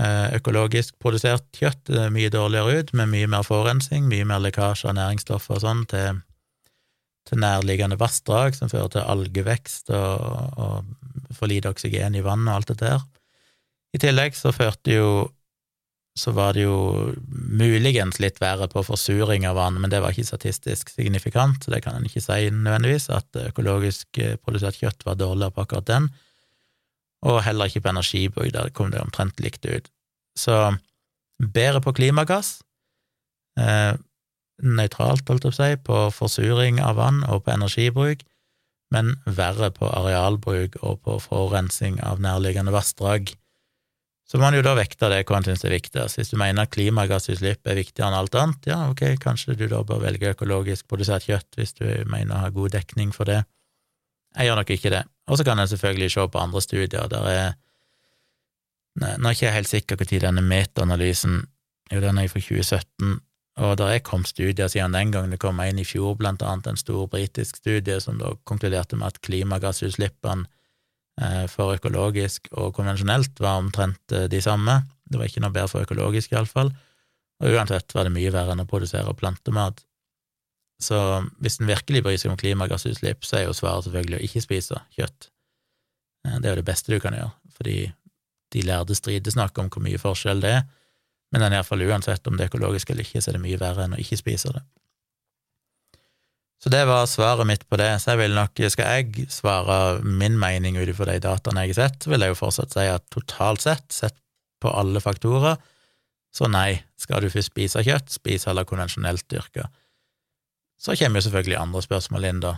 økologisk 0.00 0.94
produsert 1.02 1.44
kjøtt 1.52 1.90
det 1.90 1.98
er 2.06 2.14
mye 2.14 2.30
dårligere 2.32 2.80
ut, 2.80 2.92
med 2.96 3.10
mye 3.12 3.28
mer 3.28 3.44
forurensning, 3.44 4.06
mye 4.08 4.24
mer 4.24 4.40
lekkasje 4.40 4.88
av 4.88 4.96
næringsstoffer 4.96 5.58
og 5.58 5.64
sånn 5.66 5.82
til 5.90 6.22
til 7.28 7.38
nærliggende 7.38 7.98
vassdrag, 8.00 8.56
som 8.56 8.70
fører 8.70 8.88
til 8.90 9.04
algevekst 9.06 9.92
og, 9.94 10.56
og 10.58 11.36
for 11.36 11.50
lite 11.50 11.70
oksygen 11.70 12.16
i 12.18 12.24
vannet 12.24 12.50
og 12.50 12.56
alt 12.56 12.72
det 12.72 12.80
der. 12.80 13.04
I 13.94 14.00
tillegg 14.02 14.34
så 14.34 14.50
førte 14.56 14.96
jo 14.96 15.12
så 16.18 16.34
var 16.36 16.52
det 16.52 16.66
jo 16.66 17.12
muligens 17.32 18.18
litt 18.20 18.36
verre 18.42 18.66
på 18.68 18.82
forsuring 18.84 19.46
av 19.48 19.56
vann, 19.56 19.78
men 19.80 19.88
det 19.88 20.02
var 20.04 20.12
ikke 20.12 20.28
statistisk 20.28 20.90
signifikant, 20.92 21.64
så 21.64 21.72
det 21.72 21.80
kan 21.86 21.96
en 21.96 22.04
ikke 22.04 22.20
si 22.20 22.50
nødvendigvis, 22.52 23.08
at 23.16 23.38
økologisk 23.46 24.20
eh, 24.20 24.34
produsert 24.36 24.76
kjøtt 24.76 25.06
var 25.08 25.16
dårligere 25.16 25.56
på 25.56 25.64
akkurat 25.64 25.88
den, 25.88 26.10
og 27.22 27.42
heller 27.46 27.70
ikke 27.70 27.84
på 27.84 27.92
energibruk, 27.92 28.52
der 28.54 28.72
kom 28.74 28.90
det 28.90 29.02
omtrent 29.02 29.40
likt 29.40 29.66
ut. 29.66 29.90
Så 30.38 30.74
bedre 31.38 31.82
på 31.82 31.94
klimagass, 31.96 32.62
eh, 33.58 33.94
nøytralt, 34.62 35.28
holdt 35.28 35.44
jeg 35.44 35.52
på 35.52 35.52
å 35.52 35.58
si, 35.58 35.76
på 35.88 35.98
forsuring 36.18 36.80
av 36.82 36.96
vann 36.96 37.22
og 37.24 37.44
på 37.44 37.54
energibruk, 37.54 38.22
men 38.92 39.16
verre 39.24 39.70
på 39.72 39.88
arealbruk 39.88 40.76
og 40.82 41.00
på 41.06 41.18
forurensning 41.24 42.00
av 42.04 42.20
nærliggende 42.20 42.74
vassdrag. 42.74 43.32
Så 44.28 44.38
må 44.38 44.46
man 44.46 44.56
jo 44.56 44.64
da 44.64 44.74
vekte 44.78 45.10
det 45.12 45.24
hva 45.26 45.38
man 45.38 45.44
syns 45.44 45.64
er 45.66 45.74
viktigst. 45.74 46.16
Hvis 46.16 46.30
du 46.32 46.38
mener 46.40 46.64
at 46.64 46.72
klimagassutslipp 46.72 47.68
er 47.68 47.76
viktigere 47.76 48.08
enn 48.08 48.16
alt 48.16 48.36
annet, 48.38 48.68
ja, 48.70 48.78
ok, 48.88 49.02
kanskje 49.20 49.56
du 49.58 49.66
da 49.68 49.82
bør 49.84 50.04
velge 50.06 50.32
økologisk 50.32 50.86
produsert 50.88 51.26
kjøtt 51.28 51.58
hvis 51.58 51.76
du 51.76 51.84
mener 52.08 52.36
å 52.36 52.44
ha 52.46 52.52
god 52.54 52.72
dekning 52.78 53.12
for 53.12 53.28
det. 53.28 53.42
Jeg 54.38 54.48
gjør 54.48 54.62
nok 54.62 54.72
ikke 54.72 54.94
det. 54.94 55.02
Og 55.28 55.38
så 55.38 55.44
kan 55.46 55.58
en 55.58 55.68
selvfølgelig 55.68 56.10
se 56.10 56.28
på 56.28 56.38
andre 56.38 56.62
studier. 56.62 57.08
Der 57.08 57.28
er 57.28 57.52
Nå 58.92 59.28
er 59.28 59.32
ikke 59.32 59.46
jeg 59.46 59.54
helt 59.54 59.68
sikker 59.68 59.96
når 59.96 60.18
denne 60.20 60.42
metaanalysen 60.44 61.46
Jo, 61.92 62.00
den 62.00 62.18
er 62.18 62.28
fra 62.28 62.40
2017, 62.40 63.20
og 63.56 63.76
der 63.78 63.86
er 63.92 63.98
kommet 63.98 64.28
studier 64.28 64.68
siden 64.68 64.94
den 64.94 65.12
gangen. 65.12 65.30
Det 65.30 65.40
kom 65.40 65.60
en 65.60 65.78
i 65.78 65.84
fjor, 65.84 66.14
blant 66.14 66.42
annet 66.42 66.66
en 66.66 66.76
stor 66.76 67.06
britisk 67.06 67.56
studie 67.56 68.00
som 68.00 68.18
da 68.18 68.32
konkluderte 68.48 68.96
med 68.96 69.06
at 69.06 69.20
klimagassutslippene 69.20 70.46
eh, 71.20 71.44
for 71.52 71.74
økologisk 71.74 72.48
og 72.52 72.72
konvensjonelt 72.74 73.40
var 73.40 73.60
omtrent 73.60 74.12
eh, 74.12 74.24
de 74.24 74.40
samme. 74.40 74.78
Det 75.04 75.20
var 75.20 75.28
ikke 75.28 75.44
noe 75.44 75.52
bedre 75.52 75.68
for 75.68 75.84
økologisk, 75.84 76.32
iallfall. 76.32 76.72
Og 77.42 77.52
uansett 77.58 77.92
var 77.92 78.08
det 78.08 78.14
mye 78.14 78.32
verre 78.32 78.54
enn 78.54 78.64
å 78.64 78.68
produsere 78.70 79.12
plantemat. 79.18 79.84
Så 80.82 80.98
hvis 81.42 81.60
en 81.60 81.70
virkelig 81.70 82.02
bryr 82.04 82.18
seg 82.20 82.32
om 82.32 82.38
klimagassutslipp, 82.40 83.24
så 83.26 83.38
er 83.38 83.46
jo 83.46 83.56
svaret 83.56 83.86
selvfølgelig 83.86 84.18
å 84.18 84.26
ikke 84.26 84.44
spise 84.44 84.82
kjøtt. 84.96 85.30
Eh, 86.26 86.38
det 86.38 86.48
er 86.48 86.56
jo 86.56 86.60
det 86.62 86.68
beste 86.68 86.92
du 86.92 86.98
kan 87.02 87.16
gjøre, 87.16 87.32
fordi 87.56 87.78
de 88.52 88.66
lærde 88.68 88.96
strides 88.98 89.38
nok 89.38 89.58
om 89.62 89.70
hvor 89.72 89.84
mye 89.84 90.00
forskjell 90.00 90.42
det 90.44 90.56
er, 90.58 90.62
men 91.32 91.40
den 91.40 91.54
er 91.54 91.62
iallfall 91.62 91.84
uansett 91.86 92.26
om 92.28 92.36
det 92.36 92.44
er 92.44 92.52
økologisk 92.52 92.90
eller 92.92 93.06
ikke, 93.06 93.22
så 93.22 93.30
er 93.30 93.38
det 93.38 93.46
mye 93.46 93.60
verre 93.60 93.86
enn 93.86 93.96
å 93.96 94.00
ikke 94.02 94.20
spise 94.20 94.52
det. 94.52 94.60
Så 96.62 96.70
det 96.70 96.84
var 96.86 97.08
svaret 97.10 97.48
mitt 97.48 97.64
på 97.66 97.78
det. 97.80 97.88
Så 97.98 98.12
jeg 98.12 98.20
vil 98.20 98.36
nok, 98.38 98.60
skal 98.70 99.00
jeg 99.00 99.24
svare 99.34 99.78
min 100.06 100.36
mening 100.38 100.76
ut 100.78 100.86
ifra 100.86 101.08
de 101.08 101.22
dataene 101.24 101.64
jeg 101.64 101.72
har 101.72 101.88
sett, 101.88 102.06
vil 102.06 102.22
jeg 102.22 102.30
jo 102.30 102.38
fortsatt 102.38 102.76
si 102.76 102.84
at 102.86 103.06
totalt 103.10 103.64
sett, 103.64 103.88
sett 103.90 104.14
på 104.62 104.70
alle 104.70 105.02
faktorer, 105.02 105.56
så 106.32 106.46
nei, 106.48 106.78
skal 107.00 107.24
du 107.24 107.32
først 107.32 107.50
spise 107.50 107.82
kjøtt, 107.84 108.12
spis 108.14 108.46
heller 108.46 108.68
konvensjonelt 108.68 109.26
dyrka. 109.32 109.66
Så 110.82 110.96
kommer 110.98 111.20
jo 111.20 111.28
selvfølgelig 111.28 111.60
andre 111.60 111.82
spørsmål 111.84 112.24
inn, 112.26 112.40
da, 112.42 112.56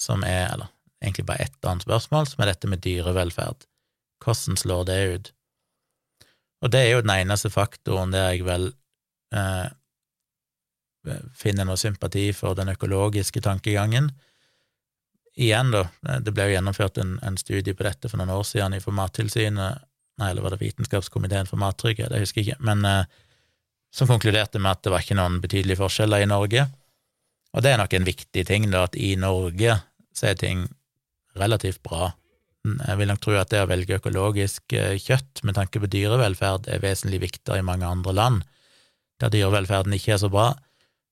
som 0.00 0.24
er, 0.28 0.50
eller 0.52 0.72
egentlig 1.02 1.24
bare 1.28 1.46
ett 1.46 1.64
annet 1.64 1.86
spørsmål, 1.86 2.26
som 2.28 2.42
er 2.42 2.52
dette 2.52 2.68
med 2.68 2.82
dyrevelferd. 2.84 3.64
Hvordan 4.22 4.58
slår 4.60 4.84
det 4.90 4.98
ut? 5.14 5.30
Og 6.62 6.70
det 6.70 6.82
er 6.82 6.90
jo 6.92 7.04
den 7.04 7.14
eneste 7.14 7.50
faktoren 7.50 8.12
der 8.14 8.28
jeg 8.30 8.44
vel 8.46 8.68
eh, 9.34 9.70
finner 11.34 11.66
noe 11.66 11.80
sympati 11.80 12.28
for 12.36 12.54
den 12.58 12.70
økologiske 12.70 13.42
tankegangen. 13.42 14.12
Igjen, 15.32 15.72
da, 15.72 15.86
det 16.20 16.34
ble 16.36 16.50
jo 16.50 16.54
gjennomført 16.58 17.00
en, 17.00 17.16
en 17.24 17.40
studie 17.40 17.74
på 17.74 17.86
dette 17.88 18.10
for 18.12 18.20
noen 18.20 18.34
år 18.36 18.44
siden 18.46 18.76
i 18.76 18.82
Mattilsynet, 18.84 19.88
nei, 20.20 20.28
eller 20.28 20.44
var 20.44 20.54
det 20.54 20.60
Vitenskapskomiteen 20.60 21.48
for 21.48 21.58
mattrygghet, 21.58 22.12
jeg 22.12 22.26
husker 22.26 22.44
ikke, 22.44 22.60
men 22.60 22.84
eh, 22.84 23.08
som 23.92 24.08
konkluderte 24.08 24.60
med 24.60 24.76
at 24.76 24.84
det 24.84 24.92
var 24.92 25.02
ikke 25.04 25.16
noen 25.18 25.40
betydelige 25.42 25.80
forskjeller 25.80 26.22
i 26.22 26.28
Norge. 26.28 26.68
Og 27.52 27.64
det 27.64 27.72
er 27.72 27.80
nok 27.80 27.92
en 27.94 28.08
viktig 28.08 28.46
ting, 28.48 28.70
da, 28.72 28.86
at 28.88 28.96
i 28.96 29.14
Norge 29.20 29.78
så 30.16 30.30
er 30.30 30.40
ting 30.40 30.66
relativt 31.36 31.82
bra 31.84 32.12
jeg 32.62 32.98
vil 33.00 33.10
nok 33.10 33.22
tro 33.22 33.34
at 33.38 33.50
det 33.50 33.62
å 33.64 33.68
velge 33.70 33.98
økologisk 33.98 34.74
eh, 34.78 34.94
kjøtt 35.02 35.42
med 35.46 35.56
tanke 35.58 35.80
på 35.82 35.90
dyrevelferd 35.90 36.68
er 36.70 36.82
vesentlig 36.82 37.24
viktigere 37.24 37.58
i 37.58 37.66
mange 37.66 37.88
andre 37.88 38.14
land, 38.14 38.44
der 39.18 39.32
dyrevelferden 39.34 39.94
ikke 39.96 40.14
er 40.14 40.20
så 40.22 40.30
bra. 40.30 40.52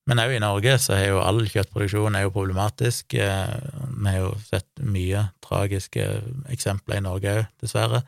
Men 0.06 0.22
òg 0.22 0.36
i 0.36 0.42
Norge 0.42 0.76
så 0.82 0.94
er 0.96 1.10
jo 1.10 1.18
all 1.22 1.42
kjøttproduksjon 1.50 2.16
er 2.16 2.24
jo 2.24 2.34
problematisk. 2.34 3.16
Eh, 3.18 3.50
vi 3.98 4.12
har 4.12 4.22
jo 4.22 4.30
sett 4.46 4.84
mye 4.86 5.26
tragiske 5.42 6.06
eksempler 6.54 7.00
i 7.00 7.06
Norge 7.08 7.34
òg, 7.40 7.50
dessverre, 7.62 8.04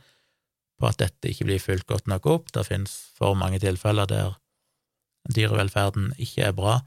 på 0.78 0.89
at 0.89 1.03
dette 1.03 1.35
ikke 1.35 1.51
blir 1.51 1.62
fulgt 1.62 1.91
godt 1.91 2.07
nok 2.11 2.30
opp. 2.30 2.55
Det 2.55 2.66
finnes 2.70 2.95
for 3.18 3.35
mange 3.39 3.59
tilfeller 3.62 4.07
der 4.11 4.37
dyrevelferden 5.35 6.12
ikke 6.22 6.47
er 6.47 6.55
bra. 6.55 6.78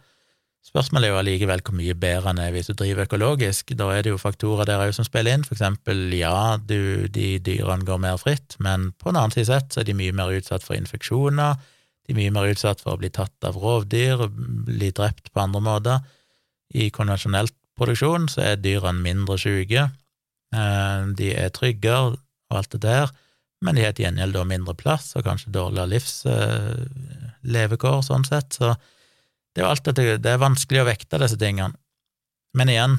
Spørsmålet 0.66 1.08
er 1.08 1.12
jo 1.14 1.20
allikevel 1.20 1.62
hvor 1.62 1.76
mye 1.78 1.94
bedre 1.94 2.32
den 2.32 2.40
er 2.42 2.54
hvis 2.56 2.70
du 2.72 2.74
driver 2.74 3.06
økologisk. 3.06 3.64
Da 3.78 3.86
er 3.94 4.02
det 4.04 4.12
jo 4.12 4.22
faktorer 4.22 4.66
der 4.66 4.82
òg 4.82 4.92
som 4.98 5.06
spiller 5.06 5.34
inn, 5.36 5.46
for 5.46 5.54
eksempel 5.56 5.98
ja, 6.18 6.58
du, 6.58 7.06
de 7.06 7.40
dyrene 7.46 7.86
går 7.86 8.00
mer 8.02 8.18
fritt, 8.22 8.58
men 8.64 8.80
på 8.98 9.10
en 9.12 9.18
annen 9.20 9.34
side 9.36 9.50
sett 9.52 9.68
så 9.72 9.78
er 9.84 9.88
de 9.90 9.98
mye 9.98 10.16
mer 10.16 10.34
utsatt 10.34 10.64
for 10.66 10.76
infeksjoner, 10.78 11.54
de 12.06 12.10
er 12.14 12.18
mye 12.18 12.34
mer 12.34 12.50
utsatt 12.50 12.80
for 12.82 12.92
å 12.96 13.00
bli 13.02 13.10
tatt 13.14 13.40
av 13.46 13.56
rovdyr, 13.62 14.18
bli 14.66 14.90
drept 14.94 15.26
på 15.34 15.42
andre 15.42 15.62
måter. 15.66 15.98
I 16.74 16.90
konvensjonelt 16.94 17.54
produksjon 17.78 18.28
så 18.32 18.40
er 18.50 18.62
dyrene 18.62 19.06
mindre 19.06 19.38
syke, 19.42 19.82
eh, 20.56 21.00
de 21.20 21.28
er 21.38 21.50
tryggere 21.54 22.16
og 22.16 22.20
alt 22.58 22.72
det 22.74 22.82
der, 22.86 23.08
men 23.66 23.74
de 23.78 23.86
har 23.86 23.94
til 23.96 24.06
gjengjeld 24.06 24.36
mindre 24.50 24.76
plass 24.78 25.06
og 25.16 25.26
kanskje 25.26 25.54
dårligere 25.54 25.94
livslevekår, 25.94 28.00
sånn 28.06 28.26
sett, 28.28 28.50
så 28.58 28.68
det 29.56 29.62
er 29.62 29.66
jo 29.66 29.72
alt 29.72 29.88
dette, 29.88 30.18
det 30.20 30.32
er 30.32 30.42
vanskelig 30.42 30.84
å 30.84 30.88
vekte 30.90 31.20
disse 31.22 31.40
tingene. 31.40 31.78
Men 32.56 32.72
igjen, 32.72 32.98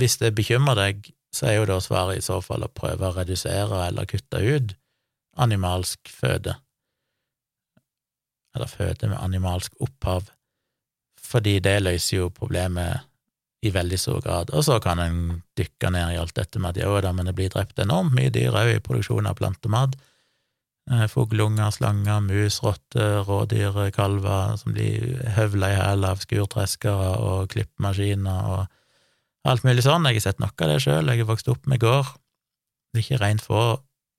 hvis 0.00 0.16
det 0.20 0.34
bekymrer 0.36 0.78
deg, 0.78 1.10
så 1.34 1.50
er 1.50 1.58
jo 1.58 1.66
da 1.68 1.76
svaret 1.84 2.20
i 2.20 2.24
så 2.24 2.40
fall 2.44 2.64
å 2.64 2.72
prøve 2.72 3.10
å 3.10 3.16
redusere 3.16 3.82
eller 3.86 4.08
kutte 4.08 4.40
ut 4.40 4.72
animalsk 5.38 6.10
føde, 6.10 6.56
eller 8.56 8.70
føde 8.72 9.12
med 9.12 9.20
animalsk 9.20 9.76
opphav, 9.84 10.32
fordi 11.22 11.58
det 11.62 11.76
løser 11.84 12.16
jo 12.16 12.32
problemet 12.34 13.04
i 13.62 13.70
veldig 13.74 13.98
stor 14.00 14.22
grad. 14.24 14.50
Og 14.54 14.64
så 14.66 14.78
kan 14.82 14.98
en 15.02 15.20
dykke 15.58 15.92
ned 15.94 16.14
i 16.14 16.18
alt 16.18 16.34
dette 16.38 16.58
med 16.62 16.74
at 16.76 16.82
jo 16.82 16.98
da, 17.04 17.12
men 17.14 17.28
det 17.28 17.36
blir 17.38 17.52
drept 17.52 17.78
enormt 17.82 18.14
mye 18.16 18.32
dyr 18.34 18.56
òg 18.56 18.72
i 18.76 18.82
produksjon 18.82 19.30
av 19.30 19.38
plantemat. 19.38 19.94
Eh, 20.88 21.04
fuglunger, 21.12 21.68
slanger, 21.70 22.22
mus, 22.24 22.62
rotter, 22.64 23.20
rådyr, 23.28 23.90
kalver 23.92 24.54
som 24.56 24.72
blir 24.72 25.18
høvla 25.36 25.68
i 25.68 25.76
hæl 25.76 26.06
av 26.08 26.22
skurtreskere 26.22 27.10
og 27.20 27.50
klippemaskiner 27.52 28.48
og 28.54 29.50
alt 29.50 29.66
mulig 29.68 29.84
sånn. 29.84 30.08
Jeg 30.08 30.22
har 30.22 30.24
sett 30.30 30.40
noe 30.40 30.54
av 30.54 30.72
det 30.72 30.78
sjøl, 30.86 31.10
jeg 31.12 31.20
har 31.20 31.28
vokst 31.28 31.52
opp 31.52 31.68
med 31.68 31.82
gård. 31.84 32.14
Det 32.88 33.02
er 33.02 33.04
ikke 33.04 33.20
rent 33.20 33.44
få 33.44 33.62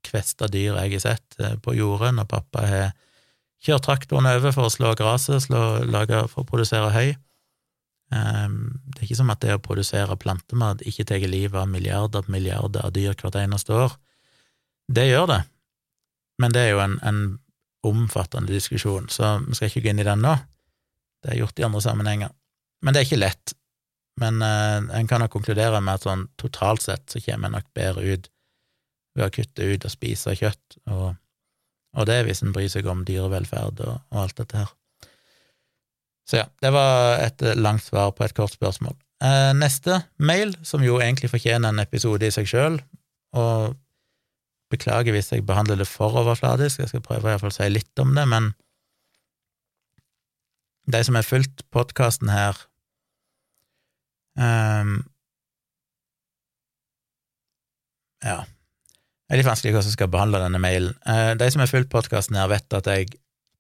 kvesta 0.06 0.48
dyr 0.48 0.78
jeg 0.78 0.94
har 1.00 1.06
sett 1.08 1.40
eh, 1.42 1.58
på 1.58 1.74
jordet 1.74 2.14
når 2.20 2.30
pappa 2.30 2.68
har 2.70 2.94
kjørt 3.66 3.88
traktoren 3.90 4.30
over 4.30 4.54
for 4.54 4.70
å 4.70 4.74
slå 4.74 4.94
gresset, 5.00 5.50
for 5.50 6.44
å 6.44 6.48
produsere 6.48 6.94
høy. 6.94 7.16
Um, 8.10 8.80
det 8.90 9.02
er 9.02 9.08
ikke 9.10 9.18
som 9.20 9.30
at 9.30 9.42
det 9.42 9.58
å 9.58 9.62
produsere 9.62 10.16
plantemat 10.18 10.86
ikke 10.88 11.06
tar 11.06 11.26
livet 11.30 11.58
av 11.60 11.68
milliarder 11.70 12.24
på 12.26 12.34
milliarder 12.34 12.86
av 12.86 12.94
dyr 12.94 13.18
hvert 13.18 13.38
eneste 13.42 13.74
år. 13.76 13.98
Det 14.90 15.10
gjør 15.10 15.28
det, 15.30 15.44
men 16.40 16.56
det 16.56 16.66
er 16.66 16.74
jo 16.74 16.82
en, 16.84 16.98
en 17.04 17.22
omfattende 17.88 18.52
diskusjon, 18.52 19.08
så 19.12 19.38
vi 19.46 19.58
skal 19.58 19.70
ikke 19.70 19.86
gå 19.86 19.94
inn 19.94 20.02
i 20.04 20.08
den 20.08 20.24
nå. 20.24 20.36
Det 21.24 21.34
er 21.34 21.42
gjort 21.42 21.60
i 21.60 21.66
andre 21.68 21.82
sammenhenger. 21.84 22.36
Men 22.84 22.96
det 22.96 23.02
er 23.02 23.08
ikke 23.08 23.20
lett. 23.20 23.54
Men 24.20 24.42
eh, 24.44 25.00
en 25.00 25.08
kan 25.08 25.24
nok 25.24 25.32
konkludere 25.36 25.80
med 25.84 26.00
at 26.00 26.08
sånn 26.08 26.28
totalt 26.40 26.84
sett 26.84 27.12
så 27.12 27.22
kommer 27.24 27.50
en 27.50 27.58
nok 27.60 27.68
bedre 27.76 28.04
ut 28.04 28.30
ved 29.18 29.26
å 29.26 29.34
kutte 29.34 29.68
ut 29.68 29.88
og 29.88 29.94
spise 29.94 30.36
kjøtt, 30.38 30.80
og, 30.92 31.16
og 31.98 32.08
det 32.08 32.20
hvis 32.28 32.44
en 32.46 32.54
bryr 32.56 32.70
seg 32.72 32.88
om 32.92 33.02
dyrevelferd 33.08 33.82
og, 33.84 33.96
og, 34.12 34.18
alt 34.24 34.38
dette 34.40 34.64
her. 34.64 34.74
Så 36.30 36.44
ja, 36.44 36.46
det 36.62 36.72
var 36.76 37.18
et 37.24 37.42
langt 37.58 37.88
svar 37.88 38.12
på 38.16 38.24
et 38.28 38.36
kort 38.38 38.54
spørsmål. 38.54 38.94
Eh, 39.26 39.52
neste 39.58 40.04
mail, 40.22 40.54
som 40.64 40.84
jo 40.86 41.00
egentlig 41.02 41.32
fortjener 41.32 41.74
en 41.74 41.82
episode 41.82 42.28
i 42.28 42.34
seg 42.36 42.48
sjøl, 42.48 42.78
og 43.40 43.76
Beklager 44.70 45.16
hvis 45.16 45.32
jeg 45.34 45.46
behandler 45.48 45.80
det 45.82 45.88
for 45.90 46.14
overfladisk, 46.22 46.80
jeg 46.84 46.92
skal 46.92 47.06
prøve 47.06 47.36
å 47.36 47.54
si 47.54 47.70
litt 47.72 48.02
om 48.02 48.14
det, 48.18 48.26
men 48.30 48.52
de 50.90 51.02
som 51.06 51.18
har 51.18 51.26
fulgt 51.26 51.66
podkasten 51.74 52.32
her 52.34 52.58
um, 54.38 55.00
Ja, 58.20 58.42
det 58.44 59.36
er 59.36 59.40
litt 59.40 59.48
vanskelig 59.48 59.72
hvordan 59.72 59.88
jeg 59.88 59.96
skal 59.96 60.10
behandle 60.12 60.42
denne 60.42 60.60
mailen. 60.60 60.96
Uh, 61.08 61.32
de 61.40 61.48
som 61.54 61.62
har 61.64 61.70
fulgt 61.72 61.92
podkasten 61.94 62.36
her, 62.36 62.50
vet 62.52 62.74
at 62.76 62.90
jeg 62.90 63.14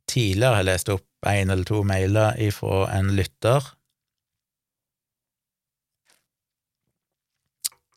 tidligere 0.09 0.59
har 0.59 0.65
lest 0.67 0.89
opp 0.91 1.05
én 1.29 1.51
eller 1.53 1.67
to 1.67 1.83
mailer 1.87 2.35
ifra 2.41 2.87
en 2.97 3.13
lytter 3.15 3.69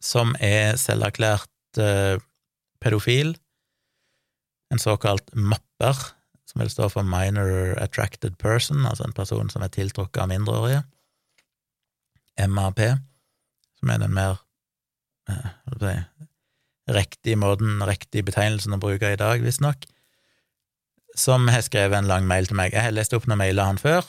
som 0.03 0.37
er 0.43 0.77
selverklært 0.81 1.81
uh, 1.81 2.21
pedofil, 2.83 3.37
en 4.73 4.83
såkalt 4.83 5.31
mapper, 5.37 5.97
som 6.49 6.61
vil 6.61 6.71
stå 6.73 6.89
for 6.93 7.07
minor 7.07 7.77
attracted 7.81 8.37
person, 8.41 8.87
altså 8.89 9.07
en 9.07 9.17
person 9.17 9.51
som 9.53 9.65
er 9.65 9.73
tiltrukket 9.73 10.23
av 10.25 10.31
mindreårige, 10.33 10.83
MAP, 12.49 12.81
som 13.79 13.93
er 13.93 14.01
den 14.01 14.15
mer 14.17 14.41
si, 15.29 15.97
riktige 16.93 17.39
måten, 17.39 17.83
riktige 17.87 18.27
betegnelsen 18.27 18.75
å 18.77 18.81
bruke 18.83 19.13
i 19.13 19.21
dag, 19.21 19.45
visstnok, 19.45 19.87
som 21.19 21.47
har 21.53 21.65
skrevet 21.65 21.99
en 21.99 22.09
lang 22.09 22.27
mail 22.29 22.49
til 22.49 22.59
meg. 22.59 22.73
Jeg 22.73 22.89
har 22.89 22.97
lest 22.97 23.15
opp 23.17 23.29
noen 23.29 23.43
mailer 23.43 23.69
han 23.69 23.81
før, 23.81 24.07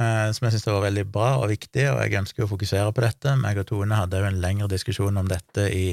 eh, 0.00 0.28
som 0.36 0.46
jeg 0.46 0.56
syns 0.56 0.68
var 0.68 0.84
veldig 0.84 1.06
bra 1.12 1.30
og 1.40 1.48
viktig, 1.52 1.88
og 1.90 2.02
jeg 2.04 2.18
ønsker 2.20 2.44
å 2.44 2.50
fokusere 2.50 2.92
på 2.92 3.04
dette. 3.04 3.36
Meg 3.40 3.60
og 3.62 3.68
Tone 3.70 3.98
hadde 3.98 4.20
jo 4.20 4.28
en 4.28 4.42
lengre 4.42 4.68
diskusjon 4.70 5.16
om 5.20 5.30
dette 5.30 5.68
i 5.72 5.86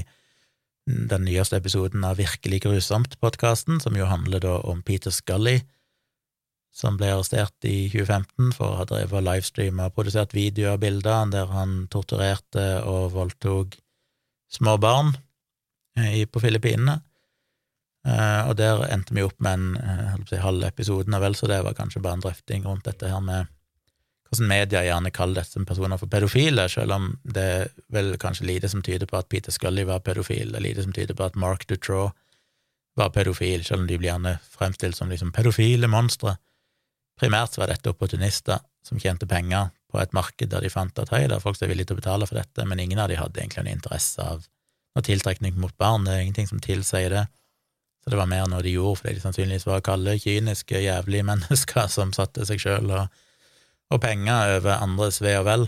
den 1.11 1.25
nyeste 1.27 1.59
episoden 1.59 2.03
av 2.07 2.19
Virkelig 2.19 2.61
grusomt-podkasten, 2.65 3.79
som 3.83 3.95
jo 3.97 4.07
handler 4.09 4.43
da 4.43 4.57
om 4.67 4.81
Peter 4.85 5.13
Scully, 5.13 5.59
som 6.71 6.95
ble 6.99 7.11
arrestert 7.11 7.67
i 7.67 7.89
2015 7.91 8.53
for 8.55 8.71
å 8.71 8.79
ha 8.79 8.87
drevet 8.87 9.17
og 9.19 9.25
livestreama 9.27 9.89
og 9.89 9.95
produsert 9.97 10.35
videoer 10.35 10.77
og 10.77 10.83
bilder 10.85 11.31
der 11.33 11.51
han 11.51 11.85
torturerte 11.91 12.67
og 12.87 13.11
voldtok 13.15 13.75
små 14.51 14.77
barn 14.81 15.11
eh, 15.99 16.23
på 16.27 16.43
Filippinene. 16.43 17.01
Uh, 18.01 18.49
og 18.49 18.55
der 18.57 18.79
endte 18.89 19.13
vi 19.13 19.21
opp 19.21 19.37
med 19.45 19.59
en 19.59 19.65
uh, 19.77 20.13
si, 20.25 20.39
halv 20.41 20.63
episode, 20.65 21.05
av 21.13 21.21
vel, 21.21 21.35
så 21.37 21.45
det 21.51 21.59
var 21.61 21.75
kanskje 21.77 22.01
bare 22.01 22.17
en 22.17 22.23
drøfting 22.23 22.63
rundt 22.65 22.87
dette 22.87 23.11
her 23.11 23.21
med 23.21 23.51
hvordan 24.31 24.47
media 24.47 24.81
gjerne 24.85 25.11
kaller 25.11 25.43
disse 25.43 25.59
personer 25.67 25.99
for 25.99 26.07
pedofile, 26.07 26.67
selv 26.71 26.95
om 26.95 27.07
det 27.23 27.43
er 27.43 27.71
vel 27.91 28.13
kanskje 28.19 28.47
lite 28.47 28.69
som 28.71 28.81
tyder 28.81 29.09
på 29.09 29.17
at 29.19 29.27
Peter 29.29 29.51
Scully 29.51 29.83
var 29.83 29.99
pedofil, 30.05 30.53
det 30.53 30.61
er 30.61 30.67
lite 30.69 30.85
som 30.85 30.93
tyder 30.95 31.17
på 31.19 31.25
at 31.27 31.35
Mark 31.35 31.67
Dutrow 31.67 32.13
var 32.95 33.11
pedofil, 33.11 33.65
selv 33.67 33.83
om 33.83 33.89
de 33.89 33.97
blir 33.99 34.11
gjerne 34.11 34.37
fremstilt 34.53 34.95
som 34.95 35.11
liksom 35.11 35.33
pedofile 35.35 35.87
monstre. 35.91 36.37
Primært 37.19 37.57
var 37.59 37.71
dette 37.71 37.91
opportunister 37.91 38.63
som 38.87 38.99
tjente 38.99 39.27
penger 39.27 39.69
på 39.91 39.99
et 39.99 40.15
marked 40.15 40.49
der 40.49 40.63
de 40.63 40.71
fant 40.71 41.03
at 41.03 41.11
hei, 41.11 41.25
det 41.27 41.35
er 41.35 41.43
folk 41.43 41.59
som 41.59 41.67
er 41.67 41.73
villige 41.73 41.91
til 41.91 41.99
å 41.99 42.01
betale 42.01 42.27
for 42.29 42.39
dette, 42.39 42.65
men 42.65 42.79
ingen 42.79 42.99
av 43.03 43.11
de 43.11 43.19
hadde 43.19 43.41
egentlig 43.41 43.65
en 43.65 43.73
interesse 43.75 44.23
av 44.23 44.47
noe 44.95 45.05
tiltrekning 45.07 45.59
mot 45.59 45.75
barn, 45.79 46.07
det 46.07 46.15
er 46.15 46.23
ingenting 46.23 46.47
som 46.47 46.63
tilsier 46.63 47.11
det. 47.11 47.25
Så 48.01 48.09
det 48.09 48.17
var 48.17 48.31
mer 48.31 48.47
noe 48.49 48.63
de 48.65 48.73
gjorde 48.73 49.03
fordi 49.03 49.19
de 49.19 49.23
sannsynligvis 49.25 49.67
var 49.67 49.83
kalde, 49.85 50.15
kyniske, 50.23 50.79
jævlige 50.87 51.27
mennesker 51.31 51.91
som 51.91 52.15
satte 52.15 52.47
seg 52.47 52.63
sjøl 52.63 52.95
og, 52.95 53.21
og, 53.91 53.99
penger 54.03 54.57
over 54.57 54.79
andres 54.79 55.19
ve 55.23 55.35
og 55.39 55.45
vel. 55.47 55.67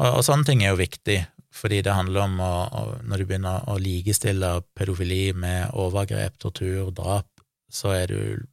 Og, 0.00 0.06
og, 0.06 0.22
sånne 0.26 0.46
ting 0.48 0.64
er 0.64 0.72
jo 0.72 0.80
viktig, 0.80 1.18
fordi 1.54 1.82
det 1.86 1.96
handler 1.96 2.24
om 2.28 2.40
å, 2.44 2.54
å, 2.70 2.82
når 3.02 3.22
du 3.22 3.28
begynner 3.28 3.68
å 3.70 3.76
likestille 3.82 4.54
pedofili 4.78 5.30
med 5.34 5.74
overgrep, 5.74 6.38
tortur, 6.42 6.92
drap, 6.94 7.28
så 7.70 7.94
er 7.98 8.10
du 8.10 8.48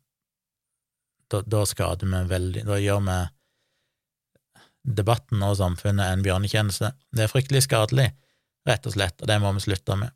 Da, 1.28 1.41
da 1.43 1.66
skader 1.68 2.08
vi 2.08 2.20
veldig 2.30 2.62
Da 2.64 2.78
gjør 2.80 3.02
vi 3.04 3.16
debatten 5.00 5.41
og 5.43 5.58
samfunnet 5.60 6.14
en 6.14 6.24
bjørnetjeneste. 6.24 6.93
Det 7.12 7.26
er 7.26 7.32
fryktelig 7.32 7.66
skadelig, 7.66 8.06
rett 8.68 8.88
og 8.88 8.93
slett, 8.95 9.18
og 9.20 9.28
det 9.28 9.36
må 9.43 9.52
vi 9.58 9.66
slutte 9.66 9.98
med. 10.00 10.14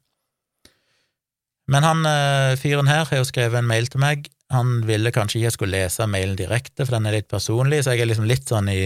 Men 1.72 1.84
han 1.88 2.06
eh, 2.08 2.54
fyren 2.60 2.90
her 2.90 3.06
har 3.08 3.20
jo 3.20 3.28
skrevet 3.28 3.60
en 3.60 3.68
mail 3.68 3.90
til 3.92 4.02
meg. 4.04 4.30
Han 4.52 4.82
ville 4.88 5.14
kanskje 5.16 5.39
ikke 5.39 5.47
jeg 5.47 5.56
skulle 5.56 5.80
lese 5.80 6.08
mailen 6.12 6.36
direkte, 6.39 6.84
for 6.84 6.97
den 6.97 7.08
er 7.08 7.20
litt 7.20 7.32
personlig, 7.32 7.84
så 7.84 7.95
jeg 7.95 8.04
er 8.04 8.12
liksom 8.12 8.30
litt 8.30 8.52
sånn 8.52 8.70
i 8.74 8.84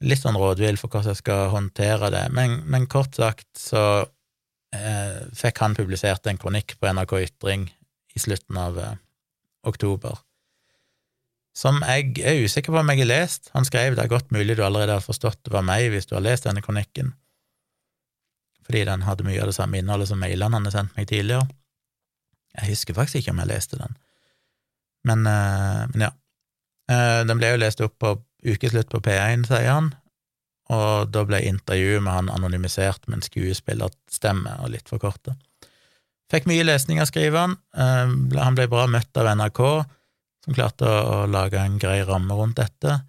Litt 0.00 0.22
sånn 0.22 0.38
rådvill 0.40 0.78
for 0.80 0.88
hvordan 0.88 1.12
jeg 1.12 1.18
skal 1.18 1.50
håndtere 1.52 2.08
det. 2.08 2.22
Men, 2.32 2.54
men 2.72 2.86
kort 2.88 3.18
sagt 3.18 3.50
så 3.60 3.82
eh, 4.72 5.18
fikk 5.36 5.60
han 5.60 5.74
publisert 5.76 6.24
en 6.24 6.40
kronikk 6.40 6.72
på 6.80 6.88
NRK 6.88 7.12
Ytring 7.18 7.66
i 8.16 8.22
slutten 8.24 8.56
av 8.56 8.78
eh, 8.80 8.94
oktober, 9.68 10.16
som 11.52 11.82
jeg 11.84 12.14
er 12.24 12.40
usikker 12.40 12.72
på 12.72 12.80
om 12.80 12.94
jeg 12.94 13.02
har 13.02 13.10
lest. 13.10 13.52
Han 13.52 13.68
skrev 13.68 13.98
det 13.98 14.06
er 14.06 14.14
godt 14.14 14.32
mulig 14.32 14.56
du 14.56 14.64
allerede 14.64 14.96
har 14.96 15.04
forstått 15.04 15.42
det 15.44 15.52
var 15.52 15.68
meg 15.68 15.90
hvis 15.92 16.08
du 16.08 16.16
har 16.16 16.24
lest 16.24 16.48
denne 16.48 16.64
kronikken 16.64 17.12
fordi 18.70 18.84
den 18.86 19.02
hadde 19.02 19.26
mye 19.26 19.40
av 19.42 19.50
det 19.50 19.56
samme 19.56 19.80
innholdet 19.80 20.06
som 20.06 20.20
mailene 20.22 20.54
han 20.54 20.62
hadde 20.62 20.70
sendt 20.76 20.92
meg 20.94 21.08
tidligere. 21.10 21.48
Jeg 22.54 22.70
husker 22.70 22.94
faktisk 22.94 23.18
ikke 23.18 23.32
om 23.34 23.40
jeg 23.42 23.50
leste 23.50 23.78
den, 23.80 23.96
men, 25.08 25.26
uh, 25.26 25.86
men 25.92 26.08
ja. 26.08 26.12
Uh, 26.90 27.22
den 27.28 27.38
ble 27.38 27.52
jo 27.52 27.60
lest 27.62 27.82
opp 27.84 27.96
på 28.02 28.16
ukeslutt 28.46 28.90
på 28.90 29.02
P1, 29.04 29.46
sier 29.48 29.68
han, 29.70 29.92
og 30.72 31.12
da 31.12 31.22
ble 31.28 31.42
intervjuet 31.46 32.02
med 32.02 32.14
han 32.14 32.32
anonymisert 32.32 33.06
med 33.06 33.20
en 33.20 33.26
skuespillerstemme 33.26 34.56
og 34.64 34.72
litt 34.74 34.90
for 34.90 35.02
korte. 35.02 35.36
Fikk 36.30 36.46
mye 36.46 36.64
lesning 36.66 37.02
av 37.02 37.10
skriveren, 37.10 37.56
uh, 37.78 38.10
han 38.38 38.58
ble 38.58 38.68
bra 38.70 38.86
møtt 38.90 39.20
av 39.20 39.30
NRK, 39.36 39.62
som 40.46 40.56
klarte 40.56 40.88
å, 40.88 41.24
lage 41.28 41.60
en 41.60 41.78
grei 41.80 42.00
ramme 42.08 42.36
rundt 42.36 42.58
dette 42.62 43.02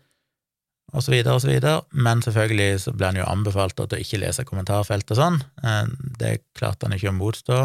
og 0.91 1.03
så 1.05 1.13
videre 1.13 1.37
og 1.37 1.43
så 1.43 1.47
videre, 1.47 1.81
men 1.95 2.21
selvfølgelig 2.23 2.81
så 2.83 2.93
ble 2.95 3.11
han 3.11 3.19
jo 3.21 3.27
anbefalt 3.29 3.79
å 3.79 3.87
ikke 3.95 4.19
lese 4.19 4.43
kommentarfelt 4.47 5.13
og 5.13 5.19
sånn. 5.19 5.37
Eh, 5.63 5.85
det 6.19 6.31
klarte 6.57 6.87
han 6.87 6.97
ikke 6.97 7.13
å 7.13 7.15
motstå, 7.15 7.59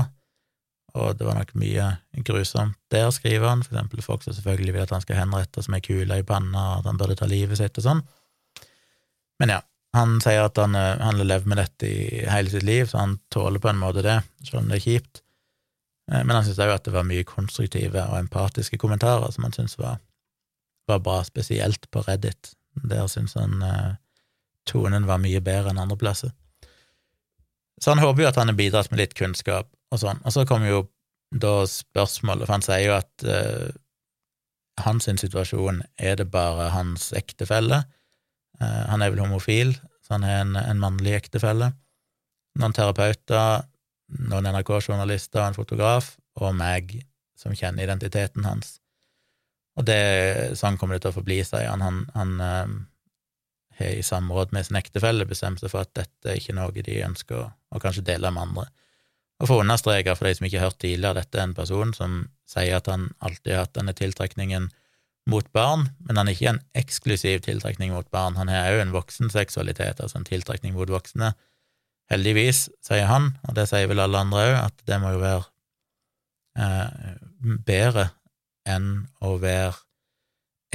og 0.97 1.19
det 1.19 1.27
var 1.29 1.37
nok 1.39 1.53
mye 1.61 1.87
grusomt 2.27 2.77
der, 2.93 3.11
skriver 3.15 3.51
han, 3.51 3.63
for 3.65 3.77
eksempel 3.77 4.03
folk 4.05 4.25
som 4.25 4.35
selvfølgelig 4.37 4.75
vil 4.75 4.85
at 4.87 4.95
han 4.95 5.05
skal 5.05 5.21
henrettes 5.21 5.69
med 5.73 5.85
kule 5.85 6.21
i 6.21 6.27
panna, 6.27 6.79
at 6.79 6.89
han 6.89 6.99
burde 7.01 7.19
ta 7.19 7.29
livet 7.31 7.61
sitt 7.61 7.79
og 7.81 7.87
sånn. 7.87 8.03
Men 9.41 9.53
ja, 9.53 9.61
han 9.97 10.17
sier 10.25 10.47
at 10.47 10.59
han, 10.61 10.75
eh, 10.79 10.97
han 11.01 11.21
har 11.21 11.29
levd 11.29 11.51
med 11.51 11.61
dette 11.61 11.89
i 11.89 12.25
hele 12.29 12.53
sitt 12.53 12.67
liv, 12.67 12.89
så 12.89 13.05
han 13.05 13.19
tåler 13.33 13.63
på 13.63 13.71
en 13.71 13.81
måte 13.81 14.05
det, 14.05 14.19
selv 14.45 14.63
om 14.63 14.71
det 14.71 14.81
er 14.81 14.87
kjipt. 14.87 15.23
Eh, 16.13 16.23
men 16.23 16.35
han 16.37 16.45
syntes 16.47 16.63
òg 16.65 16.75
at 16.75 16.89
det 16.89 16.97
var 16.97 17.09
mye 17.09 17.27
konstruktive 17.29 18.05
og 18.09 18.19
empatiske 18.21 18.81
kommentarer 18.81 19.33
som 19.35 19.47
han 19.49 19.57
syntes 19.57 19.79
var, 19.81 20.01
var 20.89 21.05
bra, 21.05 21.21
spesielt 21.27 21.91
på 21.91 22.05
Reddit, 22.09 22.55
der 22.85 23.07
syntes 23.13 23.37
han 23.41 23.63
eh, 23.65 23.95
tonen 24.69 25.09
var 25.09 25.23
mye 25.23 25.41
bedre 25.45 25.73
enn 25.73 25.81
andre 25.83 25.99
plasser. 26.01 26.35
Så 27.81 27.93
han 27.93 28.01
håper 28.01 28.25
jo 28.25 28.29
at 28.31 28.39
han 28.41 28.49
har 28.49 28.57
bidratt 28.57 28.91
med 28.91 29.03
litt 29.03 29.17
kunnskap 29.17 29.69
og 29.93 30.03
sånn. 30.03 30.23
Og 30.25 30.35
så 30.35 30.45
kommer 30.49 30.71
jo 30.71 30.85
da 31.35 31.67
spørsmålet, 31.69 32.47
for 32.47 32.57
han 32.57 32.65
sier 32.65 32.85
jo 32.87 32.95
at 32.97 33.27
uh, 33.27 33.69
hans 34.87 35.09
situasjon 35.09 35.83
er 35.99 36.19
det 36.21 36.29
bare 36.33 36.71
hans 36.75 37.11
ektefelle. 37.17 37.83
Uh, 38.61 38.85
han 38.91 39.03
er 39.03 39.13
vel 39.13 39.25
homofil, 39.25 39.75
så 40.05 40.17
han 40.17 40.27
har 40.27 40.45
en, 40.45 40.57
en 40.61 40.83
mannlig 40.83 41.17
ektefelle. 41.19 41.73
Noen 42.57 42.77
terapeuter, 42.77 43.67
noen 44.31 44.49
NRK-journalister, 44.53 45.43
en 45.43 45.59
fotograf 45.59 46.15
og 46.41 46.55
meg, 46.57 47.01
som 47.37 47.55
kjenner 47.57 47.85
identiteten 47.85 48.47
hans. 48.47 48.79
Og 49.77 49.85
det, 49.85 50.57
sånn 50.57 50.79
kommer 50.81 50.97
det 50.97 51.05
til 51.05 51.13
å 51.13 51.19
forbli, 51.19 51.43
sier 51.45 51.69
han. 51.69 51.85
Han, 51.85 52.05
han 52.17 52.37
uh, 52.41 52.77
har 53.77 53.99
i 53.99 54.07
samråd 54.07 54.55
med 54.57 54.67
sin 54.67 54.79
ektefelle 54.79 55.27
bestemt 55.29 55.61
seg 55.61 55.73
for 55.73 55.85
at 55.85 55.93
dette 55.99 56.33
er 56.33 56.41
ikke 56.41 56.57
noe 56.57 56.87
de 56.87 57.03
ønsker 57.05 57.43
å, 57.43 57.47
å 57.77 57.83
kanskje 57.83 58.07
dele 58.07 58.33
med 58.33 58.49
andre. 58.49 58.71
Og 59.37 59.51
for 59.51 59.59
å 59.59 59.65
understreke, 59.67 60.15
for 60.17 60.29
de 60.29 60.37
som 60.39 60.47
ikke 60.49 60.61
har 60.61 60.71
hørt 60.71 60.81
tidligere, 60.81 61.21
dette 61.21 61.39
er 61.39 61.45
en 61.45 61.57
person 61.57 61.93
som 61.97 62.21
sier 62.49 62.79
at 62.79 62.89
han 62.89 63.11
alltid 63.25 63.53
har 63.53 63.67
hatt 63.67 63.77
denne 63.77 63.93
tiltrekningen 63.97 64.71
mot 65.29 65.49
barn, 65.53 65.89
men 66.07 66.21
han 66.21 66.31
er 66.31 66.37
ikke 66.37 66.53
en 66.55 66.63
eksklusiv 66.79 67.43
tiltrekning 67.45 67.93
mot 67.93 68.09
barn. 68.15 68.39
Han 68.39 68.49
har 68.49 68.71
òg 68.73 68.85
en 68.85 68.95
voksenseksualitet, 68.95 70.01
altså 70.01 70.21
en 70.21 70.29
tiltrekning 70.29 70.77
mot 70.77 70.91
voksne. 70.91 71.35
Heldigvis, 72.13 72.69
sier 72.87 73.11
han, 73.11 73.33
og 73.49 73.57
det 73.59 73.67
sier 73.69 73.91
vel 73.91 74.01
alle 74.05 74.23
andre 74.23 74.45
òg, 74.47 74.55
at 74.69 74.87
det 74.89 75.01
må 75.03 75.13
jo 75.17 75.25
være 75.25 75.43
eh, 76.63 77.19
bedre 77.67 78.07
enn 78.67 79.09
å 79.21 79.35
være 79.43 79.75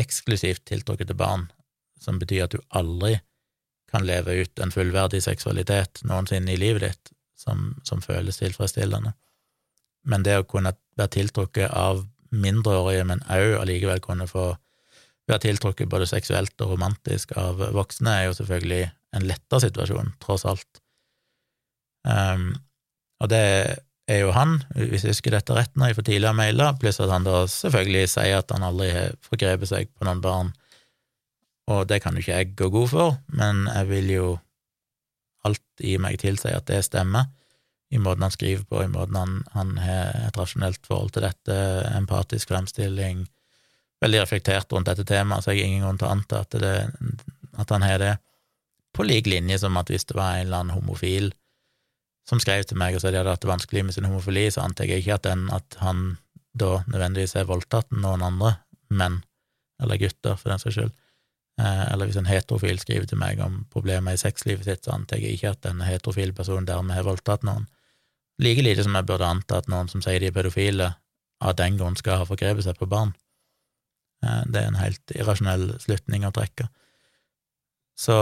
eksklusivt 0.02 0.65
tiltrukket 0.68 1.10
til 1.10 1.19
barn, 1.19 1.48
som 2.02 2.19
betyr 2.22 2.45
at 2.45 2.53
du 2.53 2.61
aldri 2.76 3.18
kan 3.91 4.06
leve 4.07 4.35
ut 4.44 4.61
en 4.64 4.72
fullverdig 4.72 5.23
seksualitet 5.23 6.03
noensinne 6.07 6.53
i 6.53 6.60
livet 6.60 6.85
ditt 6.85 7.11
som, 7.41 7.73
som 7.88 8.03
føles 8.03 8.39
tilfredsstillende. 8.41 9.13
Men 10.09 10.26
det 10.26 10.39
å 10.39 10.47
kunne 10.49 10.73
være 10.97 11.15
tiltrukket 11.18 11.69
av 11.73 12.05
mindreårige, 12.31 13.05
men 13.09 13.23
òg 13.30 13.59
allikevel 13.59 14.01
kunne 14.03 14.30
få 14.30 14.53
være 15.30 15.45
tiltrukket 15.45 15.91
både 15.91 16.07
seksuelt 16.09 16.63
og 16.63 16.76
romantisk 16.76 17.35
av 17.39 17.61
voksne, 17.76 18.13
er 18.13 18.30
jo 18.30 18.38
selvfølgelig 18.39 18.84
en 19.18 19.27
lettere 19.27 19.65
situasjon, 19.68 20.13
tross 20.23 20.47
alt. 20.49 20.81
Um, 22.07 22.53
og 23.22 23.30
det 23.30 23.43
er 24.11 24.23
jo 24.23 24.31
han, 24.35 24.57
hvis 24.73 25.05
jeg 25.05 25.13
husker 25.13 25.35
dette 25.35 25.55
rett 25.55 25.76
når 25.77 25.91
jeg 25.91 25.99
får 25.99 26.07
tidligere 26.09 26.38
mailer, 26.38 26.77
pluss 26.81 26.99
at 27.03 27.11
han 27.13 27.27
da 27.27 27.43
selvfølgelig 27.51 28.13
sier 28.15 28.39
at 28.41 28.53
han 28.55 28.65
aldri 28.65 28.89
har 28.95 29.18
forgrepet 29.27 29.69
seg 29.69 29.91
på 29.93 30.07
noen 30.07 30.23
barn. 30.23 30.53
Og 31.72 31.85
det 31.88 32.01
kan 32.03 32.18
jo 32.18 32.23
ikke 32.23 32.39
jeg 32.39 32.55
gå 32.57 32.72
god 32.73 32.89
for, 32.91 33.19
men 33.38 33.68
jeg 33.69 33.91
vil 33.91 34.09
jo 34.15 34.31
alt 35.82 35.86
i 35.86 35.98
meg 35.98 36.20
tilsier 36.20 36.58
at 36.58 36.68
det 36.68 36.84
stemmer, 36.86 37.26
i 37.91 37.99
måten 37.99 38.24
han 38.24 38.32
skriver 38.32 38.64
på, 38.64 38.84
i 38.84 38.88
måten 38.88 39.16
han, 39.16 39.44
han 39.52 39.78
har 39.78 40.28
et 40.28 40.38
rasjonelt 40.38 40.86
forhold 40.88 41.12
til 41.12 41.24
dette, 41.24 41.56
empatisk 41.98 42.49
fremstilling, 42.49 43.28
veldig 44.02 44.22
reflektert 44.22 44.72
rundt 44.72 44.88
dette 44.88 45.03
temaet, 45.03 45.44
så 45.44 45.52
jeg 45.52 45.66
har 45.66 45.68
ingen 45.68 45.84
grunn 45.84 45.98
til 45.99 46.08
å 46.08 46.12
anta 46.16 46.41
at, 46.41 46.56
det, 46.56 46.88
at 47.60 47.70
han 47.70 47.84
har 47.84 47.99
det, 47.99 48.14
på 48.95 49.03
lik 49.03 49.28
linje 49.28 49.60
som 49.60 49.78
at 49.78 49.90
hvis 49.90 50.06
det 50.06 50.16
var 50.16 50.38
en 50.38 50.48
eller 50.48 50.64
annen 50.64 50.76
homofil 50.76 51.32
som 52.28 52.40
skrev 52.40 52.64
til 52.68 52.78
meg 52.80 52.95
og 52.95 53.02
sa 53.02 53.12
de 53.12 53.20
hadde 53.20 53.32
hatt 53.32 53.44
det 53.44 53.52
vanskelig 53.52 53.84
med 53.86 53.95
sin 53.95 54.08
homofili, 54.08 54.49
så 54.52 54.64
antar 54.64 54.88
jeg 54.88 55.03
ikke 55.03 55.18
at, 55.18 55.28
den, 55.28 55.45
at 55.52 55.78
han 55.80 56.18
da 56.53 56.82
nødvendigvis 56.88 57.36
er 57.40 57.48
voldtatt 57.48 57.91
noen 57.91 58.24
andre 58.24 58.56
menn, 58.91 59.22
eller 59.82 59.99
gutter, 59.99 60.38
for 60.40 60.52
den 60.52 60.62
saks 60.62 60.78
skyld. 60.78 60.95
Eh, 61.61 61.93
eller 61.93 62.09
hvis 62.09 62.17
en 62.17 62.29
heterofil 62.29 62.79
skriver 62.81 63.05
til 63.09 63.19
meg 63.21 63.41
om 63.43 63.61
problemer 63.73 64.15
i 64.15 64.19
sexlivet 64.19 64.65
sitt, 64.65 64.85
så 64.85 64.95
antar 64.95 65.21
jeg 65.21 65.38
ikke 65.38 65.53
at 65.53 65.67
en 65.69 65.83
heterofil 65.85 66.33
person 66.33 66.65
dermed 66.65 66.95
har 66.95 67.05
voldtatt 67.05 67.45
noen. 67.45 67.67
Like 68.41 68.63
lite 68.65 68.85
som 68.88 68.95
jeg 68.97 69.05
burde 69.09 69.27
anta 69.27 69.59
at 69.61 69.69
noen 69.69 69.91
som 69.91 70.01
sier 70.01 70.23
de 70.23 70.31
er 70.31 70.35
pedofile, 70.35 70.93
av 71.41 71.55
den 71.57 71.77
grunn 71.77 71.97
skal 71.97 72.21
ha 72.21 72.25
forgrepet 72.29 72.65
seg 72.65 72.77
på 72.79 72.89
barn. 72.89 73.13
Eh, 74.25 74.41
det 74.49 74.63
er 74.63 74.71
en 74.71 74.81
helt 74.81 75.13
irrasjonell 75.13 75.75
slutning 75.83 76.25
å 76.25 76.33
trekke. 76.33 76.69
Så 77.99 78.15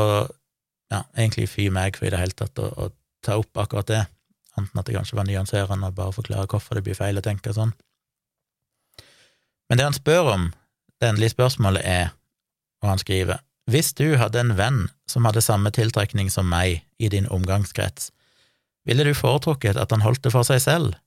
ja, 0.90 1.04
egentlig 1.16 1.48
fy 1.52 1.70
meg 1.72 2.00
for 2.00 2.10
i 2.10 2.14
det 2.14 2.20
hele 2.20 2.36
tatt 2.36 2.60
å, 2.60 2.68
å 2.68 2.90
ta 3.24 3.38
opp 3.40 3.62
akkurat 3.62 3.88
det, 3.88 4.04
anten 4.60 4.82
at 4.82 4.88
det 4.88 4.98
kanskje 4.98 5.20
var 5.20 5.28
nyanserende 5.30 5.92
og 5.92 5.96
bare 5.96 6.16
forklare 6.16 6.50
hvorfor 6.50 6.80
det 6.80 6.88
blir 6.88 6.98
feil 6.98 7.20
å 7.20 7.24
tenke 7.24 7.54
sånn. 7.56 7.72
Men 9.70 9.80
det 9.80 9.86
han 9.86 9.96
spør 9.96 10.34
om, 10.34 10.48
det 11.00 11.12
endelige 11.12 11.38
spørsmålet 11.38 11.86
er, 11.86 12.10
og 12.84 12.90
han 12.94 13.02
skriver, 13.02 13.44
hvis 13.70 13.94
du 13.94 14.16
hadde 14.18 14.40
en 14.42 14.56
venn 14.58 14.80
som 15.10 15.28
hadde 15.28 15.44
samme 15.46 15.70
tiltrekning 15.76 16.32
som 16.34 16.48
meg 16.50 16.82
i 16.98 17.10
din 17.12 17.28
omgangskrets, 17.30 18.10
ville 18.88 19.06
du 19.06 19.14
foretrukket 19.14 19.78
at 19.78 19.92
han 19.94 20.02
holdt 20.02 20.24
det 20.26 20.34
for 20.34 20.48
seg 20.48 20.64
selv? 20.64 20.98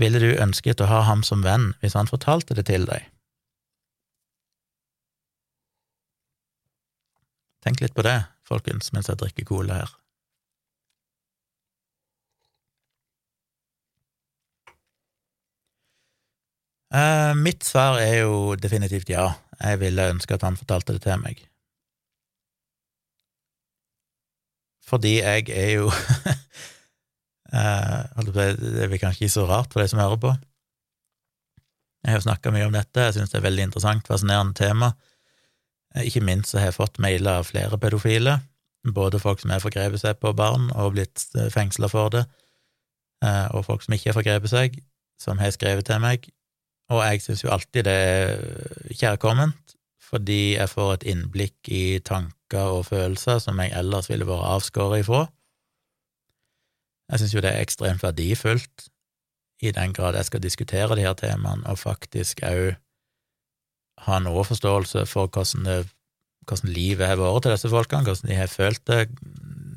Ville 0.00 0.18
du 0.18 0.32
ønsket 0.40 0.80
å 0.80 0.88
ha 0.90 1.02
ham 1.06 1.22
som 1.22 1.44
venn 1.44 1.72
hvis 1.82 1.94
han 1.98 2.10
fortalte 2.10 2.56
det 2.58 2.66
til 2.70 2.88
deg? 2.88 3.06
Tenk 7.62 7.84
litt 7.84 7.94
på 7.94 8.02
det, 8.02 8.24
folkens, 8.48 8.90
mens 8.90 9.06
jeg 9.12 9.20
drikker 9.20 9.46
cola 9.46 9.82
her. 9.84 9.92
Uh, 16.92 17.32
mitt 17.40 17.64
svar 17.64 17.96
er 18.02 18.18
jo 18.20 18.52
definitivt 18.60 19.08
ja. 19.08 19.30
Jeg 19.62 19.78
ville 19.80 20.10
ønske 20.12 20.34
at 20.36 20.42
han 20.44 20.58
fortalte 20.60 20.92
det 20.92 21.02
til 21.06 21.20
meg. 21.22 21.38
Fordi 24.84 25.14
jeg 25.22 25.48
er 25.48 25.70
jo 25.78 25.86
uh, 27.56 28.26
Det 28.28 28.82
er 28.84 28.98
kanskje 29.00 29.24
ikke 29.24 29.36
så 29.38 29.46
rart 29.48 29.72
for 29.72 29.80
de 29.80 29.88
som 29.88 30.02
hører 30.02 30.20
på. 30.20 30.34
Jeg 32.02 32.12
har 32.12 32.18
jo 32.18 32.26
snakka 32.26 32.52
mye 32.52 32.66
om 32.66 32.76
dette, 32.76 33.00
jeg 33.00 33.14
syns 33.16 33.32
det 33.32 33.38
er 33.40 33.46
veldig 33.46 33.64
interessant, 33.70 34.08
fascinerende 34.10 34.58
tema. 34.58 34.92
Uh, 35.96 36.04
ikke 36.04 36.20
minst 36.20 36.52
så 36.52 36.60
har 36.60 36.72
jeg 36.72 36.80
fått 36.80 37.00
mailer 37.00 37.40
av 37.40 37.48
flere 37.48 37.80
pedofile, 37.80 38.36
både 38.84 39.22
folk 39.22 39.40
som 39.40 39.54
har 39.54 39.64
forgrepet 39.64 40.02
seg 40.02 40.20
på 40.20 40.34
barn 40.36 40.68
og 40.74 40.92
blitt 40.98 41.24
fengsla 41.54 41.88
for 41.88 42.10
det, 42.10 42.24
og 43.54 43.62
folk 43.62 43.84
som 43.84 43.94
ikke 43.94 44.08
har 44.10 44.16
forgrepet 44.16 44.50
seg, 44.50 44.80
som 45.22 45.38
har 45.38 45.54
skrevet 45.54 45.86
til 45.86 46.00
meg 46.02 46.26
og 46.90 47.02
jeg 47.06 47.22
syns 47.24 47.44
jo 47.44 47.52
alltid 47.54 47.86
det 47.86 47.94
er 47.94 48.96
kjærkomment, 48.98 49.76
fordi 50.12 50.56
jeg 50.56 50.68
får 50.68 50.94
et 50.96 51.06
innblikk 51.14 51.70
i 51.72 52.00
tanker 52.04 52.78
og 52.78 52.88
følelser 52.90 53.40
som 53.40 53.60
jeg 53.62 53.72
ellers 53.78 54.10
ville 54.10 54.28
vært 54.28 54.48
avskåret 54.50 55.04
ifra. 55.04 55.24
Jeg 57.12 57.22
syns 57.22 57.34
jo 57.36 57.44
det 57.44 57.52
er 57.52 57.64
ekstremt 57.64 58.04
verdifullt, 58.04 58.88
i 59.62 59.70
den 59.70 59.92
grad 59.94 60.16
jeg 60.18 60.26
skal 60.26 60.42
diskutere 60.42 60.96
de 60.98 61.04
her 61.06 61.14
temaene, 61.14 61.62
og 61.70 61.78
faktisk 61.78 62.42
òg 62.44 62.72
ha 64.02 64.18
noe 64.18 64.42
forståelse 64.44 65.04
for 65.06 65.30
hvordan, 65.30 65.68
det, 65.68 65.76
hvordan 66.48 66.72
livet 66.74 67.06
har 67.06 67.20
vært 67.20 67.44
til 67.46 67.54
disse 67.54 67.70
folkene, 67.70 68.02
hvordan 68.08 68.32
de 68.32 68.38
har 68.40 68.50
følt 68.50 68.82
det. 68.90 69.04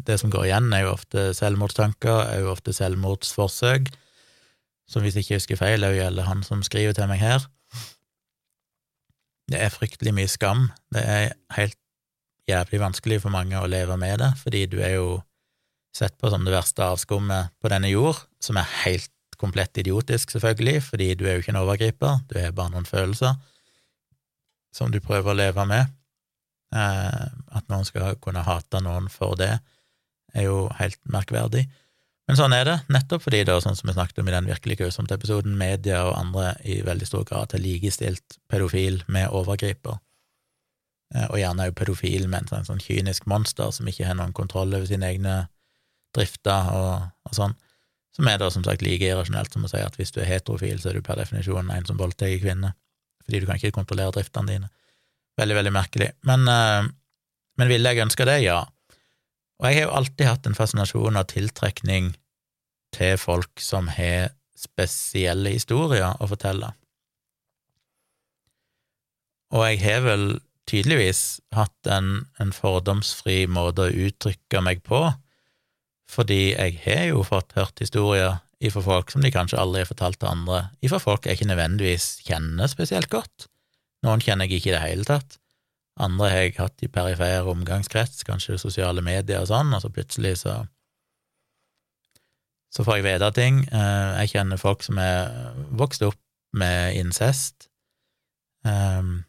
Det 0.06 0.18
som 0.22 0.32
går 0.34 0.48
igjen, 0.48 0.72
er 0.74 0.86
jo 0.86 0.96
ofte 0.96 1.28
selvmordstanker, 1.38 2.26
er 2.32 2.42
jo 2.42 2.52
ofte 2.54 2.74
selvmordsforsøk 2.74 3.92
som 4.90 5.04
hvis 5.04 5.18
jeg 5.18 5.26
ikke 5.26 5.40
husker 5.40 5.60
feil, 5.60 5.86
òg 5.88 5.98
gjelder 5.98 6.28
han 6.30 6.44
som 6.46 6.64
skriver 6.66 6.96
til 6.98 7.10
meg 7.10 7.22
her. 7.24 7.46
Det 9.50 9.62
er 9.62 9.74
fryktelig 9.74 10.14
mye 10.18 10.30
skam. 10.30 10.68
Det 10.94 11.02
er 11.02 11.34
helt 11.58 11.78
jævlig 12.50 12.82
vanskelig 12.82 13.20
for 13.24 13.34
mange 13.34 13.58
å 13.58 13.70
leve 13.70 13.98
med 13.98 14.20
det, 14.22 14.32
fordi 14.42 14.66
du 14.70 14.80
er 14.82 14.98
jo 14.98 15.10
sett 15.96 16.18
på 16.20 16.30
som 16.30 16.46
det 16.46 16.54
verste 16.54 16.86
avskummet 16.86 17.54
på 17.62 17.72
denne 17.72 17.90
jord, 17.90 18.20
som 18.44 18.58
er 18.60 18.74
helt 18.84 19.12
komplett 19.40 19.78
idiotisk, 19.78 20.32
selvfølgelig, 20.36 20.82
fordi 20.90 21.14
du 21.18 21.26
er 21.26 21.38
jo 21.38 21.44
ikke 21.44 21.54
en 21.56 21.62
overgriper, 21.62 22.20
du 22.30 22.38
har 22.40 22.56
bare 22.56 22.74
noen 22.74 22.88
følelser 22.88 23.36
som 24.76 24.92
du 24.92 25.00
prøver 25.04 25.32
å 25.32 25.40
leve 25.40 25.66
med. 25.70 25.94
Eh, 26.76 27.26
at 27.56 27.72
noen 27.72 27.88
skal 27.88 28.18
kunne 28.24 28.44
hate 28.44 28.82
noen 28.84 29.08
for 29.12 29.38
det, 29.40 29.54
er 30.36 30.48
jo 30.50 30.66
helt 30.80 31.00
merkverdig. 31.08 31.64
Men 32.26 32.40
sånn 32.40 32.56
er 32.58 32.66
det, 32.66 32.76
nettopp 32.90 33.22
fordi, 33.28 33.44
det 33.46 33.54
er 33.54 33.62
sånn 33.62 33.78
som 33.78 33.90
vi 33.90 33.94
snakket 33.94 34.24
om 34.24 34.30
i 34.30 34.34
den 34.34 34.48
virkelig 34.50 34.80
grusomt 34.80 35.12
episoden, 35.14 35.54
media 35.60 36.02
og 36.08 36.16
andre 36.18 36.56
i 36.66 36.80
veldig 36.86 37.06
stor 37.06 37.26
grad 37.28 37.54
har 37.54 37.62
likestilt 37.62 38.40
pedofil 38.50 39.04
med 39.14 39.30
overgriper, 39.30 40.00
eh, 41.14 41.28
og 41.28 41.38
gjerne 41.38 41.68
òg 41.70 41.76
pedofil 41.78 42.26
med 42.26 42.42
en 42.42 42.50
sånn, 42.50 42.66
sånn, 42.72 42.82
kynisk 42.82 43.30
monster 43.30 43.70
som 43.76 43.92
ikke 43.92 44.10
har 44.10 44.18
noen 44.18 44.34
kontroll 44.34 44.74
over 44.74 44.90
sine 44.90 45.12
egne 45.14 45.36
drifter 46.18 46.74
og, 46.74 47.06
og 47.30 47.38
sånn, 47.38 47.54
som 48.16 48.30
er 48.32 48.42
da 48.42 48.50
som 48.50 48.64
sagt 48.66 48.82
like 48.82 49.06
irrasjonelt 49.06 49.54
som 49.54 49.68
å 49.68 49.70
si 49.70 49.82
at 49.84 49.98
hvis 50.00 50.16
du 50.16 50.22
er 50.24 50.32
heterofil, 50.32 50.80
så 50.82 50.90
er 50.90 50.98
du 50.98 51.06
per 51.06 51.20
definisjon 51.20 51.70
en 51.70 51.86
som 51.86 52.00
voldtar 52.00 52.34
kvinner, 52.42 52.74
fordi 53.26 53.44
du 53.44 53.50
kan 53.50 53.60
ikke 53.60 53.76
kontrollere 53.76 54.16
driftene 54.16 54.54
dine. 54.54 54.72
Veldig, 55.36 55.58
veldig 55.58 55.74
merkelig. 55.76 56.14
Men, 56.26 56.48
øh, 56.48 56.88
men 57.60 57.70
ville 57.70 57.92
jeg 57.92 58.06
ønske 58.06 58.26
det? 58.26 58.40
Ja. 58.46 58.64
Og 59.60 59.68
jeg 59.70 59.80
har 59.80 59.88
jo 59.88 59.98
alltid 60.00 60.28
hatt 60.28 60.48
en 60.50 60.58
fascinasjon 60.58 61.20
av 61.20 61.30
tiltrekning 61.32 62.14
til 62.96 63.16
folk 63.20 63.62
som 63.64 63.88
har 63.96 64.34
spesielle 64.60 65.54
historier 65.56 66.16
å 66.20 66.28
fortelle. 66.32 66.72
Og 69.56 69.64
jeg 69.70 69.82
har 69.84 70.02
vel 70.04 70.26
tydeligvis 70.68 71.40
hatt 71.56 71.92
en, 71.92 72.26
en 72.42 72.52
fordomsfri 72.56 73.46
måte 73.52 73.86
å 73.86 74.08
uttrykke 74.08 74.64
meg 74.66 74.82
på, 74.88 75.04
fordi 76.12 76.56
jeg 76.56 76.80
har 76.86 77.06
jo 77.12 77.24
fått 77.26 77.56
hørt 77.58 77.80
historier 77.82 78.42
ifra 78.66 78.82
folk 78.84 79.12
som 79.12 79.24
de 79.24 79.32
kanskje 79.34 79.60
aldri 79.62 79.84
har 79.84 79.90
fortalt 79.90 80.20
til 80.22 80.32
andre, 80.32 80.62
ifra 80.86 81.00
folk 81.02 81.26
jeg 81.26 81.38
ikke 81.38 81.50
nødvendigvis 81.52 82.10
kjenner 82.26 82.72
spesielt 82.72 83.12
godt. 83.14 83.48
Noen 84.06 84.24
kjenner 84.24 84.50
jeg 84.50 84.62
ikke 84.62 84.72
i 84.72 84.76
det 84.76 84.84
hele 84.84 85.08
tatt. 85.08 85.40
Andre 85.96 86.30
har 86.30 86.42
jeg 86.44 86.58
hatt 86.60 86.84
i 86.84 86.92
perifer 86.92 87.48
omgangskrets, 87.48 88.26
kanskje 88.28 88.58
sosiale 88.60 89.04
medier 89.06 89.44
og 89.44 89.50
sånn, 89.52 89.72
og 89.76 89.84
så 89.84 89.92
plutselig 89.94 90.38
så 90.44 90.64
så 92.76 92.84
får 92.84 93.00
jeg 93.00 93.06
vite 93.06 93.30
ting. 93.38 93.62
Eh, 93.72 94.10
jeg 94.20 94.34
kjenner 94.34 94.60
folk 94.60 94.84
som 94.84 95.00
er 95.00 95.32
vokst 95.80 96.04
opp 96.04 96.20
med 96.56 96.98
incest 97.00 97.70
um, 98.68 99.24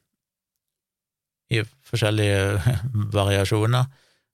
i 1.51 1.63
forskjellige 1.87 2.75
variasjoner, 3.19 3.87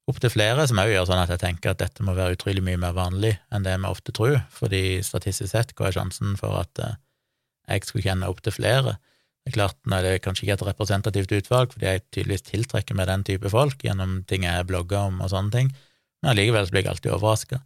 opptil 0.09 0.32
flere, 0.32 0.64
som 0.68 0.80
òg 0.82 0.90
gjør 0.92 1.06
sånn 1.09 1.22
at 1.22 1.32
jeg 1.34 1.42
tenker 1.44 1.72
at 1.72 1.80
dette 1.80 2.04
må 2.04 2.16
være 2.16 2.36
utrolig 2.36 2.64
mye 2.64 2.80
mer 2.80 2.96
vanlig 2.96 3.36
enn 3.52 3.64
det 3.64 3.76
vi 3.78 3.90
ofte 3.90 4.14
tror, 4.16 4.40
fordi 4.52 5.00
statistisk 5.04 5.52
sett, 5.52 5.76
hva 5.76 5.88
er 5.88 5.96
sjansen 5.96 6.36
for 6.40 6.59
at 6.64 6.82
eh, 6.82 6.98
jeg 7.68 7.88
skulle 7.88 8.06
kjenne 8.09 8.32
opptil 8.32 8.56
flere? 8.56 8.96
Det 9.43 9.51
er 9.51 9.56
klart, 9.56 9.78
nei, 9.90 9.98
det 10.05 10.10
er 10.14 10.20
kanskje 10.23 10.47
ikke 10.47 10.55
et 10.55 10.64
representativt 10.69 11.32
utvalg, 11.35 11.73
fordi 11.74 11.89
jeg 11.89 12.05
tydeligvis 12.14 12.44
tiltrekker 12.47 12.94
meg 12.94 13.09
den 13.10 13.24
type 13.27 13.51
folk 13.51 13.81
gjennom 13.82 14.20
ting 14.31 14.47
jeg 14.47 14.69
blogger 14.69 15.09
om 15.09 15.19
og 15.24 15.32
sånne 15.32 15.55
ting, 15.55 15.73
men 16.23 16.31
allikevel 16.31 16.70
blir 16.70 16.85
jeg 16.85 16.93
alltid 16.93 17.14
overraska. 17.16 17.59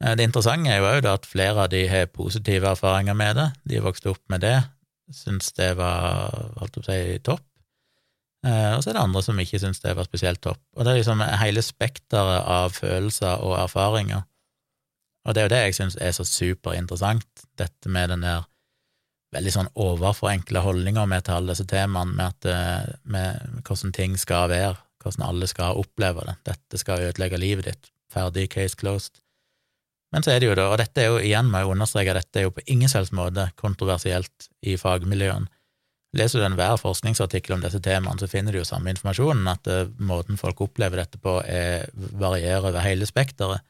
Eh, 0.00 0.14
det 0.16 0.24
interessante 0.24 0.72
er 0.72 0.80
jo 0.80 0.88
òg 0.88 1.08
at 1.10 1.28
flere 1.28 1.66
av 1.66 1.68
de 1.74 1.84
har 1.92 2.08
positive 2.14 2.72
erfaringer 2.72 3.18
med 3.18 3.36
det, 3.36 3.48
de 3.68 3.76
har 3.76 3.84
vokst 3.84 4.08
opp 4.08 4.22
med 4.32 4.40
det, 4.46 4.56
syns 5.12 5.52
det 5.58 5.74
var, 5.76 6.32
holdt 6.56 6.80
å 6.80 6.86
si, 6.88 6.98
topp, 7.26 7.44
eh, 8.46 8.72
og 8.78 8.80
så 8.80 8.94
er 8.94 8.96
det 8.96 9.04
andre 9.04 9.24
som 9.26 9.44
ikke 9.44 9.60
syns 9.60 9.84
det 9.84 9.92
var 9.98 10.08
spesielt 10.08 10.40
topp. 10.46 10.62
Og 10.78 10.86
det 10.86 10.94
er 10.94 11.02
liksom 11.02 11.20
hele 11.42 11.64
spekteret 11.66 12.48
av 12.48 12.72
følelser 12.80 13.44
og 13.44 13.58
erfaringer, 13.60 14.24
og 15.28 15.36
det 15.36 15.42
er 15.42 15.50
jo 15.50 15.52
det 15.52 15.64
jeg 15.66 15.76
syns 15.76 16.00
er 16.00 16.16
så 16.16 16.24
superinteressant, 16.24 17.44
dette 17.60 17.92
med 17.92 18.08
den 18.08 18.24
der 18.24 18.48
veldig 19.34 19.52
sånn 19.54 19.72
overforenkla 19.78 20.62
holdninger 20.64 21.06
med 21.10 21.26
til 21.26 21.36
alle 21.36 21.54
disse 21.54 21.66
temaene, 21.70 22.16
med, 22.16 22.34
at, 22.34 22.50
eh, 22.50 22.94
med 23.04 23.62
hvordan 23.66 23.94
ting 23.96 24.18
skal 24.18 24.50
være, 24.50 24.74
hvordan 25.02 25.26
alle 25.28 25.48
skal 25.50 25.80
oppleve 25.80 26.26
det. 26.26 26.36
Dette 26.50 26.80
skal 26.82 27.08
ødelegge 27.08 27.40
livet 27.40 27.70
ditt. 27.70 27.92
Ferdig, 28.10 28.48
case 28.50 28.76
closed. 28.76 29.22
Men 30.10 30.26
så 30.26 30.32
er 30.32 30.42
det 30.42 30.48
jo 30.48 30.58
da, 30.58 30.66
og 30.72 30.80
dette 30.80 30.98
er 30.98 31.12
jo 31.12 31.22
igjen 31.22 31.50
må 31.50 31.60
jeg 31.62 31.70
understreke, 31.70 32.16
dette 32.16 32.40
er 32.40 32.48
jo 32.48 32.54
på 32.56 32.64
ingen 32.72 32.90
selvs 32.90 33.12
måte 33.14 33.46
kontroversielt 33.60 34.48
i 34.66 34.74
fagmiljøene. 34.80 35.46
Leser 36.18 36.42
du 36.42 36.46
enhver 36.48 36.74
forskningsartikkel 36.80 37.54
om 37.54 37.60
disse 37.62 37.78
temaene, 37.84 38.18
så 38.18 38.26
finner 38.26 38.50
du 38.50 38.58
jo 38.58 38.66
samme 38.66 38.90
informasjonen, 38.90 39.46
at 39.52 39.68
uh, 39.70 39.84
måten 40.02 40.40
folk 40.40 40.64
opplever 40.64 40.98
dette 40.98 41.20
på, 41.22 41.36
er, 41.46 41.86
varierer 41.94 42.66
over 42.72 42.82
hele 42.82 43.06
spekteret. 43.06 43.62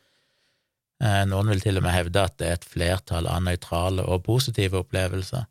Uh, 1.01 1.25
noen 1.29 1.49
vil 1.55 1.63
til 1.65 1.81
og 1.81 1.87
med 1.87 1.97
hevde 1.97 2.23
at 2.29 2.37
det 2.41 2.49
er 2.49 2.59
et 2.59 2.69
flertall 2.69 3.29
av 3.31 3.43
nøytrale 3.47 4.05
og 4.05 4.25
positive 4.27 4.83
opplevelser 4.83 5.47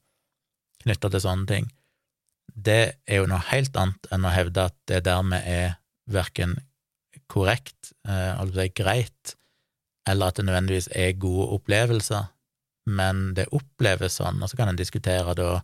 knytta 0.83 1.11
til 1.11 1.23
sånne 1.23 1.49
ting. 1.49 1.69
Det 2.53 2.81
er 3.07 3.21
jo 3.21 3.29
noe 3.29 3.41
helt 3.49 3.75
annet 3.79 4.09
enn 4.13 4.27
å 4.27 4.33
hevde 4.33 4.67
at 4.69 4.77
det 4.91 5.03
dermed 5.07 5.45
er 5.47 5.77
verken 6.09 6.57
korrekt, 7.29 7.93
eh, 8.07 8.33
altså 8.39 8.65
greit, 8.75 9.35
eller 10.09 10.31
at 10.31 10.39
det 10.39 10.47
nødvendigvis 10.47 10.89
er 10.97 11.17
gode 11.21 11.49
opplevelser, 11.59 12.29
men 12.89 13.33
det 13.37 13.51
oppleves 13.53 14.17
sånn, 14.17 14.41
og 14.41 14.49
så 14.49 14.57
kan 14.57 14.71
en 14.71 14.79
diskutere 14.79 15.35
da 15.37 15.59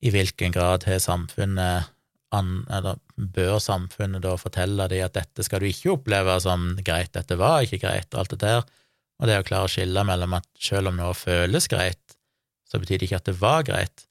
i 0.00 0.12
hvilken 0.14 0.54
grad 0.54 0.86
har 0.88 1.00
samfunnet 1.02 1.90
eller 2.30 3.00
bør 3.16 3.56
samfunnet 3.58 4.22
da 4.22 4.36
fortelle 4.38 4.86
dem 4.88 5.02
at 5.02 5.16
dette 5.16 5.42
skal 5.42 5.60
du 5.60 5.66
ikke 5.66 5.96
oppleve 5.96 6.36
som 6.40 6.76
greit, 6.86 7.10
dette 7.16 7.34
var 7.40 7.64
ikke 7.64 7.80
greit, 7.82 8.06
og 8.14 8.22
alt 8.22 8.36
det 8.36 8.44
der, 8.44 8.62
og 9.20 9.28
det 9.28 9.40
å 9.40 9.46
klare 9.46 9.68
å 9.68 9.72
skille 9.72 10.04
mellom 10.08 10.38
at 10.38 10.46
selv 10.60 10.90
om 10.90 10.96
noe 10.96 11.16
føles 11.16 11.68
greit, 11.68 12.16
så 12.64 12.80
betyr 12.80 13.00
det 13.00 13.10
ikke 13.10 13.20
at 13.20 13.28
det 13.28 13.36
var 13.40 13.66
greit, 13.68 14.06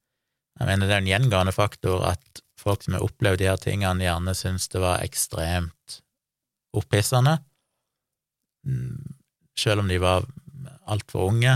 jeg 0.60 0.68
mener 0.68 0.90
det 0.90 0.95
er 0.98 1.03
en 1.03 1.10
gjengående 1.14 1.56
faktor 1.56 2.03
at 2.10 2.41
folk 2.60 2.84
som 2.84 2.98
har 2.98 3.06
opplevd 3.06 3.40
de 3.40 3.48
her 3.48 3.60
tingene, 3.61 4.03
gjerne 4.03 4.36
syns 4.36 4.68
det 4.73 4.81
var 4.84 5.03
ekstremt 5.06 6.02
opphissende. 6.76 7.38
Mm, 8.68 9.15
selv 9.57 9.86
om 9.86 9.88
de 9.88 10.02
var 10.03 10.27
altfor 10.91 11.30
unge, 11.31 11.56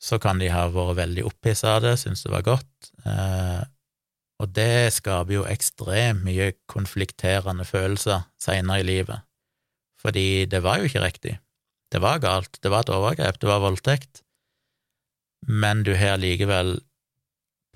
så 0.00 0.16
kan 0.20 0.40
de 0.40 0.48
ha 0.52 0.64
vært 0.72 0.98
veldig 1.02 1.26
opphissa 1.28 1.76
av 1.76 1.84
det, 1.84 1.94
syntes 2.00 2.24
det 2.24 2.32
var 2.32 2.46
godt. 2.48 2.90
Eh, 3.04 3.62
og 4.40 4.50
det 4.56 4.92
skaper 4.96 5.36
jo 5.36 5.46
ekstremt 5.48 6.24
mye 6.24 6.50
konflikterende 6.70 7.68
følelser 7.68 8.24
seinere 8.40 8.80
i 8.80 8.88
livet, 8.88 9.28
fordi 10.00 10.46
det 10.50 10.64
var 10.64 10.80
jo 10.80 10.88
ikke 10.88 11.04
riktig. 11.04 11.36
Det 11.94 12.00
var 12.02 12.18
galt, 12.18 12.58
det 12.58 12.72
var 12.72 12.82
et 12.82 12.90
overgrep, 12.90 13.38
det 13.38 13.46
var 13.46 13.62
voldtekt, 13.62 14.24
men 15.46 15.84
du 15.86 15.92
har 15.94 16.18
likevel 16.18 16.80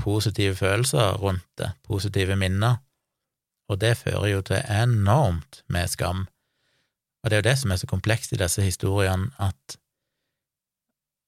positive 0.03 0.57
følelser 0.59 1.21
rundt 1.23 1.47
det, 1.61 1.69
positive 1.87 2.35
minner, 2.37 2.81
og 3.71 3.79
det 3.79 3.95
fører 4.01 4.27
jo 4.33 4.41
til 4.43 4.65
enormt 4.75 5.63
med 5.71 5.87
skam. 5.93 6.27
Og 7.23 7.31
det 7.31 7.37
er 7.37 7.43
jo 7.43 7.49
det 7.51 7.57
som 7.61 7.71
er 7.71 7.79
så 7.79 7.87
komplekst 7.91 8.35
i 8.35 8.41
disse 8.41 8.63
historiene, 8.63 9.31
at 9.39 9.79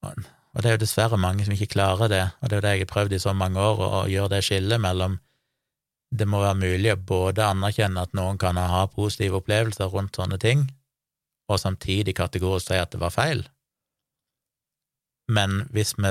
Og 0.02 0.62
det 0.62 0.66
er 0.66 0.74
jo 0.74 0.82
dessverre 0.82 1.18
mange 1.20 1.44
som 1.44 1.52
ikke 1.54 1.74
klarer 1.76 2.08
det, 2.08 2.24
og 2.40 2.50
det 2.50 2.56
er 2.56 2.58
jo 2.58 2.64
det 2.64 2.70
jeg 2.70 2.80
har 2.80 2.90
prøvd 2.90 3.12
i 3.12 3.18
så 3.22 3.32
mange 3.32 3.60
år, 3.60 3.78
å 3.78 4.06
gjøre 4.10 4.32
det 4.34 4.44
skillet 4.44 4.80
mellom 4.80 5.18
det 6.10 6.26
må 6.26 6.40
være 6.42 6.58
mulig 6.58 6.90
å 6.90 6.96
både 6.96 7.44
anerkjenne 7.46 8.02
at 8.02 8.16
noen 8.18 8.38
kan 8.38 8.58
ha 8.58 8.86
positive 8.90 9.38
opplevelser 9.38 9.92
rundt 9.92 10.16
sånne 10.18 10.40
ting, 10.42 10.64
og 11.50 11.60
samtidig 11.60 12.14
kategorisk 12.18 12.70
si 12.70 12.78
at 12.78 12.92
det 12.94 13.00
var 13.02 13.14
feil. 13.14 13.42
Men 15.30 15.64
hvis 15.74 15.94
vi 15.98 16.10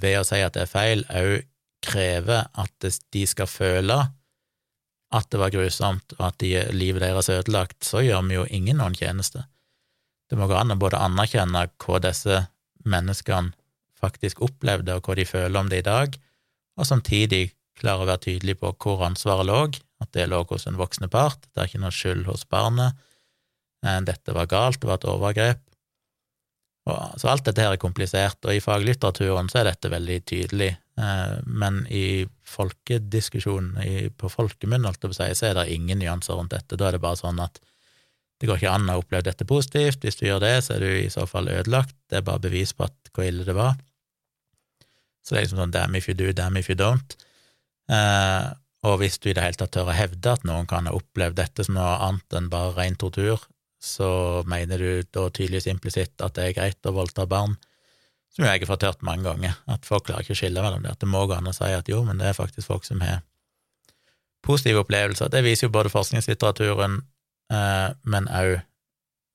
ved 0.00 0.20
å 0.20 0.26
si 0.26 0.40
at 0.42 0.56
det 0.56 0.66
er 0.66 0.70
feil, 0.70 1.04
òg 1.08 1.46
krever 1.80 2.50
at 2.60 2.90
de 3.14 3.22
skal 3.26 3.48
føle 3.48 3.96
at 5.10 5.30
det 5.32 5.40
var 5.40 5.50
grusomt, 5.50 6.14
og 6.20 6.26
at 6.28 6.36
de, 6.42 6.52
livet 6.70 7.02
deres 7.02 7.30
er 7.30 7.40
ødelagt, 7.42 7.80
så 7.82 8.02
gjør 8.04 8.22
vi 8.28 8.36
jo 8.36 8.44
ingen 8.46 8.78
noen 8.78 8.94
tjeneste. 8.94 9.42
Det 10.30 10.38
må 10.38 10.46
gå 10.46 10.54
an 10.54 10.70
å 10.70 10.78
både 10.78 11.00
anerkjenne 11.02 11.64
hva 11.82 11.98
disse 12.04 12.44
menneskene 12.86 13.50
faktisk 13.98 14.44
opplevde, 14.46 14.94
og 14.94 15.08
hva 15.08 15.16
de 15.18 15.26
føler 15.26 15.58
om 15.58 15.70
det 15.72 15.82
i 15.82 15.88
dag, 15.88 16.14
og 16.78 16.86
samtidig 16.86 17.50
klare 17.80 18.04
å 18.04 18.08
være 18.08 18.24
tydelig 18.28 18.60
på 18.60 18.70
hvor 18.78 19.02
ansvaret 19.08 19.48
lå, 19.48 19.60
at 20.00 20.12
det 20.14 20.28
lå 20.30 20.44
hos 20.48 20.68
en 20.70 20.78
voksne 20.78 21.10
part, 21.12 21.42
det 21.50 21.58
er 21.58 21.72
ikke 21.72 21.82
noe 21.82 21.96
skyld 21.96 22.28
hos 22.30 22.46
barnet, 22.48 22.94
dette 23.80 24.34
var 24.36 24.48
galt, 24.50 24.80
det 24.82 24.88
var 24.90 24.98
et 24.98 25.08
overgrep. 25.08 25.60
Og, 26.88 27.20
så 27.20 27.30
alt 27.32 27.46
dette 27.46 27.62
her 27.62 27.74
er 27.74 27.80
komplisert, 27.80 28.38
og 28.46 28.56
i 28.56 28.62
faglitteraturen 28.64 29.50
så 29.52 29.60
er 29.60 29.70
dette 29.70 29.90
veldig 29.92 30.18
tydelig, 30.28 30.70
eh, 31.00 31.34
men 31.46 31.82
i 31.92 32.24
folkediskusjonen, 32.48 33.76
på 34.16 34.30
folkemunn, 34.32 34.86
holdt 34.88 35.04
jeg 35.04 35.12
på 35.12 35.16
å 35.16 35.18
si, 35.20 35.28
så 35.38 35.50
er 35.50 35.58
det 35.60 35.68
ingen 35.74 36.00
nyanser 36.00 36.40
rundt 36.40 36.54
dette. 36.56 36.78
Da 36.80 36.88
er 36.88 36.96
det 36.96 37.04
bare 37.04 37.20
sånn 37.20 37.42
at 37.44 37.60
det 38.40 38.48
går 38.48 38.56
ikke 38.56 38.72
an 38.72 38.88
å 38.88 38.96
oppleve 39.02 39.26
dette 39.28 39.44
positivt. 39.44 40.00
Hvis 40.04 40.16
du 40.16 40.24
gjør 40.24 40.40
det, 40.40 40.54
så 40.64 40.78
er 40.78 40.84
du 40.86 40.90
i 40.96 41.12
så 41.12 41.26
fall 41.28 41.50
ødelagt. 41.52 41.92
Det 42.08 42.20
er 42.20 42.24
bare 42.24 42.40
bevis 42.40 42.72
på 42.72 42.86
at 42.86 43.10
hvor 43.12 43.26
ille 43.26 43.44
det 43.44 43.52
var. 43.56 43.76
Så 45.20 45.34
det 45.34 45.36
er 45.36 45.44
liksom 45.44 45.60
sånn 45.60 45.74
damn 45.74 45.98
if 45.98 46.08
you 46.08 46.16
do, 46.16 46.30
damn 46.32 46.56
if 46.56 46.70
you 46.72 46.78
don't. 46.78 47.18
Eh, 47.92 48.46
og 48.88 48.96
hvis 49.02 49.20
du 49.20 49.28
i 49.28 49.34
det 49.36 49.44
hele 49.44 49.60
tatt 49.60 49.74
tør 49.76 49.90
å 49.92 49.96
hevde 49.96 50.32
at 50.32 50.46
noen 50.48 50.64
kan 50.70 50.88
ha 50.88 50.96
opplevd 50.96 51.36
dette 51.36 51.66
som 51.66 51.76
noe 51.76 51.98
annet 52.06 52.38
enn 52.38 52.48
bare 52.48 52.72
ren 52.78 52.96
tortur, 52.96 53.44
så 53.80 54.42
mener 54.48 54.78
du 54.78 55.02
da 55.08 55.26
tydeligvis 55.32 55.70
implisitt 55.72 56.20
at 56.20 56.36
det 56.36 56.46
er 56.46 56.56
greit 56.58 56.86
å 56.88 56.94
voldta 56.94 57.24
barn, 57.28 57.56
som 58.30 58.44
jeg 58.46 58.60
har 58.60 58.68
fått 58.68 58.84
hørt 58.86 59.02
mange 59.06 59.26
ganger, 59.26 59.56
at 59.66 59.88
folk 59.88 60.06
klarer 60.06 60.22
ikke 60.22 60.36
å 60.36 60.40
skille 60.42 60.62
mellom 60.62 60.84
det, 60.84 60.92
at 60.92 61.02
det 61.02 61.08
må 61.10 61.24
gå 61.26 61.34
an 61.34 61.48
å 61.50 61.54
si 61.56 61.70
at 61.74 61.88
jo, 61.90 62.02
men 62.06 62.20
det 62.20 62.28
er 62.30 62.36
faktisk 62.36 62.68
folk 62.68 62.86
som 62.86 63.00
har 63.02 63.24
positive 64.46 64.84
opplevelser. 64.84 65.32
Det 65.32 65.42
viser 65.44 65.66
jo 65.66 65.74
både 65.74 65.92
forskningslitteraturen, 65.92 67.00
eh, 67.52 67.88
men 68.04 68.28
òg 68.28 68.60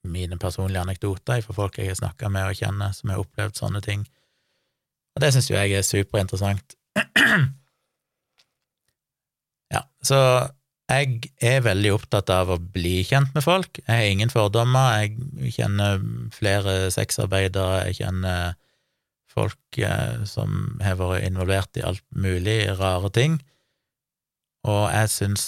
mine 0.06 0.38
personlige 0.38 0.84
anekdoter 0.86 1.42
fra 1.42 1.58
folk 1.58 1.80
jeg 1.80 1.90
har 1.90 2.00
snakka 2.00 2.30
med 2.30 2.52
og 2.52 2.60
kjenner, 2.60 2.94
som 2.94 3.10
har 3.12 3.24
opplevd 3.24 3.58
sånne 3.58 3.82
ting. 3.82 4.06
Og 5.16 5.24
det 5.24 5.32
syns 5.34 5.50
jo 5.50 5.58
jeg 5.58 5.74
er 5.74 5.86
superinteressant. 5.86 6.78
Ja, 9.74 9.80
så 10.06 10.18
jeg 10.86 11.32
er 11.42 11.64
veldig 11.66 11.96
opptatt 11.96 12.30
av 12.30 12.52
å 12.54 12.60
bli 12.60 13.00
kjent 13.08 13.34
med 13.34 13.42
folk. 13.46 13.80
Jeg 13.82 13.90
har 13.90 14.12
ingen 14.12 14.30
fordommer. 14.30 15.02
Jeg 15.02 15.56
kjenner 15.58 16.04
flere 16.36 16.92
sexarbeidere, 16.94 17.88
jeg 17.90 18.04
kjenner 18.04 18.54
folk 19.36 19.80
eh, 19.82 20.22
som 20.30 20.78
har 20.84 21.00
vært 21.00 21.26
involvert 21.28 21.80
i 21.80 21.84
alt 21.84 22.04
mulig 22.16 22.62
rare 22.80 23.12
ting, 23.12 23.40
og 24.66 24.86
jeg 24.94 25.12
syns 25.12 25.44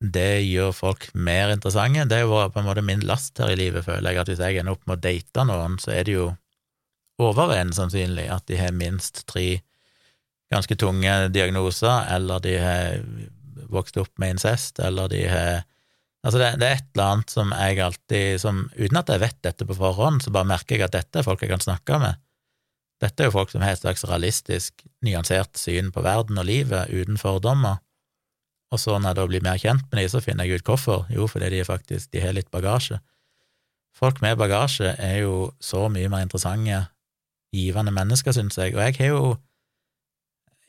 det 0.00 0.42
gjør 0.46 0.72
folk 0.72 1.08
mer 1.12 1.52
interessante. 1.52 2.06
Det 2.08 2.18
er 2.18 2.26
jo 2.26 2.36
på 2.52 2.60
en 2.60 2.68
måte 2.68 2.84
min 2.84 3.02
last 3.04 3.40
her 3.40 3.52
i 3.52 3.58
livet, 3.58 3.84
føler 3.84 4.12
jeg, 4.12 4.20
at 4.20 4.30
hvis 4.32 4.44
jeg 4.44 4.60
ender 4.60 4.76
opp 4.76 4.86
med 4.88 4.98
å 4.98 5.02
date 5.04 5.44
noen, 5.48 5.76
så 5.80 5.92
er 5.96 6.06
det 6.08 6.14
jo 6.16 6.28
overveiende 7.20 7.76
sannsynlig 7.76 8.30
at 8.32 8.46
de 8.48 8.56
har 8.60 8.72
minst 8.76 9.26
tre 9.28 9.60
ganske 10.50 10.76
tunge 10.80 11.12
diagnoser, 11.34 12.06
eller 12.16 12.40
de 12.44 12.54
har 12.60 13.02
vokst 13.68 13.98
opp 14.00 14.12
med 14.22 14.36
incest, 14.36 14.80
eller 14.80 15.10
de 15.12 15.26
har 15.28 15.60
Altså, 16.20 16.36
det, 16.36 16.48
det, 16.60 16.66
er 16.68 16.74
et 16.76 16.88
eller 16.92 17.06
annet 17.14 17.30
som 17.32 17.52
jeg 17.56 17.78
alltid 17.80 18.40
som, 18.42 18.58
Uten 18.76 18.98
at 19.00 19.08
jeg 19.08 19.22
vet 19.22 19.38
dette 19.40 19.64
på 19.64 19.76
forhånd, 19.78 20.20
så 20.20 20.32
bare 20.34 20.50
merker 20.50 20.76
jeg 20.76 20.84
at 20.84 20.92
dette 20.92 21.16
er 21.16 21.24
folk 21.24 21.40
jeg 21.40 21.48
kan 21.48 21.62
snakke 21.64 21.96
med. 22.02 22.18
Dette 23.00 23.24
er 23.24 23.30
jo 23.30 23.36
folk 23.38 23.52
som 23.52 23.64
har 23.64 23.72
et 23.72 23.80
slags 23.80 24.04
realistisk, 24.04 24.84
nyansert 25.00 25.56
syn 25.56 25.88
på 25.94 26.04
verden 26.04 26.36
og 26.36 26.44
livet, 26.44 26.92
uten 26.92 27.16
fordommer. 27.16 27.80
Og 28.70 28.78
så 28.78 28.98
når 28.98 29.14
jeg 29.14 29.18
da 29.18 29.26
blir 29.30 29.46
mer 29.46 29.62
kjent 29.62 29.86
med 29.88 30.02
dem, 30.02 30.10
så 30.12 30.20
finner 30.20 30.44
jeg 30.44 30.60
ut 30.60 30.68
hvorfor. 30.68 31.06
Jo, 31.08 31.24
fordi 31.30 31.48
de 31.54 31.64
faktisk 31.64 32.12
de 32.12 32.20
har 32.20 32.36
litt 32.36 32.52
bagasje. 32.52 33.00
Folk 33.96 34.20
med 34.20 34.36
bagasje 34.38 34.92
er 35.00 35.22
jo 35.24 35.50
så 35.60 35.88
mye 35.88 36.10
mer 36.12 36.26
interessante, 36.26 36.84
givende 37.50 37.90
mennesker, 37.96 38.36
syns 38.36 38.60
jeg, 38.60 38.76
og 38.76 38.84
jeg 38.84 39.00
har 39.00 39.08
jo 39.10 39.22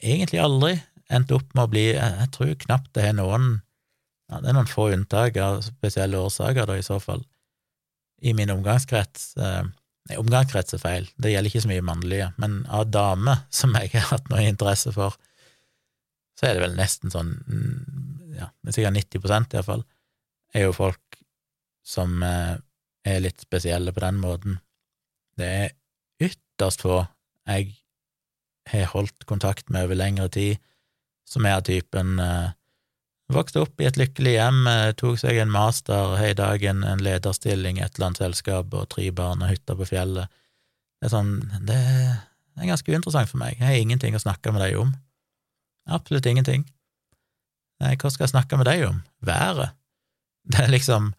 egentlig 0.02 0.40
aldri 0.42 0.72
endt 1.12 1.34
opp 1.36 1.54
med 1.56 1.64
å 1.66 1.72
bli 1.72 1.86
Jeg 1.92 2.30
tror 2.36 2.56
knapt 2.66 2.94
det 2.98 3.10
er 3.10 3.18
noen 3.18 3.60
ja, 4.32 4.40
Det 4.40 4.50
er 4.50 4.58
noen 4.58 4.70
få 4.70 4.90
unntak 4.96 5.38
av 5.44 5.60
spesielle 5.66 6.20
årsaker, 6.22 6.68
da, 6.70 6.78
i 6.80 6.86
så 6.86 7.02
fall, 7.04 7.26
i 8.24 8.32
min 8.38 8.54
omgangskrets. 8.54 9.34
Eh, 9.36 9.66
nei, 10.08 10.20
omgangskrets 10.22 10.78
er 10.78 10.84
feil, 10.84 11.10
det 11.20 11.34
gjelder 11.34 11.52
ikke 11.52 11.64
så 11.66 11.72
mye 11.74 11.84
mannlige, 11.84 12.30
men 12.40 12.62
av 12.72 12.88
damer 12.94 13.44
som 13.60 13.76
jeg 13.76 13.92
har 13.98 14.08
hatt 14.14 14.32
noe 14.32 14.46
interesse 14.48 14.94
for, 14.96 15.20
så 16.40 16.48
er 16.48 16.56
det 16.56 16.64
vel 16.64 16.80
nesten 16.80 17.12
sånn, 17.12 17.36
mm, 17.44 18.38
ja, 18.40 18.48
sikkert 18.70 19.02
90% 19.02 19.58
iallfall, 19.58 19.84
er 20.56 20.70
jo 20.70 20.80
folk 20.80 21.20
som 21.84 22.24
eh, 22.24 22.56
er 23.04 23.24
litt 23.26 23.44
spesielle 23.44 23.92
på 23.92 24.04
den 24.04 24.24
måten. 24.24 24.60
Det 25.36 25.52
er 25.66 25.72
ytterst 26.22 26.86
få 26.86 27.02
jeg 27.50 27.74
har 28.70 28.92
holdt 28.94 29.26
kontakt 29.30 29.72
med 29.74 29.88
over 29.88 29.98
lengre 29.98 30.30
tid, 30.32 30.60
som 31.32 31.48
er 31.48 31.60
av 31.60 31.68
typen 31.68 32.20
eh, 32.20 32.50
Vokste 33.32 33.62
opp 33.64 33.80
i 33.80 33.86
et 33.88 33.96
lykkelig 33.96 34.34
hjem, 34.34 34.66
eh, 34.68 34.90
tok 35.00 35.16
seg 35.22 35.38
en 35.40 35.52
master, 35.54 36.18
har 36.20 36.34
i 36.34 36.36
dag 36.36 36.64
en, 36.68 36.82
en, 36.84 37.00
lederstilling 37.00 37.78
i 37.80 37.86
et 37.86 37.96
eller 37.96 38.10
annet 38.10 38.20
selskap 38.26 38.74
og 38.76 38.90
tre 38.92 39.06
barn 39.16 39.44
og 39.46 39.54
hytte 39.54 39.78
på 39.80 39.88
fjellet. 39.88 40.28
Det 41.00 41.08
er 41.08 41.14
sånn 41.14 41.32
Det 41.64 41.78
er 41.80 42.68
ganske 42.68 42.92
uinteressant 42.92 43.32
for 43.32 43.40
meg. 43.40 43.56
Jeg 43.56 43.70
har 43.70 43.80
ingenting 43.80 44.18
å 44.18 44.22
snakke 44.22 44.52
med 44.52 44.60
deg 44.66 44.76
om. 44.82 44.92
Absolutt 45.88 46.28
ingenting. 46.28 46.66
Nei, 47.82 47.96
hva 47.96 48.12
skal 48.12 48.28
jeg 48.28 48.34
snakke 48.36 48.60
med 48.60 48.68
deg 48.68 48.84
om? 48.90 49.00
Været? 49.26 49.78
Det 50.52 50.66
er 50.66 50.74
liksom 50.74 51.14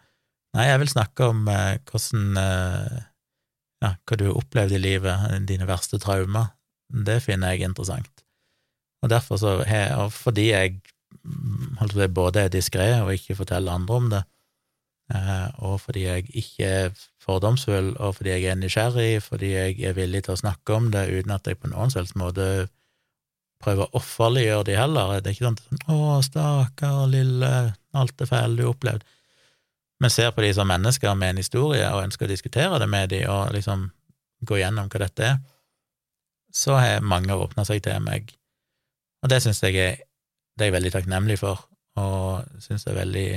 Nei, 0.52 0.66
jeg 0.68 0.82
vil 0.82 0.90
snakke 0.92 1.30
om 1.32 1.46
eh, 1.48 1.78
hvordan 1.88 2.36
eh, 2.36 2.98
Ja, 3.82 3.94
hva 3.96 4.18
du 4.20 4.26
har 4.28 4.36
opplevd 4.36 4.76
i 4.76 4.82
livet, 4.82 5.32
dine 5.48 5.64
verste 5.66 5.96
traumer. 6.02 6.52
Det 6.92 7.22
finner 7.24 7.54
jeg 7.54 7.64
interessant. 7.70 8.22
Og 9.02 9.10
derfor 9.10 9.36
så 9.36 9.56
har 9.66 9.96
og 9.98 10.12
fordi 10.14 10.50
jeg 10.50 10.80
holdt 11.78 11.96
på 11.96 12.08
både 12.14 12.46
er 12.46 12.52
diskré 12.52 12.88
og 13.02 13.12
ikke 13.14 13.36
forteller 13.38 13.74
andre 13.74 13.94
om 13.94 14.10
det, 14.10 14.22
eh, 15.14 15.48
og 15.58 15.80
fordi 15.80 16.04
jeg 16.06 16.28
ikke 16.34 16.64
er 16.66 17.02
fordomsfull, 17.22 17.96
og 17.98 18.16
fordi 18.16 18.30
jeg 18.30 18.44
er 18.50 18.58
nysgjerrig, 18.58 19.22
fordi 19.22 19.52
jeg 19.52 19.80
er 19.80 19.98
villig 19.98 20.24
til 20.24 20.34
å 20.34 20.42
snakke 20.42 20.74
om 20.74 20.90
det 20.94 21.08
uten 21.10 21.34
at 21.34 21.46
jeg 21.46 21.60
på 21.60 21.70
noen 21.70 21.90
selvs 21.94 22.14
måte 22.18 22.68
prøver 23.62 23.86
å 23.86 23.98
offerliggjøre 24.00 24.66
de 24.66 24.76
heller. 24.78 25.20
Det 25.20 25.30
er 25.30 25.36
ikke 25.36 25.50
sånn 25.50 25.80
'Å, 25.86 26.22
stakkar, 26.26 27.06
lille, 27.06 27.74
alt 27.94 28.16
det 28.18 28.28
fæle 28.28 28.56
du 28.56 28.64
har 28.64 28.74
opplevd', 28.74 29.06
men 30.00 30.10
ser 30.10 30.30
på 30.30 30.42
de 30.42 30.54
som 30.54 30.66
mennesker 30.66 31.14
med 31.14 31.30
en 31.30 31.42
historie 31.42 31.86
og 31.94 32.02
ønsker 32.02 32.26
å 32.26 32.28
diskutere 32.28 32.78
det 32.78 32.88
med 32.88 33.10
de 33.10 33.26
og 33.28 33.52
liksom 33.54 33.90
gå 34.42 34.58
gjennom 34.58 34.88
hva 34.88 34.98
dette 34.98 35.22
er, 35.22 35.38
så 36.52 36.74
har 36.74 37.00
mange 37.00 37.32
åpna 37.32 37.64
seg 37.64 37.82
til 37.82 38.00
meg 38.00 38.34
og 39.22 39.30
det 39.30 39.42
syns 39.44 39.62
jeg 39.62 39.78
er, 39.78 40.02
det 40.58 40.66
er 40.66 40.70
jeg 40.70 40.76
veldig 40.78 40.92
takknemlig 40.94 41.38
for, 41.40 41.62
og 42.00 42.62
syns 42.62 42.86
er 42.86 42.98
veldig 42.98 43.28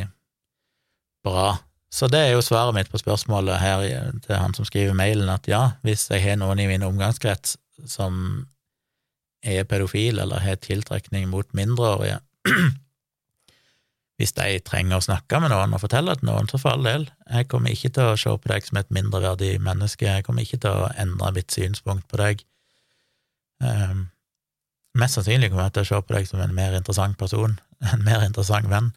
bra. 1.25 1.55
Så 1.95 2.09
det 2.11 2.19
er 2.19 2.33
jo 2.33 2.43
svaret 2.43 2.75
mitt 2.75 2.89
på 2.91 2.99
spørsmålet 2.99 3.61
her 3.61 3.83
til 4.25 4.35
han 4.35 4.53
som 4.57 4.67
skriver 4.67 4.97
mailen, 4.97 5.29
at 5.31 5.47
ja, 5.47 5.77
hvis 5.85 6.09
jeg 6.11 6.23
har 6.23 6.39
noen 6.41 6.59
i 6.59 6.67
min 6.67 6.83
omgangskrets 6.83 7.55
som 7.87 8.47
er 9.45 9.67
pedofil 9.69 10.19
eller 10.19 10.41
har 10.43 10.57
tiltrekning 10.59 11.29
mot 11.29 11.47
mindreårige, 11.53 12.17
hvis 14.17 14.33
de 14.35 14.59
trenger 14.65 14.97
å 14.97 15.05
snakke 15.05 15.39
med 15.43 15.51
noen 15.53 15.75
og 15.75 15.83
fortelle 15.83 16.15
det 16.15 16.23
til 16.23 16.31
noen, 16.31 16.49
så 16.49 16.59
for 16.59 16.75
all 16.75 16.87
del, 16.87 17.07
jeg 17.29 17.49
kommer 17.51 17.75
ikke 17.75 17.93
til 17.95 18.11
å 18.11 18.19
se 18.19 18.33
på 18.33 18.51
deg 18.51 18.67
som 18.67 18.81
et 18.81 18.91
mindreverdig 18.95 19.53
menneske, 19.63 20.07
jeg 20.07 20.25
kommer 20.27 20.45
ikke 20.45 20.61
til 20.65 20.83
å 20.85 20.91
endre 20.99 21.31
mitt 21.35 21.55
synspunkt 21.55 22.07
på 22.11 22.19
deg. 22.21 22.43
Um, 23.63 24.07
mest 24.95 25.17
sannsynlig 25.17 25.51
kommer 25.51 25.67
jeg 25.67 25.77
til 25.77 25.85
å 25.85 25.89
se 25.89 26.01
på 26.01 26.15
deg 26.15 26.29
som 26.29 26.43
en 26.43 26.55
mer 26.55 26.75
interessant 26.77 27.17
person, 27.19 27.57
en 27.93 28.05
mer 28.05 28.25
interessant 28.25 28.69
venn, 28.71 28.93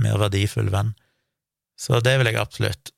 mer 0.00 0.18
verdifull 0.20 0.70
venn. 0.74 0.92
Så 1.80 1.98
det 2.04 2.18
vil 2.20 2.30
jeg 2.30 2.38
absolutt. 2.38 2.92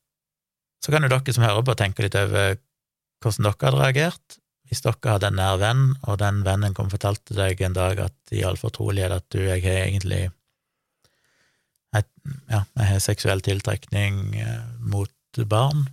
Så 0.84 0.92
kan 0.92 1.04
jo 1.04 1.10
dere 1.10 1.32
som 1.32 1.46
hører 1.46 1.64
på, 1.64 1.76
tenke 1.78 2.04
litt 2.04 2.18
over 2.18 2.58
hvordan 3.24 3.46
dere 3.46 3.70
hadde 3.70 3.80
reagert 3.80 4.40
hvis 4.66 4.82
dere 4.82 5.12
hadde 5.14 5.30
en 5.30 5.38
nær 5.38 5.58
venn, 5.62 5.82
og 6.06 6.18
den 6.22 6.42
vennen 6.46 6.74
kom 6.74 6.88
og 6.88 6.96
fortalte 6.96 7.36
deg 7.36 7.60
en 7.62 7.76
dag 7.76 8.00
at 8.08 8.34
i 8.34 8.42
all 8.46 8.58
fortrolighet 8.58 9.14
at 9.14 9.26
du, 9.30 9.40
jeg 9.44 9.62
har 9.62 9.84
egentlig 9.84 10.24
et, 11.94 12.08
ja, 12.50 12.64
jeg 12.64 12.88
har 12.90 13.04
seksuell 13.04 13.42
tiltrekning 13.46 14.34
eh, 14.42 14.64
mot 14.82 15.12
barn, 15.46 15.86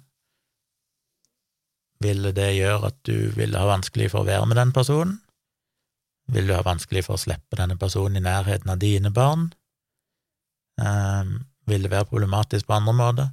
ville 2.04 2.34
det 2.36 2.50
gjøre 2.58 2.90
at 2.90 2.98
du 3.08 3.30
ville 3.38 3.60
ha 3.60 3.70
vanskelig 3.70 4.10
for 4.12 4.24
å 4.24 4.28
være 4.28 4.50
med 4.50 4.60
den 4.60 4.74
personen? 4.76 5.20
Vil 6.32 6.48
du 6.48 6.54
ha 6.56 6.64
vanskelig 6.64 7.04
for 7.08 7.18
å 7.18 7.22
slippe 7.22 7.58
denne 7.60 7.76
personen 7.80 8.20
i 8.20 8.24
nærheten 8.24 8.72
av 8.72 8.80
dine 8.80 9.12
barn? 9.14 9.50
Um, 10.80 11.42
vil 11.68 11.84
det 11.84 11.92
være 11.92 12.10
problematisk 12.10 12.68
på 12.68 12.78
andre 12.78 12.96
måter? 12.96 13.32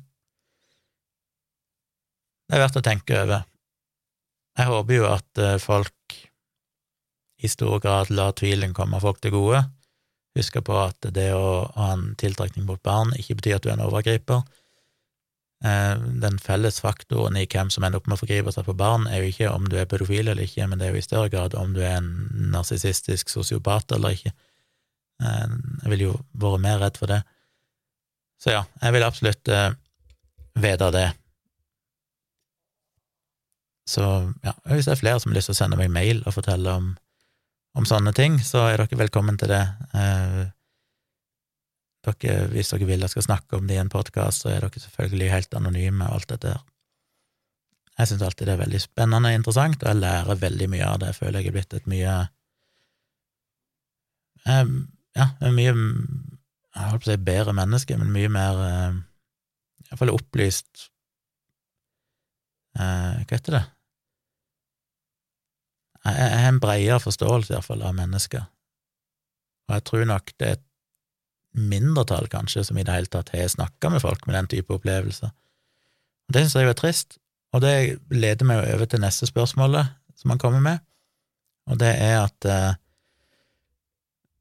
Det 2.50 2.58
er 2.58 2.64
verdt 2.64 2.80
å 2.80 2.84
tenke 2.84 3.22
over. 3.22 3.46
Jeg 4.58 4.66
håper 4.66 4.96
jo 4.96 5.04
at 5.06 5.38
eh, 5.38 5.58
folk 5.62 6.16
i 7.40 7.48
stor 7.48 7.78
grad 7.80 8.10
lar 8.10 8.34
tvilen 8.36 8.74
komme 8.76 8.98
folk 9.00 9.20
til 9.22 9.32
gode. 9.36 9.62
Husk 10.36 10.58
på 10.66 10.76
at 10.78 11.06
det 11.14 11.30
å 11.34 11.70
ha 11.76 11.92
en 11.94 12.10
tiltrekning 12.18 12.66
mot 12.66 12.82
barn 12.82 13.14
ikke 13.18 13.38
betyr 13.38 13.56
at 13.56 13.64
du 13.64 13.70
er 13.70 13.78
en 13.78 13.86
overgriper. 13.86 14.42
Eh, 15.64 15.96
den 16.22 16.38
felles 16.40 16.80
faktoren 16.80 17.36
i 17.36 17.44
hvem 17.44 17.68
som 17.72 17.84
ender 17.84 18.00
opp 18.00 18.06
med 18.08 18.16
å 18.16 18.20
forgripe 18.22 18.52
seg 18.54 18.64
på 18.64 18.74
barn, 18.80 19.04
er 19.06 19.20
jo 19.20 19.32
ikke 19.32 19.50
om 19.52 19.66
du 19.68 19.76
er 19.76 19.88
pedofil 19.90 20.30
eller 20.30 20.46
ikke, 20.46 20.64
men 20.70 20.80
det 20.80 20.88
er 20.88 20.94
jo 20.94 21.02
i 21.02 21.04
større 21.04 21.28
grad 21.32 21.56
om 21.58 21.74
du 21.76 21.82
er 21.84 21.98
en 21.98 22.30
narsissistisk 22.54 23.28
sosiopat 23.28 23.92
eller 23.92 24.16
ikke. 24.16 24.32
Eh, 25.20 25.56
jeg 25.82 25.92
ville 25.92 26.08
jo 26.08 26.14
vært 26.32 26.64
mer 26.64 26.80
redd 26.80 27.00
for 27.00 27.12
det. 27.12 27.20
Så 28.40 28.54
ja, 28.54 28.62
jeg 28.80 28.96
vil 28.96 29.04
absolutt 29.04 29.50
vite 30.56 30.86
det. 30.94 31.08
Så 33.84 34.06
ja, 34.46 34.54
hvis 34.70 34.88
det 34.88 34.94
er 34.94 35.02
flere 35.02 35.20
som 35.20 35.34
har 35.34 35.36
lyst 35.36 35.50
til 35.50 35.58
å 35.58 35.60
sende 35.60 35.76
meg 35.76 35.92
mail 35.92 36.22
og 36.24 36.38
fortelle 36.38 36.72
om, 36.72 36.94
om 37.76 37.84
sånne 37.84 38.14
ting, 38.16 38.38
så 38.40 38.64
er 38.70 38.80
dere 38.80 39.02
velkommen 39.02 39.36
til 39.36 39.52
det. 39.52 39.60
Dere, 42.00 42.46
hvis 42.48 42.70
dere 42.72 42.86
vil 42.88 43.02
jeg 43.04 43.12
skal 43.12 43.26
snakke 43.26 43.58
om 43.58 43.66
det 43.68 43.76
i 43.76 43.80
en 43.82 43.92
podkast, 43.92 44.44
så 44.44 44.54
er 44.54 44.64
dere 44.64 44.80
selvfølgelig 44.80 45.32
helt 45.34 45.56
anonyme 45.58 46.06
og 46.06 46.20
alt 46.20 46.30
dette 46.32 46.54
her. 46.54 46.62
Jeg 48.00 48.08
syns 48.08 48.22
alltid 48.24 48.48
det 48.48 48.54
er 48.54 48.62
veldig 48.62 48.80
spennende 48.80 49.28
og 49.28 49.36
interessant, 49.36 49.82
og 49.82 49.90
jeg 49.90 50.00
lærer 50.00 50.38
veldig 50.40 50.68
mye 50.72 50.86
av 50.86 51.00
det. 51.02 51.10
Jeg 51.10 51.18
føler 51.18 51.42
jeg 51.42 51.50
er 51.50 51.56
blitt 51.58 51.74
et 51.76 51.90
mye 51.90 52.14
eh, 54.46 54.72
Ja, 55.18 55.26
mye 55.50 55.74
Jeg 55.74 56.86
holdt 56.86 57.04
på 57.04 57.10
å 57.10 57.12
si 57.12 57.18
bedre 57.26 57.52
menneske, 57.58 57.98
men 58.00 58.14
mye 58.14 58.30
mer 58.32 58.62
eh, 58.64 58.96
Iallfall 59.90 60.14
opplyst 60.14 60.86
eh, 62.78 63.20
Hva 63.20 63.36
heter 63.36 63.58
det? 63.58 63.62
Jeg 66.00 66.40
har 66.40 66.48
en 66.48 66.62
bredere 66.62 67.00
forståelse, 67.04 67.52
iallfall, 67.52 67.82
av 67.84 67.92
mennesker, 67.92 68.46
og 69.68 69.74
jeg 69.76 69.82
tror 69.84 70.06
nok 70.08 70.30
det 70.40 70.46
er 70.46 70.54
et 70.56 70.69
mindretall, 71.52 72.28
kanskje, 72.30 72.64
som 72.64 72.78
i 72.78 72.84
det 72.86 72.94
hele 72.94 73.10
tatt 73.10 73.32
har 73.34 73.48
snakka 73.50 73.90
med 73.90 74.02
folk 74.02 74.26
med 74.26 74.36
den 74.38 74.50
type 74.50 74.74
opplevelser. 74.74 75.32
Og 76.28 76.34
Det 76.34 76.44
syns 76.44 76.54
jeg 76.54 76.70
er 76.70 76.78
trist, 76.78 77.18
og 77.52 77.64
det 77.64 77.74
leder 78.10 78.46
meg 78.46 78.60
jo 78.60 78.76
over 78.76 78.86
til 78.86 79.02
neste 79.02 79.26
spørsmålet 79.26 79.90
som 80.20 80.30
han 80.30 80.38
kommer 80.38 80.62
med, 80.62 80.78
og 81.70 81.78
det 81.80 81.90
er 81.96 82.22
at 82.24 82.46
eh, 82.46 82.74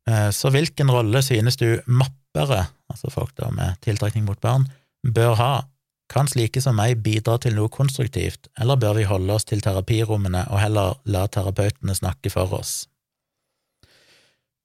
eh 0.10 0.32
Så 0.32 0.50
hvilken 0.50 0.92
rolle 0.92 1.22
synes 1.22 1.58
du 1.58 1.82
mappere, 1.86 2.68
altså 2.90 3.10
folk 3.10 3.36
da 3.38 3.50
med 3.50 3.76
tiltrekning 3.82 4.26
mot 4.26 4.42
barn, 4.42 4.68
bør 5.04 5.36
ha 5.36 5.64
kan 6.10 6.28
slike 6.28 6.62
som 6.62 6.76
meg 6.76 7.04
bidra 7.06 7.38
til 7.38 7.56
noe 7.56 7.70
konstruktivt, 7.70 8.48
eller 8.60 8.76
bør 8.82 8.94
vi 8.98 9.04
holde 9.04 9.34
oss 9.34 9.46
til 9.46 9.62
terapirommene 9.62 10.48
og 10.50 10.60
heller 10.60 10.96
la 11.06 11.28
terapeutene 11.28 11.96
snakke 11.96 12.32
for 12.34 12.54
oss? 12.58 12.88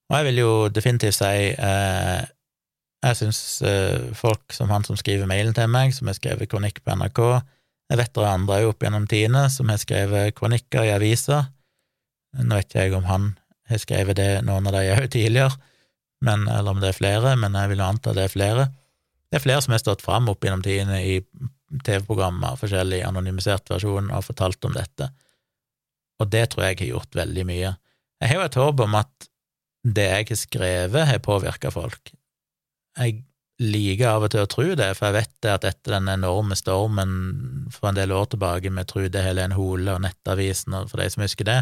Og 0.09 0.17
jeg 0.19 0.25
vil 0.29 0.41
jo 0.41 0.53
definitivt 0.69 1.17
si 1.17 1.53
eh, 1.53 2.23
jeg 3.11 3.21
syns 3.21 3.41
eh, 3.67 4.11
folk 4.17 4.55
som 4.55 4.71
han 4.73 4.87
som 4.87 4.99
skriver 4.99 5.29
mailen 5.31 5.55
til 5.57 5.69
meg, 5.71 5.95
som 5.97 6.09
har 6.11 6.17
skrevet 6.19 6.51
kronikk 6.51 6.81
på 6.85 6.97
NRK, 6.97 7.21
jeg 7.93 8.01
vet 8.01 8.15
det 8.17 8.23
er 8.23 8.31
andre 8.31 8.61
opp 8.71 8.85
gjennom 8.85 9.09
tidene 9.11 9.45
som 9.53 9.69
har 9.69 9.81
skrevet 9.83 10.35
kronikker 10.39 10.89
i 10.89 10.95
aviser, 10.95 11.51
nå 12.41 12.57
vet 12.57 12.71
ikke 12.71 12.87
jeg 12.87 12.97
om 12.97 13.05
han 13.07 13.27
har 13.71 13.81
skrevet 13.81 14.17
det 14.19 14.31
noen 14.47 14.67
av 14.69 14.77
de 14.77 14.87
òg 14.95 15.11
tidligere, 15.13 15.59
men, 16.25 16.49
eller 16.49 16.73
om 16.73 16.81
det 16.81 16.91
er 16.91 16.97
flere, 16.97 17.35
men 17.37 17.57
jeg 17.59 17.75
vil 17.75 17.85
anta 17.85 18.15
det 18.17 18.27
er 18.27 18.33
flere 18.33 18.71
det 19.35 19.41
er 19.41 19.43
flere 19.49 19.63
som 19.65 19.73
har 19.75 19.81
stått 19.83 20.03
fram 20.05 20.29
opp 20.31 20.45
gjennom 20.47 20.61
tidene 20.63 21.01
i 21.03 21.15
TV-programmer, 21.83 22.55
forskjellig 22.61 23.01
anonymisert 23.03 23.67
versjon, 23.67 24.13
og 24.15 24.23
fortalt 24.29 24.63
om 24.69 24.77
dette, 24.77 25.09
og 26.23 26.29
det 26.31 26.45
tror 26.53 26.69
jeg 26.69 26.79
har 26.79 26.91
gjort 26.93 27.19
veldig 27.19 27.45
mye. 27.49 27.73
Jeg 28.23 28.31
har 28.31 28.39
jo 28.39 28.45
et 28.47 28.59
håp 28.61 28.83
om 28.85 28.95
at 28.95 29.27
det 29.83 30.05
jeg 30.07 30.29
har 30.29 30.39
skrevet, 30.39 31.09
har 31.09 31.25
påvirka 31.25 31.73
folk. 31.75 32.15
Jeg 32.99 33.23
liker 33.63 34.11
av 34.11 34.27
og 34.27 34.33
til 34.35 34.43
å 34.43 34.51
tro 34.51 34.67
det, 34.79 34.91
for 34.99 35.09
jeg 35.09 35.17
vet 35.19 35.33
det 35.45 35.53
at 35.53 35.67
etter 35.69 35.97
den 35.97 36.11
enorme 36.11 36.57
stormen 36.59 37.15
for 37.73 37.91
en 37.91 37.99
del 37.99 38.15
år 38.15 38.29
tilbake 38.33 38.71
med 38.75 38.89
Trude 38.91 39.23
Helen 39.23 39.55
Hole 39.55 39.95
og 39.95 40.03
Nettavisen, 40.03 40.75
og 40.75 40.91
for 40.91 41.03
de 41.03 41.09
som 41.13 41.25
husker 41.25 41.49
det, 41.49 41.61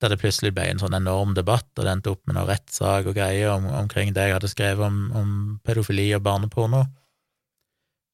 der 0.00 0.12
det 0.12 0.20
plutselig 0.20 0.52
ble 0.56 0.66
en 0.70 0.80
sånn 0.80 0.96
enorm 0.96 1.32
debatt, 1.36 1.68
og 1.76 1.84
det 1.84 1.92
endte 1.92 2.12
opp 2.12 2.22
med 2.26 2.36
noen 2.36 2.50
rettssak 2.50 3.08
og 3.08 3.16
greier 3.16 3.54
om, 3.54 3.68
omkring 3.84 4.12
det 4.16 4.28
jeg 4.28 4.36
hadde 4.36 4.52
skrevet 4.52 4.84
om, 4.84 4.98
om, 5.16 5.30
pedofili 5.64 6.10
og 6.16 6.24
barneporno. 6.26 6.82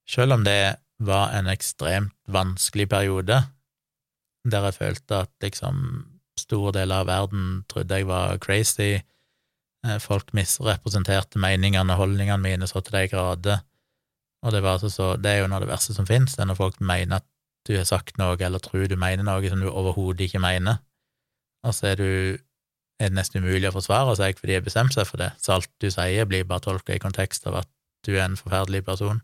Selv 0.06 0.38
om 0.38 0.46
det 0.46 0.76
var 1.02 1.34
en 1.34 1.50
ekstremt 1.50 2.14
vanskelig 2.30 2.86
periode, 2.90 3.40
der 4.46 4.68
jeg 4.68 4.78
følte 4.78 5.24
at 5.26 5.32
liksom 5.42 6.04
store 6.38 6.74
deler 6.78 7.02
av 7.02 7.10
verden 7.10 7.62
trodde 7.70 7.98
jeg 7.98 8.08
var 8.08 8.38
crazy, 8.42 9.02
folk 10.02 10.30
misrepresenterte 10.36 11.40
meningene 11.42 11.94
og 11.94 12.04
holdningene 12.04 12.42
mine 12.42 12.68
så 12.70 12.80
til 12.84 13.00
de 13.00 13.08
grader, 13.10 13.64
og 14.42 14.54
det, 14.54 14.62
altså 14.66 14.90
så, 14.90 15.12
det 15.16 15.30
er 15.30 15.42
jo 15.42 15.50
noe 15.50 15.60
av 15.60 15.64
det 15.66 15.70
verste 15.70 15.94
som 15.94 16.06
finnes, 16.06 16.34
det 16.34 16.42
er 16.42 16.50
når 16.50 16.58
folk 16.58 16.80
mener 16.82 17.20
at 17.20 17.26
du 17.68 17.76
har 17.76 17.86
sagt 17.86 18.18
noe, 18.18 18.34
eller 18.42 18.62
tror 18.62 18.88
du 18.90 18.96
mener 18.98 19.26
noe 19.26 19.50
som 19.50 19.60
du 19.62 19.68
overhodet 19.70 20.26
ikke 20.26 20.42
mener. 20.42 20.80
Og 21.62 21.74
så 21.76 21.92
er, 21.92 22.00
du, 22.00 22.38
er 22.98 23.12
det 23.12 23.18
nesten 23.18 23.44
umulig 23.44 23.70
å 23.70 23.76
forsvare 23.76 24.16
seg 24.18 24.40
fordi 24.40 24.54
de 24.54 24.58
har 24.58 24.66
bestemt 24.66 24.96
seg 24.96 25.06
for 25.06 25.22
det, 25.22 25.30
så 25.38 25.56
alt 25.56 25.70
du 25.82 25.86
sier, 25.94 26.26
blir 26.26 26.48
bare 26.48 26.64
tolka 26.64 26.96
i 26.96 27.02
kontekst 27.02 27.46
av 27.50 27.60
at 27.62 27.70
du 28.06 28.16
er 28.16 28.24
en 28.24 28.38
forferdelig 28.38 28.82
person. 28.88 29.22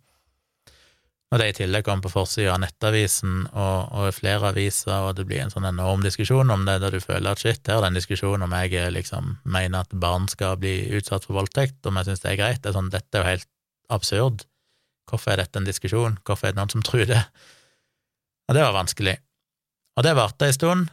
Og 1.29 1.41
det 1.43 1.49
i 1.51 1.57
tillegg 1.59 1.85
kommer 1.85 2.07
på 2.07 2.13
forsida 2.15 2.55
av 2.55 2.63
Nettavisen 2.63 3.43
og, 3.51 3.91
og, 3.93 4.07
flere 4.17 4.49
aviser, 4.49 4.95
og 5.11 5.19
det 5.19 5.27
blir 5.29 5.43
en 5.43 5.53
sånn 5.53 5.69
enorm 5.69 6.01
diskusjon 6.05 6.49
om 6.55 6.65
det, 6.65 6.79
der 6.81 6.95
du 6.95 7.03
føler 7.05 7.35
at 7.35 7.43
shit, 7.43 7.61
her 7.69 7.83
er 7.83 7.85
det 7.85 7.91
en 7.91 7.99
diskusjon 7.99 8.47
om 8.47 8.55
jeg 8.57 8.93
liksom 8.95 9.35
mener 9.45 9.85
at 9.85 9.93
barn 9.93 10.25
skal 10.33 10.57
bli 10.61 10.89
utsatt 10.97 11.29
for 11.29 11.37
voldtekt, 11.37 11.83
om 11.85 12.01
jeg 12.01 12.09
syns 12.09 12.25
det 12.25 12.33
er 12.33 12.41
greit. 12.41 12.63
Det 12.65 12.73
er 12.73 12.79
sånn, 12.79 12.89
dette 12.95 13.13
er 13.13 13.25
jo 13.25 13.33
helt 13.35 13.51
absurd. 13.93 14.47
Hvorfor 15.09 15.35
er 15.35 15.43
dette 15.43 15.61
en 15.61 15.69
diskusjon? 15.69 16.17
Hvorfor 16.25 16.49
er 16.49 16.57
det 16.57 16.63
noen 16.63 16.73
som 16.73 16.87
tror 16.87 17.05
det? 17.09 17.21
Og 18.49 18.57
det 18.57 18.65
var 18.65 18.77
vanskelig. 18.79 19.19
Og 19.99 20.07
det 20.07 20.17
varte 20.17 20.49
ei 20.49 20.57
stund, 20.57 20.89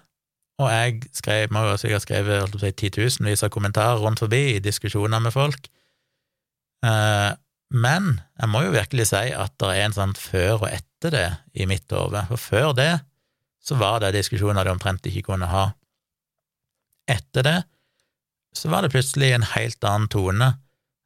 og 0.59 0.71
jeg 0.71 0.99
skrev, 1.15 1.51
må 1.51 1.63
jo 1.69 1.79
sikkert 1.79 2.03
skrevet 2.03 2.59
si, 2.59 2.75
titusenvis 2.83 3.43
av 3.47 3.51
kommentarer 3.55 4.03
rundt 4.03 4.19
forbi 4.23 4.55
i 4.55 4.61
diskusjoner 4.63 5.23
med 5.23 5.35
folk. 5.35 5.67
Eh, 6.83 7.31
men 7.73 8.19
jeg 8.37 8.51
må 8.51 8.61
jo 8.65 8.75
virkelig 8.75 9.09
si 9.09 9.29
at 9.33 9.55
det 9.61 9.71
er 9.73 9.87
en 9.87 9.95
sånn 9.95 10.13
før 10.19 10.65
og 10.65 10.69
etter 10.69 11.13
det 11.13 11.27
i 11.57 11.67
mitt 11.69 11.91
hode. 11.91 12.21
For 12.29 12.41
før 12.41 12.73
det 12.77 12.91
så 13.65 13.77
var 13.79 14.03
det 14.03 14.13
diskusjoner 14.15 14.65
de 14.65 14.75
omtrent 14.75 15.07
ikke 15.09 15.31
kunne 15.31 15.49
ha. 15.49 15.65
Etter 17.09 17.45
det 17.45 17.57
så 18.55 18.69
var 18.71 18.85
det 18.85 18.93
plutselig 18.93 19.33
en 19.35 19.47
helt 19.55 19.83
annen 19.83 20.07
tone. 20.11 20.53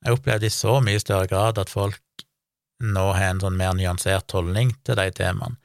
Jeg 0.06 0.16
opplevde 0.20 0.48
i 0.48 0.54
så 0.54 0.78
mye 0.84 1.02
større 1.02 1.30
grad 1.32 1.58
at 1.62 1.72
folk 1.72 2.04
nå 2.80 3.06
har 3.16 3.34
en 3.34 3.42
sånn 3.44 3.58
mer 3.60 3.74
nyansert 3.76 4.32
holdning 4.36 4.72
til 4.88 5.00
de 5.00 5.10
temaene. 5.16 5.58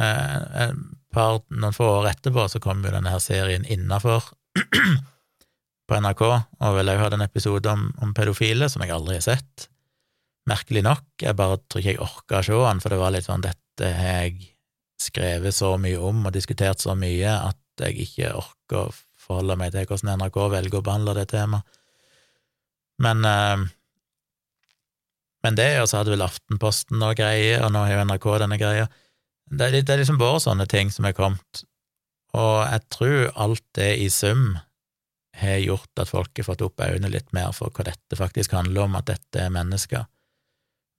Eh, 0.00 0.70
par, 1.14 1.42
noen 1.54 1.74
få 1.74 1.86
år 2.00 2.08
etterpå 2.14 2.46
så 2.50 2.60
kom 2.62 2.82
jo 2.82 2.90
denne 2.90 3.12
her 3.12 3.22
serien 3.22 3.66
Innafor 3.70 4.32
på 5.88 6.00
NRK, 6.00 6.22
og 6.24 6.78
vel 6.78 6.90
òg 6.90 7.02
hadde 7.02 7.20
en 7.20 7.26
episode 7.26 7.70
om, 7.70 7.86
om, 8.02 8.14
pedofile 8.16 8.70
som 8.72 8.82
jeg 8.82 8.94
aldri 8.94 9.18
har 9.20 9.26
sett. 9.26 9.68
Merkelig 10.50 10.82
nok, 10.84 11.06
jeg 11.22 11.36
bare 11.38 11.56
tror 11.62 11.80
ikke 11.80 11.94
jeg 11.94 12.02
orka 12.04 12.40
å 12.40 12.44
se 12.44 12.56
den, 12.66 12.80
for 12.84 12.92
det 12.92 13.00
var 13.00 13.14
litt 13.14 13.24
sånn 13.24 13.44
dette 13.44 13.92
har 13.96 14.26
jeg 14.26 14.50
skrevet 15.00 15.56
så 15.56 15.74
mye 15.80 16.00
om 16.04 16.26
og 16.28 16.34
diskutert 16.34 16.82
så 16.84 16.94
mye 16.98 17.32
at 17.32 17.80
jeg 17.80 18.04
ikke 18.04 18.34
orker 18.38 18.82
å 18.84 18.92
forholde 19.24 19.56
meg 19.58 19.72
til 19.72 19.88
hvordan 19.88 20.20
NRK 20.20 20.36
velger 20.52 20.80
å 20.80 20.84
behandle 20.84 21.16
det 21.16 21.26
temaet. 21.32 21.80
Men 23.02 23.24
eh, 23.26 23.64
Men 25.44 25.56
det, 25.58 25.80
og 25.80 25.88
så 25.90 25.98
hadde 25.98 26.14
vel 26.14 26.24
Aftenposten 26.24 26.96
noe 27.00 27.12
greie, 27.18 27.58
og 27.60 27.72
nå 27.72 27.82
har 27.84 27.90
jo 27.92 28.04
NRK 28.06 28.28
denne 28.40 28.56
greia. 28.56 28.86
Det 29.44 29.72
det 29.74 29.92
er 29.92 30.00
liksom 30.00 30.20
bare 30.20 30.40
sånne 30.40 30.64
ting 30.70 30.92
som 30.92 31.04
er 31.04 31.12
kommet, 31.12 31.64
og 32.32 32.64
jeg 32.64 32.80
tror 32.90 33.32
alt 33.44 33.64
det 33.76 33.90
i 34.00 34.08
sum 34.08 34.54
har 35.36 35.58
gjort 35.60 36.00
at 36.00 36.08
folk 36.08 36.32
har 36.38 36.46
fått 36.46 36.64
opp 36.64 36.80
øynene 36.80 37.10
litt 37.12 37.28
mer 37.36 37.52
for 37.52 37.68
hva 37.74 37.84
dette 37.84 38.16
faktisk 38.16 38.54
handler 38.56 38.86
om, 38.86 38.96
at 38.96 39.10
dette 39.10 39.40
er 39.42 39.52
mennesker 39.52 40.06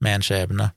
med 0.05 0.13
en 0.19 0.25
skjebne. 0.25 0.67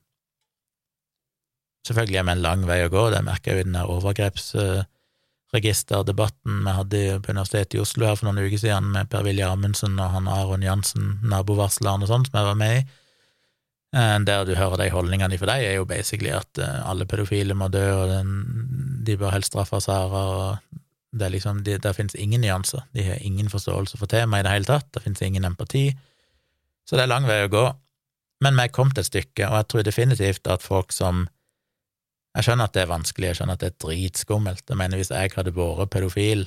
Selvfølgelig 1.86 2.20
er 2.20 2.26
vi 2.26 2.32
en 2.34 2.44
lang 2.44 2.60
vei 2.68 2.80
å 2.84 2.92
gå, 2.92 3.02
det 3.14 3.22
merker 3.24 3.50
jo 3.54 3.60
i 3.62 3.68
den 3.68 3.80
overgrepsregisterdebatten 3.80 6.52
vi 6.66 6.72
hadde 6.76 7.00
på 7.24 7.32
Universitetet 7.32 7.76
i 7.78 7.82
Oslo 7.84 8.02
her 8.08 8.16
for 8.18 8.26
noen 8.28 8.42
uker 8.44 8.60
siden 8.60 8.86
med 8.92 9.10
Per-Willy 9.12 9.44
Amundsen 9.46 9.94
og 9.96 10.12
han 10.16 10.32
Aron 10.32 10.66
Jansen, 10.66 11.04
nabovarsleren 11.24 12.04
og 12.04 12.10
sånn, 12.10 12.24
som 12.28 12.36
jeg 12.40 12.48
var 12.50 12.58
med 12.60 12.72
i. 12.80 12.82
Eh, 13.96 14.18
der 14.28 14.44
du 14.44 14.52
hører 14.52 14.82
de 14.82 14.90
holdningene 14.92 15.38
for 15.40 15.48
deg, 15.48 15.64
er 15.64 15.78
jo 15.78 15.88
basically 15.88 16.34
at 16.36 16.60
eh, 16.60 16.80
alle 16.84 17.08
pedofile 17.08 17.56
må 17.56 17.70
dø, 17.72 17.86
og 18.02 18.12
den, 18.12 18.34
de 19.06 19.16
bør 19.16 19.32
helst 19.32 19.54
straffes 19.54 19.88
her, 19.88 20.12
og 20.12 20.60
det 21.16 21.24
er 21.24 21.32
liksom, 21.32 21.62
de, 21.64 21.78
der 21.80 21.96
finnes 21.96 22.18
ingen 22.20 22.44
nyanser. 22.44 22.84
De 22.92 23.06
har 23.06 23.24
ingen 23.24 23.48
forståelse 23.48 23.96
for 23.96 24.10
temaet 24.10 24.44
i 24.44 24.46
det 24.46 24.56
hele 24.58 24.68
tatt, 24.68 24.90
det 24.92 25.06
finnes 25.06 25.24
ingen 25.24 25.48
empati. 25.48 25.86
Så 26.84 26.96
det 26.96 27.06
er 27.06 27.14
lang 27.14 27.24
vei 27.28 27.40
å 27.46 27.52
gå. 27.52 27.64
Men 28.44 28.54
vi 28.54 28.66
er 28.66 28.74
kommet 28.74 28.98
et 29.00 29.08
stykke, 29.08 29.48
og 29.48 29.56
jeg 29.56 29.68
tror 29.68 29.86
definitivt 29.86 30.46
at 30.50 30.62
folk 30.62 30.94
som 30.94 31.26
jeg 32.36 32.46
skjønner 32.46 32.68
at 32.68 32.74
det 32.76 32.82
er 32.84 32.90
vanskelig, 32.92 33.26
jeg 33.30 33.38
skjønner 33.38 33.56
at 33.56 33.62
det 33.64 33.70
er 33.72 33.78
dritskummelt. 33.82 34.64
Jeg 34.68 34.78
mener, 34.78 35.00
hvis 35.00 35.10
jeg 35.10 35.32
hadde 35.34 35.54
vært 35.56 35.90
pedofil, 35.90 36.44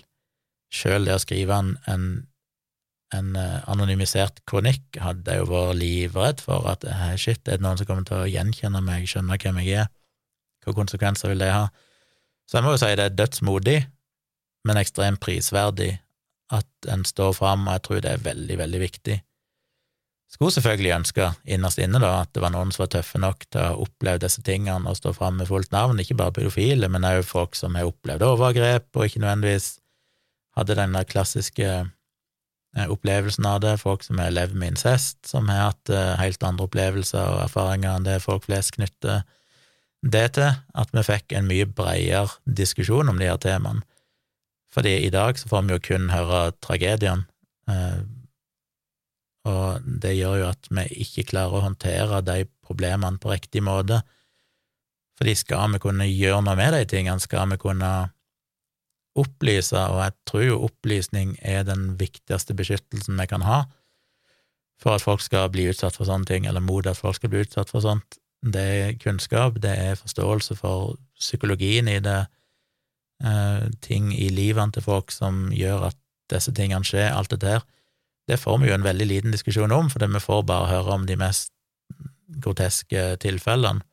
sjøl 0.71 1.07
det 1.07 1.17
å 1.17 1.21
skrive 1.21 1.57
en, 1.57 1.71
en, 1.91 2.05
en 3.17 3.31
uh, 3.35 3.57
anonymisert 3.71 4.39
kronikk, 4.47 4.85
hadde 5.03 5.33
jeg 5.35 5.43
jo 5.43 5.49
vært 5.51 5.79
livredd 5.81 6.43
for 6.45 6.69
at 6.71 6.85
hey, 6.87 7.17
shit, 7.19 7.41
er 7.43 7.59
det 7.59 7.65
noen 7.65 7.81
som 7.81 7.89
kommer 7.89 8.07
til 8.07 8.21
å 8.21 8.29
gjenkjenne 8.29 8.83
meg, 8.85 9.09
skjønne 9.09 9.39
hvem 9.41 9.59
jeg 9.65 9.81
er, 9.83 9.91
hvilke 10.61 10.77
konsekvenser 10.77 11.33
vil 11.33 11.43
det 11.43 11.51
ha? 11.51 11.65
Så 12.47 12.59
jeg 12.59 12.67
må 12.67 12.75
jo 12.75 12.79
si 12.83 12.93
det 12.95 13.09
er 13.09 13.17
dødsmodig, 13.17 13.79
men 14.69 14.79
ekstremt 14.79 15.19
prisverdig 15.23 15.95
at 16.55 16.91
en 16.93 17.03
står 17.07 17.35
fram, 17.35 17.67
og 17.67 17.75
jeg 17.75 17.83
tror 17.87 18.01
det 18.05 18.15
er 18.15 18.25
veldig, 18.31 18.57
veldig 18.63 18.81
viktig. 18.81 19.19
Skulle 20.31 20.53
selvfølgelig 20.55 20.93
ønske 20.95 21.27
innerst 21.43 21.79
inne 21.83 21.99
da, 21.99 22.21
at 22.23 22.31
det 22.31 22.41
var 22.43 22.53
noen 22.53 22.71
som 22.71 22.85
var 22.85 22.91
tøffe 22.93 23.19
nok 23.19 23.43
til 23.51 23.65
å 23.65 23.81
oppleve 23.83 24.21
disse 24.23 24.39
tingene 24.47 24.87
og 24.87 24.95
stå 24.95 25.11
fram 25.17 25.41
med 25.41 25.49
fullt 25.49 25.73
navn, 25.75 25.99
ikke 25.99 26.15
bare 26.21 26.35
pedofile, 26.37 26.87
men 26.91 27.07
òg 27.07 27.25
folk 27.27 27.57
som 27.59 27.75
har 27.75 27.89
opplevd 27.89 28.23
overgrep, 28.23 28.87
og 28.95 29.07
ikke 29.07 29.23
nødvendigvis 29.25 29.73
hadde 30.55 30.77
den 30.79 30.95
der 30.95 31.07
klassiske 31.07 31.67
eh, 31.71 32.87
opplevelsen 32.87 33.47
av 33.47 33.59
det, 33.65 33.75
folk 33.83 34.07
som 34.07 34.21
har 34.23 34.31
levd 34.31 34.55
med 34.55 34.73
incest, 34.75 35.19
som 35.27 35.51
har 35.51 35.73
hatt 35.73 35.91
eh, 35.91 36.15
helt 36.21 36.47
andre 36.47 36.69
opplevelser 36.69 37.35
og 37.35 37.43
erfaringer 37.49 37.97
enn 37.97 38.07
det 38.07 38.21
folk 38.23 38.47
flest 38.47 38.77
knytter 38.77 39.25
det 40.01 40.25
til, 40.39 40.55
at 40.55 40.95
vi 40.95 41.05
fikk 41.05 41.35
en 41.35 41.51
mye 41.51 41.67
bredere 41.67 42.31
diskusjon 42.47 43.11
om 43.11 43.19
de 43.19 43.27
her 43.29 43.39
temaene. 43.41 43.83
Fordi 44.71 44.95
i 45.03 45.11
dag 45.11 45.35
så 45.35 45.49
får 45.51 45.67
vi 45.67 45.75
jo 45.75 45.83
kun 45.91 46.09
høre 46.13 46.53
tragedien, 46.63 47.25
eh, 47.67 47.99
og 49.49 49.85
det 50.03 50.15
gjør 50.17 50.39
jo 50.41 50.47
at 50.51 50.69
vi 50.69 50.85
ikke 51.05 51.27
klarer 51.33 51.57
å 51.57 51.65
håndtere 51.65 52.21
de 52.25 52.45
problemene 52.65 53.17
på 53.21 53.31
riktig 53.31 53.63
måte. 53.65 54.01
Fordi 55.17 55.35
skal 55.37 55.73
vi 55.73 55.81
kunne 55.81 56.07
gjøre 56.09 56.43
noe 56.45 56.57
med 56.57 56.75
de 56.77 56.85
tingene, 56.89 57.21
skal 57.21 57.49
vi 57.49 57.57
kunne 57.61 57.91
opplyse, 59.17 59.75
og 59.75 59.99
jeg 60.05 60.15
tror 60.29 60.45
jo 60.45 60.63
opplysning 60.69 61.35
er 61.43 61.65
den 61.67 61.95
viktigste 61.99 62.55
beskyttelsen 62.55 63.19
vi 63.19 63.27
kan 63.27 63.43
ha 63.43 63.65
for 64.81 64.97
at 64.97 65.03
folk 65.05 65.21
skal 65.21 65.49
bli 65.53 65.67
utsatt 65.69 65.97
for 65.97 66.09
sånne 66.09 66.25
ting, 66.25 66.47
eller 66.49 66.63
mot 66.63 66.87
at 66.89 66.97
folk 66.97 67.19
skal 67.19 67.29
bli 67.29 67.43
utsatt 67.45 67.69
for 67.69 67.85
sånt. 67.85 68.17
Det 68.41 68.61
er 68.61 68.95
kunnskap, 68.97 69.59
det 69.61 69.73
er 69.77 69.99
forståelse 69.99 70.57
for 70.57 70.95
psykologien 71.19 71.87
i 71.91 71.99
det, 72.01 72.25
eh, 73.23 73.67
ting 73.81 74.09
i 74.13 74.29
livene 74.33 74.73
til 74.73 74.81
folk 74.81 75.11
som 75.13 75.51
gjør 75.53 75.91
at 75.91 75.97
disse 76.33 76.53
tingene 76.57 76.87
skjer, 76.87 77.11
alt 77.13 77.29
det 77.29 77.41
der. 77.41 77.61
Det 78.29 78.37
får 78.39 78.59
vi 78.61 78.69
jo 78.69 78.75
en 78.75 78.85
veldig 78.85 79.07
liten 79.07 79.33
diskusjon 79.33 79.71
om, 79.73 79.89
for 79.89 80.03
vi 80.05 80.21
får 80.21 80.43
bare 80.47 80.69
høre 80.69 80.97
om 80.97 81.07
de 81.09 81.17
mest 81.19 81.53
groteske 82.41 83.17
tilfellene, 83.23 83.83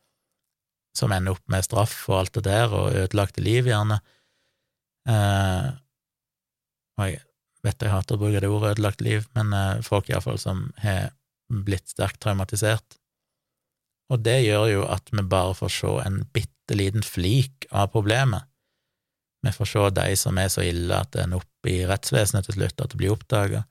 som 0.95 1.11
ender 1.13 1.35
opp 1.35 1.45
med 1.51 1.65
straff 1.65 1.95
og 2.09 2.21
alt 2.21 2.37
det 2.37 2.45
der, 2.47 2.73
og 2.73 2.95
ødelagte 2.95 3.43
liv, 3.43 3.67
gjerne. 3.69 3.99
Eh, 5.09 5.67
og 6.99 7.07
jeg 7.07 7.21
vet 7.65 7.83
jeg 7.83 7.93
hater 7.93 8.17
å 8.17 8.21
bruke 8.21 8.41
det 8.43 8.51
ordet 8.51 8.75
ødelagt 8.75 9.03
liv, 9.05 9.25
men 9.37 9.53
eh, 9.55 9.81
folk 9.85 10.09
iallfall 10.09 10.39
som 10.41 10.67
har 10.83 11.11
blitt 11.49 11.91
sterkt 11.91 12.21
traumatisert. 12.23 12.99
Og 14.09 14.21
det 14.25 14.39
gjør 14.43 14.67
jo 14.73 14.85
at 14.89 15.09
vi 15.13 15.25
bare 15.29 15.55
får 15.57 15.73
se 15.73 15.95
en 16.03 16.21
bitte 16.33 16.77
liten 16.77 17.05
flik 17.05 17.67
av 17.69 17.91
problemet. 17.93 18.45
Vi 19.45 19.51
får 19.55 19.69
se 19.71 19.83
de 19.95 20.15
som 20.19 20.39
er 20.41 20.49
så 20.51 20.65
ille 20.65 20.95
at 20.95 21.13
det 21.13 21.23
ender 21.23 21.43
opp 21.43 21.69
i 21.69 21.81
rettsvesenet 21.87 22.49
til 22.49 22.57
slutt, 22.57 22.81
at 22.81 22.91
det 22.91 22.99
blir 22.99 23.13
oppdaga. 23.13 23.63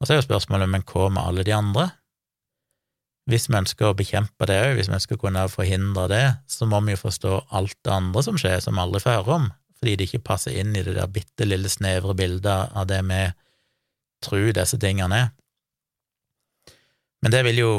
Og 0.00 0.06
så 0.06 0.14
er 0.14 0.20
jo 0.20 0.28
spørsmålet, 0.28 0.70
men 0.72 0.84
hva 0.88 1.08
med 1.12 1.22
alle 1.22 1.44
de 1.44 1.54
andre? 1.54 1.90
Hvis 3.30 3.50
vi 3.50 3.58
ønsker 3.60 3.90
å 3.90 3.96
bekjempe 3.96 4.48
det 4.48 4.56
òg, 4.64 4.74
hvis 4.78 4.88
vi 4.88 4.96
ønsker 4.96 5.18
å 5.18 5.22
kunne 5.22 5.44
forhindre 5.52 6.06
det, 6.10 6.24
så 6.50 6.66
må 6.66 6.80
vi 6.86 6.96
jo 6.96 7.02
forstå 7.02 7.34
alt 7.56 7.76
det 7.84 7.92
andre 7.94 8.22
som 8.26 8.38
skjer, 8.40 8.62
som 8.64 8.80
får 8.80 9.06
høre 9.10 9.36
om, 9.36 9.50
fordi 9.78 9.96
det 9.96 10.08
ikke 10.08 10.24
passer 10.32 10.56
inn 10.56 10.72
i 10.74 10.84
det 10.86 10.96
der 10.96 11.12
bitte 11.12 11.46
lille 11.46 11.68
snevre 11.70 12.16
bildet 12.16 12.72
av 12.74 12.88
det 12.90 13.02
vi 13.06 13.20
tror 14.24 14.50
disse 14.56 14.80
tingene 14.80 15.20
er. 15.26 15.30
Men 17.20 17.34
det 17.34 17.44
vil 17.44 17.60
jo 17.60 17.72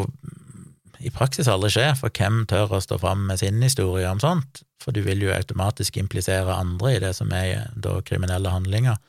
i 1.02 1.10
praksis 1.14 1.50
aldri 1.50 1.72
skje, 1.74 1.88
for 1.98 2.14
hvem 2.14 2.44
tør 2.50 2.78
å 2.78 2.82
stå 2.84 3.00
fram 3.02 3.26
med 3.30 3.42
sin 3.42 3.62
historie 3.66 4.10
om 4.10 4.22
sånt? 4.22 4.62
For 4.82 4.94
du 4.94 5.02
vil 5.06 5.24
jo 5.26 5.34
automatisk 5.34 5.98
implisere 5.98 6.54
andre 6.54 6.96
i 6.96 7.02
det 7.02 7.16
som 7.18 7.32
er 7.34 7.72
da 7.74 7.98
kriminelle 8.06 8.54
handlinger. 8.54 9.00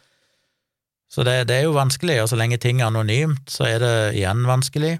Så 1.12 1.24
det, 1.28 1.48
det, 1.48 1.59
er 1.59 1.66
jo 1.66 1.76
vanskelig, 1.76 2.22
og 2.22 2.30
så 2.30 2.39
lenge 2.40 2.56
ting 2.56 2.80
er 2.80 2.89
anonymt, 2.89 3.51
så 3.52 3.66
er 3.68 3.82
det 3.82 3.97
igjen 4.16 4.47
vanskelig. 4.48 4.94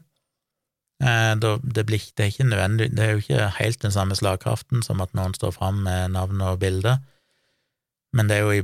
Eh, 1.03 1.33
det, 1.41 1.87
blir, 1.89 2.05
det, 2.17 2.21
er 2.21 2.31
ikke 2.31 2.49
nødvendig, 2.51 2.91
det 2.93 3.05
er 3.05 3.15
jo 3.15 3.23
ikke 3.23 3.47
helt 3.57 3.83
den 3.83 3.95
samme 3.95 4.17
slagkraften 4.19 4.85
som 4.85 5.01
at 5.01 5.15
noen 5.17 5.33
står 5.35 5.55
fram 5.57 5.81
med 5.87 6.13
navn 6.13 6.45
og 6.45 6.61
bilde, 6.61 6.99
men 8.13 8.29
det 8.29 8.37
er 8.37 8.45
jo 8.45 8.53
i, 8.61 8.63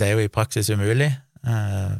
er 0.00 0.16
jo 0.16 0.26
i 0.26 0.32
praksis 0.34 0.72
umulig, 0.74 1.12
eh, 1.46 1.94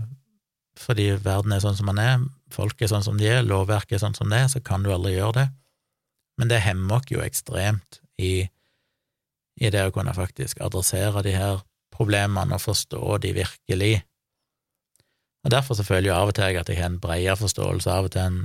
fordi 0.80 1.10
verden 1.22 1.54
er 1.54 1.62
sånn 1.62 1.78
som 1.78 1.92
den 1.92 2.02
er, 2.02 2.26
folk 2.50 2.82
er 2.82 2.90
sånn 2.90 3.06
som 3.06 3.18
de 3.20 3.30
er, 3.30 3.46
lovverket 3.46 4.00
er 4.00 4.02
sånn 4.02 4.18
som 4.18 4.32
det 4.32 4.42
er, 4.42 4.50
så 4.50 4.62
kan 4.64 4.82
du 4.82 4.90
aldri 4.90 5.14
gjøre 5.14 5.36
det. 5.38 5.48
Men 6.40 6.50
det 6.50 6.64
hemmer 6.64 6.98
oss 6.98 7.10
jo 7.12 7.22
ekstremt 7.22 8.00
i, 8.18 8.48
i 9.60 9.70
det 9.70 9.86
å 9.86 9.94
kunne 9.94 10.16
faktisk 10.16 10.60
adressere 10.64 11.22
de 11.22 11.34
her 11.36 11.60
problemene 12.00 12.56
og 12.56 12.64
forstå 12.64 13.18
de 13.24 13.34
virkelig. 13.36 13.92
Og 15.44 15.52
Derfor 15.52 15.76
så 15.76 15.84
føler 15.84 16.10
jeg 16.10 16.16
av 16.16 16.32
og 16.32 16.36
til 16.36 16.58
at 16.60 16.68
jeg 16.68 16.80
har 16.80 16.90
en 16.90 17.00
bredere 17.00 17.36
forståelse 17.36 17.92
av 17.92 18.08
og 18.08 18.16
til 18.16 18.24
enn 18.24 18.42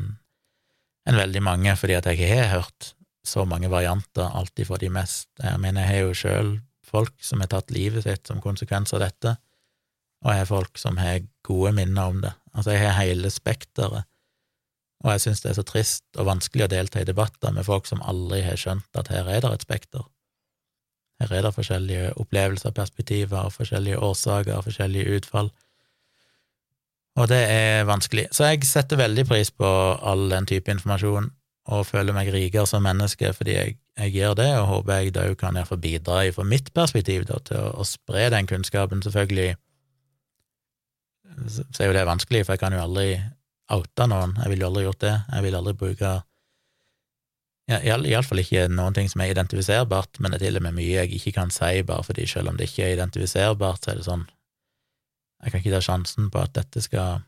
en 1.05 1.19
veldig 1.19 1.41
mange, 1.45 1.75
fordi 1.77 1.93
at 1.93 2.07
jeg 2.09 2.29
har 2.31 2.47
hørt 2.49 2.95
så 3.25 3.43
mange 3.45 3.69
varianter, 3.69 4.25
alltid 4.25 4.65
for 4.65 4.81
de 4.81 4.89
mest 4.89 5.29
Jeg 5.41 5.59
mener, 5.59 5.81
jeg 5.81 5.89
har 5.89 6.07
jo 6.07 6.13
sjøl 6.17 6.49
folk 6.85 7.13
som 7.21 7.41
har 7.41 7.49
tatt 7.51 7.73
livet 7.73 8.05
sitt 8.05 8.27
som 8.27 8.41
konsekvens 8.41 8.93
av 8.93 9.03
dette, 9.03 9.35
og 10.23 10.31
jeg 10.31 10.41
har 10.41 10.49
folk 10.49 10.81
som 10.81 10.97
har 10.97 11.25
gode 11.45 11.73
minner 11.77 12.09
om 12.09 12.21
det. 12.21 12.33
Altså, 12.53 12.73
jeg 12.73 12.85
har 12.85 12.99
hele 13.03 13.29
spekteret, 13.29 14.05
og 15.03 15.11
jeg 15.11 15.21
syns 15.25 15.43
det 15.43 15.51
er 15.51 15.57
så 15.59 15.65
trist 15.67 16.05
og 16.17 16.29
vanskelig 16.29 16.65
å 16.65 16.71
delta 16.71 17.01
i 17.01 17.07
debatter 17.07 17.53
med 17.53 17.67
folk 17.67 17.89
som 17.89 18.01
aldri 18.01 18.41
har 18.45 18.57
skjønt 18.57 18.97
at 18.97 19.11
her 19.13 19.29
er 19.29 19.43
det 19.43 19.51
et 19.53 19.65
spekter. 19.67 20.05
Her 21.21 21.31
er 21.31 21.45
det 21.45 21.53
forskjellige 21.55 22.09
opplevelser, 22.19 22.73
perspektiver, 22.75 23.49
forskjellige 23.49 23.99
årsaker, 24.03 24.61
forskjellige 24.65 25.15
utfall. 25.15 25.51
Og 27.15 27.29
det 27.31 27.39
er 27.47 27.87
vanskelig. 27.87 28.27
Så 28.35 28.49
jeg 28.49 28.67
setter 28.67 28.99
veldig 28.99 29.23
pris 29.29 29.51
på 29.51 29.67
all 30.03 30.27
den 30.29 30.47
type 30.49 30.71
informasjon, 30.71 31.29
og 31.71 31.85
føler 31.87 32.13
meg 32.13 32.29
rikere 32.33 32.67
som 32.69 32.83
menneske 32.85 33.31
fordi 33.33 33.55
jeg, 33.55 33.77
jeg 33.97 34.11
gjør 34.13 34.35
det, 34.37 34.49
og 34.59 34.67
håper 34.69 34.99
jeg 34.99 35.13
da 35.15 35.23
kan 35.39 35.55
jeg 35.57 35.69
få 35.69 35.79
bidra 35.81 36.19
fra 36.35 36.45
mitt 36.45 36.73
perspektiv 36.75 37.25
da, 37.29 37.39
til 37.47 37.57
å, 37.57 37.71
å, 37.79 37.87
spre 37.87 38.27
den 38.33 38.49
kunnskapen. 38.49 39.01
Selvfølgelig 39.01 39.55
så 41.49 41.83
er 41.83 41.89
jo 41.89 41.95
det 41.95 42.05
vanskelig, 42.07 42.45
for 42.45 42.55
jeg 42.55 42.61
kan 42.61 42.75
jo 42.75 42.83
aldri 42.83 43.07
oute 43.73 44.07
noen. 44.07 44.35
Jeg 44.43 44.51
ville 44.51 44.63
jo 44.63 44.69
aldri 44.69 44.85
gjort 44.85 45.01
det. 45.01 45.15
Jeg 45.31 45.45
vil 45.47 45.57
aldri 45.57 45.73
bruke 45.79 46.11
Iallfall 47.65 48.43
ikke 48.43 48.67
noen 48.69 48.93
ting 48.93 49.07
som 49.09 49.23
er 49.23 49.31
identifiserbart, 49.33 50.19
men 50.21 50.31
det 50.31 50.37
er 50.37 50.45
til 50.45 50.59
og 50.59 50.65
med 50.67 50.75
mye 50.77 50.99
jeg 50.99 51.15
ikke 51.17 51.33
kan 51.39 51.53
si, 51.53 51.81
bare 51.81 52.05
fordi 52.05 52.27
selv 52.29 52.51
om 52.51 52.57
det 52.59 52.69
ikke 52.69 52.83
er 52.85 52.93
identifiserbart, 52.93 53.81
så 53.81 53.91
er 53.91 54.01
det 54.01 54.09
sånn 54.09 54.25
Jeg 55.43 55.51
kan 55.51 55.61
ikke 55.61 55.73
ta 55.73 55.81
sjansen 55.83 56.29
på 56.33 56.41
at 56.41 56.53
dette 56.55 56.81
skal 56.81 57.23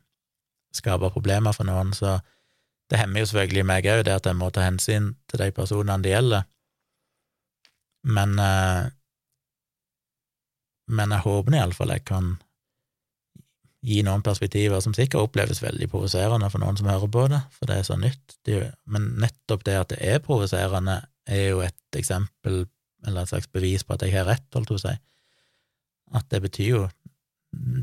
skape 0.73 1.09
problemer 1.13 1.53
for 1.53 1.67
noen, 1.67 1.91
så 1.93 2.19
det 2.89 3.01
hemmer 3.01 3.21
jo 3.21 3.29
selvfølgelig 3.29 3.65
meg 3.67 3.89
òg, 3.91 4.03
det 4.07 4.13
at 4.15 4.29
jeg 4.29 4.37
må 4.39 4.47
ta 4.49 4.63
hensyn 4.63 5.11
til 5.27 5.41
de 5.41 5.49
personene 5.51 6.01
det 6.05 6.13
gjelder. 6.13 6.47
Men 8.07 8.39
eh, 8.39 8.87
Men 10.87 11.11
jeg 11.11 11.25
håper 11.25 11.57
iallfall 11.57 11.91
jeg 11.91 12.05
kan 12.07 12.37
gi 13.85 13.99
noen 14.05 14.23
perspektiver 14.25 14.81
som 14.81 14.95
sikkert 14.97 15.27
oppleves 15.27 15.61
veldig 15.61 15.89
provoserende 15.91 16.49
for 16.49 16.63
noen 16.63 16.79
som 16.79 16.89
hører 16.89 17.11
på 17.13 17.27
det, 17.31 17.41
for 17.53 17.69
det 17.69 17.77
er 17.77 17.85
så 17.87 17.97
nytt. 17.99 18.37
Men 18.89 19.11
nettopp 19.21 19.65
det 19.67 19.75
at 19.77 19.91
det 19.93 19.99
er 20.01 20.23
provoserende, 20.23 21.01
er 21.27 21.49
jo 21.51 21.59
et 21.65 21.99
eksempel, 21.99 22.65
eller 23.05 23.21
et 23.21 23.31
slags 23.33 23.49
bevis 23.51 23.83
på 23.83 23.97
at 23.97 24.05
jeg 24.05 24.15
har 24.15 24.29
rett, 24.29 24.47
holdt 24.55 24.71
jeg 24.71 24.79
å 24.79 24.83
si. 24.85 24.95
At 26.17 26.29
det 26.31 26.41
betyr 26.45 26.69
jo 26.71 26.83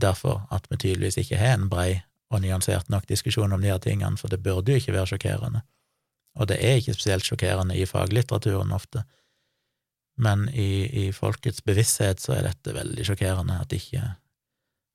derfor 0.01 0.47
at 0.55 0.67
vi 0.71 0.81
tydeligvis 0.81 1.21
ikke 1.21 1.39
har 1.41 1.59
en 1.59 1.69
brei 1.71 2.03
og 2.33 2.43
nyansert 2.43 2.89
nok 2.91 3.07
diskusjon 3.09 3.53
om 3.53 3.63
de 3.63 3.71
her 3.71 3.83
tingene, 3.85 4.19
for 4.19 4.33
det 4.33 4.43
burde 4.43 4.73
jo 4.73 4.81
ikke 4.81 4.97
være 4.97 5.13
sjokkerende. 5.13 5.63
Og 6.41 6.49
det 6.51 6.59
er 6.59 6.81
ikke 6.81 6.97
spesielt 6.97 7.29
sjokkerende 7.29 7.77
i 7.79 7.87
faglitteraturen 7.87 8.73
ofte, 8.75 9.05
men 10.17 10.47
i, 10.49 10.87
i 11.07 11.13
folkets 11.15 11.63
bevissthet 11.67 12.23
så 12.23 12.37
er 12.37 12.47
dette 12.49 12.75
veldig 12.75 13.07
sjokkerende, 13.07 13.59
at 13.61 13.73
ikke, 13.75 14.03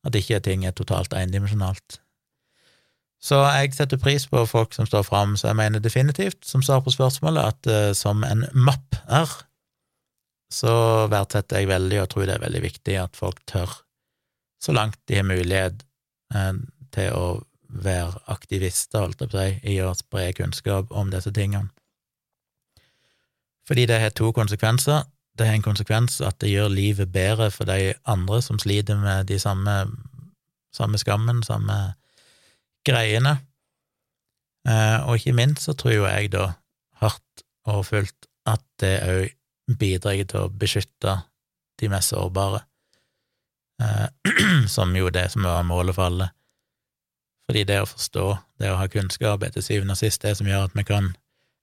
at 0.08 0.16
ikke 0.16 0.40
ting 0.44 0.66
er 0.66 0.76
totalt 0.76 1.14
endimensjonalt. 1.18 2.00
Så 3.20 3.42
jeg 3.44 3.74
setter 3.76 4.00
pris 4.00 4.24
på 4.32 4.46
folk 4.48 4.74
som 4.76 4.88
står 4.88 5.04
fram, 5.04 5.36
så 5.36 5.50
jeg 5.50 5.60
mener 5.60 5.84
definitivt, 5.84 6.40
som 6.48 6.64
svar 6.64 6.80
på 6.86 6.94
spørsmålet, 6.96 7.52
at 7.52 7.70
uh, 7.72 7.92
som 7.98 8.24
en 8.24 8.46
mapp 8.56 8.96
er, 9.12 9.34
så 10.50 10.72
verdsetter 11.12 11.60
jeg 11.60 11.70
veldig 11.70 12.00
og 12.02 12.10
tror 12.10 12.26
det 12.26 12.38
er 12.38 12.46
veldig 12.46 12.62
viktig 12.64 12.96
at 13.02 13.20
folk 13.20 13.42
tør, 13.50 13.74
så 14.64 14.74
langt 14.76 14.98
de 15.12 15.20
har 15.20 15.28
mulighet, 15.28 15.84
uh, 16.36 16.56
til 16.96 17.12
å 17.14 17.26
være 17.70 18.24
aktivister, 18.32 19.04
holdt 19.04 19.20
jeg 19.22 19.30
på 19.30 19.38
å 19.38 19.44
si, 19.44 19.60
i 19.76 19.76
å 19.84 19.92
spre 19.98 20.32
kunnskap 20.40 20.96
om 20.96 21.12
disse 21.12 21.34
tingene. 21.36 21.70
Fordi 23.70 23.86
det 23.86 24.00
har 24.02 24.16
to 24.18 24.32
konsekvenser. 24.34 25.04
Det 25.40 25.48
har 25.48 25.56
en 25.56 25.64
konsekvens 25.64 26.20
at 26.26 26.36
det 26.44 26.52
gjør 26.52 26.72
livet 26.74 27.12
bedre 27.14 27.48
for 27.56 27.70
de 27.70 27.94
andre 28.04 28.42
som 28.44 28.60
sliter 28.60 29.00
med 29.00 29.30
de 29.32 29.40
samme, 29.40 29.76
samme 30.76 31.00
skammen, 31.00 31.40
samme 31.48 31.78
greiene. 32.88 33.38
Eh, 34.68 34.98
og 35.08 35.16
ikke 35.16 35.38
minst 35.38 35.64
så 35.64 35.76
tror 35.80 35.96
jo 35.96 36.08
jeg 36.10 36.34
da 36.34 36.50
hardt 37.00 37.46
og 37.72 37.86
fullt 37.88 38.28
at 38.50 38.64
det 38.84 38.96
òg 39.08 39.78
bidrar 39.80 40.20
til 40.26 40.44
å 40.44 40.52
beskytte 40.52 41.16
de 41.80 41.90
mest 41.92 42.12
sårbare, 42.12 42.66
eh, 43.80 44.08
som 44.76 44.92
jo 44.98 45.08
det 45.14 45.30
som 45.32 45.48
er 45.48 45.64
målet 45.64 45.96
for 45.96 46.10
alle. 46.10 46.30
Fordi 47.48 47.64
det 47.66 47.80
å 47.82 47.90
forstå, 47.90 48.26
det 48.60 48.74
å 48.74 48.78
ha 48.78 48.92
kunnskap, 48.92 49.44
er 49.44 49.56
til 49.56 49.66
syvende 49.66 49.96
og 49.96 50.02
sist 50.02 50.22
det 50.22 50.36
som 50.38 50.50
gjør 50.50 50.68
at 50.68 50.76
vi 50.76 50.86
kan 50.86 51.14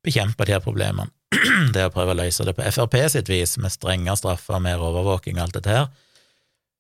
bekjempe 0.07 0.47
de 0.47 0.55
her 0.57 0.63
problemene. 0.65 1.11
det 1.75 1.89
å 1.89 1.93
prøve 1.95 2.15
å 2.15 2.21
løse 2.21 2.47
det 2.47 2.55
på 2.57 2.67
Frp 2.71 2.99
sitt 3.13 3.31
vis, 3.31 3.57
med 3.63 3.75
strengere 3.75 4.17
straffer, 4.19 4.63
mer 4.63 4.83
overvåking 4.83 5.39
og 5.39 5.47
alt 5.47 5.59
dette 5.59 5.75
her, 5.75 5.89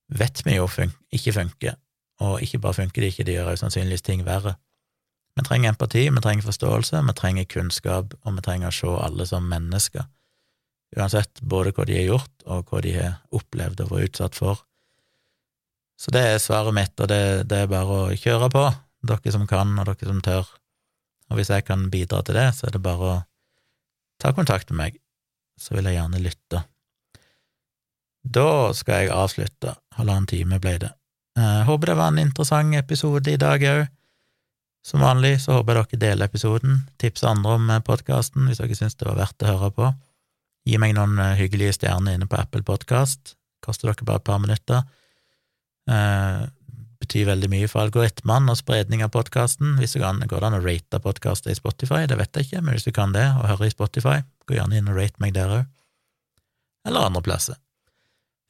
vet 0.06 0.44
vi 0.46 0.56
jo 0.56 0.68
fun 0.70 0.94
ikke 1.14 1.34
funker. 1.36 1.76
Og 2.24 2.40
ikke 2.44 2.62
bare 2.62 2.78
funker 2.78 3.02
det 3.02 3.12
ikke, 3.12 3.26
det 3.28 3.36
gjør 3.36 3.52
jo 3.52 3.60
sannsynligvis 3.64 4.06
ting 4.06 4.22
verre. 4.24 4.54
Vi 5.36 5.44
trenger 5.44 5.74
empati, 5.74 6.06
vi 6.08 6.22
trenger 6.24 6.46
forståelse, 6.46 7.02
vi 7.04 7.14
trenger 7.18 7.48
kunnskap, 7.52 8.14
og 8.24 8.38
vi 8.38 8.44
trenger 8.44 8.70
å 8.70 8.76
se 8.76 8.92
alle 9.04 9.26
som 9.28 9.50
mennesker. 9.50 10.06
Uansett 10.96 11.42
både 11.42 11.74
hva 11.76 11.84
de 11.84 11.98
har 11.98 12.06
gjort, 12.06 12.32
og 12.46 12.70
hva 12.70 12.80
de 12.84 12.94
har 12.96 13.18
opplevd 13.36 13.82
og 13.84 13.92
vært 13.92 14.10
utsatt 14.12 14.38
for. 14.38 14.62
Så 16.00 16.12
det 16.12 16.22
er 16.24 16.40
svaret 16.40 16.76
mitt, 16.76 16.94
og 17.00 17.10
det, 17.10 17.48
det 17.50 17.64
er 17.64 17.72
bare 17.72 18.00
å 18.06 18.16
kjøre 18.16 18.48
på 18.52 18.64
dere 19.06 19.32
som 19.34 19.44
kan, 19.48 19.76
og 19.76 19.90
dere 19.90 20.08
som 20.08 20.22
tør. 20.24 20.48
Og 21.30 21.40
hvis 21.40 21.50
jeg 21.50 21.66
kan 21.66 21.88
bidra 21.90 22.22
til 22.22 22.38
det, 22.38 22.48
så 22.54 22.68
er 22.68 22.76
det 22.76 22.84
bare 22.84 23.10
å 23.10 23.16
ta 24.22 24.32
kontakt 24.36 24.70
med 24.70 24.78
meg, 24.80 25.00
så 25.58 25.74
vil 25.76 25.88
jeg 25.88 25.98
gjerne 25.98 26.22
lytte. 26.22 26.62
Da 28.26 28.72
skal 28.74 29.04
jeg 29.04 29.14
avslutte. 29.14 29.76
Halvannen 29.96 30.28
time 30.30 30.58
ble 30.62 30.76
det. 30.82 30.92
Jeg 31.36 31.66
håper 31.68 31.92
det 31.92 31.98
var 31.98 32.12
en 32.12 32.22
interessant 32.22 32.74
episode 32.78 33.30
i 33.32 33.40
dag 33.40 33.62
òg. 33.70 33.86
Som 34.86 35.02
vanlig 35.02 35.40
så 35.42 35.56
håper 35.56 35.80
jeg 35.80 35.88
dere 35.90 36.02
deler 36.04 36.30
episoden, 36.30 36.84
tips 37.02 37.24
andre 37.26 37.56
om 37.58 37.70
podkasten 37.84 38.46
hvis 38.46 38.60
dere 38.62 38.76
syns 38.78 38.94
det 38.94 39.08
var 39.08 39.18
verdt 39.18 39.42
å 39.42 39.50
høre 39.50 39.70
på. 39.74 39.88
Gi 40.66 40.78
meg 40.82 40.94
noen 40.94 41.18
hyggelige 41.38 41.74
stjerner 41.76 42.14
inne 42.14 42.28
på 42.30 42.38
Apple 42.38 42.62
Podkast. 42.66 43.34
Koster 43.62 43.90
dere 43.90 44.06
bare 44.06 44.22
et 44.22 44.26
par 44.26 44.40
minutter. 44.42 44.86
Betyr 47.02 47.28
veldig 47.28 47.50
mye 47.52 47.68
for 47.68 47.84
algoritmene 47.84 48.52
og 48.52 48.58
spredning 48.60 49.02
av 49.04 49.12
podkasten. 49.12 49.74
Hvis 49.80 49.96
du 49.96 50.00
kan, 50.00 50.22
går 50.24 50.42
det 50.42 50.48
an 50.48 50.58
å 50.58 50.62
rate 50.64 51.00
podkaster 51.04 51.52
i 51.52 51.58
Spotify, 51.58 52.06
det 52.08 52.16
vet 52.20 52.38
jeg 52.38 52.48
ikke, 52.48 52.62
men 52.64 52.76
hvis 52.76 52.88
du 52.88 52.92
kan 52.96 53.12
det, 53.12 53.26
og 53.36 53.48
hører 53.50 53.68
i 53.68 53.74
Spotify, 53.74 54.16
gå 54.48 54.56
gjerne 54.56 54.80
inn 54.80 54.88
og 54.88 54.96
rate 54.96 55.20
meg 55.22 55.36
der 55.36 55.52
òg. 55.58 55.68
Eller 56.88 57.08
andre 57.10 57.22
plasser. 57.26 57.60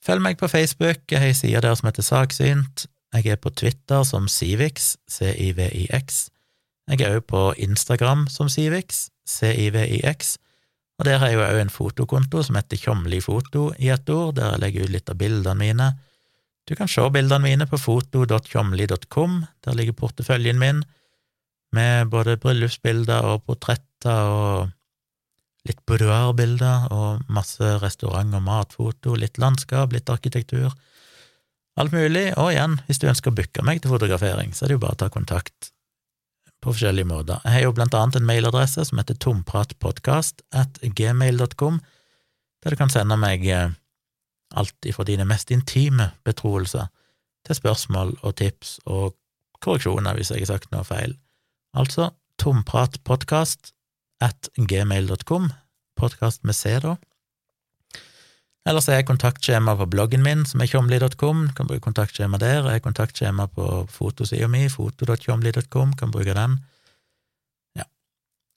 Følg 0.07 0.23
meg 0.23 0.39
på 0.39 0.49
Facebook, 0.51 1.03
jeg 1.11 1.19
har 1.19 1.33
ei 1.33 1.35
side 1.35 1.65
der 1.65 1.75
som 1.75 1.89
heter 1.89 2.07
Saksynt. 2.07 2.87
Jeg 3.17 3.33
er 3.33 3.39
på 3.41 3.51
Twitter 3.51 4.05
som 4.07 4.29
Civix, 4.31 4.95
C-I-V-I-X. 5.11 6.27
Jeg 6.87 7.03
er 7.03 7.19
òg 7.19 7.27
på 7.27 7.47
Instagram 7.67 8.27
som 8.31 8.51
Civix, 8.53 9.09
C-I-V-I-X. 9.27 10.37
Og 11.01 11.09
der 11.09 11.19
har 11.19 11.33
jeg 11.33 11.41
jo 11.41 11.47
òg 11.47 11.63
en 11.65 11.73
fotokonto 11.73 12.45
som 12.47 12.59
heter 12.61 12.79
Tjomli 12.79 13.19
foto 13.25 13.73
i 13.83 13.91
ett 13.93 14.09
ord, 14.13 14.37
der 14.39 14.55
jeg 14.55 14.63
legger 14.63 14.87
ut 14.87 14.95
litt 14.95 15.11
av 15.11 15.19
bildene 15.21 15.59
mine 15.59 15.89
du 16.67 16.75
kan 16.75 16.91
se 16.91 17.05
bildene 17.15 17.45
mine 17.45 17.67
på 17.71 17.79
foto.tjomli.com, 17.79 19.37
der 19.65 19.77
ligger 19.79 19.95
porteføljen 19.99 20.59
min, 20.59 20.83
med 21.75 22.11
både 22.11 22.37
bryllupsbilder 22.43 23.27
og 23.27 23.45
portretter 23.47 24.33
og 24.33 24.73
litt 25.67 25.83
boudoirbilder 25.87 26.91
og 26.95 27.31
masse 27.33 27.71
restaurant- 27.83 28.35
og 28.39 28.45
matfoto, 28.47 29.15
litt 29.19 29.39
landskap, 29.43 29.95
litt 29.95 30.11
arkitektur, 30.11 30.75
alt 31.77 31.95
mulig. 31.95 32.29
Og 32.39 32.53
igjen, 32.55 32.79
hvis 32.87 33.03
du 33.03 33.09
ønsker 33.11 33.33
å 33.33 33.39
booke 33.39 33.65
meg 33.67 33.83
til 33.83 33.93
fotografering, 33.93 34.55
så 34.55 34.65
er 34.65 34.73
det 34.73 34.79
jo 34.79 34.85
bare 34.87 34.99
å 34.99 35.03
ta 35.05 35.11
kontakt 35.13 35.73
på 36.63 36.73
forskjellige 36.73 37.11
måter. 37.11 37.43
Jeg 37.45 37.59
har 37.59 37.67
jo 37.67 37.75
blant 37.77 37.95
annet 37.95 38.19
en 38.19 38.29
mailadresse 38.29 38.87
som 38.89 38.99
heter 38.99 39.19
tompratpodkast 39.23 40.43
at 40.57 40.81
gmail.com, 40.83 41.83
der 42.65 42.75
du 42.75 42.81
kan 42.81 42.91
sende 42.93 43.19
meg 43.21 43.45
eh, 43.47 43.75
alt 44.57 44.89
ifra 44.89 45.07
dine 45.07 45.27
mest 45.29 45.53
intime 45.55 46.11
betroelser 46.25 46.89
til 47.47 47.59
spørsmål 47.59 48.17
og 48.23 48.37
tips 48.41 48.79
og 48.87 49.15
korreksjoner 49.63 50.17
hvis 50.17 50.33
jeg 50.33 50.45
har 50.45 50.57
sagt 50.57 50.73
noe 50.75 50.85
feil. 50.87 51.17
Altså 51.77 52.11
tompratpodkast 52.41 53.73
at 54.25 54.49
gmail.com, 54.57 55.51
podkast 55.97 56.45
med 56.45 56.57
C, 56.57 56.79
da. 56.83 56.97
Ellers 58.67 58.89
er 58.91 58.99
jeg 58.99 59.07
kontaktskjema 59.07 59.77
på 59.79 59.87
bloggen 59.93 60.25
min, 60.27 60.43
som 60.49 60.63
er 60.63 60.71
tjomli.com, 60.71 61.45
kan 61.55 61.69
bruke 61.69 61.85
kontaktskjema 61.85 62.41
der. 62.43 62.65
Jeg 62.67 62.81
er 62.81 62.83
kontaktskjema 62.83 63.47
på 63.55 63.85
fotosida 63.93 64.49
mi, 64.51 64.65
foto.tjomli.com, 64.73 65.93
kan 66.01 66.11
bruke 66.15 66.35
den. 66.35 66.57
Ja. 67.79 67.87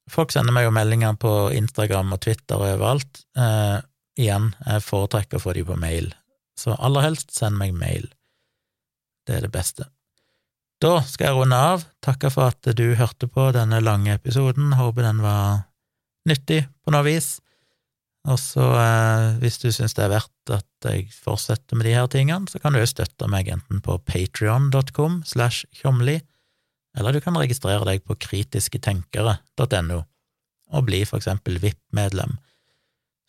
Folk 0.09 0.33
sender 0.33 0.55
meg 0.55 0.65
jo 0.65 0.73
meldinger 0.73 1.13
på 1.21 1.33
Instagram 1.53 2.15
og 2.17 2.23
Twitter 2.25 2.57
og 2.57 2.71
overalt. 2.71 3.21
Eh, 3.37 3.77
Igjen, 4.19 4.51
jeg 4.65 4.83
foretrekker 4.83 5.39
å 5.39 5.43
få 5.43 5.53
de 5.55 5.63
på 5.63 5.77
mail, 5.79 6.11
så 6.59 6.75
aller 6.75 7.05
helst 7.07 7.31
send 7.31 7.55
meg 7.59 7.71
mail. 7.77 8.09
Det 9.23 9.37
er 9.37 9.45
det 9.45 9.53
beste. 9.53 9.87
Da 10.83 10.99
skal 11.07 11.29
jeg 11.29 11.37
runde 11.37 11.55
av. 11.59 11.85
Takke 12.03 12.31
for 12.31 12.51
at 12.51 12.67
du 12.75 12.95
hørte 12.99 13.27
på 13.31 13.49
denne 13.55 13.81
lange 13.83 14.15
episoden. 14.15 14.73
Håper 14.79 15.05
den 15.05 15.21
var 15.23 15.67
nyttig 16.27 16.63
på 16.83 16.95
noe 16.95 17.05
vis. 17.07 17.37
Og 18.27 18.39
så, 18.39 18.65
eh, 18.79 19.37
hvis 19.39 19.59
du 19.61 19.69
syns 19.71 19.95
det 19.95 20.05
er 20.05 20.13
verdt 20.17 20.53
at 20.55 20.87
jeg 20.91 21.07
fortsetter 21.15 21.79
med 21.79 21.87
de 21.87 21.95
her 21.95 22.07
tingene, 22.11 22.47
så 22.51 22.59
kan 22.59 22.75
du 22.75 22.81
jo 22.81 22.89
støtte 22.89 23.27
meg 23.31 23.47
enten 23.51 23.79
på 23.83 23.95
patrion.com 24.03 25.21
slash 25.27 25.65
tjomli, 25.75 26.19
eller 26.97 27.15
du 27.15 27.21
kan 27.23 27.37
registrere 27.39 27.87
deg 27.87 28.03
på 28.03 28.17
kritisketenkere.no 28.19 30.03
og 30.69 30.85
bli 30.85 31.01
for 31.07 31.17
eksempel 31.17 31.57
VIP-medlem 31.63 32.35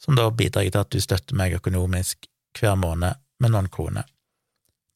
som 0.00 0.16
da 0.16 0.30
bidrar 0.32 0.68
til 0.68 0.80
at 0.80 0.92
du 0.92 1.00
støtter 1.02 1.36
meg 1.36 1.56
økonomisk 1.58 2.28
hver 2.58 2.76
måned 2.80 3.20
med 3.40 3.52
noen 3.52 3.68
kroner. 3.72 4.06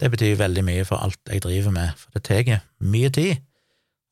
Det 0.01 0.11
betyr 0.11 0.41
veldig 0.41 0.65
mye 0.67 0.85
for 0.89 1.05
alt 1.05 1.21
jeg 1.31 1.45
driver 1.45 1.75
med, 1.75 1.93
for 1.99 2.17
det 2.17 2.25
tar 2.27 2.65
mye 2.83 3.11
tid 3.15 3.37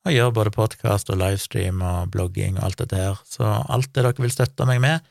å 0.03 0.11
gjøre 0.11 0.35
både 0.35 0.53
podkast 0.55 1.11
og 1.13 1.19
livestream 1.21 1.81
og 1.83 2.11
blogging 2.11 2.57
og 2.57 2.65
alt 2.67 2.81
dette 2.81 2.99
her, 2.99 3.19
så 3.27 3.49
alt 3.71 3.91
det 3.95 4.03
dere 4.03 4.23
vil 4.25 4.33
støtte 4.33 4.67
meg 4.67 4.81
med, 4.83 5.03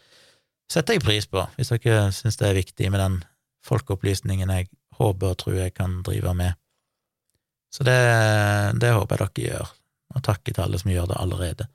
setter 0.73 0.97
jeg 0.97 1.05
pris 1.05 1.29
på, 1.29 1.45
hvis 1.57 1.73
dere 1.73 2.11
syns 2.13 2.39
det 2.41 2.49
er 2.49 2.59
viktig 2.61 2.91
med 2.93 3.01
den 3.01 3.21
folkeopplysningen 3.67 4.53
jeg 4.53 4.69
håper 4.99 5.33
og 5.33 5.39
tror 5.41 5.57
jeg 5.57 5.75
kan 5.77 6.01
drive 6.05 6.35
med. 6.37 6.59
Så 7.73 7.87
det, 7.89 7.97
det 8.81 8.93
håper 8.93 9.25
jeg 9.25 9.33
dere 9.37 9.47
gjør, 9.49 9.73
og 10.13 10.25
takker 10.27 10.53
til 10.53 10.65
alle 10.67 10.81
som 10.81 10.93
gjør 10.93 11.09
det 11.09 11.21
allerede. 11.21 11.69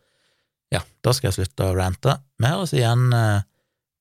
Ja, 0.74 0.84
da 1.02 1.14
skal 1.16 1.32
jeg 1.32 1.40
slutte 1.40 1.72
å 1.72 1.78
rante. 1.78 2.20
Vi 2.38 2.50
høres 2.52 2.74
igjen 2.76 3.08
eh, 3.16 3.46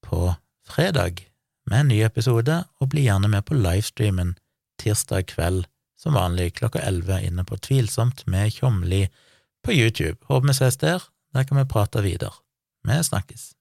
på 0.07 0.35
fredag 0.67 1.27
med 1.67 1.81
en 1.81 1.91
ny 1.91 2.01
episode, 2.07 2.63
og 2.81 2.91
bli 2.93 3.07
gjerne 3.09 3.31
med 3.33 3.47
på 3.47 3.59
livestreamen 3.59 4.37
tirsdag 4.81 5.27
kveld 5.33 5.67
som 5.99 6.15
vanlig 6.15 6.53
klokka 6.61 6.83
elleve 6.87 7.19
inne 7.27 7.45
på 7.45 7.59
Tvilsomt 7.59 8.27
med 8.31 8.53
Tjomli 8.55 9.07
på 9.65 9.75
YouTube. 9.75 10.19
Håper 10.29 10.53
vi 10.53 10.57
ses 10.59 10.79
der, 10.83 11.03
der 11.35 11.45
kan 11.45 11.59
vi 11.59 11.69
prate 11.69 12.05
videre. 12.05 12.35
Vi 12.87 13.03
snakkes. 13.03 13.56